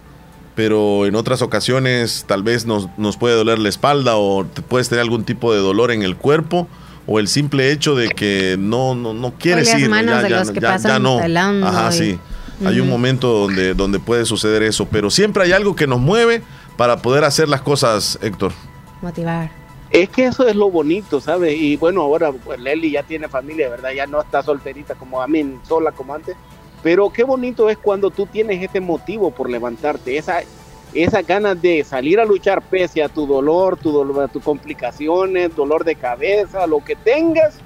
pero 0.54 1.04
en 1.04 1.16
otras 1.16 1.42
ocasiones 1.42 2.24
tal 2.28 2.44
vez 2.44 2.64
nos, 2.64 2.88
nos 2.96 3.16
puede 3.16 3.34
doler 3.34 3.58
la 3.58 3.68
espalda 3.68 4.16
o 4.16 4.44
te 4.44 4.62
puedes 4.62 4.88
tener 4.88 5.02
algún 5.02 5.24
tipo 5.24 5.52
de 5.52 5.58
dolor 5.58 5.90
en 5.90 6.02
el 6.02 6.16
cuerpo 6.16 6.68
o 7.10 7.18
el 7.18 7.26
simple 7.26 7.72
hecho 7.72 7.94
de 7.94 8.10
que 8.10 8.56
no, 8.58 8.94
no, 8.94 9.14
no 9.14 9.32
quieres 9.32 9.74
ir. 9.76 9.88
manos 9.88 10.22
de 10.22 10.28
los 10.28 10.50
que 10.50 10.60
pasan 10.60 11.02
no. 11.02 11.18
Ajá, 11.18 11.88
y- 11.88 11.92
sí. 11.98 12.18
Hay 12.64 12.80
un 12.80 12.88
momento 12.88 13.28
donde, 13.28 13.72
donde 13.72 13.98
puede 14.00 14.24
suceder 14.24 14.62
eso, 14.64 14.84
pero 14.86 15.10
siempre 15.10 15.44
hay 15.44 15.52
algo 15.52 15.76
que 15.76 15.86
nos 15.86 16.00
mueve 16.00 16.42
para 16.76 17.00
poder 17.00 17.24
hacer 17.24 17.48
las 17.48 17.62
cosas, 17.62 18.18
Héctor. 18.20 18.52
Motivar. 19.00 19.50
Es 19.90 20.08
que 20.10 20.26
eso 20.26 20.46
es 20.46 20.56
lo 20.56 20.68
bonito, 20.68 21.20
¿sabes? 21.20 21.56
Y 21.56 21.76
bueno, 21.76 22.02
ahora 22.02 22.32
pues, 22.32 22.60
Leli 22.60 22.90
ya 22.90 23.04
tiene 23.04 23.28
familia, 23.28 23.70
¿verdad? 23.70 23.90
Ya 23.96 24.06
no 24.06 24.20
está 24.20 24.42
solterita 24.42 24.94
como 24.96 25.22
a 25.22 25.28
mí, 25.28 25.54
sola 25.66 25.92
como 25.92 26.14
antes. 26.14 26.36
Pero 26.82 27.10
qué 27.10 27.24
bonito 27.24 27.70
es 27.70 27.78
cuando 27.78 28.10
tú 28.10 28.26
tienes 28.26 28.62
ese 28.62 28.80
motivo 28.80 29.30
por 29.30 29.48
levantarte, 29.48 30.18
esa, 30.18 30.40
esas 30.94 31.26
ganas 31.26 31.60
de 31.60 31.84
salir 31.84 32.18
a 32.18 32.24
luchar 32.24 32.62
pese 32.62 33.02
a 33.02 33.08
tu 33.08 33.26
dolor, 33.26 33.76
tu 33.76 33.92
dolor, 33.92 34.28
tus 34.30 34.42
complicaciones, 34.42 35.54
dolor 35.54 35.84
de 35.84 35.94
cabeza, 35.94 36.66
lo 36.66 36.82
que 36.82 36.96
tengas, 36.96 37.58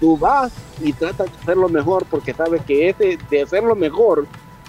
tú 0.00 0.16
vas 0.16 0.52
y 0.82 0.92
tratas 0.92 1.30
de 1.30 1.38
hacerlo 1.38 1.68
mejor 1.68 2.04
porque 2.10 2.34
sabes 2.34 2.62
que 2.62 2.88
ese 2.88 3.18
de 3.30 3.42
hacerlo 3.42 3.74
mejor 3.74 4.26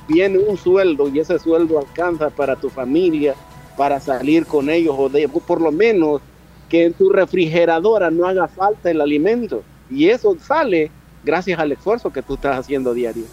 viene 0.07 0.37
un 0.37 0.57
sueldo 0.57 1.09
y 1.09 1.19
ese 1.19 1.39
sueldo 1.39 1.79
alcanza 1.79 2.29
para 2.29 2.55
tu 2.55 2.69
familia, 2.69 3.35
para 3.75 3.99
salir 3.99 4.45
con 4.45 4.69
ellos 4.69 4.95
o 4.97 5.09
de, 5.09 5.27
por 5.27 5.61
lo 5.61 5.71
menos 5.71 6.21
que 6.69 6.85
en 6.85 6.93
tu 6.93 7.09
refrigeradora 7.09 8.09
no 8.11 8.27
haga 8.27 8.47
falta 8.47 8.91
el 8.91 9.01
alimento. 9.01 9.63
Y 9.89 10.09
eso 10.09 10.35
sale 10.39 10.91
gracias 11.23 11.59
al 11.59 11.71
esfuerzo 11.71 12.11
que 12.11 12.21
tú 12.21 12.35
estás 12.35 12.57
haciendo 12.57 12.93
diario. 12.93 13.23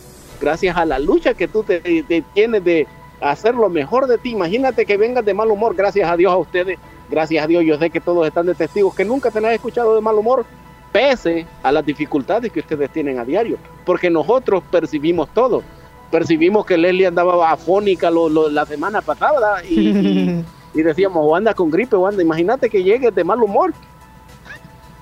Gracias 0.41 0.77
a 0.77 0.85
la 0.85 0.99
lucha 0.99 1.35
que 1.35 1.49
tú 1.49 1.62
te, 1.62 1.81
te 1.81 2.24
tienes 2.35 2.65
de 2.65 2.86
hacer 3.20 3.55
lo 3.55 3.69
mejor 3.69 4.07
de 4.07 4.19
ti. 4.19 4.31
Imagínate 4.31 4.85
que 4.86 4.97
vengas 4.97 5.24
de 5.24 5.35
mal 5.35 5.51
humor, 5.51 5.74
gracias 5.74 6.09
a 6.11 6.16
Dios 6.16 6.32
a 6.32 6.36
ustedes. 6.36 6.78
Gracias 7.11 7.45
a 7.45 7.47
Dios, 7.47 7.65
yo 7.65 7.78
sé 7.78 7.91
que 7.91 8.01
todos 8.01 8.27
están 8.27 8.47
de 8.47 8.55
testigos 8.55 8.95
que 8.95 9.05
nunca 9.05 9.31
se 9.31 9.41
les 9.41 9.51
ha 9.51 9.55
escuchado 9.55 9.95
de 9.95 10.01
mal 10.01 10.15
humor, 10.16 10.45
pese 10.91 11.47
a 11.62 11.70
las 11.70 11.85
dificultades 11.85 12.51
que 12.51 12.61
ustedes 12.61 12.91
tienen 12.91 13.19
a 13.19 13.24
diario. 13.24 13.59
Porque 13.85 14.09
nosotros 14.11 14.62
percibimos 14.70 15.28
todo. 15.35 15.62
Percibimos 16.11 16.65
que 16.65 16.77
Leslie 16.78 17.07
andaba 17.07 17.51
afónica 17.51 18.11
lo- 18.11 18.28
lo- 18.28 18.49
la 18.49 18.65
semana 18.66 19.01
pasada 19.03 19.62
y, 19.65 19.74
y- 19.89 20.45
y 20.74 20.82
decíamos, 20.82 21.19
o 21.23 21.36
anda 21.36 21.53
con 21.55 21.70
gripe, 21.70 21.95
o 21.97 22.07
anda. 22.07 22.23
Imagínate 22.23 22.70
que 22.70 22.82
llegues 22.82 23.15
de 23.15 23.23
mal 23.24 23.43
humor. 23.43 23.73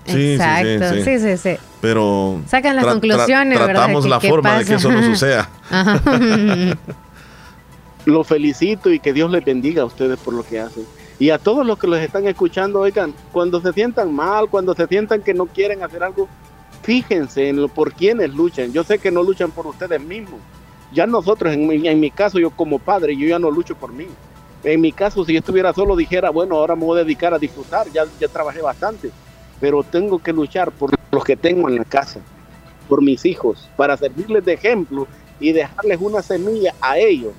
Sí, 0.05 0.12
sí, 0.12 0.18
sí, 0.18 0.32
Exacto, 0.32 0.94
sí. 0.94 1.02
sí, 1.05 1.18
sí, 1.20 1.36
sí. 1.36 1.56
Pero 1.80 2.40
Sacan 2.48 2.74
las 2.74 2.84
tra- 2.84 2.89
tra- 2.89 2.93
conclusiones, 2.93 3.59
¿verdad? 3.59 3.74
Tratamos 3.74 4.05
¿Qué- 4.05 4.10
la 4.10 4.20
forma 4.20 4.59
de 4.59 4.64
que 4.64 4.74
eso 4.74 4.90
no 4.90 5.02
suceda. 5.05 5.48
Los 8.04 8.26
felicito 8.26 8.90
y 8.90 8.98
que 8.98 9.12
Dios 9.12 9.30
les 9.30 9.44
bendiga 9.44 9.82
a 9.82 9.86
ustedes 9.86 10.18
por 10.18 10.34
lo 10.34 10.42
que 10.44 10.58
hacen. 10.58 10.84
Y 11.20 11.30
a 11.30 11.38
todos 11.38 11.64
los 11.64 11.78
que 11.78 11.86
los 11.86 12.00
están 12.00 12.26
escuchando, 12.26 12.80
oigan, 12.80 13.14
cuando 13.30 13.60
se 13.60 13.72
sientan 13.72 14.12
mal, 14.12 14.48
cuando 14.48 14.74
se 14.74 14.88
sientan 14.88 15.22
que 15.22 15.34
no 15.34 15.46
quieren 15.46 15.84
hacer 15.84 16.02
algo, 16.02 16.28
fíjense 16.82 17.48
en 17.48 17.60
lo 17.60 17.68
por 17.68 17.92
quienes 17.92 18.34
luchan. 18.34 18.72
Yo 18.72 18.82
sé 18.82 18.98
que 18.98 19.12
no 19.12 19.22
luchan 19.22 19.52
por 19.52 19.68
ustedes 19.68 20.02
mismos. 20.02 20.40
Ya 20.92 21.06
nosotros, 21.06 21.52
en 21.54 21.68
mi, 21.68 21.86
en 21.86 22.00
mi 22.00 22.10
caso, 22.10 22.40
yo 22.40 22.50
como 22.50 22.80
padre, 22.80 23.16
yo 23.16 23.28
ya 23.28 23.38
no 23.38 23.52
lucho 23.52 23.76
por 23.76 23.92
mí. 23.92 24.06
En 24.64 24.80
mi 24.80 24.90
caso, 24.90 25.24
si 25.24 25.32
yo 25.32 25.38
estuviera 25.38 25.72
solo, 25.72 25.94
dijera, 25.94 26.30
bueno, 26.30 26.56
ahora 26.56 26.74
me 26.74 26.84
voy 26.84 27.00
a 27.00 27.04
dedicar 27.04 27.32
a 27.32 27.38
disfrutar, 27.38 27.86
ya, 27.92 28.04
ya 28.18 28.28
trabajé 28.28 28.60
bastante, 28.60 29.10
pero 29.60 29.84
tengo 29.84 30.18
que 30.18 30.32
luchar 30.32 30.72
por 30.72 30.90
los 31.10 31.24
que 31.24 31.36
tengo 31.36 31.68
en 31.68 31.76
la 31.76 31.84
casa, 31.84 32.20
por 32.88 33.00
mis 33.00 33.24
hijos, 33.24 33.68
para 33.76 33.96
servirles 33.96 34.44
de 34.44 34.54
ejemplo 34.54 35.06
y 35.40 35.52
dejarles 35.52 36.00
una 36.00 36.20
semilla 36.22 36.74
a 36.80 36.98
ellos 36.98 37.32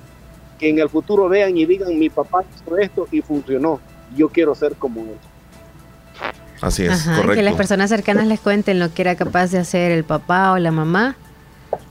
que 0.64 0.70
en 0.70 0.78
el 0.78 0.88
futuro 0.88 1.28
vean 1.28 1.54
y 1.58 1.66
digan, 1.66 1.98
mi 1.98 2.08
papá 2.08 2.42
hizo 2.56 2.78
esto 2.78 3.06
y 3.12 3.20
funcionó, 3.20 3.80
yo 4.16 4.30
quiero 4.30 4.54
ser 4.54 4.74
como 4.76 5.02
él. 5.02 5.18
Así 6.62 6.84
es, 6.84 6.92
Ajá, 6.92 7.16
correcto. 7.16 7.34
que 7.34 7.42
las 7.42 7.54
personas 7.54 7.90
cercanas 7.90 8.26
les 8.26 8.40
cuenten 8.40 8.78
lo 8.78 8.90
que 8.94 9.02
era 9.02 9.14
capaz 9.14 9.50
de 9.50 9.58
hacer 9.58 9.92
el 9.92 10.04
papá 10.04 10.52
o 10.52 10.58
la 10.58 10.70
mamá, 10.70 11.16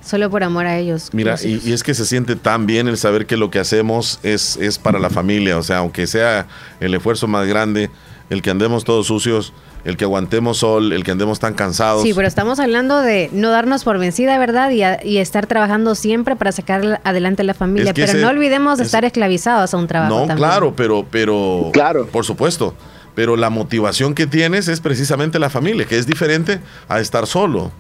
solo 0.02 0.28
por 0.32 0.44
amor 0.44 0.66
a 0.66 0.80
ellos. 0.80 1.12
Mira, 1.14 1.36
y, 1.44 1.62
y 1.64 1.72
es 1.72 1.84
que 1.84 1.94
se 1.94 2.04
siente 2.04 2.36
tan 2.36 2.66
bien 2.66 2.88
el 2.88 2.98
saber 2.98 3.28
que 3.28 3.38
lo 3.38 3.52
que 3.52 3.60
hacemos 3.60 4.20
es, 4.24 4.58
es 4.58 4.80
para 4.80 4.98
la 4.98 5.12
familia. 5.12 5.60
O 5.60 5.62
sea, 5.62 5.78
aunque 5.78 6.08
sea 6.08 6.48
el 6.80 6.96
esfuerzo 6.96 7.28
más 7.28 7.46
grande, 7.46 7.92
el 8.32 8.42
que 8.42 8.50
andemos 8.50 8.84
todos 8.86 9.06
sucios, 9.06 9.54
el 9.86 9.98
que 9.98 10.06
aguantemos 10.06 10.58
sol, 10.58 10.94
el 10.94 11.04
que 11.04 11.12
andemos 11.12 11.40
tan 11.40 11.54
cansados. 11.54 12.04
Sí, 12.04 12.14
pero 12.14 12.28
estamos 12.28 12.60
hablando 12.60 13.02
de 13.02 13.30
no 13.34 13.50
darnos 13.50 13.84
por 13.84 13.98
vencida, 14.00 14.38
¿verdad? 14.38 14.70
Y, 14.72 14.84
a- 14.84 15.06
y 15.06 15.18
estar 15.18 15.46
trabajando 15.48 15.96
siempre 15.96 16.36
para 16.36 16.52
sacar 16.52 17.02
adelante 17.04 17.42
a 17.42 17.46
la 17.46 17.54
familia. 17.54 17.90
Es 17.90 17.94
que 17.96 18.02
pero 18.04 18.14
ese- 18.14 18.22
no 18.22 18.30
olvidemos 18.30 18.78
de 18.78 18.84
es- 18.84 18.88
estar 18.88 19.04
esclavizados 19.06 19.74
a 19.74 19.78
un 19.78 19.88
trabajo 19.88 20.14
no, 20.14 20.20
también. 20.28 20.38
claro, 20.38 20.74
pero, 20.76 21.06
pero. 21.10 21.70
Claro. 21.74 22.06
Por 22.08 22.24
supuesto. 22.26 22.74
Pero 23.16 23.36
la 23.38 23.52
motivación 23.52 24.16
que 24.16 24.26
tienes 24.26 24.68
es 24.68 24.80
precisamente 24.80 25.38
la 25.38 25.52
familia, 25.52 25.86
que 25.86 26.00
es 26.00 26.08
diferente 26.08 26.60
a 26.90 27.00
estar 27.00 27.28
solo. 27.28 27.72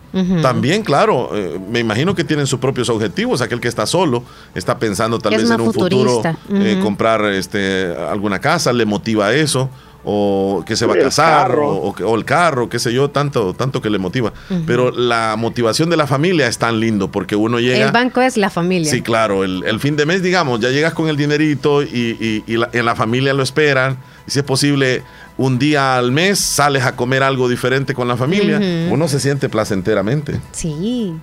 También, 0.44 0.84
claro, 0.84 1.32
eh, 1.34 1.60
me 1.72 1.80
imagino 1.80 2.14
que 2.14 2.24
tienen 2.24 2.46
sus 2.46 2.60
propios 2.60 2.88
objetivos. 2.90 3.42
Aquel 3.42 3.60
que 3.60 3.68
está 3.68 3.88
solo 3.88 4.24
está 4.54 4.78
pensando 4.78 5.18
tal 5.18 5.34
Es 5.34 5.42
vez 5.42 5.50
en 5.52 5.62
un 5.62 5.74
futuro 5.74 6.22
eh, 6.52 6.80
comprar 6.84 7.26
este, 7.26 7.96
alguna 8.12 8.38
casa, 8.38 8.72
le 8.74 8.86
motiva 8.86 9.34
eso. 9.34 9.72
O 10.06 10.64
que 10.66 10.76
se 10.76 10.86
va 10.86 10.94
a 10.94 10.98
casar, 11.06 11.52
o, 11.56 11.76
o 11.78 11.96
que- 11.96 12.04
o 12.04 12.16
el 12.16 12.26
carro, 12.26 12.68
qué 12.68 12.78
sé 12.80 12.92
yo, 12.94 13.10
tanto, 13.10 13.54
tanto 13.54 13.82
que 13.82 13.90
le 13.90 14.00
motiva. 14.00 14.34
Pero 14.68 14.92
la 14.92 15.36
motivación 15.38 15.90
de 15.90 15.96
la 15.98 16.08
familia 16.08 16.48
es 16.48 16.58
tan 16.58 16.80
lindo 16.80 17.10
porque 17.12 17.36
uno 17.36 17.60
llega. 17.60 17.86
El 17.86 17.92
banco 17.92 18.22
es 18.22 18.36
la 18.38 18.50
familia. 18.50 18.92
Sí, 18.92 19.02
claro, 19.02 19.44
el, 19.44 19.64
el 19.66 19.80
fin 19.80 19.96
de 19.96 20.06
mes, 20.06 20.22
digamos, 20.22 20.60
ya 20.60 20.70
llegas 20.70 20.94
con 20.94 21.08
el 21.08 21.16
dinerito 21.18 21.84
y, 21.84 22.18
y- 22.20 22.44
y 22.48 22.58
la- 22.58 22.70
en 22.74 22.86
la 22.86 22.96
familia 22.96 23.34
lo 23.34 23.44
esperan. 23.44 23.98
Y 24.28 24.32
si 24.32 24.40
es 24.40 24.46
posible, 24.46 25.04
un 25.38 25.58
día 25.60 25.98
al 25.98 26.12
mes 26.12 26.38
sales 26.40 26.84
a 26.84 26.96
comer 26.96 27.24
algo 27.24 27.48
diferente 27.50 27.94
con 27.94 28.08
la 28.08 28.16
familia. 28.18 28.60
Uno 28.92 29.08
se 29.08 29.20
siente 29.20 29.48
placenteramente. 29.50 30.40
Sí. 30.52 31.14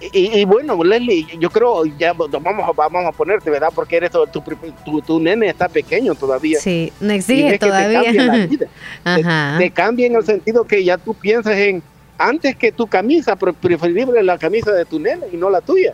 Y, 0.00 0.38
y 0.40 0.44
bueno, 0.44 0.82
Leslie, 0.84 1.26
yo 1.40 1.50
creo, 1.50 1.84
ya 1.84 2.12
vamos 2.12 2.68
a, 2.68 2.72
vamos 2.72 3.04
a 3.04 3.10
ponerte, 3.10 3.50
¿verdad? 3.50 3.70
Porque 3.74 3.96
eres 3.96 4.12
tu, 4.12 4.24
tu, 4.28 4.42
tu- 4.84 5.02
tu 5.02 5.18
nene 5.20 5.48
está 5.48 5.68
pequeño 5.68 6.14
todavía. 6.14 6.60
Sí, 6.60 6.92
no 7.00 7.12
exige 7.12 7.52
que 7.52 7.58
te 7.58 7.66
todavía. 7.66 8.04
cambia 8.04 8.24
la 8.26 8.46
vida. 8.46 8.66
Ajá. 9.02 9.56
Te 9.58 9.70
cambia 9.70 10.06
en 10.06 10.14
el 10.14 10.24
sentido 10.24 10.64
que 10.64 10.84
ya 10.84 10.98
tú 10.98 11.14
piensas 11.14 11.56
en, 11.56 11.82
antes 12.16 12.54
que 12.56 12.70
tu 12.70 12.86
camisa, 12.86 13.34
pre- 13.34 13.52
preferible 13.52 14.22
la 14.22 14.38
camisa 14.38 14.70
de 14.72 14.84
tu 14.84 15.00
nene 15.00 15.26
y 15.32 15.36
no 15.36 15.50
la 15.50 15.60
tuya. 15.60 15.90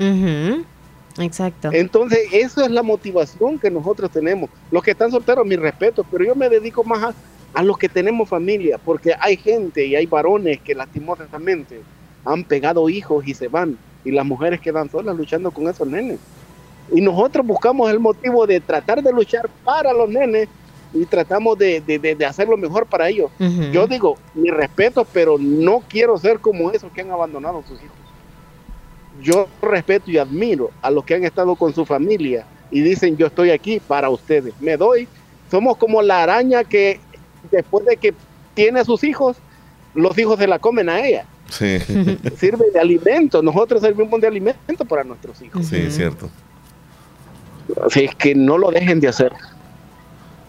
Exacto. 1.18 1.70
Entonces, 1.72 2.18
eso 2.32 2.64
es 2.64 2.70
la 2.70 2.82
motivación 2.82 3.58
que 3.58 3.70
nosotros 3.70 4.10
tenemos. 4.10 4.50
Los 4.70 4.82
que 4.82 4.90
están 4.90 5.10
solteros, 5.10 5.46
mi 5.46 5.56
respeto, 5.56 6.04
pero 6.10 6.24
yo 6.24 6.34
me 6.34 6.48
dedico 6.48 6.82
más 6.84 7.02
a, 7.04 7.14
a 7.54 7.62
los 7.62 7.78
que 7.78 7.88
tenemos 7.88 8.28
familia, 8.28 8.78
porque 8.84 9.14
hay 9.18 9.36
gente 9.36 9.86
y 9.86 9.94
hay 9.94 10.06
varones 10.06 10.60
que 10.60 10.74
lastimosamente 10.74 11.80
han 12.24 12.42
pegado 12.42 12.88
hijos 12.88 13.26
y 13.28 13.34
se 13.34 13.46
van, 13.48 13.78
y 14.04 14.10
las 14.12 14.24
mujeres 14.26 14.60
quedan 14.60 14.90
solas 14.90 15.16
luchando 15.16 15.50
con 15.50 15.68
esos 15.68 15.86
nenes. 15.88 16.18
Y 16.92 17.00
nosotros 17.00 17.46
buscamos 17.46 17.90
el 17.90 17.98
motivo 17.98 18.46
de 18.46 18.60
tratar 18.60 19.02
de 19.02 19.10
luchar 19.12 19.48
para 19.64 19.92
los 19.92 20.08
nenes 20.08 20.48
y 20.92 21.04
tratamos 21.06 21.58
de, 21.58 21.80
de, 21.80 21.98
de- 21.98 22.14
de 22.14 22.26
hacer 22.26 22.46
lo 22.46 22.56
mejor 22.56 22.86
para 22.86 23.08
ellos. 23.08 23.30
Yo 23.72 23.86
digo, 23.86 24.16
mi 24.34 24.50
respeto, 24.50 25.04
pero 25.12 25.36
no 25.38 25.82
quiero 25.88 26.16
ser 26.18 26.38
como 26.40 26.70
esos 26.70 26.92
que 26.92 27.00
han 27.00 27.10
abandonado 27.10 27.58
a 27.58 27.62
sus 27.66 27.82
hijos. 27.82 27.96
Yo 29.22 29.46
respeto 29.62 30.10
y 30.10 30.18
admiro 30.18 30.70
a 30.82 30.90
los 30.90 31.04
que 31.04 31.14
han 31.14 31.24
estado 31.24 31.54
con 31.56 31.72
su 31.72 31.84
familia 31.84 32.46
y 32.70 32.80
dicen 32.80 33.16
yo 33.16 33.26
estoy 33.28 33.50
aquí 33.50 33.80
para 33.80 34.10
ustedes. 34.10 34.52
Me 34.60 34.76
doy. 34.76 35.08
Somos 35.50 35.76
como 35.76 36.02
la 36.02 36.22
araña 36.22 36.64
que 36.64 37.00
después 37.50 37.84
de 37.86 37.96
que 37.96 38.14
tiene 38.54 38.80
a 38.80 38.84
sus 38.84 39.04
hijos, 39.04 39.36
los 39.94 40.16
hijos 40.18 40.38
se 40.38 40.46
la 40.48 40.58
comen 40.58 40.88
a 40.88 41.06
ella. 41.06 41.24
Sí, 41.50 41.78
Sirve 42.38 42.70
de 42.72 42.80
alimento. 42.80 43.42
Nosotros 43.42 43.80
servimos 43.82 44.20
de 44.20 44.26
alimento 44.26 44.84
para 44.84 45.04
nuestros 45.04 45.40
hijos. 45.42 45.66
sí, 45.66 45.76
es 45.76 45.94
cierto. 45.96 46.28
Así 47.86 48.04
es 48.04 48.14
que 48.14 48.34
no 48.34 48.58
lo 48.58 48.70
dejen 48.70 49.00
de 49.00 49.08
hacer. 49.08 49.32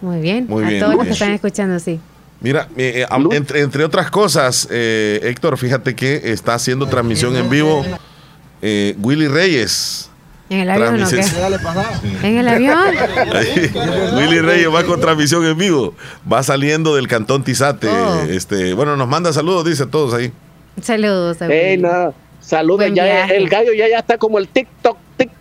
Muy 0.02 0.20
bien. 0.20 0.46
Muy 0.50 0.64
a 0.64 0.68
bien, 0.68 0.80
todos 0.82 0.96
muy 0.96 1.06
los 1.06 1.18
que 1.18 1.24
bien. 1.24 1.32
están 1.32 1.32
escuchando, 1.34 1.80
sí. 1.80 2.00
Mira, 2.42 2.68
eh, 2.78 3.06
eh, 3.10 3.28
entre, 3.32 3.62
entre 3.62 3.84
otras 3.86 4.12
cosas, 4.12 4.68
eh, 4.70 5.20
Héctor, 5.24 5.58
fíjate 5.58 5.96
que 5.96 6.32
está 6.32 6.54
haciendo 6.54 6.86
transmisión 6.88 7.36
en 7.38 7.50
vivo 7.50 7.84
eh, 8.62 8.96
Willy 9.02 9.28
Reyes. 9.28 10.10
¿En 10.50 10.60
el 10.60 10.70
avión 10.70 11.02
o 11.02 11.10
qué? 11.10 11.16
Transmisión- 11.22 12.24
¿En 12.24 12.38
el 12.38 12.48
avión? 12.48 12.78
Ahí, 13.34 13.72
Willy 14.18 14.40
Reyes 14.42 14.68
va 14.72 14.84
con 14.84 15.00
transmisión 15.00 15.44
en 15.46 15.58
vivo. 15.58 15.96
Va 16.32 16.44
saliendo 16.44 16.96
del 16.96 17.08
cantón 17.08 17.44
Tizate. 17.44 17.88
Oh. 17.88 18.22
Este, 18.30 18.74
bueno, 18.74 18.96
nos 18.96 19.08
manda 19.08 19.32
saludos, 19.34 19.66
dice 19.66 19.86
todos 19.88 20.14
ahí. 20.14 20.32
Saludos. 20.82 21.42
a 21.42 21.46
Ey, 21.48 21.72
Willy. 21.78 21.84
no, 21.84 22.14
saludos. 22.42 22.92
Ya, 22.94 23.26
el 23.26 23.50
gallo 23.50 23.74
ya, 23.74 23.88
ya 23.88 24.00
está 24.00 24.18
como 24.18 24.38
el 24.40 24.48
TikTok, 24.48 24.98
TikTok, 25.18 25.36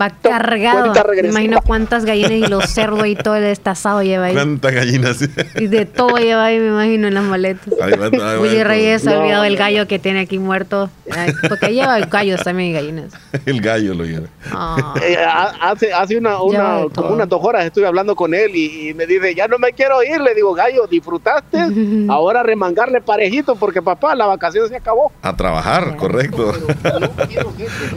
Va 0.00 0.10
cargado. 0.10 0.92
imagino 1.22 1.60
cuántas 1.66 2.04
gallinas 2.04 2.32
y 2.32 2.46
los 2.46 2.66
cerdos 2.70 3.06
y 3.06 3.14
todo 3.16 3.36
el 3.36 3.42
destazado 3.44 4.02
lleva 4.02 4.26
ahí. 4.26 4.34
¿Cuántas 4.34 4.72
gallinas? 4.72 5.18
Y 5.56 5.66
de 5.66 5.84
todo 5.86 6.16
lleva 6.16 6.44
ahí, 6.46 6.58
me 6.58 6.68
imagino, 6.68 7.08
en 7.08 7.14
las 7.14 7.24
maletas. 7.24 7.68
Ahí 7.80 7.92
va, 7.92 8.06
ahí 8.06 8.56
va. 8.58 8.64
Reyes 8.64 9.02
se 9.02 9.10
ha 9.10 9.14
No, 9.14 9.20
olvidado 9.20 9.44
el 9.44 9.52
no. 9.54 9.58
gallo 9.58 9.86
que 9.88 9.98
tiene 9.98 10.20
aquí 10.20 10.38
muerto. 10.38 10.90
Ay, 11.10 11.32
Porque 11.48 11.72
lleva 11.74 11.98
gallos 12.00 12.42
también 12.42 12.70
y 12.70 12.72
gallinas. 12.72 13.12
El 13.46 13.60
gallo 13.60 13.94
lo 13.94 14.04
lleva. 14.04 14.26
Ah. 14.50 14.94
Eh, 15.02 15.16
ha- 15.16 15.70
hace 15.70 15.92
hace 15.92 16.16
una, 16.16 16.40
una 16.42 16.82
Ya, 16.82 16.84
como 16.94 17.10
unas 17.10 17.28
dos 17.28 17.40
horas 17.42 17.64
estuve 17.66 17.86
hablando 17.86 18.14
con 18.16 18.32
él 18.34 18.54
y, 18.54 18.88
y 18.90 18.94
me 18.94 19.06
dice, 19.06 19.34
ya 19.34 19.48
no 19.48 19.58
me 19.58 19.72
quiero 19.72 20.02
ir. 20.02 20.20
Le 20.20 20.34
digo, 20.34 20.54
gallo, 20.54 20.86
disfrutaste. 20.86 21.58
Ahora 22.08 22.42
remangarle 22.42 23.00
parejito 23.00 23.56
porque 23.56 23.82
papá, 23.82 24.14
la 24.14 24.26
vacación 24.26 24.68
se 24.68 24.76
acabó. 24.76 25.12
A 25.22 25.36
trabajar, 25.36 25.96
correcto. 25.96 26.52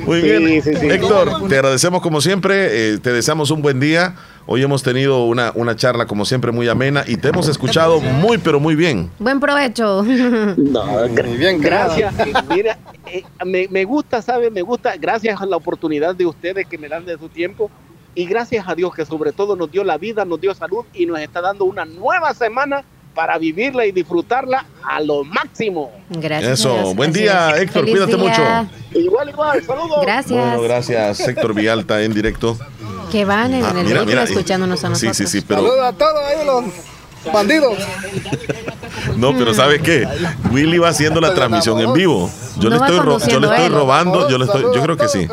Muy 0.06 0.22
Sí, 0.22 0.28
bien. 0.28 0.62
sí, 0.64 0.76
sí. 0.76 0.88
Héctor, 0.90 1.48
te 1.48 1.56
agradecemos 1.56 1.85
como 1.92 2.20
siempre. 2.22 2.94
eh, 2.94 2.98
te 2.98 3.14
deseamos 3.14 3.52
un 3.52 3.62
buen 3.62 3.80
día. 3.80 4.16
Hoy 4.48 4.64
hemos 4.64 4.82
tenido 4.84 5.26
una, 5.26 5.52
una 5.56 5.76
charla 5.76 6.06
como 6.08 6.26
siempre 6.26 6.52
muy 6.52 6.68
amena 6.68 7.04
y 7.08 7.18
te 7.18 7.30
hemos 7.30 7.48
escuchado 7.48 8.00
muy, 8.00 8.38
pero 8.38 8.60
muy 8.60 8.76
bien. 8.76 9.12
Buen 9.20 9.40
provecho. 9.40 10.04
bien, 11.38 11.62
gracias. 11.62 12.14
Mira, 12.50 12.78
eh, 13.06 13.24
me, 13.46 13.68
me 13.70 13.86
gusta, 13.86 14.22
¿sabe? 14.22 14.50
Me 14.50 14.62
gusta, 14.62 14.96
gracias 14.98 15.40
a 15.40 15.46
la 15.46 15.58
oportunidad 15.58 16.16
de 16.16 16.26
ustedes 16.26 16.68
que 16.68 16.78
me 16.78 16.90
dan 16.90 17.06
de 17.06 17.18
su 17.18 17.30
tiempo 17.30 17.70
y 18.16 18.26
gracias 18.26 18.68
a 18.68 18.76
Dios 18.76 18.94
que 18.96 19.06
sobre 19.06 19.32
todo 19.32 19.56
nos 19.56 19.72
dio 19.72 19.84
la 19.84 19.98
vida, 19.98 20.26
nos 20.26 20.42
dio 20.42 20.54
salud 20.54 20.86
y 20.94 21.06
nos 21.06 21.20
está 21.20 21.42
dando 21.42 21.66
una 21.66 21.86
nueva 21.86 22.34
semana 22.34 22.84
para 23.16 23.38
vivirla 23.40 23.86
y 23.86 23.92
disfrutarla 23.92 24.66
a 24.84 25.00
lo 25.00 25.24
máximo. 25.24 25.92
Gracias. 26.10 26.60
Eso, 26.60 26.74
Dios, 26.76 26.96
buen 26.96 27.10
así 27.12 27.22
día. 27.22 27.50
Héctor, 27.58 27.86
Feliz 27.86 27.92
cuídate 28.06 28.16
día. 28.18 28.68
mucho. 28.94 29.00
Igual, 29.00 29.30
igual, 29.30 29.64
saludos. 29.64 30.00
Gracias. 30.02 30.40
Bueno, 30.46 30.62
gracias, 30.62 31.20
Héctor 31.28 31.54
Vialta 31.56 32.04
en 32.04 32.14
directo. 32.14 32.58
Que 33.12 33.24
van 33.26 33.54
en, 33.54 33.64
Ah, 33.64 33.70
en 33.72 33.78
el 33.78 33.86
mira, 33.86 34.04
mira, 34.06 34.24
escuchándonos 34.24 34.84
a 34.84 34.88
Sí, 34.96 35.06
nosotros. 35.08 35.18
sí, 35.18 35.28
sí, 35.28 35.46
pero 35.48 35.62
Saludos 35.62 35.84
a 35.86 35.94
todos 35.94 36.20
ahí 36.26 36.46
los 36.46 36.64
bandidos. 37.34 37.78
no, 39.18 39.34
pero 39.38 39.54
¿sabe 39.54 39.80
qué? 39.80 40.08
Willy 40.52 40.78
va 40.78 40.90
haciendo 40.90 41.22
la 41.22 41.34
transmisión 41.34 41.80
en 41.80 41.94
vivo. 41.94 42.30
Yo 42.58 42.70
le 42.70 42.78
No 42.78 42.86
estoy, 42.86 43.00
ro- 43.00 43.20
yo 43.28 43.40
le 43.40 43.48
estoy 43.48 43.68
robando, 43.70 44.30
yo 44.30 44.38
le 44.38 44.46
estoy, 44.46 44.64
yo 44.74 44.82
creo 44.82 44.98
que 44.98 45.08
sí. 45.08 45.28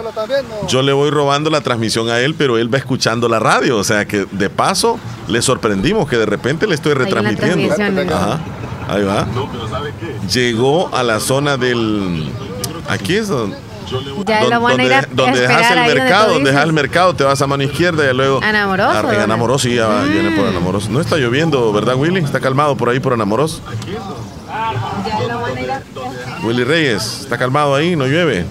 Yo 0.68 0.82
le 0.82 0.92
voy 0.92 1.10
robando 1.10 1.50
la 1.50 1.60
transmisión 1.60 2.08
a 2.10 2.18
él, 2.20 2.34
pero 2.34 2.58
él 2.58 2.72
va 2.72 2.78
escuchando 2.78 3.28
la 3.28 3.38
radio, 3.38 3.76
o 3.78 3.84
sea 3.84 4.04
que 4.06 4.26
de 4.30 4.50
paso 4.50 4.98
le 5.28 5.40
sorprendimos 5.42 6.08
que 6.08 6.16
de 6.18 6.26
repente 6.26 6.66
le 6.66 6.74
estoy 6.74 6.94
retransmitiendo. 6.94 7.74
Ajá, 8.14 8.40
ahí 8.88 9.02
va. 9.04 9.26
Llegó 10.32 10.94
a 10.94 11.02
la 11.02 11.20
zona 11.20 11.56
del 11.56 12.28
aquí 12.88 13.14
es 13.16 13.28
donde 13.28 13.56
Ya 14.24 14.44
lo 14.44 14.60
van 14.60 14.80
a 14.80 14.84
ir 14.84 14.94
a, 14.94 15.02
donde 15.10 15.38
a 15.44 15.48
dejas 15.48 15.70
el 15.70 15.94
mercado, 15.94 16.32
donde 16.34 16.50
dejas 16.50 16.64
el 16.64 16.72
mercado, 16.72 17.14
te 17.14 17.24
vas 17.24 17.40
a 17.42 17.46
mano 17.46 17.62
izquierda 17.62 18.10
y 18.10 18.14
luego. 18.14 18.40
¿Anamoroso, 18.42 18.96
En 18.96 19.02
dónde? 19.02 19.22
Anamoroso, 19.22 19.68
sí, 19.68 19.74
ya 19.74 19.86
va, 19.86 20.02
viene 20.04 20.30
por 20.36 20.46
Anamoroso. 20.46 20.90
No 20.90 21.00
está 21.00 21.16
lloviendo, 21.16 21.72
¿verdad, 21.72 21.96
Willy? 21.96 22.20
Está 22.20 22.40
calmado 22.40 22.76
por 22.76 22.88
ahí 22.88 23.00
por 23.00 23.12
Anamoroso. 23.12 23.60
Willy 26.42 26.64
Reyes, 26.64 27.20
está 27.22 27.38
calmado 27.38 27.74
ahí, 27.74 27.96
no 27.96 28.06
llueve. 28.06 28.44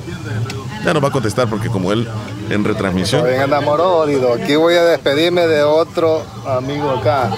Ya 0.84 0.94
nos 0.94 1.04
va 1.04 1.10
a 1.10 1.12
contestar 1.12 1.48
porque 1.48 1.70
como 1.70 1.92
él 1.92 2.08
en 2.50 2.64
retransmisión. 2.64 3.24
Bien 3.24 3.42
enamorado. 3.42 4.04
Aquí 4.34 4.56
voy 4.56 4.76
a 4.76 4.84
despedirme 4.84 5.48
de 5.48 5.64
otro 5.64 6.24
amigo 6.46 6.90
acá. 6.90 7.30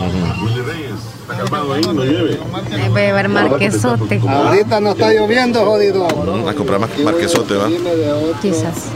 Ahí 0.00 1.11
va 1.28 2.98
a 3.00 3.04
llevar 3.06 3.28
marquesote. 3.28 4.20
Ahorita 4.26 4.80
no 4.80 4.90
está 4.92 5.12
lloviendo, 5.12 5.64
jodido. 5.64 6.06
A 6.48 6.54
comprar 6.54 6.80
más 6.80 6.90
marquesote, 6.98 7.54
¿va? 7.54 7.68
Quizás. 8.40 8.88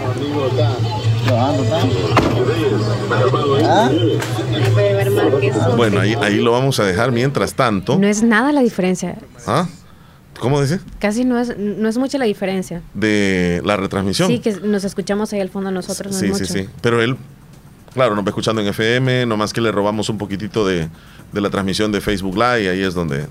Bueno, 5.77 6.01
ahí, 6.01 6.15
ahí 6.21 6.37
lo 6.41 6.53
vamos 6.53 6.81
a 6.81 6.85
dejar 6.85 7.13
mientras 7.13 7.55
tanto. 7.55 7.99
No 7.99 8.07
es 8.07 8.23
nada 8.23 8.53
la 8.53 8.61
diferencia. 8.61 9.17
¿Ah? 9.47 9.67
¿Cómo 10.41 10.61
dice? 10.61 10.81
Casi 10.99 11.25
no 11.25 11.39
es, 11.39 11.57
no 11.57 11.89
es 11.89 11.97
mucha 11.99 12.19
la 12.19 12.25
diferencia. 12.27 12.83
De 12.95 13.63
la 13.65 13.77
retransmisión. 13.77 14.29
Sí, 14.29 14.39
que 14.41 14.53
nos 14.63 14.85
escuchamos 14.85 15.33
ahí 15.33 15.41
al 15.41 15.49
fondo 15.49 15.71
nosotros. 15.71 16.13
No 16.13 16.19
Sí, 16.19 16.27
es 16.27 16.37
sí, 16.37 16.43
mucho. 16.43 16.53
sí. 16.53 16.69
Pero 16.83 17.03
él, 17.03 17.17
claro, 17.97 18.15
nos 18.15 18.25
va 18.25 18.29
escuchando 18.29 18.63
en 18.63 18.69
FM, 18.69 19.27
nomás 19.27 19.53
que 19.53 19.61
le 19.61 19.73
robamos 19.73 20.09
un 20.09 20.19
poquitito 20.19 20.65
de, 20.65 20.89
de 21.33 21.41
la 21.41 21.51
transmisión 21.51 21.91
de 21.91 22.01
Facebook 22.01 22.35
Live 22.37 22.71
ahí 22.71 22.83
es 22.83 22.95
donde 22.95 23.27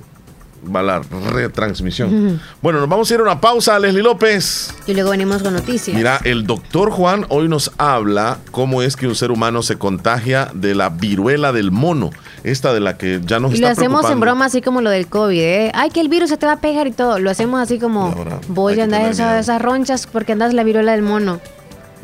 va 0.75 0.81
la 0.81 0.99
retransmisión. 1.31 2.41
Bueno, 2.61 2.79
nos 2.79 2.89
vamos 2.89 3.09
a 3.09 3.13
ir 3.13 3.19
a 3.19 3.23
una 3.23 3.39
pausa, 3.39 3.77
Leslie 3.77 4.01
López. 4.01 4.73
Y 4.87 4.93
luego 4.95 5.11
venimos 5.11 5.43
con 5.43 5.53
noticias. 5.53 5.95
Mira, 5.95 6.19
el 6.23 6.47
doctor 6.47 6.89
Juan 6.89 7.25
hoy 7.29 7.47
nos 7.47 7.71
habla 7.77 8.39
cómo 8.49 8.81
es 8.81 8.95
que 8.95 9.07
un 9.07 9.13
ser 9.15 9.31
humano 9.31 9.61
se 9.61 9.77
contagia 9.77 10.49
de 10.55 10.73
la 10.73 10.89
viruela 10.89 11.51
del 11.51 11.71
mono, 11.71 12.09
esta 12.43 12.73
de 12.73 12.79
la 12.79 12.97
que 12.97 13.21
ya 13.23 13.39
nos 13.39 13.51
Y 13.51 13.55
está 13.55 13.67
lo 13.67 13.71
hacemos 13.73 14.09
en 14.09 14.19
broma 14.19 14.45
así 14.45 14.61
como 14.63 14.81
lo 14.81 14.89
del 14.89 15.05
COVID, 15.07 15.39
¿eh? 15.39 15.71
Ay, 15.75 15.91
que 15.91 16.01
el 16.01 16.09
virus 16.09 16.29
se 16.29 16.37
te 16.37 16.47
va 16.47 16.53
a 16.53 16.61
pegar 16.61 16.87
y 16.87 16.91
todo. 16.91 17.19
Lo 17.19 17.29
hacemos 17.29 17.61
así 17.61 17.77
como, 17.77 18.15
voy 18.47 18.79
a 18.79 18.85
andar 18.85 19.01
tener 19.01 19.13
esa- 19.13 19.25
miedo. 19.27 19.39
esas 19.41 19.61
ronchas 19.61 20.07
porque 20.07 20.31
andas 20.31 20.53
la 20.55 20.63
viruela 20.63 20.93
del 20.93 21.03
mono. 21.03 21.39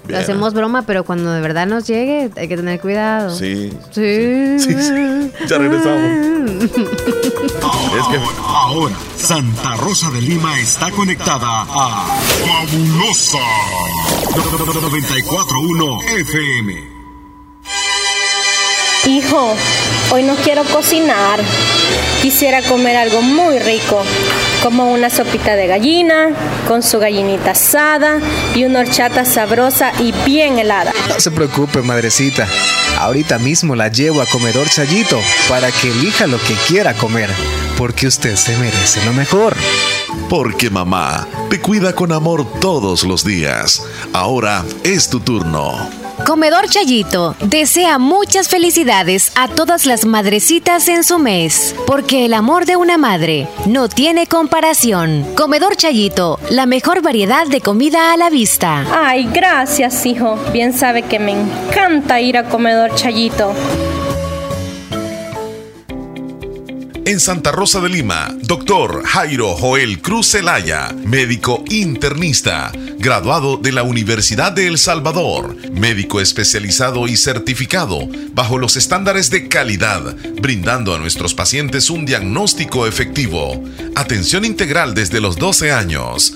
Bien. 0.04 0.18
Lo 0.18 0.24
hacemos 0.24 0.54
broma, 0.54 0.82
pero 0.84 1.04
cuando 1.04 1.32
de 1.32 1.42
verdad 1.42 1.68
nos 1.68 1.86
llegue 1.88 2.30
hay 2.36 2.48
que 2.48 2.56
tener 2.56 2.80
cuidado. 2.80 3.36
Sí. 3.36 3.72
Sí. 3.92 4.58
Sí, 4.60 4.74
sí. 4.74 5.32
Ya 5.48 5.58
regresamos. 5.58 6.64
Es 7.92 8.08
que 8.08 8.20
Ahora, 8.48 8.96
Santa 9.18 9.76
Rosa 9.78 10.10
de 10.12 10.22
Lima 10.22 10.58
está 10.60 10.90
conectada 10.92 11.62
a 11.70 12.20
Fabulosa 12.46 13.38
941 14.36 16.00
FM. 16.20 16.74
Hijo, 19.08 19.56
hoy 20.12 20.24
no 20.24 20.36
quiero 20.36 20.64
cocinar. 20.66 21.40
Quisiera 22.22 22.62
comer 22.64 22.96
algo 22.98 23.22
muy 23.22 23.60
rico, 23.60 24.04
como 24.62 24.92
una 24.92 25.10
sopita 25.10 25.56
de 25.56 25.68
gallina, 25.68 26.30
con 26.68 26.84
su 26.84 27.00
gallinita 27.00 27.52
asada 27.52 28.20
y 28.56 28.64
una 28.64 28.82
horchata 28.82 29.26
sabrosa 29.26 29.92
y 30.00 30.12
bien 30.26 30.60
helada. 30.60 30.94
No 31.10 31.20
se 31.20 31.32
preocupe, 31.32 31.82
madrecita. 31.82 32.48
Ahorita 33.00 33.40
mismo 33.40 33.76
la 33.76 33.88
llevo 33.88 34.22
a 34.22 34.26
comedor 34.26 34.70
Chayito 34.70 35.20
para 35.50 35.72
que 35.72 35.90
elija 35.90 36.28
lo 36.28 36.38
que 36.38 36.54
quiera 36.68 36.94
comer, 36.94 37.30
porque 37.78 38.08
usted 38.08 38.36
se 38.36 38.56
merece 38.58 39.04
lo 39.06 39.14
mejor. 39.14 39.56
Porque 40.30 40.70
mamá 40.70 41.28
te 41.50 41.60
cuida 41.60 41.94
con 41.94 42.12
amor 42.12 42.46
todos 42.60 43.04
los 43.04 43.26
días. 43.26 43.84
Ahora 44.14 44.64
es 44.84 45.10
tu 45.10 45.20
turno. 45.20 46.01
Comedor 46.26 46.70
Chayito 46.70 47.36
desea 47.42 47.98
muchas 47.98 48.48
felicidades 48.48 49.32
a 49.36 49.48
todas 49.48 49.86
las 49.86 50.06
madrecitas 50.06 50.88
en 50.88 51.04
su 51.04 51.20
mes, 51.20 51.76
porque 51.88 52.26
el 52.26 52.34
amor 52.34 52.66
de 52.66 52.76
una 52.76 52.98
madre 52.98 53.48
no 53.66 53.90
tiene 53.90 54.28
comparación. 54.28 55.26
Comedor 55.36 55.76
Chayito, 55.76 56.40
la 56.50 56.66
mejor 56.66 57.02
variedad 57.02 57.48
de 57.48 57.62
comida 57.62 58.14
a 58.14 58.18
la 58.18 58.30
vista. 58.30 58.86
Ay, 58.94 59.30
gracias, 59.34 60.06
hijo. 60.06 60.38
Bien 60.54 60.74
sabe 60.74 61.02
que 61.04 61.20
me 61.20 61.32
encanta 61.34 62.22
ir 62.22 62.38
a 62.38 62.48
comedor 62.48 62.94
Chayito. 62.96 63.54
En 67.04 67.20
Santa 67.20 67.52
Rosa 67.52 67.80
de 67.82 67.90
Lima, 67.90 68.36
doctor 68.44 69.04
Jairo 69.04 69.56
Joel 69.56 70.02
Cruz 70.02 70.32
Zelaya, 70.32 70.94
médico 71.04 71.64
internista, 71.70 72.72
graduado 73.00 73.58
de 73.58 73.72
la 73.72 73.82
Universidad 73.82 74.52
de 74.52 74.68
El 74.68 74.78
Salvador, 74.78 75.56
médico 75.72 76.22
especializado 76.22 77.08
y 77.08 77.18
certificado 77.18 78.08
bajo 78.34 78.60
los 78.60 78.78
estándares 78.78 79.32
de 79.32 79.48
calidad, 79.48 80.16
brindando 80.40 80.94
a 80.94 81.00
nuestros 81.00 81.34
pacientes 81.34 81.90
un 81.90 82.06
diagnóstico 82.06 82.86
efectivo. 82.86 83.64
Atención 83.96 84.46
integral 84.46 84.94
desde 84.94 85.22
los 85.22 85.38
12 85.38 85.72
años, 85.72 86.36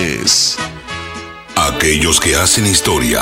Aquellos 1.55 2.19
que 2.19 2.35
hacen 2.35 2.65
historia, 2.65 3.21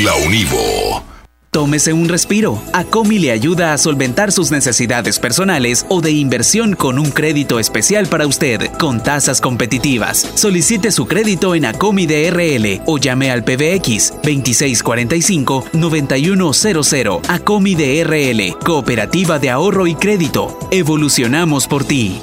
la 0.00 0.14
Univo. 0.14 1.02
Tómese 1.50 1.92
un 1.92 2.08
respiro. 2.08 2.62
Acomi 2.72 3.18
le 3.18 3.30
ayuda 3.30 3.74
a 3.74 3.78
solventar 3.78 4.32
sus 4.32 4.50
necesidades 4.50 5.18
personales 5.18 5.84
o 5.90 6.00
de 6.00 6.12
inversión 6.12 6.74
con 6.74 6.98
un 6.98 7.10
crédito 7.10 7.60
especial 7.60 8.06
para 8.06 8.26
usted, 8.26 8.70
con 8.78 9.02
tasas 9.02 9.42
competitivas. 9.42 10.30
Solicite 10.34 10.90
su 10.92 11.06
crédito 11.06 11.54
en 11.54 11.66
Acomi 11.66 12.06
DRL 12.06 12.80
o 12.86 12.96
llame 12.96 13.30
al 13.30 13.44
PBX 13.44 14.14
2645-9100. 14.22 17.20
Acomi 17.28 17.74
DRL, 17.74 18.56
Cooperativa 18.64 19.38
de 19.38 19.50
Ahorro 19.50 19.86
y 19.86 19.94
Crédito. 19.94 20.58
Evolucionamos 20.70 21.68
por 21.68 21.84
ti. 21.84 22.18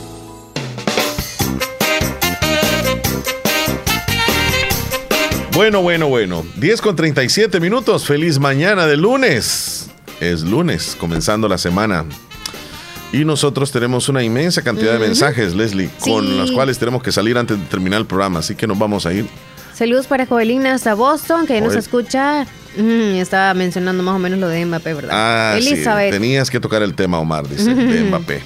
Bueno, 5.60 5.81
bueno, 5.81 6.07
bueno. 6.07 6.45
10 6.56 6.81
con 6.81 6.95
37 6.95 7.60
minutos. 7.60 8.06
Feliz 8.06 8.40
mañana 8.40 8.88
de 8.88 8.95
lunes. 8.95 9.90
Es 10.22 10.44
lunes, 10.44 10.95
comenzando 10.98 11.49
la 11.49 11.57
semana. 11.57 12.06
Y 13.11 13.26
nosotros 13.26 13.69
tenemos 13.69 14.07
una 14.07 14.23
inmensa 14.23 14.61
cantidad 14.61 14.94
de 14.94 14.99
mensajes, 14.99 15.53
Leslie, 15.53 15.90
con 15.99 16.38
las 16.38 16.52
cuales 16.52 16.80
tenemos 16.80 17.03
que 17.03 17.11
salir 17.11 17.38
antes 17.38 17.60
de 17.60 17.65
terminar 17.65 17.99
el 17.99 18.06
programa. 18.06 18.40
Así 18.40 18.56
que 18.56 18.68
nos 18.68 18.80
vamos 18.80 19.06
a 19.06 19.11
ir. 19.11 19.27
Saludos 19.73 20.07
para 20.07 20.26
Joelina 20.26 20.76
hasta 20.76 20.94
Boston, 20.94 21.45
que 21.45 21.60
nos 21.60 21.73
Joel. 21.73 21.80
escucha. 21.80 22.48
Mm, 22.77 23.15
estaba 23.15 23.53
mencionando 23.53 24.02
más 24.02 24.15
o 24.15 24.19
menos 24.19 24.40
lo 24.40 24.48
de 24.48 24.65
Mbappé, 24.65 24.94
¿verdad? 24.94 25.10
Ah, 25.11 25.57
Elizabeth. 25.57 26.14
sí. 26.14 26.19
Tenías 26.22 26.49
que 26.49 26.61
tocar 26.61 26.84
el 26.84 26.94
tema, 26.94 27.19
Omar, 27.19 27.49
dice, 27.49 27.76
de 27.76 28.03
Mbappé. 28.06 28.41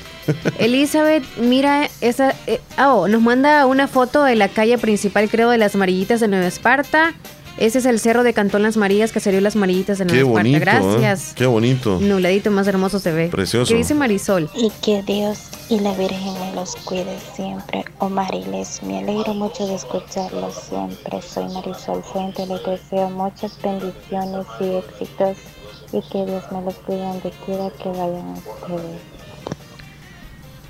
Elizabeth, 0.60 1.24
mira, 1.38 1.90
esa, 2.02 2.34
eh, 2.48 2.60
oh, 2.80 3.08
nos 3.08 3.22
manda 3.22 3.66
una 3.66 3.88
foto 3.88 4.24
de 4.24 4.36
la 4.36 4.48
calle 4.48 4.78
principal, 4.78 5.30
creo, 5.30 5.50
de 5.50 5.58
las 5.58 5.76
Marillitas 5.76 6.20
de 6.20 6.28
Nueva 6.28 6.48
Esparta. 6.48 7.14
Ese 7.58 7.78
es 7.78 7.86
el 7.86 8.00
cerro 8.00 8.24
de 8.24 8.34
Cantón 8.34 8.64
Las 8.64 8.78
Marillas 8.78 9.12
que 9.12 9.20
salió 9.20 9.40
Las 9.40 9.56
Marillitas 9.56 10.00
de 10.00 10.06
Nueva 10.06 10.18
Qué 10.18 10.28
Esparta. 10.28 10.80
bonito. 10.80 10.98
¿eh? 10.98 11.00
Gracias. 11.00 11.34
Qué 11.36 11.46
bonito. 11.46 12.00
Nubladito, 12.02 12.50
más 12.50 12.68
hermoso 12.68 12.98
se 12.98 13.12
ve. 13.12 13.28
Precioso. 13.28 13.72
¿Qué 13.72 13.78
dice 13.78 13.94
Marisol? 13.94 14.50
Y 14.56 14.72
que 14.82 15.04
Dios 15.04 15.50
y 15.70 15.80
la 15.80 15.94
Virgen 15.94 16.34
me 16.40 16.56
los 16.56 16.76
cuide 16.78 17.16
siempre. 17.36 17.86
Omar 18.00 18.34
y 18.34 18.44
Les, 18.46 18.82
me 18.82 19.00
alegro 19.00 19.36
mucho 19.36 19.68
de 19.68 19.76
escucharlos 19.76 20.56
siempre. 20.68 21.22
Soy 21.22 21.48
Marisol 21.54 22.04
Fuente, 22.04 22.48
les 22.48 22.66
deseo 22.66 23.10
muchas 23.12 23.56
bendiciones 23.62 24.48
y 24.60 24.64
éxitos 24.76 25.38
y 25.92 26.02
que 26.12 26.26
Dios 26.26 26.44
me 26.52 26.62
los 26.64 26.74
cuide 26.74 27.02
donde 27.02 27.32
quiera 27.46 27.70
que 27.82 27.90
vayan 27.90 28.34
ustedes. 28.34 29.13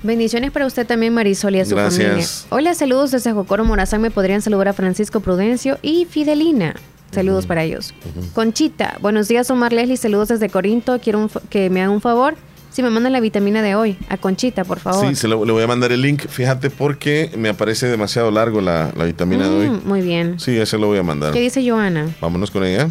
Bendiciones 0.08 0.50
para 0.52 0.66
usted 0.66 0.86
también, 0.86 1.14
Marisol, 1.14 1.56
y 1.56 1.60
a 1.60 1.64
su 1.64 1.74
Gracias. 1.74 2.02
familia. 2.06 2.26
Hola, 2.50 2.74
saludos 2.74 3.10
desde 3.10 3.32
Jocoro 3.32 3.64
Morazán. 3.64 4.02
Me 4.02 4.10
podrían 4.10 4.42
saludar 4.42 4.68
a 4.68 4.72
Francisco 4.74 5.20
Prudencio 5.20 5.78
y 5.82 6.04
Fidelina. 6.04 6.76
Saludos 7.10 7.46
para 7.46 7.62
ellos. 7.62 7.94
Conchita, 8.34 8.98
buenos 9.00 9.28
días, 9.28 9.48
Omar 9.50 9.72
Leslie. 9.72 9.96
Saludos 9.96 10.28
desde 10.28 10.50
Corinto. 10.50 10.98
Quiero 11.00 11.20
un 11.20 11.30
que 11.48 11.70
me 11.70 11.80
hagan 11.80 11.94
un 11.94 12.00
favor. 12.02 12.34
Si 12.70 12.82
me 12.82 12.90
mandan 12.90 13.12
la 13.12 13.20
vitamina 13.20 13.62
de 13.62 13.76
hoy, 13.76 13.96
a 14.08 14.16
Conchita, 14.16 14.64
por 14.64 14.80
favor. 14.80 15.08
Sí, 15.08 15.14
se 15.14 15.26
lo- 15.28 15.44
le 15.44 15.52
voy 15.52 15.62
a 15.62 15.66
mandar 15.68 15.90
el 15.92 16.02
link. 16.02 16.26
Fíjate 16.28 16.70
porque 16.70 17.30
me 17.38 17.48
aparece 17.48 17.86
demasiado 17.86 18.30
largo 18.32 18.60
la, 18.60 18.90
la 18.96 19.04
vitamina 19.04 19.48
de 19.48 19.54
hoy. 19.54 19.70
Mm, 19.70 19.80
muy 19.88 20.00
bien. 20.02 20.38
Sí, 20.40 20.58
ese 20.58 20.76
lo 20.76 20.88
voy 20.88 20.98
a 20.98 21.02
mandar. 21.04 21.32
¿Qué 21.32 21.40
dice 21.40 21.66
Joana? 21.66 22.08
Vámonos 22.20 22.50
con 22.50 22.64
ella. 22.64 22.88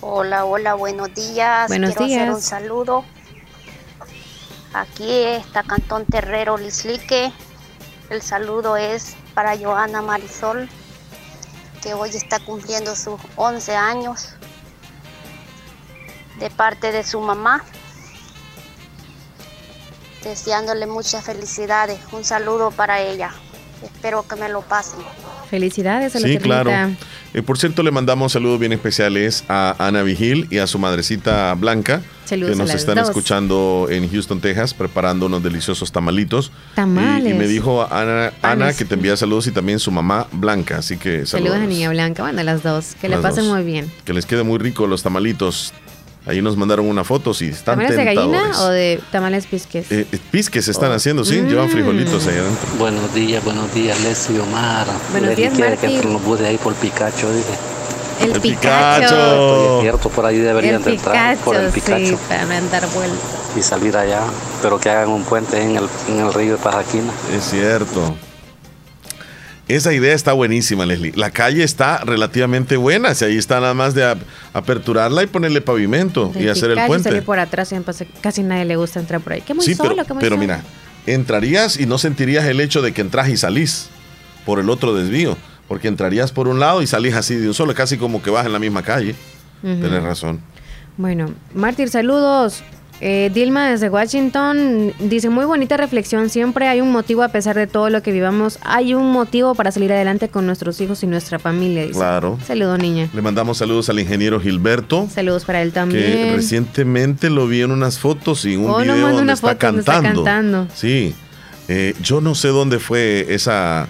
Hola, 0.00 0.44
hola, 0.44 0.74
buenos 0.74 1.12
días. 1.14 1.66
Buenos 1.68 1.90
Quiero 1.90 2.04
hacer 2.04 2.22
días. 2.26 2.34
un 2.36 2.40
saludo. 2.42 3.04
Aquí 4.74 5.22
está 5.22 5.62
Cantón 5.62 6.04
Terrero 6.04 6.58
Lislique. 6.58 7.32
El 8.10 8.22
saludo 8.22 8.76
es 8.76 9.14
para 9.32 9.56
Joana 9.56 10.02
Marisol, 10.02 10.68
que 11.80 11.94
hoy 11.94 12.10
está 12.10 12.40
cumpliendo 12.40 12.96
sus 12.96 13.20
11 13.36 13.76
años, 13.76 14.30
de 16.40 16.50
parte 16.50 16.90
de 16.90 17.04
su 17.04 17.20
mamá. 17.20 17.64
Deseándole 20.24 20.86
muchas 20.86 21.24
felicidades. 21.24 22.00
Un 22.10 22.24
saludo 22.24 22.72
para 22.72 23.00
ella. 23.00 23.30
Espero 23.80 24.26
que 24.26 24.34
me 24.34 24.48
lo 24.48 24.62
pasen. 24.62 24.98
Felicidades 25.54 26.16
a 26.16 26.18
la 26.18 26.26
Sí, 26.26 26.38
claro. 26.38 26.72
Eh, 27.32 27.42
por 27.42 27.58
cierto, 27.58 27.84
le 27.84 27.92
mandamos 27.92 28.32
saludos 28.32 28.58
bien 28.58 28.72
especiales 28.72 29.44
a 29.48 29.76
Ana 29.78 30.02
Vigil 30.02 30.48
y 30.50 30.58
a 30.58 30.66
su 30.66 30.80
madrecita 30.80 31.54
Blanca, 31.54 32.02
Saludos 32.24 32.56
que 32.56 32.62
a 32.62 32.64
nos 32.64 32.74
están 32.74 32.96
dos. 32.96 33.08
escuchando 33.08 33.86
en 33.88 34.10
Houston, 34.10 34.40
Texas, 34.40 34.74
preparando 34.74 35.26
unos 35.26 35.44
deliciosos 35.44 35.92
tamalitos. 35.92 36.50
Tamales. 36.74 37.34
Y, 37.34 37.38
me 37.38 37.46
dijo 37.46 37.86
Ana, 37.88 38.32
Ana 38.42 38.72
que 38.72 38.84
te 38.84 38.94
envía 38.94 39.16
saludos 39.16 39.46
y 39.46 39.52
también 39.52 39.78
su 39.78 39.92
mamá 39.92 40.26
Blanca, 40.32 40.78
así 40.78 40.96
que 40.96 41.24
saludos. 41.24 41.52
Saludos 41.52 41.56
a 41.58 41.66
Niña 41.66 41.90
Blanca, 41.90 42.24
bueno, 42.24 42.40
a 42.40 42.44
las 42.44 42.64
dos. 42.64 42.96
Que 43.00 43.08
le 43.08 43.18
pasen 43.18 43.46
muy 43.46 43.62
bien. 43.62 43.92
Que 44.04 44.12
les 44.12 44.26
quede 44.26 44.42
muy 44.42 44.58
rico 44.58 44.88
los 44.88 45.04
tamalitos. 45.04 45.72
Ahí 46.26 46.40
nos 46.40 46.56
mandaron 46.56 46.86
una 46.88 47.04
foto, 47.04 47.34
sí, 47.34 47.48
están 47.48 47.76
¿Tamales 47.76 47.96
de 47.98 48.04
tentadores. 48.04 48.40
gallina 48.40 48.62
o 48.64 48.68
de 48.70 49.00
tamales 49.12 49.46
pisques? 49.46 49.92
Eh, 49.92 50.06
eh, 50.10 50.18
pisques 50.30 50.68
están 50.68 50.90
haciendo, 50.92 51.22
sí, 51.24 51.42
Mm. 51.42 51.48
llevan 51.48 51.68
frijolitos 51.68 52.26
ahí 52.26 52.38
adentro. 52.38 52.66
Buenos 52.78 53.12
días, 53.14 53.44
buenos 53.44 53.72
días, 53.74 54.00
Leslie 54.00 54.40
Omar. 54.40 54.86
Buenos 55.10 55.28
Leslie 55.30 55.44
días, 55.50 55.54
quiere 55.54 55.70
que 55.72 55.76
Martín. 55.82 55.94
entren 55.96 56.12
los 56.14 56.24
buses 56.24 56.46
ahí 56.46 56.56
por 56.56 56.72
Picacho, 56.74 57.30
dice. 57.30 57.48
El, 58.22 58.30
El 58.30 58.40
Picacho. 58.40 59.00
Picacho. 59.08 59.76
Es 59.76 59.82
cierto, 59.82 60.08
por 60.08 60.24
ahí 60.24 60.38
deberían 60.38 60.76
El 60.76 60.84
de 60.84 60.90
entrar 60.94 61.36
por 61.38 61.56
el 61.56 61.70
Picacho, 61.70 61.96
sí, 61.98 62.02
Picacho 62.12 62.18
para 62.28 62.44
no 62.46 62.54
andar 62.54 62.86
vuelta. 62.94 63.16
y 63.56 63.62
salir 63.62 63.94
allá, 63.96 64.20
pero 64.62 64.80
que 64.80 64.88
hagan 64.88 65.10
un 65.10 65.24
puente 65.24 65.60
en 65.60 65.76
el, 65.76 65.88
en 66.08 66.20
el 66.20 66.32
río 66.32 66.52
de 66.52 66.58
Pajaquina. 66.58 67.12
Es 67.36 67.44
cierto. 67.50 68.14
Esa 69.66 69.94
idea 69.94 70.12
está 70.14 70.34
buenísima, 70.34 70.84
Leslie. 70.84 71.12
La 71.16 71.30
calle 71.30 71.62
está 71.64 71.98
relativamente 72.04 72.76
buena. 72.76 73.14
Si 73.14 73.24
ahí 73.24 73.38
está 73.38 73.60
nada 73.60 73.72
más 73.72 73.94
de 73.94 74.04
ap- 74.04 74.18
aperturarla 74.52 75.22
y 75.22 75.26
ponerle 75.26 75.62
pavimento 75.62 76.32
y 76.38 76.48
hacer 76.48 76.70
el 76.72 76.86
puente. 76.86 77.08
salir 77.08 77.22
por 77.24 77.38
atrás, 77.38 77.68
siempre 77.68 77.94
casi 78.20 78.42
nadie 78.42 78.66
le 78.66 78.76
gusta 78.76 79.00
entrar 79.00 79.22
por 79.22 79.32
ahí. 79.32 79.40
Que 79.40 79.54
muy 79.54 79.64
Sí, 79.64 79.74
solo, 79.74 79.90
pero, 79.94 80.04
que 80.06 80.12
muy 80.14 80.20
pero 80.20 80.36
solo. 80.36 80.40
mira, 80.42 80.62
entrarías 81.06 81.80
y 81.80 81.86
no 81.86 81.96
sentirías 81.96 82.44
el 82.44 82.60
hecho 82.60 82.82
de 82.82 82.92
que 82.92 83.00
entras 83.00 83.28
y 83.30 83.36
salís 83.38 83.88
por 84.44 84.58
el 84.60 84.68
otro 84.68 84.94
desvío. 84.94 85.36
Porque 85.66 85.88
entrarías 85.88 86.30
por 86.30 86.46
un 86.46 86.60
lado 86.60 86.82
y 86.82 86.86
salís 86.86 87.14
así 87.14 87.34
de 87.36 87.48
un 87.48 87.54
solo, 87.54 87.74
casi 87.74 87.96
como 87.96 88.22
que 88.22 88.28
vas 88.28 88.44
en 88.44 88.52
la 88.52 88.58
misma 88.58 88.82
calle. 88.82 89.14
Tienes 89.62 90.02
razón. 90.02 90.40
Bueno, 90.98 91.30
Mártir, 91.54 91.88
saludos. 91.88 92.62
Eh, 93.00 93.30
Dilma 93.34 93.68
desde 93.68 93.90
Washington 93.90 94.92
dice, 94.98 95.28
muy 95.28 95.44
bonita 95.44 95.76
reflexión, 95.76 96.30
siempre 96.30 96.68
hay 96.68 96.80
un 96.80 96.90
motivo 96.92 97.22
a 97.22 97.28
pesar 97.28 97.56
de 97.56 97.66
todo 97.66 97.90
lo 97.90 98.02
que 98.02 98.12
vivamos, 98.12 98.58
hay 98.62 98.94
un 98.94 99.10
motivo 99.12 99.54
para 99.54 99.72
salir 99.72 99.92
adelante 99.92 100.28
con 100.28 100.46
nuestros 100.46 100.80
hijos 100.80 101.02
y 101.02 101.06
nuestra 101.06 101.38
familia. 101.38 101.82
Dice. 101.82 101.94
Claro. 101.98 102.38
Saludo, 102.46 102.78
niña. 102.78 103.08
Le 103.12 103.20
mandamos 103.20 103.58
saludos 103.58 103.88
al 103.90 103.98
ingeniero 103.98 104.40
Gilberto. 104.40 105.08
Saludos 105.12 105.44
para 105.44 105.60
él 105.60 105.68
Que 105.70 105.74
también. 105.74 106.36
recientemente 106.36 107.30
lo 107.30 107.46
vi 107.48 107.62
en 107.62 107.72
unas 107.72 107.98
fotos 107.98 108.44
y 108.44 108.56
un 108.56 108.70
Oh, 108.70 108.78
video 108.78 108.96
donde 108.96 109.22
una 109.22 109.32
está, 109.34 109.48
foto 109.54 109.66
donde 109.66 109.82
cantando. 109.84 110.20
está 110.20 110.30
cantando. 110.32 110.66
Sí, 110.74 111.14
Eh, 111.68 111.94
yo 112.02 112.20
no 112.20 112.34
sé 112.34 112.48
dónde 112.48 112.78
fue 112.78 113.26
esa 113.30 113.88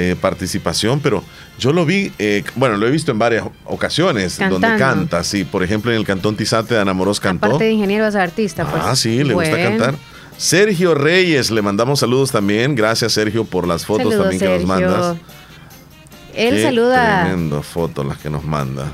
eh, 0.00 0.16
participación, 0.16 1.00
pero 1.00 1.22
yo 1.58 1.72
lo 1.72 1.84
vi, 1.84 2.10
eh, 2.18 2.42
bueno, 2.54 2.76
lo 2.76 2.86
he 2.86 2.90
visto 2.90 3.12
en 3.12 3.18
varias 3.18 3.44
ocasiones 3.66 4.38
donde 4.38 4.76
canta, 4.78 5.22
sí, 5.24 5.44
por 5.44 5.62
ejemplo 5.62 5.90
en 5.90 5.98
el 5.98 6.04
Cantón 6.06 6.36
Tizate 6.36 6.74
de 6.74 6.80
Ana 6.80 6.94
Moros 6.94 7.20
cantó. 7.20 7.46
Aparte 7.46 7.64
de 7.64 7.72
ingeniero 7.72 8.06
es 8.06 8.14
artista. 8.14 8.64
Pues. 8.64 8.82
Ah, 8.84 8.96
sí, 8.96 9.22
le 9.22 9.34
gusta 9.34 9.56
cantar. 9.56 9.94
Sergio 10.38 10.94
Reyes, 10.94 11.50
le 11.50 11.60
mandamos 11.60 12.00
saludos 12.00 12.32
también. 12.32 12.74
Gracias, 12.74 13.12
Sergio, 13.12 13.44
por 13.44 13.68
las 13.68 13.84
fotos 13.84 14.14
Saludos, 14.14 14.22
también 14.30 14.40
que 14.40 14.58
nos 14.58 14.64
mandas. 14.66 15.16
Él 16.34 16.54
Qué 16.54 16.62
saluda, 16.62 17.22
Tremendo 17.24 17.62
fotos 17.62 18.06
las 18.06 18.16
que 18.18 18.30
nos 18.30 18.44
manda. 18.44 18.86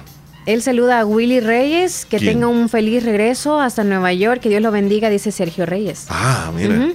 él 0.46 0.62
saluda 0.62 1.00
a 1.00 1.04
Willy 1.06 1.40
Reyes, 1.40 2.04
que 2.06 2.18
¿Quién? 2.18 2.32
tenga 2.34 2.48
un 2.48 2.68
feliz 2.68 3.04
regreso 3.04 3.60
hasta 3.60 3.84
Nueva 3.84 4.12
York, 4.12 4.40
que 4.40 4.48
Dios 4.48 4.62
lo 4.62 4.72
bendiga, 4.72 5.08
dice 5.10 5.30
Sergio 5.30 5.66
Reyes. 5.66 6.06
Ah, 6.08 6.50
mira. 6.54 6.88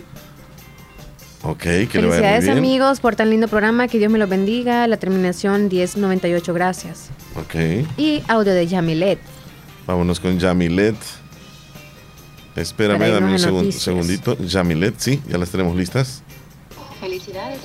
Ok, 1.43 1.57
que 1.63 1.69
le 1.69 1.77
vaya 1.77 1.87
muy 1.87 2.09
Felicidades 2.11 2.43
bien. 2.45 2.57
amigos 2.57 2.99
por 2.99 3.15
tan 3.15 3.29
lindo 3.31 3.47
programa, 3.47 3.87
que 3.87 3.97
Dios 3.97 4.11
me 4.11 4.19
lo 4.19 4.27
bendiga. 4.27 4.85
La 4.87 4.97
terminación 4.97 5.69
1098, 5.69 6.53
gracias. 6.53 7.09
Ok, 7.35 7.55
Y 7.97 8.21
audio 8.27 8.53
de 8.53 8.67
Yamilet. 8.67 9.19
vámonos 9.87 10.19
con 10.19 10.39
Jamilet. 10.39 10.95
Espérame, 12.55 13.09
dame 13.11 13.31
un 13.31 13.39
segun- 13.39 13.71
segundito. 13.71 14.37
Jamilet, 14.47 14.95
sí, 14.99 15.21
ya 15.27 15.37
las 15.37 15.49
tenemos 15.49 15.75
listas. 15.75 16.21
Felicidades. 16.99 17.59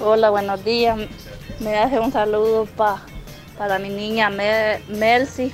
Hola, 0.00 0.30
buenos 0.30 0.64
días. 0.64 0.98
Me 1.60 1.76
hace 1.76 2.00
un 2.00 2.10
saludo 2.12 2.66
pa- 2.66 3.02
para 3.56 3.78
mi 3.78 3.90
niña 3.90 4.30
Mel- 4.30 4.80
Melcy, 4.88 5.52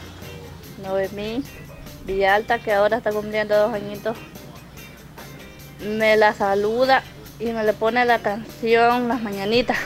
Noemí 0.83 1.43
Villalta, 2.07 2.59
que 2.59 2.73
ahora 2.73 2.99
está 2.99 3.11
cumpliendo 3.11 3.55
dos 3.57 3.75
añitos. 3.75 4.17
Me 5.87 6.17
la 6.17 6.33
saluda 6.33 7.03
y 7.39 7.47
me 7.47 7.65
le 7.65 7.73
pone 7.73 8.05
la 8.05 8.19
canción 8.21 9.09
Las 9.09 9.23
Mañanitas. 9.23 9.77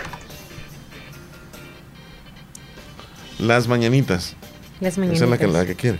Las 3.38 3.68
mañanitas. 3.68 4.34
Las 4.80 4.98
Esa 4.98 5.06
es 5.12 5.20
la 5.20 5.38
que, 5.38 5.46
mañanitas. 5.46 5.52
la 5.52 5.66
que 5.66 5.74
quiere. 5.74 5.98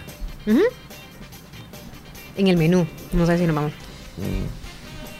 En 2.36 2.46
el 2.48 2.56
menú. 2.56 2.86
No 3.12 3.26
sé 3.26 3.38
si 3.38 3.46
nos 3.46 3.54
vamos. 3.54 3.72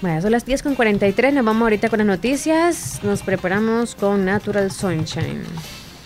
Bueno, 0.01 0.21
son 0.23 0.33
las 0.33 0.45
10 0.45 0.63
con 0.63 0.75
43. 0.75 1.35
Nos 1.35 1.45
vamos 1.45 1.63
ahorita 1.63 1.89
con 1.89 1.99
las 1.99 2.07
noticias. 2.07 3.01
Nos 3.03 3.23
preparamos 3.23 3.95
con 3.95 4.25
Natural 4.25 4.71
Sunshine. 4.73 5.43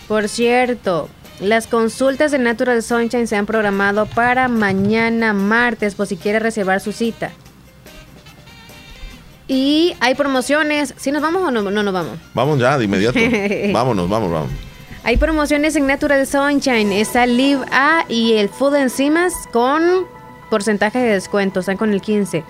Por 0.07 0.27
cierto, 0.29 1.09
las 1.39 1.65
consultas 1.67 2.31
de 2.31 2.39
Natural 2.39 2.81
Sunshine 2.83 3.27
se 3.27 3.35
han 3.35 3.45
programado 3.45 4.05
para 4.05 4.47
mañana 4.47 5.33
martes, 5.33 5.95
por 5.95 6.05
si 6.07 6.17
quiere 6.17 6.39
reservar 6.39 6.79
su 6.79 6.91
cita. 6.91 7.31
Y 9.53 9.93
hay 9.99 10.15
promociones. 10.15 10.95
¿Si 10.97 11.11
nos 11.11 11.21
vamos 11.21 11.43
o 11.43 11.51
no, 11.51 11.61
no 11.61 11.83
nos 11.83 11.93
vamos? 11.93 12.17
Vamos 12.33 12.57
ya, 12.59 12.75
de 12.75 12.85
inmediato. 12.85 13.19
vámonos, 13.71 14.09
vamos, 14.09 14.31
vamos. 14.31 14.49
Hay 15.03 15.17
promociones 15.17 15.75
en 15.75 15.85
Natural 15.85 16.25
Sunshine. 16.25 16.91
Está 16.91 17.25
el 17.25 17.37
Live 17.37 17.61
A 17.71 18.03
y 18.09 18.33
el 18.33 18.49
Food 18.49 18.75
Enzimas 18.77 19.31
con 19.51 20.07
porcentaje 20.49 20.97
de 20.97 21.13
descuento. 21.13 21.59
Están 21.59 21.77
con 21.77 21.93
el 21.93 22.01
15. 22.01 22.43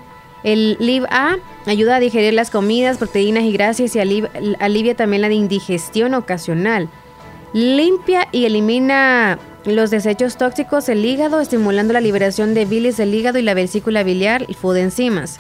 El 0.46 0.78
Live 0.80 1.06
A 1.10 1.36
ayuda 1.66 1.98
a 1.98 2.00
digerir 2.00 2.34
las 2.34 2.50
comidas, 2.52 2.98
proteínas 2.98 3.44
y 3.44 3.52
grasas 3.52 3.94
y 3.96 4.00
aliv- 4.00 4.30
alivia 4.60 4.96
también 4.96 5.24
la 5.24 5.32
indigestión 5.32 6.14
ocasional. 6.14 6.88
Limpia 7.54 8.28
y 8.32 8.46
elimina 8.46 9.40
los 9.66 9.92
desechos 9.92 10.38
tóxicos 10.38 10.86
del 10.86 11.04
hígado, 11.04 11.42
estimulando 11.42 11.92
la 11.94 12.02
liberación 12.02 12.54
de 12.54 12.64
bilis 12.66 12.96
del 12.96 13.14
hígado 13.14 13.40
y 13.40 13.42
la 13.42 13.54
vesícula 13.54 14.04
biliar 14.04 14.46
y 14.48 14.54
Food 14.54 14.78
Enzimas. 14.78 15.40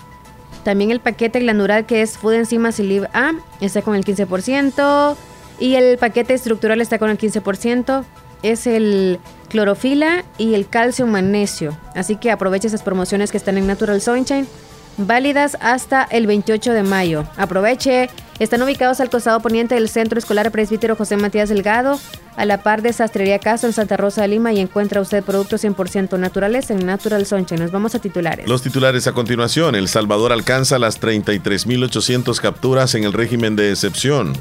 También 0.63 0.91
el 0.91 0.99
paquete 0.99 1.39
glandular 1.39 1.85
que 1.85 2.01
es 2.01 2.17
Food 2.17 2.33
Enzimas 2.33 2.79
y 2.79 2.83
Live 2.83 3.09
A 3.13 3.33
está 3.59 3.81
con 3.81 3.95
el 3.95 4.05
15%. 4.05 5.15
Y 5.59 5.75
el 5.75 5.97
paquete 5.97 6.33
estructural 6.33 6.81
está 6.81 6.99
con 6.99 7.09
el 7.09 7.17
15%. 7.17 8.03
Es 8.41 8.67
el 8.67 9.19
clorofila 9.49 10.25
y 10.37 10.55
el 10.55 10.67
calcio 10.67 11.05
magnesio. 11.07 11.77
Así 11.95 12.15
que 12.15 12.31
aprovecha 12.31 12.67
esas 12.67 12.83
promociones 12.83 13.31
que 13.31 13.37
están 13.37 13.57
en 13.57 13.67
Natural 13.67 14.01
Sunshine. 14.01 14.47
Válidas 14.97 15.57
hasta 15.59 16.03
el 16.03 16.27
28 16.27 16.73
de 16.73 16.83
mayo. 16.83 17.25
Aproveche. 17.37 18.09
Están 18.39 18.61
ubicados 18.63 18.99
al 18.99 19.09
costado 19.09 19.39
poniente 19.39 19.75
del 19.75 19.89
Centro 19.89 20.17
Escolar 20.17 20.51
Presbítero 20.51 20.95
José 20.95 21.17
Matías 21.17 21.49
Delgado, 21.49 21.99
a 22.35 22.45
la 22.45 22.63
par 22.63 22.81
de 22.81 22.91
Sastrería 22.91 23.37
Caso 23.37 23.67
en 23.67 23.73
Santa 23.73 23.95
Rosa 23.95 24.23
de 24.23 24.27
Lima 24.27 24.51
y 24.53 24.59
encuentra 24.59 25.01
usted 25.01 25.23
productos 25.23 25.63
100% 25.63 26.17
naturales 26.17 26.69
en 26.71 26.85
Natural 26.85 27.25
Sunshine. 27.25 27.59
Nos 27.59 27.71
vamos 27.71 27.93
a 27.95 27.99
titulares. 27.99 28.47
Los 28.47 28.63
titulares 28.63 29.05
a 29.07 29.13
continuación. 29.13 29.75
El 29.75 29.87
Salvador 29.87 30.31
alcanza 30.31 30.79
las 30.79 30.99
33.800 30.99 32.39
capturas 32.39 32.95
en 32.95 33.03
el 33.03 33.13
régimen 33.13 33.55
de 33.55 33.71
excepción. 33.71 34.33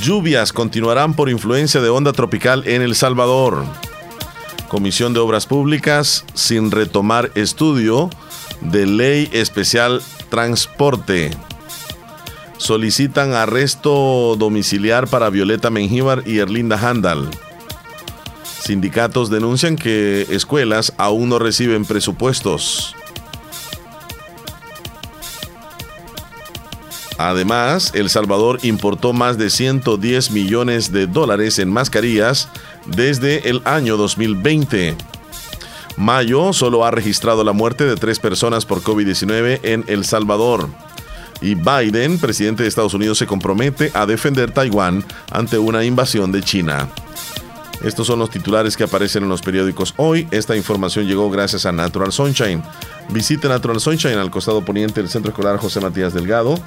Lluvias 0.00 0.52
continuarán 0.52 1.14
por 1.14 1.30
influencia 1.30 1.80
de 1.80 1.88
onda 1.88 2.12
tropical 2.12 2.62
en 2.66 2.82
El 2.82 2.94
Salvador. 2.94 3.64
Comisión 4.68 5.14
de 5.14 5.20
Obras 5.20 5.46
Públicas 5.46 6.24
sin 6.34 6.70
retomar 6.70 7.30
estudio 7.34 8.10
de 8.60 8.86
ley 8.86 9.28
especial 9.32 10.02
transporte. 10.28 11.30
Solicitan 12.58 13.34
arresto 13.34 14.36
domiciliar 14.38 15.08
para 15.08 15.30
Violeta 15.30 15.70
Mengíbar 15.70 16.22
y 16.26 16.38
Erlinda 16.38 16.78
Handal. 16.78 17.28
Sindicatos 18.42 19.30
denuncian 19.30 19.76
que 19.76 20.26
escuelas 20.30 20.92
aún 20.96 21.28
no 21.28 21.38
reciben 21.38 21.84
presupuestos. 21.84 22.96
Además, 27.18 27.92
El 27.94 28.10
Salvador 28.10 28.58
importó 28.62 29.12
más 29.12 29.38
de 29.38 29.48
110 29.48 30.32
millones 30.32 30.92
de 30.92 31.06
dólares 31.06 31.58
en 31.58 31.70
mascarillas 31.70 32.48
desde 32.84 33.48
el 33.48 33.62
año 33.64 33.96
2020. 33.96 34.96
Mayo 35.96 36.52
solo 36.52 36.84
ha 36.84 36.90
registrado 36.90 37.42
la 37.42 37.52
muerte 37.52 37.84
de 37.84 37.96
tres 37.96 38.18
personas 38.18 38.66
por 38.66 38.82
COVID-19 38.82 39.60
en 39.62 39.84
El 39.86 40.04
Salvador. 40.04 40.68
Y 41.40 41.54
Biden, 41.54 42.18
presidente 42.18 42.62
de 42.62 42.68
Estados 42.68 42.94
Unidos, 42.94 43.18
se 43.18 43.26
compromete 43.26 43.90
a 43.94 44.06
defender 44.06 44.50
Taiwán 44.50 45.04
ante 45.30 45.58
una 45.58 45.84
invasión 45.84 46.32
de 46.32 46.42
China. 46.42 46.88
Estos 47.84 48.06
son 48.06 48.18
los 48.18 48.30
titulares 48.30 48.74
que 48.76 48.84
aparecen 48.84 49.22
en 49.24 49.28
los 49.28 49.42
periódicos 49.42 49.92
hoy. 49.98 50.26
Esta 50.30 50.56
información 50.56 51.06
llegó 51.06 51.30
gracias 51.30 51.66
a 51.66 51.72
Natural 51.72 52.10
Sunshine. 52.10 52.62
Visite 53.10 53.48
Natural 53.48 53.80
Sunshine 53.80 54.18
al 54.18 54.30
costado 54.30 54.64
poniente 54.64 55.00
del 55.02 55.10
Centro 55.10 55.30
Escolar 55.30 55.58
José 55.58 55.80
Matías 55.80 56.14
Delgado. 56.14 56.58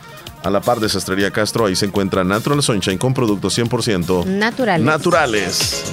A 0.43 0.49
la 0.51 0.61
par 0.61 0.79
de 0.79 0.87
Sastrería 0.87 1.31
Castro, 1.31 1.65
ahí 1.65 1.75
se 1.75 1.85
encuentra 1.85 2.23
Natural 2.23 2.61
Sunshine 2.61 2.97
con 2.99 3.13
productos 3.15 3.57
100% 3.57 4.25
Naturales. 4.25 4.85
naturales. 4.85 5.83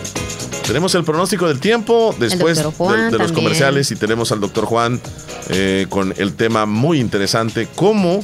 Tenemos 0.66 0.94
el 0.96 1.04
pronóstico 1.04 1.46
del 1.46 1.60
tiempo 1.60 2.14
después 2.18 2.60
Juan 2.76 3.10
de, 3.10 3.18
de 3.18 3.18
los 3.18 3.32
comerciales 3.32 3.90
y 3.92 3.96
tenemos 3.96 4.32
al 4.32 4.40
doctor 4.40 4.64
Juan 4.64 5.00
eh, 5.50 5.86
con 5.88 6.12
el 6.16 6.34
tema 6.34 6.66
muy 6.66 6.98
interesante, 6.98 7.68
cómo 7.76 8.20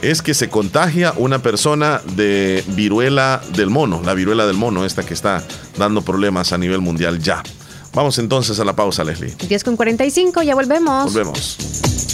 es 0.00 0.22
que 0.22 0.32
se 0.34 0.48
contagia 0.48 1.12
una 1.16 1.40
persona 1.40 2.00
de 2.16 2.64
viruela 2.68 3.42
del 3.54 3.68
mono, 3.68 4.02
la 4.02 4.14
viruela 4.14 4.46
del 4.46 4.56
mono, 4.56 4.84
esta 4.84 5.02
que 5.02 5.14
está 5.14 5.42
dando 5.76 6.02
problemas 6.02 6.52
a 6.52 6.58
nivel 6.58 6.80
mundial 6.80 7.20
ya. 7.20 7.42
Vamos 7.92 8.18
entonces 8.18 8.58
a 8.58 8.64
la 8.64 8.74
pausa, 8.74 9.04
Leslie. 9.04 9.34
10 9.46 9.64
con 9.64 9.76
45, 9.76 10.42
ya 10.42 10.54
volvemos. 10.54 11.04
Volvemos. 11.04 12.13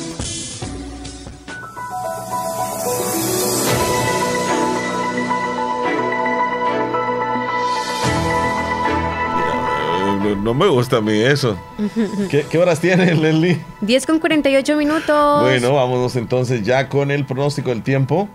No, 10.35 10.53
me 10.53 10.67
gusta 10.67 10.97
a 10.97 11.01
mí 11.01 11.13
eso. 11.13 11.57
¿Qué, 12.29 12.45
qué 12.49 12.57
horas 12.57 12.79
tienes, 12.79 13.17
Leslie? 13.17 13.61
10 13.81 14.05
con 14.05 14.19
48 14.19 14.75
minutos. 14.75 15.41
Bueno, 15.41 15.73
vámonos 15.73 16.15
entonces 16.15 16.63
ya 16.63 16.89
con 16.89 17.11
el 17.11 17.25
pronóstico 17.25 17.69
del 17.69 17.83
tiempo. 17.83 18.29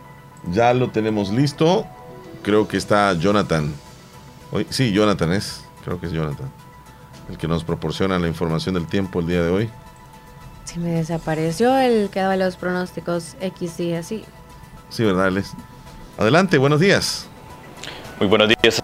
Ya 0.51 0.73
lo 0.75 0.91
tenemos 0.91 1.31
listo. 1.31 1.87
Creo 2.43 2.69
que 2.69 2.77
está 2.77 3.13
Jonathan. 3.15 3.73
Hoy, 4.53 4.67
sí, 4.71 4.93
Jonathan 4.93 5.33
es. 5.33 5.65
Creo 5.85 6.01
que 6.01 6.07
es 6.07 6.13
Jonathan. 6.13 6.51
El 7.29 7.39
que 7.39 7.49
nos 7.49 7.65
proporciona 7.65 8.19
la 8.19 8.29
información 8.29 8.75
del 8.75 8.87
tiempo 8.87 9.21
el 9.21 9.27
día 9.27 9.43
de 9.43 9.51
hoy. 9.51 9.71
Se 10.65 10.79
me 10.79 10.91
desapareció 10.91 11.77
el 11.77 12.11
que 12.11 12.21
daba 12.21 12.37
los 12.37 12.57
pronósticos 12.57 13.37
X 13.41 13.81
y 13.81 13.93
así. 13.95 14.25
Sí, 14.91 15.05
¿verdad, 15.05 15.31
Les? 15.31 15.53
Adelante, 16.19 16.59
buenos 16.59 16.81
días. 16.81 17.27
Muy 18.19 18.29
buenos 18.29 18.49
días. 18.49 18.83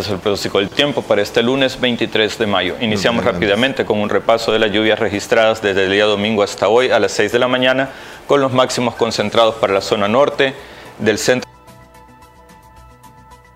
Este 0.00 0.12
es 0.12 0.14
el 0.14 0.22
pronóstico 0.22 0.58
del 0.60 0.70
tiempo 0.70 1.02
para 1.02 1.20
este 1.20 1.42
lunes 1.42 1.78
23 1.78 2.38
de 2.38 2.46
mayo. 2.46 2.74
Iniciamos 2.80 3.22
rápidamente 3.22 3.84
con 3.84 4.00
un 4.00 4.08
repaso 4.08 4.50
de 4.50 4.58
las 4.58 4.72
lluvias 4.72 4.98
registradas 4.98 5.60
desde 5.60 5.84
el 5.84 5.92
día 5.92 6.06
domingo 6.06 6.42
hasta 6.42 6.68
hoy 6.68 6.90
a 6.90 6.98
las 6.98 7.12
6 7.12 7.32
de 7.32 7.38
la 7.38 7.48
mañana, 7.48 7.90
con 8.26 8.40
los 8.40 8.50
máximos 8.50 8.94
concentrados 8.94 9.56
para 9.56 9.74
la 9.74 9.82
zona 9.82 10.08
norte 10.08 10.54
del 10.98 11.18
centro 11.18 11.50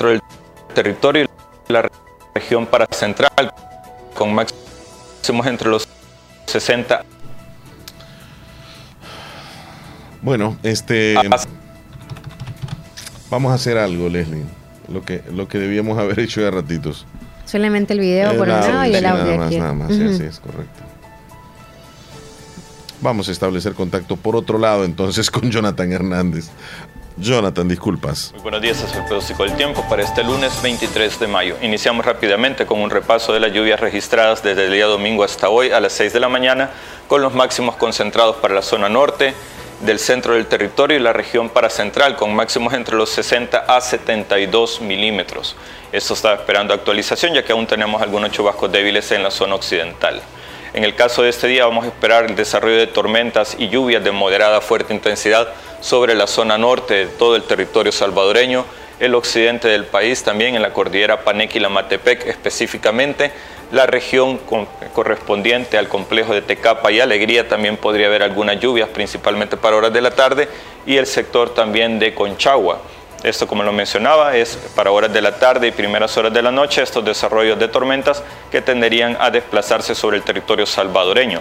del 0.01 0.21
territorio 0.75 1.25
y 1.67 1.73
la 1.73 1.91
región 2.35 2.67
para 2.67 2.85
central, 2.91 3.51
con 4.15 4.35
máximos 4.35 5.47
entre 5.47 5.71
los 5.71 5.89
60 6.45 7.07
Bueno, 10.21 10.59
este. 10.63 11.15
Vamos 13.31 13.51
a 13.51 13.55
hacer 13.55 13.79
algo, 13.79 14.11
Leslie. 14.11 14.45
Lo 14.89 15.03
que, 15.03 15.23
lo 15.33 15.49
que 15.49 15.59
debíamos 15.59 15.99
haber 15.99 16.21
hecho 16.21 16.41
ya 16.41 16.51
ratitos. 16.51 17.07
Solamente 17.45 17.93
el 17.93 18.01
video 18.01 18.33
El 18.33 18.39
por 18.39 18.49
un 18.49 18.55
lado 18.55 18.85
y 18.87 18.95
el 18.95 19.07
audio 19.07 19.25
nada 19.25 19.37
más, 19.37 19.47
aquí. 19.47 19.59
nada 19.59 19.73
más, 19.73 19.89
sí, 19.93 20.03
así 20.03 20.23
es 20.25 20.41
correcto. 20.41 20.83
Vamos 23.01 23.29
a 23.29 23.33
establecer 23.33 23.75
contacto 23.75 24.17
por 24.17 24.35
otro 24.35 24.59
lado 24.59 24.85
entonces 24.85 25.31
con 25.31 25.51
Jonathan 25.51 25.93
Hernández. 25.93 26.51
Jonathan, 27.17 27.69
disculpas. 27.69 28.33
Muy 28.33 28.43
buenos 28.43 28.61
días, 28.61 28.83
es 28.83 28.93
el 28.97 29.05
pronóstico 29.05 29.45
del 29.45 29.55
tiempo 29.55 29.85
para 29.89 30.03
este 30.03 30.25
lunes 30.25 30.61
23 30.63 31.21
de 31.21 31.29
mayo. 31.29 31.57
Iniciamos 31.63 32.05
rápidamente 32.05 32.67
con 32.67 32.81
un 32.81 32.91
repaso 32.91 33.33
de 33.33 33.39
las 33.39 33.53
lluvias 33.53 33.79
registradas 33.79 34.43
desde 34.43 34.65
el 34.65 34.73
día 34.73 34.87
domingo 34.87 35.23
hasta 35.23 35.49
hoy 35.49 35.71
a 35.71 35.79
las 35.79 35.93
6 35.93 36.13
de 36.13 36.19
la 36.19 36.29
mañana, 36.29 36.71
con 37.07 37.23
los 37.23 37.33
máximos 37.33 37.77
concentrados 37.77 38.37
para 38.37 38.55
la 38.55 38.63
zona 38.63 38.89
norte 38.89 39.33
del 39.85 39.99
centro 39.99 40.35
del 40.35 40.47
territorio 40.47 40.97
y 40.97 41.01
la 41.01 41.13
región 41.13 41.51
paracentral, 41.51 42.17
con 42.17 42.35
máximos 42.35 42.73
entre 42.73 42.97
los 42.97 43.11
60 43.11 43.59
a 43.69 43.81
72 43.81 44.81
milímetros. 44.81 45.57
Esto 45.93 46.15
está 46.15 46.35
esperando 46.35 46.73
actualización, 46.73 47.35
ya 47.35 47.45
que 47.45 47.53
aún 47.53 47.67
tenemos 47.67 48.01
algunos 48.01 48.31
chubascos 48.31 48.73
débiles 48.73 49.13
en 49.13 49.23
la 49.23 49.31
zona 49.31 49.55
occidental. 49.55 50.23
En 50.73 50.85
el 50.85 50.95
caso 50.95 51.23
de 51.23 51.29
este 51.29 51.47
día 51.47 51.67
vamos 51.67 51.85
a 51.85 51.89
esperar 51.89 52.25
el 52.25 52.35
desarrollo 52.35 52.79
de 52.79 52.87
tormentas 52.87 53.57
y 53.59 53.69
lluvias 53.69 54.03
de 54.03 54.11
moderada 54.11 54.57
a 54.57 54.61
fuerte 54.61 54.95
intensidad 54.95 55.49
sobre 55.81 56.15
la 56.15 56.27
zona 56.27 56.57
norte 56.57 56.95
de 56.95 57.07
todo 57.07 57.37
el 57.37 57.43
territorio 57.43 57.93
salvadoreño, 57.93 58.65
el 59.01 59.15
occidente 59.15 59.69
del 59.69 59.85
país, 59.85 60.23
también 60.23 60.57
en 60.57 60.63
la 60.63 60.73
cordillera 60.73 61.25
Panequila-Matepec 61.25 62.27
específicamente, 62.27 63.33
la 63.75 63.87
región 63.87 64.41
correspondiente 64.93 65.77
al 65.77 65.89
complejo 65.89 66.33
de 66.33 66.43
Tecapa 66.43 66.93
y 66.93 67.01
Alegría 67.01 67.49
también 67.49 67.77
podría 67.77 68.07
haber 68.07 68.23
algunas 68.23 68.61
lluvias, 68.61 68.89
principalmente 68.89 69.57
para 69.57 69.77
horas 69.77 69.93
de 69.93 70.01
la 70.01 70.13
tarde, 70.13 70.49
y 70.87 70.97
el 70.97 71.07
sector 71.07 71.53
también 71.53 71.99
de 71.99 72.15
Conchagua. 72.15 72.81
Esto, 73.23 73.47
como 73.47 73.63
lo 73.63 73.73
mencionaba, 73.73 74.37
es 74.37 74.57
para 74.75 74.91
horas 74.91 75.13
de 75.13 75.23
la 75.23 75.39
tarde 75.39 75.67
y 75.67 75.73
primeras 75.73 76.17
horas 76.17 76.33
de 76.33 76.43
la 76.43 76.51
noche 76.51 76.83
estos 76.83 77.05
desarrollos 77.05 77.59
de 77.59 77.69
tormentas 77.69 78.23
que 78.51 78.61
tenderían 78.61 79.17
a 79.19 79.31
desplazarse 79.31 79.95
sobre 79.95 80.19
el 80.19 80.23
territorio 80.23 80.67
salvadoreño. 80.67 81.41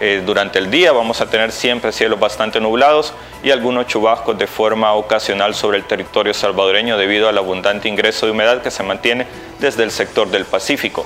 Eh, 0.00 0.22
durante 0.24 0.60
el 0.60 0.70
día 0.70 0.92
vamos 0.92 1.20
a 1.20 1.28
tener 1.28 1.50
siempre 1.50 1.90
cielos 1.90 2.20
bastante 2.20 2.60
nublados 2.60 3.12
y 3.42 3.50
algunos 3.50 3.88
chubascos 3.88 4.38
de 4.38 4.46
forma 4.46 4.92
ocasional 4.92 5.56
sobre 5.56 5.78
el 5.78 5.84
territorio 5.84 6.32
salvadoreño 6.32 6.96
debido 6.96 7.28
al 7.28 7.36
abundante 7.36 7.88
ingreso 7.88 8.24
de 8.26 8.30
humedad 8.30 8.62
que 8.62 8.70
se 8.70 8.84
mantiene 8.84 9.26
desde 9.58 9.82
el 9.82 9.90
sector 9.90 10.30
del 10.30 10.44
Pacífico. 10.44 11.04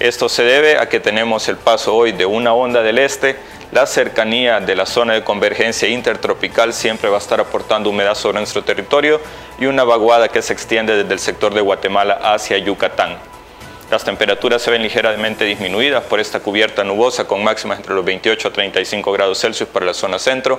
Esto 0.00 0.28
se 0.28 0.42
debe 0.42 0.76
a 0.78 0.88
que 0.88 0.98
tenemos 0.98 1.48
el 1.48 1.56
paso 1.56 1.94
hoy 1.94 2.10
de 2.10 2.26
una 2.26 2.52
onda 2.52 2.82
del 2.82 2.98
este, 2.98 3.36
la 3.70 3.86
cercanía 3.86 4.58
de 4.58 4.74
la 4.74 4.86
zona 4.86 5.12
de 5.14 5.22
convergencia 5.22 5.88
intertropical 5.88 6.72
siempre 6.72 7.08
va 7.08 7.16
a 7.16 7.20
estar 7.20 7.40
aportando 7.40 7.90
humedad 7.90 8.16
sobre 8.16 8.38
nuestro 8.38 8.64
territorio 8.64 9.20
y 9.56 9.66
una 9.66 9.84
vaguada 9.84 10.28
que 10.28 10.42
se 10.42 10.52
extiende 10.52 10.96
desde 10.96 11.12
el 11.12 11.20
sector 11.20 11.54
de 11.54 11.60
Guatemala 11.60 12.18
hacia 12.24 12.58
Yucatán. 12.58 13.18
Las 13.88 14.02
temperaturas 14.02 14.62
se 14.62 14.72
ven 14.72 14.82
ligeramente 14.82 15.44
disminuidas 15.44 16.02
por 16.02 16.18
esta 16.18 16.40
cubierta 16.40 16.82
nubosa 16.82 17.28
con 17.28 17.44
máximas 17.44 17.78
entre 17.78 17.94
los 17.94 18.04
28 18.04 18.48
a 18.48 18.52
35 18.52 19.12
grados 19.12 19.40
Celsius 19.40 19.68
para 19.68 19.86
la 19.86 19.94
zona 19.94 20.18
centro, 20.18 20.58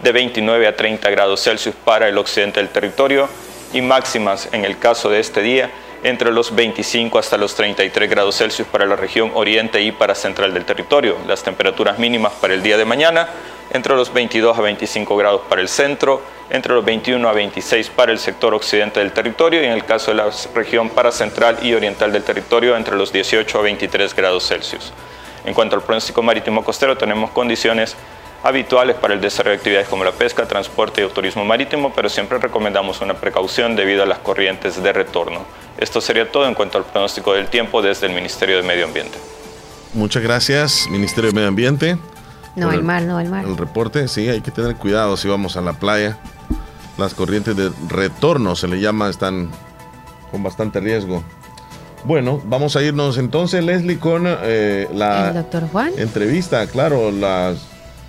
de 0.00 0.12
29 0.12 0.64
a 0.68 0.76
30 0.76 1.10
grados 1.10 1.42
Celsius 1.42 1.74
para 1.84 2.06
el 2.06 2.16
occidente 2.18 2.60
del 2.60 2.68
territorio 2.68 3.28
y 3.72 3.80
máximas 3.80 4.48
en 4.52 4.64
el 4.64 4.78
caso 4.78 5.10
de 5.10 5.18
este 5.18 5.42
día 5.42 5.72
entre 6.02 6.32
los 6.32 6.54
25 6.54 7.18
hasta 7.18 7.36
los 7.36 7.54
33 7.54 8.08
grados 8.08 8.36
Celsius 8.36 8.68
para 8.68 8.86
la 8.86 8.96
región 8.96 9.30
oriente 9.34 9.82
y 9.82 9.92
para 9.92 10.14
central 10.14 10.54
del 10.54 10.64
territorio. 10.64 11.16
Las 11.26 11.42
temperaturas 11.42 11.98
mínimas 11.98 12.32
para 12.34 12.54
el 12.54 12.62
día 12.62 12.76
de 12.76 12.84
mañana 12.84 13.28
entre 13.70 13.94
los 13.94 14.12
22 14.12 14.56
a 14.58 14.62
25 14.62 15.16
grados 15.16 15.42
para 15.48 15.60
el 15.60 15.68
centro, 15.68 16.22
entre 16.50 16.74
los 16.74 16.84
21 16.84 17.28
a 17.28 17.32
26 17.32 17.90
para 17.90 18.12
el 18.12 18.18
sector 18.18 18.54
occidente 18.54 19.00
del 19.00 19.12
territorio 19.12 19.62
y 19.62 19.66
en 19.66 19.72
el 19.72 19.84
caso 19.84 20.12
de 20.12 20.18
la 20.18 20.30
región 20.54 20.90
para 20.90 21.10
central 21.10 21.58
y 21.62 21.74
oriental 21.74 22.12
del 22.12 22.22
territorio 22.22 22.76
entre 22.76 22.96
los 22.96 23.12
18 23.12 23.58
a 23.58 23.62
23 23.62 24.14
grados 24.14 24.46
Celsius. 24.46 24.92
En 25.44 25.54
cuanto 25.54 25.76
al 25.76 25.82
pronóstico 25.82 26.22
marítimo 26.22 26.64
costero, 26.64 26.96
tenemos 26.96 27.30
condiciones 27.30 27.96
habituales 28.42 28.96
para 28.96 29.14
el 29.14 29.20
desarrollo 29.20 29.52
de 29.52 29.56
actividades 29.58 29.88
como 29.88 30.04
la 30.04 30.12
pesca, 30.12 30.46
transporte 30.46 31.04
y 31.04 31.08
turismo 31.08 31.44
marítimo, 31.44 31.92
pero 31.94 32.08
siempre 32.08 32.38
recomendamos 32.38 33.00
una 33.00 33.14
precaución 33.14 33.76
debido 33.76 34.02
a 34.02 34.06
las 34.06 34.18
corrientes 34.18 34.82
de 34.82 34.92
retorno. 34.92 35.40
Esto 35.78 36.00
sería 36.00 36.30
todo 36.30 36.46
en 36.46 36.54
cuanto 36.54 36.78
al 36.78 36.84
pronóstico 36.84 37.34
del 37.34 37.48
tiempo 37.48 37.82
desde 37.82 38.06
el 38.06 38.14
Ministerio 38.14 38.56
de 38.56 38.62
Medio 38.62 38.84
Ambiente. 38.84 39.18
Muchas 39.94 40.22
gracias, 40.22 40.86
Ministerio 40.90 41.30
de 41.30 41.34
Medio 41.34 41.48
Ambiente. 41.48 41.98
No 42.54 42.72
el 42.72 42.82
mar, 42.82 43.02
no 43.02 43.20
el 43.20 43.28
mar. 43.28 43.44
El 43.44 43.56
reporte, 43.56 44.08
sí, 44.08 44.28
hay 44.28 44.40
que 44.40 44.50
tener 44.50 44.76
cuidado 44.76 45.16
si 45.16 45.28
vamos 45.28 45.56
a 45.56 45.60
la 45.60 45.74
playa. 45.74 46.18
Las 46.96 47.12
corrientes 47.12 47.54
de 47.54 47.70
retorno, 47.88 48.56
se 48.56 48.68
le 48.68 48.80
llama, 48.80 49.10
están 49.10 49.50
con 50.30 50.42
bastante 50.42 50.80
riesgo. 50.80 51.22
Bueno, 52.04 52.40
vamos 52.44 52.76
a 52.76 52.82
irnos 52.82 53.18
entonces, 53.18 53.62
Leslie, 53.62 53.98
con 53.98 54.24
eh, 54.26 54.88
la 54.94 55.32
doctor 55.32 55.68
Juan? 55.70 55.92
entrevista, 55.98 56.66
claro, 56.66 57.10
las 57.10 57.58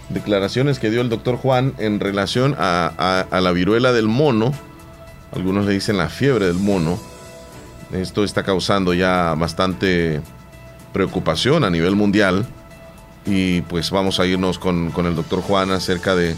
declaraciones 0.09 0.79
que 0.79 0.89
dio 0.89 1.01
el 1.01 1.09
doctor 1.09 1.37
Juan 1.37 1.73
en 1.77 1.99
relación 1.99 2.55
a, 2.57 3.25
la 3.31 3.51
viruela 3.51 3.91
del 3.93 4.07
mono. 4.07 4.53
Algunos 5.31 5.65
le 5.65 5.73
dicen 5.73 5.97
la 5.97 6.09
fiebre 6.09 6.47
del 6.47 6.57
mono. 6.57 6.99
Esto 7.91 8.23
está 8.23 8.43
causando 8.43 8.93
ya 8.93 9.33
bastante 9.35 10.21
preocupación 10.93 11.63
a 11.63 11.69
nivel 11.69 11.95
mundial 11.95 12.45
y 13.25 13.61
pues 13.61 13.91
vamos 13.91 14.19
a 14.19 14.25
irnos 14.25 14.57
con, 14.59 14.91
el 14.95 15.15
doctor 15.15 15.41
Juan 15.41 15.71
acerca 15.71 16.15
de, 16.15 16.35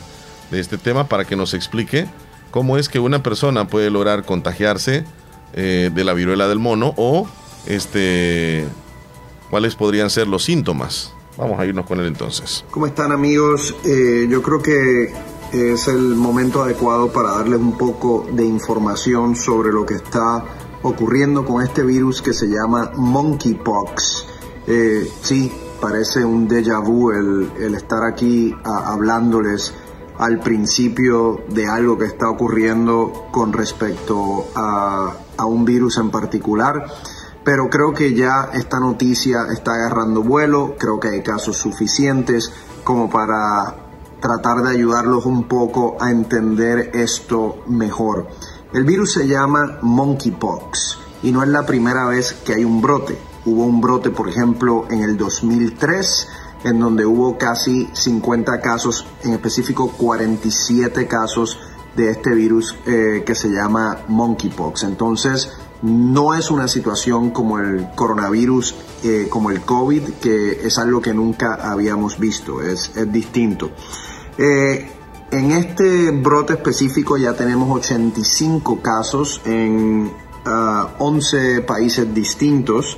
este 0.51 0.79
tema 0.79 1.07
para 1.07 1.25
que 1.25 1.35
nos 1.35 1.53
explique 1.53 2.07
cómo 2.49 2.77
es 2.77 2.89
que 2.89 2.99
una 2.99 3.21
persona 3.21 3.67
puede 3.67 3.91
lograr 3.91 4.23
contagiarse 4.23 5.05
eh, 5.53 5.91
de 5.93 6.03
la 6.03 6.13
viruela 6.13 6.47
del 6.47 6.57
mono 6.57 6.95
o 6.97 7.29
este 7.67 8.65
cuáles 9.51 9.75
podrían 9.75 10.09
ser 10.09 10.27
los 10.27 10.43
síntomas. 10.43 11.13
Vamos 11.39 11.57
a 11.57 11.65
irnos 11.65 11.85
con 11.85 11.99
él 12.01 12.07
entonces. 12.07 12.65
¿Cómo 12.69 12.85
están 12.85 13.13
amigos? 13.13 13.73
Eh, 13.85 14.27
yo 14.29 14.41
creo 14.41 14.61
que 14.61 15.13
es 15.53 15.87
el 15.87 16.15
momento 16.15 16.61
adecuado 16.61 17.11
para 17.11 17.31
darles 17.31 17.59
un 17.59 17.77
poco 17.77 18.27
de 18.31 18.45
información 18.45 19.35
sobre 19.37 19.71
lo 19.71 19.85
que 19.85 19.95
está 19.95 20.43
ocurriendo 20.83 21.45
con 21.45 21.63
este 21.63 21.83
virus 21.83 22.21
que 22.21 22.33
se 22.33 22.47
llama 22.47 22.91
monkeypox. 22.95 24.25
Eh, 24.67 25.09
sí, 25.21 25.51
parece 25.79 26.23
un 26.23 26.47
déjà 26.47 26.79
vu 26.79 27.11
el, 27.11 27.73
estar 27.73 28.03
aquí 28.03 28.53
hablándoles 28.63 29.73
al 30.19 30.39
principio 30.39 31.45
de 31.47 31.67
algo 31.67 31.97
que 31.97 32.05
está 32.05 32.29
ocurriendo 32.29 33.27
con 33.31 33.53
respecto 33.53 34.47
a, 34.55 35.15
un 35.45 35.63
virus 35.63 35.97
en 35.97 36.11
particular. 36.11 36.85
Pero 37.49 37.67
creo 37.67 37.95
que 37.95 38.13
ya 38.13 38.51
esta 38.53 38.79
noticia 38.79 39.47
está 39.51 39.73
agarrando 39.73 40.21
vuelo, 40.21 40.75
creo 40.77 40.99
que 40.99 41.07
hay 41.07 41.23
casos 41.23 41.57
suficientes 41.57 42.53
como 42.83 43.09
para 43.09 43.75
tratar 44.21 44.61
de 44.61 44.69
ayudarlos 44.69 45.25
un 45.25 45.47
poco 45.47 45.97
a 45.99 46.11
entender 46.11 46.91
esto 46.93 47.63
mejor. 47.65 48.27
El 48.71 48.83
virus 48.83 49.13
se 49.13 49.27
llama 49.27 49.79
monkeypox 49.81 50.99
y 51.23 51.31
no 51.31 51.41
es 51.41 51.49
la 51.49 51.65
primera 51.65 52.05
vez 52.05 52.33
que 52.33 52.53
hay 52.53 52.63
un 52.63 52.83
brote. 52.83 53.17
Hubo 53.47 53.65
un 53.65 53.81
brote, 53.81 54.11
por 54.11 54.29
ejemplo, 54.29 54.85
en 54.91 55.01
el 55.01 55.17
2003, 55.17 56.27
en 56.65 56.79
donde 56.79 57.03
hubo 57.03 57.39
casi 57.39 57.89
50 57.91 58.61
casos, 58.61 59.07
en 59.23 59.33
específico 59.33 59.91
47 59.97 61.07
casos 61.07 61.57
de 61.95 62.11
este 62.11 62.29
virus 62.29 62.77
eh, 62.85 63.23
que 63.25 63.33
se 63.33 63.49
llama 63.49 64.01
monkeypox. 64.07 64.83
Entonces, 64.83 65.49
no 65.81 66.33
es 66.33 66.51
una 66.51 66.67
situación 66.67 67.31
como 67.31 67.59
el 67.59 67.89
coronavirus, 67.95 68.75
eh, 69.03 69.27
como 69.29 69.49
el 69.49 69.61
COVID, 69.61 70.03
que 70.21 70.67
es 70.67 70.77
algo 70.77 71.01
que 71.01 71.13
nunca 71.13 71.55
habíamos 71.55 72.19
visto, 72.19 72.61
es, 72.61 72.91
distinto. 73.11 73.71
Eh, 74.37 74.91
en 75.31 75.51
este 75.51 76.11
brote 76.11 76.53
específico 76.53 77.17
ya 77.17 77.33
tenemos 77.33 77.69
85 77.77 78.81
casos 78.81 79.41
en 79.45 80.11
11 80.45 80.47
ah, 80.47 81.65
países 81.65 82.13
distintos. 82.13 82.97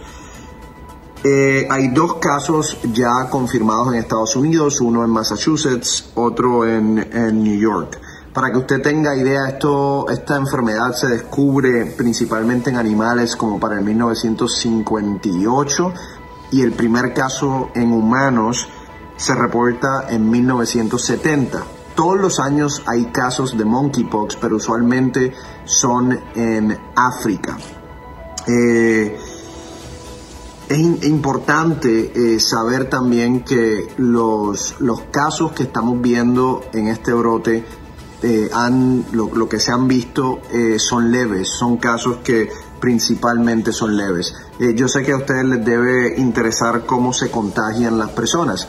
Eh, 1.24 1.68
hay 1.70 1.90
dos 1.90 2.16
casos 2.16 2.78
ya 2.94 3.30
confirmados 3.30 3.90
en 3.90 4.00
Estados 4.00 4.36
Unidos, 4.36 4.82
uno 4.82 5.04
en 5.04 5.12
Massachusetts, 5.12 6.12
otro 6.16 6.66
en, 6.66 6.96
New 7.44 7.60
York. 7.60 8.00
Para 8.34 8.52
que 8.52 8.58
usted 8.60 8.82
tenga 8.82 9.16
idea, 9.16 9.50
esto, 9.50 10.08
esta 10.10 10.38
enfermedad 10.38 10.94
se 10.94 11.08
descubre 11.08 11.94
principalmente 11.98 12.70
en 12.70 12.78
animales 12.78 13.36
como 13.36 13.60
para 13.60 13.78
el 13.78 13.84
1958 13.84 15.94
y 16.52 16.62
el 16.62 16.72
primer 16.72 17.14
caso 17.14 17.72
en 17.76 17.92
humanos 17.92 18.70
se 19.18 19.36
reporta 19.36 20.06
en 20.10 20.30
1970. 20.30 21.62
Todos 21.94 22.18
los 22.20 22.40
años 22.40 22.82
hay 22.86 23.08
casos 23.08 23.58
de 23.58 23.66
monkeypox, 23.66 24.38
pero 24.38 24.56
usualmente 24.56 25.34
son 25.66 26.18
en 26.34 26.80
África. 26.96 27.58
Eh, 28.48 29.20
es 30.70 31.04
importante 31.04 32.14
eh, 32.16 32.40
saber 32.40 32.90
también 32.90 33.44
que 33.44 33.94
los, 33.98 34.80
los 34.80 35.02
casos 35.12 35.52
que 35.52 35.64
estamos 35.64 36.02
viendo 36.02 36.64
en 36.72 36.88
este 36.88 37.12
brote 37.12 37.66
eh, 38.24 38.50
han, 38.54 39.06
lo, 39.12 39.50
que 39.50 39.60
se 39.60 39.72
han 39.72 39.88
visto 39.88 40.42
eh, 40.52 40.78
son 40.80 41.12
leves, 41.12 41.50
son 41.50 41.78
casos 41.78 42.18
que 42.24 42.50
principalmente 42.80 43.72
son 43.72 43.96
leves. 43.96 44.34
yo 44.76 44.88
sé 44.88 45.04
que 45.04 45.12
a 45.12 45.18
ustedes 45.18 45.46
les 45.46 45.64
debe 45.64 46.20
interesar 46.20 46.86
cómo 46.86 47.14
se 47.14 47.30
contagian 47.30 48.00
las 48.00 48.10
personas. 48.10 48.68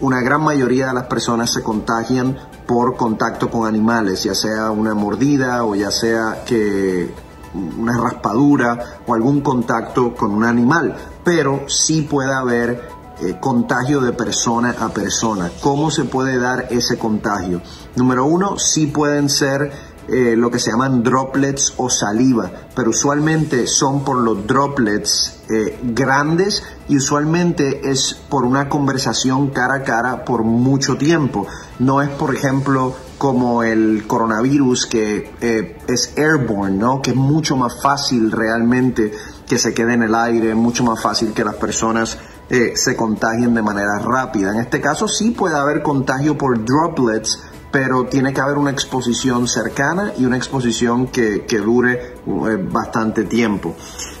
una 0.00 0.20
gran 0.22 0.42
mayoría 0.42 0.88
de 0.88 0.94
las 0.94 1.04
personas 1.04 1.52
se 1.52 1.62
contagian 1.62 2.36
por 2.66 2.96
contacto 2.96 3.48
con 3.48 3.68
animales, 3.68 4.24
ya 4.24 4.34
sea 4.34 4.72
una 4.72 4.94
mordida 4.94 5.64
o 5.64 5.76
ya 5.76 5.92
sea 5.92 6.44
que 6.44 7.14
una 7.54 7.96
raspadura 7.96 9.00
o 9.06 9.14
algún 9.14 9.40
contacto 9.40 10.14
con 10.14 10.32
un 10.32 10.44
animal, 10.44 10.96
pero 11.24 11.68
sí 11.68 12.02
puede 12.02 12.32
haber 12.32 12.99
eh, 13.20 13.36
contagio 13.40 14.00
de 14.00 14.12
persona 14.12 14.74
a 14.78 14.88
persona. 14.88 15.50
¿Cómo 15.60 15.90
se 15.90 16.04
puede 16.04 16.38
dar 16.38 16.68
ese 16.70 16.98
contagio? 16.98 17.60
Número 17.96 18.24
uno, 18.24 18.58
sí 18.58 18.86
pueden 18.86 19.28
ser 19.28 19.72
eh, 20.12 20.34
lo 20.36 20.50
que 20.50 20.58
se 20.58 20.72
llaman 20.72 21.04
droplets 21.04 21.74
o 21.76 21.88
saliva, 21.88 22.50
pero 22.74 22.90
usualmente 22.90 23.68
son 23.68 24.02
por 24.02 24.16
los 24.16 24.44
droplets 24.44 25.42
eh, 25.48 25.78
grandes 25.84 26.64
y 26.88 26.96
usualmente 26.96 27.88
es 27.88 28.14
por 28.28 28.44
una 28.44 28.68
conversación 28.68 29.50
cara 29.50 29.74
a 29.74 29.82
cara 29.84 30.24
por 30.24 30.42
mucho 30.42 30.96
tiempo. 30.96 31.46
No 31.78 32.02
es, 32.02 32.08
por 32.08 32.34
ejemplo, 32.34 32.92
como 33.18 33.62
el 33.62 34.04
coronavirus 34.06 34.86
que 34.86 35.30
eh, 35.40 35.78
es 35.86 36.14
airborne, 36.16 36.76
¿no? 36.76 37.02
que 37.02 37.10
es 37.10 37.16
mucho 37.16 37.54
más 37.54 37.80
fácil 37.80 38.32
realmente 38.32 39.12
que 39.46 39.58
se 39.58 39.74
quede 39.74 39.94
en 39.94 40.02
el 40.02 40.14
aire, 40.14 40.54
mucho 40.56 40.82
más 40.82 41.00
fácil 41.00 41.32
que 41.32 41.44
las 41.44 41.56
personas 41.56 42.18
se 42.50 42.96
contagien 42.96 43.54
de 43.54 43.62
manera 43.62 43.98
rápida. 44.00 44.50
En 44.52 44.60
este 44.60 44.80
caso 44.80 45.06
sí 45.06 45.30
puede 45.30 45.56
haber 45.56 45.82
contagio 45.82 46.36
por 46.36 46.64
droplets 46.64 47.38
pero 47.70 48.06
tiene 48.06 48.32
que 48.32 48.40
haber 48.40 48.58
una 48.58 48.70
exposición 48.70 49.46
cercana 49.46 50.12
y 50.18 50.24
una 50.24 50.36
exposición 50.36 51.06
que, 51.08 51.44
que 51.46 51.58
dure 51.58 52.14
eh, 52.26 52.68
bastante 52.70 53.24
tiempo. 53.24 53.74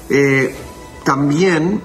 Eh, 0.08 0.54
también 1.04 1.82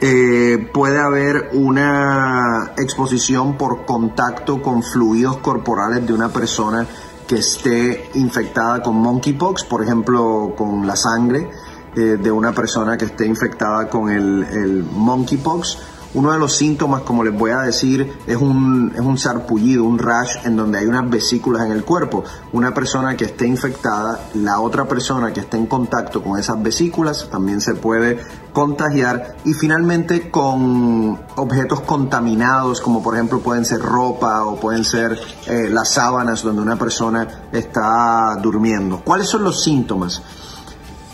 eh, 0.00 0.70
puede 0.72 0.98
haber 1.00 1.50
una 1.52 2.72
exposición 2.76 3.56
por 3.56 3.84
contacto 3.84 4.62
con 4.62 4.82
fluidos 4.82 5.38
corporales 5.38 6.06
de 6.06 6.12
una 6.12 6.28
persona 6.28 6.86
que 7.26 7.36
esté 7.36 8.10
infectada 8.14 8.82
con 8.82 8.96
monkeypox, 8.96 9.64
por 9.64 9.82
ejemplo, 9.82 10.54
con 10.56 10.86
la 10.86 10.96
sangre 10.96 11.48
eh, 11.96 12.18
de 12.20 12.30
una 12.30 12.52
persona 12.52 12.96
que 12.96 13.06
esté 13.06 13.26
infectada 13.26 13.88
con 13.88 14.10
el, 14.10 14.44
el 14.44 14.84
monkeypox 14.84 15.78
uno 16.12 16.32
de 16.32 16.40
los 16.40 16.56
síntomas, 16.56 17.02
como 17.02 17.22
les 17.22 17.32
voy 17.32 17.52
a 17.52 17.60
decir, 17.60 18.18
es 18.26 18.36
un, 18.36 18.90
es 18.94 19.00
un 19.00 19.16
sarpullido, 19.16 19.84
un 19.84 19.96
rash 19.96 20.38
en 20.44 20.56
donde 20.56 20.78
hay 20.78 20.86
unas 20.86 21.08
vesículas 21.08 21.64
en 21.64 21.70
el 21.70 21.84
cuerpo. 21.84 22.24
Una 22.52 22.74
persona 22.74 23.16
que 23.16 23.26
esté 23.26 23.46
infectada, 23.46 24.28
la 24.34 24.58
otra 24.58 24.88
persona 24.88 25.32
que 25.32 25.40
esté 25.40 25.56
en 25.56 25.66
contacto 25.66 26.20
con 26.20 26.36
esas 26.36 26.60
vesículas 26.60 27.28
también 27.30 27.60
se 27.60 27.74
puede 27.74 28.18
contagiar. 28.52 29.36
Y 29.44 29.54
finalmente 29.54 30.32
con 30.32 31.16
objetos 31.36 31.82
contaminados, 31.82 32.80
como 32.80 33.00
por 33.04 33.14
ejemplo 33.14 33.38
pueden 33.38 33.64
ser 33.64 33.80
ropa 33.80 34.44
o 34.44 34.56
pueden 34.56 34.84
ser 34.84 35.16
eh, 35.46 35.68
las 35.70 35.92
sábanas 35.92 36.42
donde 36.42 36.60
una 36.60 36.76
persona 36.76 37.46
está 37.52 38.36
durmiendo. 38.42 39.00
¿Cuáles 39.04 39.28
son 39.28 39.44
los 39.44 39.62
síntomas? 39.62 40.20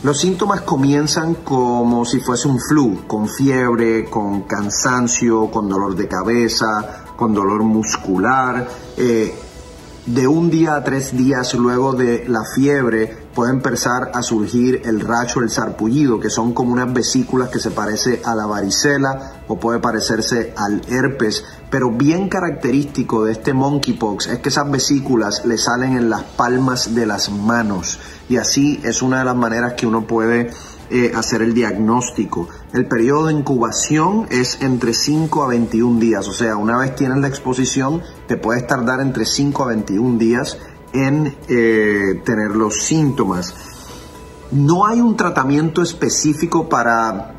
Los 0.06 0.20
síntomas 0.20 0.60
comienzan 0.60 1.34
como 1.42 2.04
si 2.04 2.20
fuese 2.20 2.46
un 2.46 2.60
flu, 2.60 3.08
con 3.08 3.28
fiebre, 3.28 4.04
con 4.04 4.42
cansancio, 4.42 5.50
con 5.50 5.68
dolor 5.68 5.96
de 5.96 6.06
cabeza, 6.06 7.06
con 7.16 7.34
dolor 7.34 7.64
muscular. 7.64 8.68
Eh, 8.96 9.34
de 10.06 10.28
un 10.28 10.48
día 10.48 10.76
a 10.76 10.84
tres 10.84 11.16
días 11.16 11.54
luego 11.54 11.92
de 11.92 12.24
la 12.28 12.44
fiebre 12.54 13.25
puede 13.36 13.52
empezar 13.52 14.12
a 14.14 14.22
surgir 14.22 14.80
el 14.86 14.98
racho, 14.98 15.40
el 15.40 15.50
sarpullido, 15.50 16.18
que 16.18 16.30
son 16.30 16.54
como 16.54 16.72
unas 16.72 16.90
vesículas 16.90 17.50
que 17.50 17.58
se 17.58 17.70
parece 17.70 18.22
a 18.24 18.34
la 18.34 18.46
varicela 18.46 19.42
o 19.46 19.60
puede 19.60 19.78
parecerse 19.78 20.54
al 20.56 20.80
herpes, 20.88 21.44
pero 21.70 21.90
bien 21.90 22.30
característico 22.30 23.26
de 23.26 23.32
este 23.32 23.52
monkeypox 23.52 24.28
es 24.28 24.38
que 24.38 24.48
esas 24.48 24.70
vesículas 24.70 25.44
le 25.44 25.58
salen 25.58 25.98
en 25.98 26.08
las 26.08 26.22
palmas 26.22 26.94
de 26.94 27.04
las 27.04 27.30
manos 27.30 28.00
y 28.30 28.38
así 28.38 28.80
es 28.82 29.02
una 29.02 29.18
de 29.18 29.26
las 29.26 29.36
maneras 29.36 29.74
que 29.74 29.86
uno 29.86 30.06
puede 30.06 30.50
eh, 30.88 31.12
hacer 31.14 31.42
el 31.42 31.52
diagnóstico. 31.52 32.48
El 32.72 32.86
periodo 32.86 33.26
de 33.26 33.34
incubación 33.34 34.28
es 34.30 34.62
entre 34.62 34.94
5 34.94 35.42
a 35.42 35.48
21 35.48 36.00
días, 36.00 36.26
o 36.26 36.32
sea, 36.32 36.56
una 36.56 36.78
vez 36.78 36.94
tienes 36.94 37.18
la 37.18 37.28
exposición, 37.28 38.00
te 38.28 38.38
puedes 38.38 38.66
tardar 38.66 39.00
entre 39.00 39.26
5 39.26 39.62
a 39.62 39.66
21 39.66 40.16
días 40.16 40.56
en 41.04 41.36
eh, 41.48 42.20
tener 42.24 42.50
los 42.50 42.82
síntomas. 42.82 43.54
No 44.52 44.86
hay 44.86 45.00
un 45.00 45.16
tratamiento 45.16 45.82
específico 45.82 46.68
para 46.68 47.36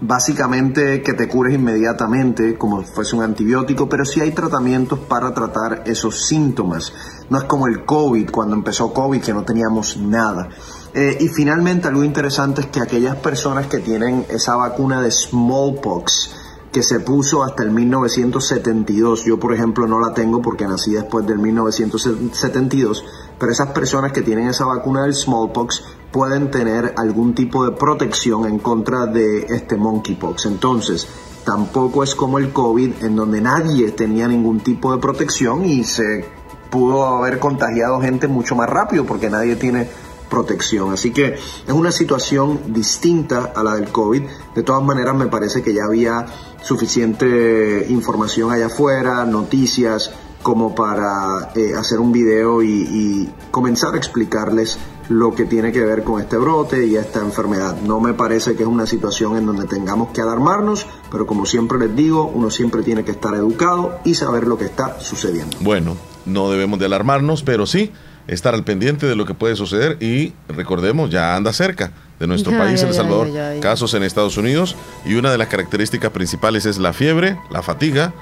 básicamente 0.00 1.02
que 1.02 1.14
te 1.14 1.28
cures 1.28 1.54
inmediatamente 1.54 2.58
como 2.58 2.82
fuese 2.82 3.16
un 3.16 3.22
antibiótico, 3.22 3.88
pero 3.88 4.04
sí 4.04 4.20
hay 4.20 4.32
tratamientos 4.32 4.98
para 4.98 5.32
tratar 5.32 5.84
esos 5.86 6.26
síntomas. 6.26 6.92
No 7.30 7.38
es 7.38 7.44
como 7.44 7.66
el 7.66 7.84
COVID, 7.84 8.30
cuando 8.30 8.54
empezó 8.54 8.92
COVID 8.92 9.22
que 9.22 9.32
no 9.32 9.44
teníamos 9.44 9.96
nada. 9.96 10.48
Eh, 10.92 11.18
y 11.20 11.28
finalmente 11.28 11.88
algo 11.88 12.04
interesante 12.04 12.60
es 12.62 12.66
que 12.68 12.80
aquellas 12.80 13.16
personas 13.16 13.66
que 13.66 13.78
tienen 13.78 14.26
esa 14.28 14.56
vacuna 14.56 15.00
de 15.00 15.10
smallpox, 15.10 16.43
que 16.74 16.82
se 16.82 16.98
puso 16.98 17.44
hasta 17.44 17.62
el 17.62 17.70
1972. 17.70 19.24
Yo, 19.24 19.38
por 19.38 19.54
ejemplo, 19.54 19.86
no 19.86 20.00
la 20.00 20.12
tengo 20.12 20.42
porque 20.42 20.66
nací 20.66 20.92
después 20.92 21.24
del 21.24 21.38
1972, 21.38 23.04
pero 23.38 23.52
esas 23.52 23.68
personas 23.68 24.10
que 24.10 24.22
tienen 24.22 24.48
esa 24.48 24.66
vacuna 24.66 25.04
del 25.04 25.14
smallpox 25.14 25.84
pueden 26.10 26.50
tener 26.50 26.92
algún 26.96 27.32
tipo 27.32 27.64
de 27.64 27.76
protección 27.76 28.46
en 28.46 28.58
contra 28.58 29.06
de 29.06 29.46
este 29.50 29.76
monkeypox. 29.76 30.46
Entonces, 30.46 31.06
tampoco 31.44 32.02
es 32.02 32.16
como 32.16 32.40
el 32.40 32.52
COVID 32.52 33.04
en 33.04 33.14
donde 33.14 33.40
nadie 33.40 33.92
tenía 33.92 34.26
ningún 34.26 34.58
tipo 34.58 34.92
de 34.92 34.98
protección 34.98 35.64
y 35.64 35.84
se 35.84 36.24
pudo 36.70 37.06
haber 37.06 37.38
contagiado 37.38 38.00
gente 38.00 38.26
mucho 38.26 38.56
más 38.56 38.68
rápido 38.68 39.04
porque 39.04 39.30
nadie 39.30 39.54
tiene 39.54 39.88
protección. 40.28 40.92
Así 40.92 41.12
que 41.12 41.34
es 41.34 41.72
una 41.72 41.92
situación 41.92 42.58
distinta 42.74 43.52
a 43.54 43.62
la 43.62 43.76
del 43.76 43.92
COVID. 43.92 44.22
De 44.56 44.62
todas 44.64 44.82
maneras, 44.82 45.14
me 45.14 45.28
parece 45.28 45.62
que 45.62 45.72
ya 45.72 45.84
había 45.84 46.26
suficiente 46.64 47.86
información 47.90 48.50
allá 48.50 48.66
afuera, 48.66 49.24
noticias, 49.26 50.10
como 50.42 50.74
para 50.74 51.52
eh, 51.54 51.74
hacer 51.74 52.00
un 52.00 52.12
video 52.12 52.62
y, 52.62 52.68
y, 52.68 53.34
comenzar 53.50 53.94
a 53.94 53.96
explicarles 53.96 54.78
lo 55.08 55.34
que 55.34 55.44
tiene 55.44 55.72
que 55.72 55.80
ver 55.80 56.02
con 56.02 56.20
este 56.20 56.36
brote 56.36 56.86
y 56.86 56.96
esta 56.96 57.20
enfermedad. 57.20 57.76
No 57.80 58.00
me 58.00 58.14
parece 58.14 58.54
que 58.54 58.62
es 58.62 58.68
una 58.68 58.86
situación 58.86 59.36
en 59.36 59.46
donde 59.46 59.66
tengamos 59.66 60.10
que 60.10 60.20
alarmarnos, 60.20 60.86
pero 61.10 61.26
como 61.26 61.46
siempre 61.46 61.78
les 61.78 61.94
digo, 61.94 62.26
uno 62.26 62.50
siempre 62.50 62.82
tiene 62.82 63.04
que 63.04 63.12
estar 63.12 63.34
educado 63.34 63.98
y 64.04 64.14
saber 64.14 64.46
lo 64.46 64.58
que 64.58 64.66
está 64.66 65.00
sucediendo. 65.00 65.56
Bueno, 65.60 65.96
no 66.26 66.50
debemos 66.50 66.78
de 66.78 66.86
alarmarnos, 66.86 67.42
pero 67.42 67.66
sí 67.66 67.92
estar 68.26 68.54
al 68.54 68.64
pendiente 68.64 69.06
de 69.06 69.16
lo 69.16 69.26
que 69.26 69.34
puede 69.34 69.56
suceder 69.56 70.02
y 70.02 70.32
recordemos, 70.48 71.10
ya 71.10 71.36
anda 71.36 71.52
cerca 71.52 71.92
de 72.18 72.26
nuestro 72.26 72.52
país, 72.58 72.82
El 72.82 72.94
Salvador, 72.94 73.28
casos 73.60 73.92
en 73.94 74.02
Estados 74.02 74.36
Unidos 74.36 74.76
y 75.04 75.14
una 75.14 75.30
de 75.30 75.38
las 75.38 75.48
características 75.48 76.10
principales 76.10 76.64
es 76.66 76.78
la 76.78 76.92
fiebre, 76.92 77.38
la 77.50 77.62
fatiga 77.62 78.12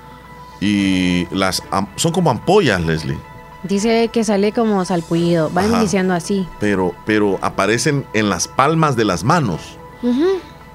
y 0.60 1.26
las 1.34 1.62
son 1.96 2.12
como 2.12 2.30
ampollas, 2.30 2.80
Leslie, 2.80 3.18
Dice 3.64 4.10
que 4.12 4.24
sale 4.24 4.50
como 4.50 4.84
salpullido. 4.84 5.48
Van 5.50 5.66
Ajá. 5.72 5.82
diciendo 5.82 6.14
así. 6.14 6.48
pero 6.58 6.96
pero 7.06 7.38
aparecen 7.42 8.04
en 8.12 8.28
las 8.28 8.48
palmas 8.48 8.96
de 8.96 9.04
las 9.04 9.22
manos. 9.22 9.60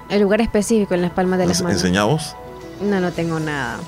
El 0.08 0.22
lugar 0.22 0.40
específico 0.40 0.94
en 0.94 1.02
las 1.02 1.10
palmas 1.10 1.38
de 1.38 1.44
las 1.46 1.58
¿Nos 1.58 1.64
manos. 1.64 1.82
enseñamos? 1.82 2.34
No, 2.80 2.98
no 2.98 3.12
tengo 3.12 3.40
nada. 3.40 3.78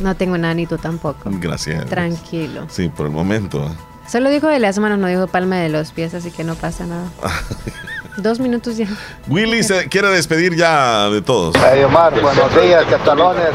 No 0.00 0.14
tengo 0.14 0.38
nada 0.38 0.54
ni 0.54 0.66
tú 0.66 0.78
tampoco. 0.78 1.30
Gracias. 1.32 1.86
Tranquilo. 1.86 2.66
Sí, 2.68 2.88
por 2.88 3.06
el 3.06 3.12
momento. 3.12 3.70
Solo 4.08 4.30
dijo 4.30 4.48
de 4.48 4.58
las 4.58 4.78
manos, 4.78 4.98
no 4.98 5.06
dijo 5.06 5.26
palma 5.26 5.56
de 5.56 5.68
los 5.68 5.92
pies, 5.92 6.12
así 6.14 6.30
que 6.30 6.44
no 6.44 6.54
pasa 6.54 6.86
nada. 6.86 7.04
Dos 8.18 8.40
minutos 8.40 8.76
ya. 8.76 8.86
Willy 9.28 9.62
se 9.62 9.88
quiere 9.88 10.08
despedir 10.08 10.54
ya 10.54 11.08
de 11.08 11.22
todos. 11.22 11.54
Hey 11.56 11.82
Omar, 11.82 12.12
buenos 12.20 12.54
días, 12.62 12.84
catalones. 12.84 13.48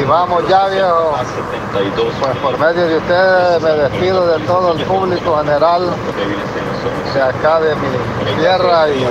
Y 0.00 0.04
vamos 0.04 0.48
ya, 0.48 0.68
viejo. 0.68 1.14
Pues 1.72 2.36
por 2.38 2.58
medio 2.58 2.86
de 2.86 2.96
ustedes 2.96 3.62
me 3.62 3.70
despido 3.70 4.26
de 4.38 4.44
todo 4.46 4.72
el 4.72 4.82
público 4.84 5.36
general 5.38 5.90
de 7.14 7.20
acá 7.20 7.60
de 7.60 7.74
mi 7.76 8.38
tierra 8.38 8.88
y 8.88 9.04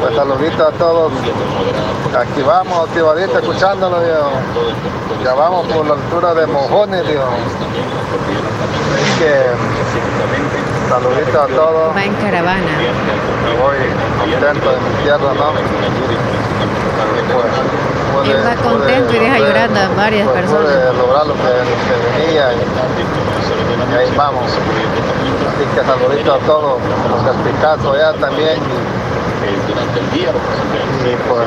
pues 0.00 0.14
saludito 0.14 0.68
a 0.68 0.72
todos. 0.72 1.12
Aquí 2.16 2.42
vamos, 2.42 2.88
activadito, 2.88 3.38
escuchándolo, 3.38 4.00
viejo. 4.00 4.30
Ya 5.22 5.34
vamos 5.34 5.66
por 5.68 5.86
la 5.86 5.94
altura 5.94 6.34
de 6.34 6.46
Mojones, 6.46 7.06
viejo. 7.06 7.28
Así 8.94 9.18
que 9.18 9.44
saludito 10.88 11.42
a 11.42 11.46
todos. 11.46 11.96
Va 11.96 12.04
en 12.04 12.14
caravana. 12.14 12.78
Voy 13.60 13.76
contento 14.20 14.70
de 14.70 14.80
mi 14.80 15.02
tierra, 15.02 15.34
¿no? 15.34 15.52
Pues, 17.32 17.87
Él 18.24 18.42
va 18.46 18.54
contento 18.62 19.14
y 19.14 19.18
deja 19.18 19.38
llorando 19.38 19.80
a 19.80 19.88
varias 19.96 20.28
personas. 20.28 20.66
pude 20.66 20.92
lograr 20.98 21.26
lo 21.26 21.34
que, 21.34 21.40
lo 21.40 21.76
que 21.86 21.94
venía 22.18 22.52
y, 22.52 22.56
y 23.92 23.96
ahí 23.96 24.10
vamos. 24.16 24.44
Así 24.44 25.64
que 25.74 25.80
saludito 25.84 26.34
a 26.34 26.38
todos, 26.38 26.78
los 27.26 27.36
Picasso 27.36 27.92
allá 27.92 28.12
también. 28.14 28.58
Y, 30.14 30.18
y 30.18 31.16
pues 31.28 31.46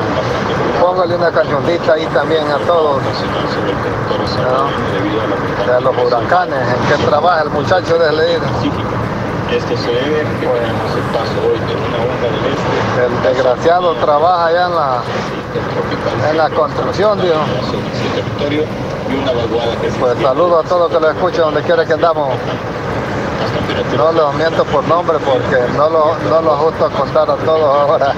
póngale 0.80 1.14
una 1.16 1.30
cancioncita 1.30 1.92
ahí 1.92 2.06
también 2.06 2.50
a 2.50 2.58
todos. 2.58 3.02
¿no? 4.42 5.72
De 5.72 5.80
los 5.80 5.96
huracanes, 5.96 6.58
en 6.68 6.96
que 6.98 7.04
trabaja 7.04 7.42
el 7.42 7.50
muchacho 7.50 7.98
de 7.98 8.12
leer. 8.12 8.40
Esto 9.50 9.76
se 9.76 9.90
debe 9.90 10.20
que 10.20 10.46
tenemos 10.46 10.96
el 10.96 11.02
paso 11.12 11.36
hoy 11.46 11.58
de 11.58 11.74
una 11.76 11.98
onda 12.00 12.28
del 12.32 12.44
este. 12.52 13.04
El 13.04 13.34
desgraciado 13.34 13.94
trabaja 13.96 14.46
allá 14.46 14.66
en 14.66 14.74
la, 14.74 15.02
en 16.30 16.38
la 16.38 16.50
construcción, 16.50 17.20
Dios. 17.20 17.36
territorio 18.14 18.64
y 19.10 19.14
una 19.14 19.32
vaguada 19.32 19.76
que 19.80 19.88
Pues 19.88 20.18
saludo 20.20 20.60
a 20.60 20.62
todos 20.64 20.90
que 20.92 21.00
lo 21.00 21.10
escuchan 21.10 21.40
donde 21.42 21.62
quiera 21.62 21.84
que 21.84 21.92
andamos. 21.92 22.30
No 23.96 24.12
los 24.12 24.34
miento 24.34 24.64
por 24.64 24.86
nombre 24.88 25.18
porque 25.18 25.62
no 25.76 25.88
lo, 25.88 26.16
no 26.28 26.42
lo 26.42 26.56
justo 26.56 26.90
contar 26.90 27.30
a 27.30 27.36
todos 27.36 27.78
ahora. 27.80 28.14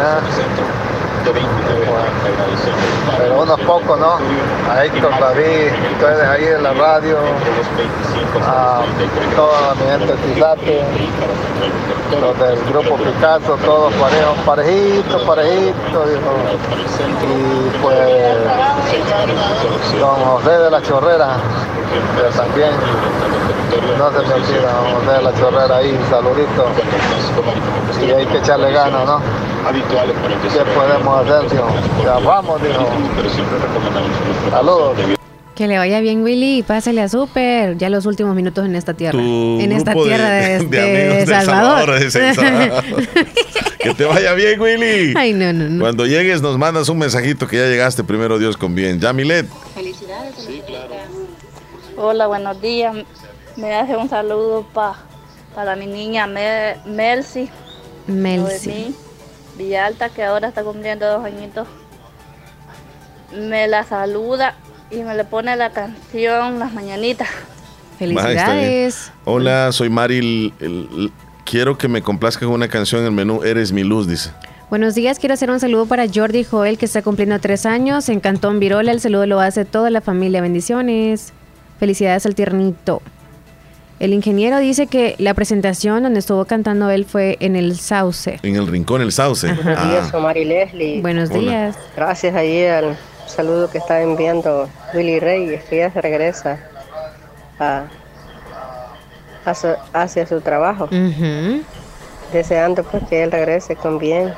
Ah. 0.00 0.20
Pero 3.18 3.42
unos 3.42 3.60
pocos, 3.60 3.98
¿no? 3.98 4.18
A 4.70 4.84
Héctor 4.84 5.10
David, 5.18 5.72
ustedes 5.92 6.28
ahí 6.28 6.44
en 6.44 6.62
la 6.62 6.72
radio, 6.72 7.18
a 8.46 8.82
toda 9.34 9.74
mi 9.74 9.86
gente 9.90 10.14
los 12.20 12.38
del 12.38 12.58
grupo 12.70 12.96
Picasso, 12.96 13.56
todos 13.64 13.92
parejos, 13.94 14.38
parejitos, 14.44 15.22
parejitos, 15.22 16.08
y 17.22 17.78
pues 17.82 17.98
don 20.00 20.16
José 20.24 20.50
de 20.50 20.70
la 20.70 20.82
Chorrera, 20.82 21.36
pero 22.16 22.28
también 22.30 22.70
no 23.98 24.10
se 24.10 24.18
me 24.18 24.26
don 24.26 24.94
José 24.94 25.12
de 25.16 25.22
la 25.22 25.34
Chorrera 25.34 25.76
ahí, 25.76 25.98
saludito, 26.08 26.66
y 28.06 28.10
hay 28.12 28.26
que 28.26 28.38
echarle 28.38 28.72
ganas, 28.72 29.04
¿no? 29.06 29.20
¿Qué 30.52 30.64
podemos 30.74 31.20
hacer, 31.22 31.50
tío? 31.50 31.66
Ya 32.04 32.18
vamos, 32.24 32.62
dijo. 32.62 32.86
Saludos. 34.50 35.16
Que 35.56 35.66
le 35.66 35.78
vaya 35.78 36.00
bien, 36.00 36.22
Willy, 36.22 36.58
y 36.58 36.62
pásale 36.62 37.00
a 37.00 37.08
súper. 37.08 37.78
Ya 37.78 37.88
los 37.88 38.04
últimos 38.04 38.36
minutos 38.36 38.66
en 38.66 38.76
esta 38.76 38.92
tierra. 38.92 39.18
Tu 39.18 39.58
en 39.60 39.72
esta 39.72 39.94
tierra 39.94 40.30
de, 40.30 40.58
de 40.58 40.66
de 40.66 40.80
amigos 40.82 41.16
de 41.16 41.26
Salvador. 41.26 41.78
Salvador, 41.86 42.00
de 42.00 42.34
Salvador. 42.34 42.84
que 43.78 43.94
te 43.94 44.04
vaya 44.04 44.34
bien, 44.34 44.60
Willy. 44.60 45.14
Ay, 45.16 45.32
no, 45.32 45.54
no, 45.54 45.64
no. 45.70 45.80
Cuando 45.80 46.04
llegues 46.04 46.42
nos 46.42 46.58
mandas 46.58 46.90
un 46.90 46.98
mensajito 46.98 47.48
que 47.48 47.56
ya 47.56 47.68
llegaste, 47.68 48.04
primero 48.04 48.38
Dios 48.38 48.58
con 48.58 48.74
bien. 48.74 49.00
Ya, 49.00 49.14
Milet. 49.14 49.46
Felicidades. 49.74 50.34
Hola, 51.96 52.26
buenos 52.26 52.60
días. 52.60 52.94
Me 53.56 53.74
hace 53.74 53.96
un 53.96 54.10
saludo 54.10 54.66
pa, 54.74 54.98
para 55.54 55.74
mi 55.74 55.86
niña 55.86 56.26
Mel- 56.26 56.76
Melcy. 56.84 57.48
Melcy. 58.06 58.94
Villalta, 59.56 60.10
que 60.10 60.22
ahora 60.22 60.48
está 60.48 60.62
cumpliendo 60.62 61.06
dos 61.06 61.24
añitos. 61.24 61.66
Me 63.34 63.66
la 63.68 63.84
saluda 63.84 64.54
y 64.90 64.96
me 64.96 65.14
le 65.14 65.24
pone 65.24 65.54
la 65.56 65.70
canción 65.70 66.58
Las 66.58 66.72
Mañanitas. 66.72 67.28
Ah. 67.30 67.98
Felicidades. 67.98 69.12
Hola, 69.24 69.72
soy 69.72 69.88
Mari. 69.88 70.18
el- 70.18 70.52
el- 70.60 71.12
quiero 71.44 71.78
que 71.78 71.88
me 71.88 72.02
complazca 72.02 72.44
con 72.44 72.54
una 72.54 72.68
canción 72.68 73.00
en 73.02 73.06
el 73.06 73.12
menú 73.12 73.42
Eres 73.42 73.72
mi 73.72 73.84
luz, 73.84 74.06
dice. 74.06 74.30
Buenos 74.68 74.94
días, 74.96 75.18
quiero 75.20 75.32
hacer 75.34 75.50
un 75.50 75.60
saludo 75.60 75.86
para 75.86 76.06
Jordi 76.12 76.42
Joel, 76.44 76.76
que 76.76 76.86
está 76.86 77.00
cumpliendo 77.00 77.38
tres 77.38 77.64
años 77.66 78.08
en 78.08 78.18
Cantón 78.20 78.58
Virola. 78.58 78.90
El 78.92 79.00
saludo 79.00 79.24
lo 79.26 79.40
hace 79.40 79.64
toda 79.64 79.90
la 79.90 80.00
familia. 80.00 80.40
Bendiciones. 80.42 81.32
Felicidades 81.78 82.26
al 82.26 82.34
tiernito. 82.34 83.00
El 84.00 84.12
ingeniero 84.12 84.58
dice 84.58 84.88
que 84.88 85.14
la 85.18 85.32
presentación 85.34 86.02
donde 86.02 86.18
estuvo 86.18 86.44
cantando 86.44 86.90
él 86.90 87.04
fue 87.06 87.36
en 87.40 87.54
el 87.56 87.78
Sauce. 87.78 88.40
En 88.42 88.56
el 88.56 88.66
rincón, 88.66 89.00
el 89.00 89.10
sauce. 89.12 89.52
Buenos 89.54 89.78
Ah, 89.78 89.88
días, 89.88 90.12
Omar 90.14 90.36
y 90.36 90.44
Leslie. 90.44 91.00
Buenos 91.00 91.30
Hola. 91.30 91.38
días. 91.40 91.76
Gracias 91.96 92.34
ahí 92.34 92.66
al 92.66 92.96
saludo 93.26 93.68
que 93.70 93.78
está 93.78 94.00
enviando 94.02 94.68
Willy 94.94 95.20
Reyes, 95.20 95.64
que 95.64 95.78
ya 95.78 95.90
se 95.90 96.00
regresa 96.00 96.58
a, 97.58 97.84
a 99.44 99.54
su- 99.54 99.76
hacia 99.92 100.26
su 100.26 100.40
trabajo. 100.40 100.88
Deseando 102.32 102.82
pues 102.84 103.04
que 103.08 103.22
él 103.22 103.30
regrese 103.32 103.76
con 103.76 103.98
bien 103.98 104.32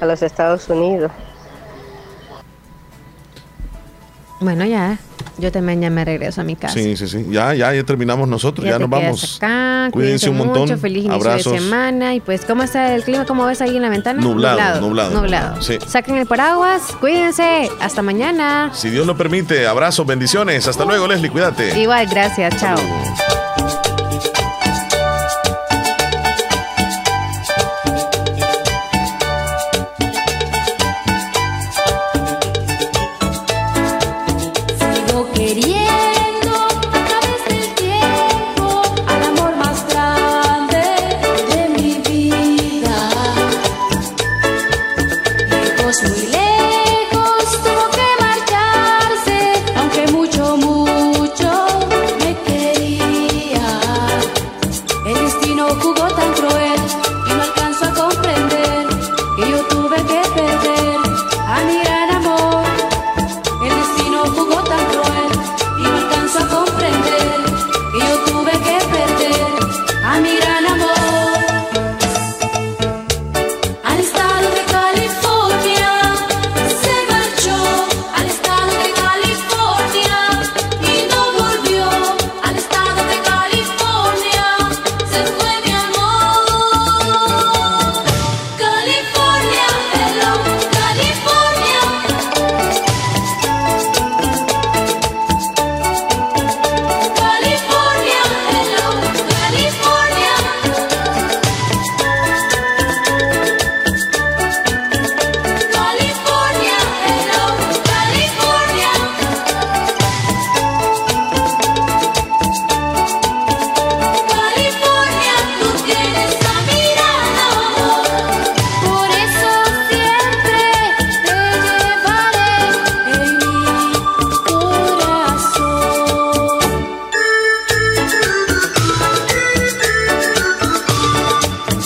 a 0.00 0.06
los 0.06 0.22
Estados 0.22 0.68
Unidos. 0.68 1.10
Bueno, 4.42 4.64
ya. 4.64 4.98
Yo 5.38 5.50
también 5.50 5.80
ya 5.80 5.88
me 5.88 6.04
regreso 6.04 6.40
a 6.40 6.44
mi 6.44 6.56
casa. 6.56 6.74
sí, 6.74 6.96
sí, 6.96 7.08
sí. 7.08 7.26
Ya, 7.30 7.54
ya, 7.54 7.72
ya 7.72 7.82
terminamos 7.84 8.28
nosotros. 8.28 8.66
Ya, 8.66 8.78
nos 8.78 8.90
vamos. 8.90 9.36
Acá, 9.36 9.88
Cuídense 9.90 10.28
un 10.28 10.36
montón. 10.36 10.62
Mucho, 10.62 10.76
feliz 10.76 11.04
inicio 11.04 11.14
Abrazos. 11.14 11.52
de 11.54 11.58
semana. 11.58 12.14
Y 12.14 12.20
pues, 12.20 12.44
¿cómo 12.44 12.62
está 12.62 12.94
el 12.94 13.02
clima? 13.02 13.24
¿Cómo 13.24 13.46
ves 13.46 13.60
ahí 13.62 13.76
en 13.76 13.82
la 13.82 13.88
ventana? 13.88 14.20
Nublado, 14.20 14.80
nublado. 14.80 15.10
Nublado. 15.20 15.62
Sí. 15.62 15.78
Saquen 15.86 16.16
el 16.16 16.26
paraguas. 16.26 16.82
Cuídense. 17.00 17.70
Hasta 17.80 18.02
mañana. 18.02 18.70
Si 18.74 18.90
Dios 18.90 19.06
lo 19.06 19.16
permite, 19.16 19.66
abrazos, 19.66 20.06
bendiciones. 20.06 20.66
Hasta 20.68 20.84
luego, 20.84 21.06
Leslie, 21.06 21.30
cuídate. 21.30 21.78
Igual, 21.78 22.06
gracias. 22.08 22.56
Chao. 22.60 23.41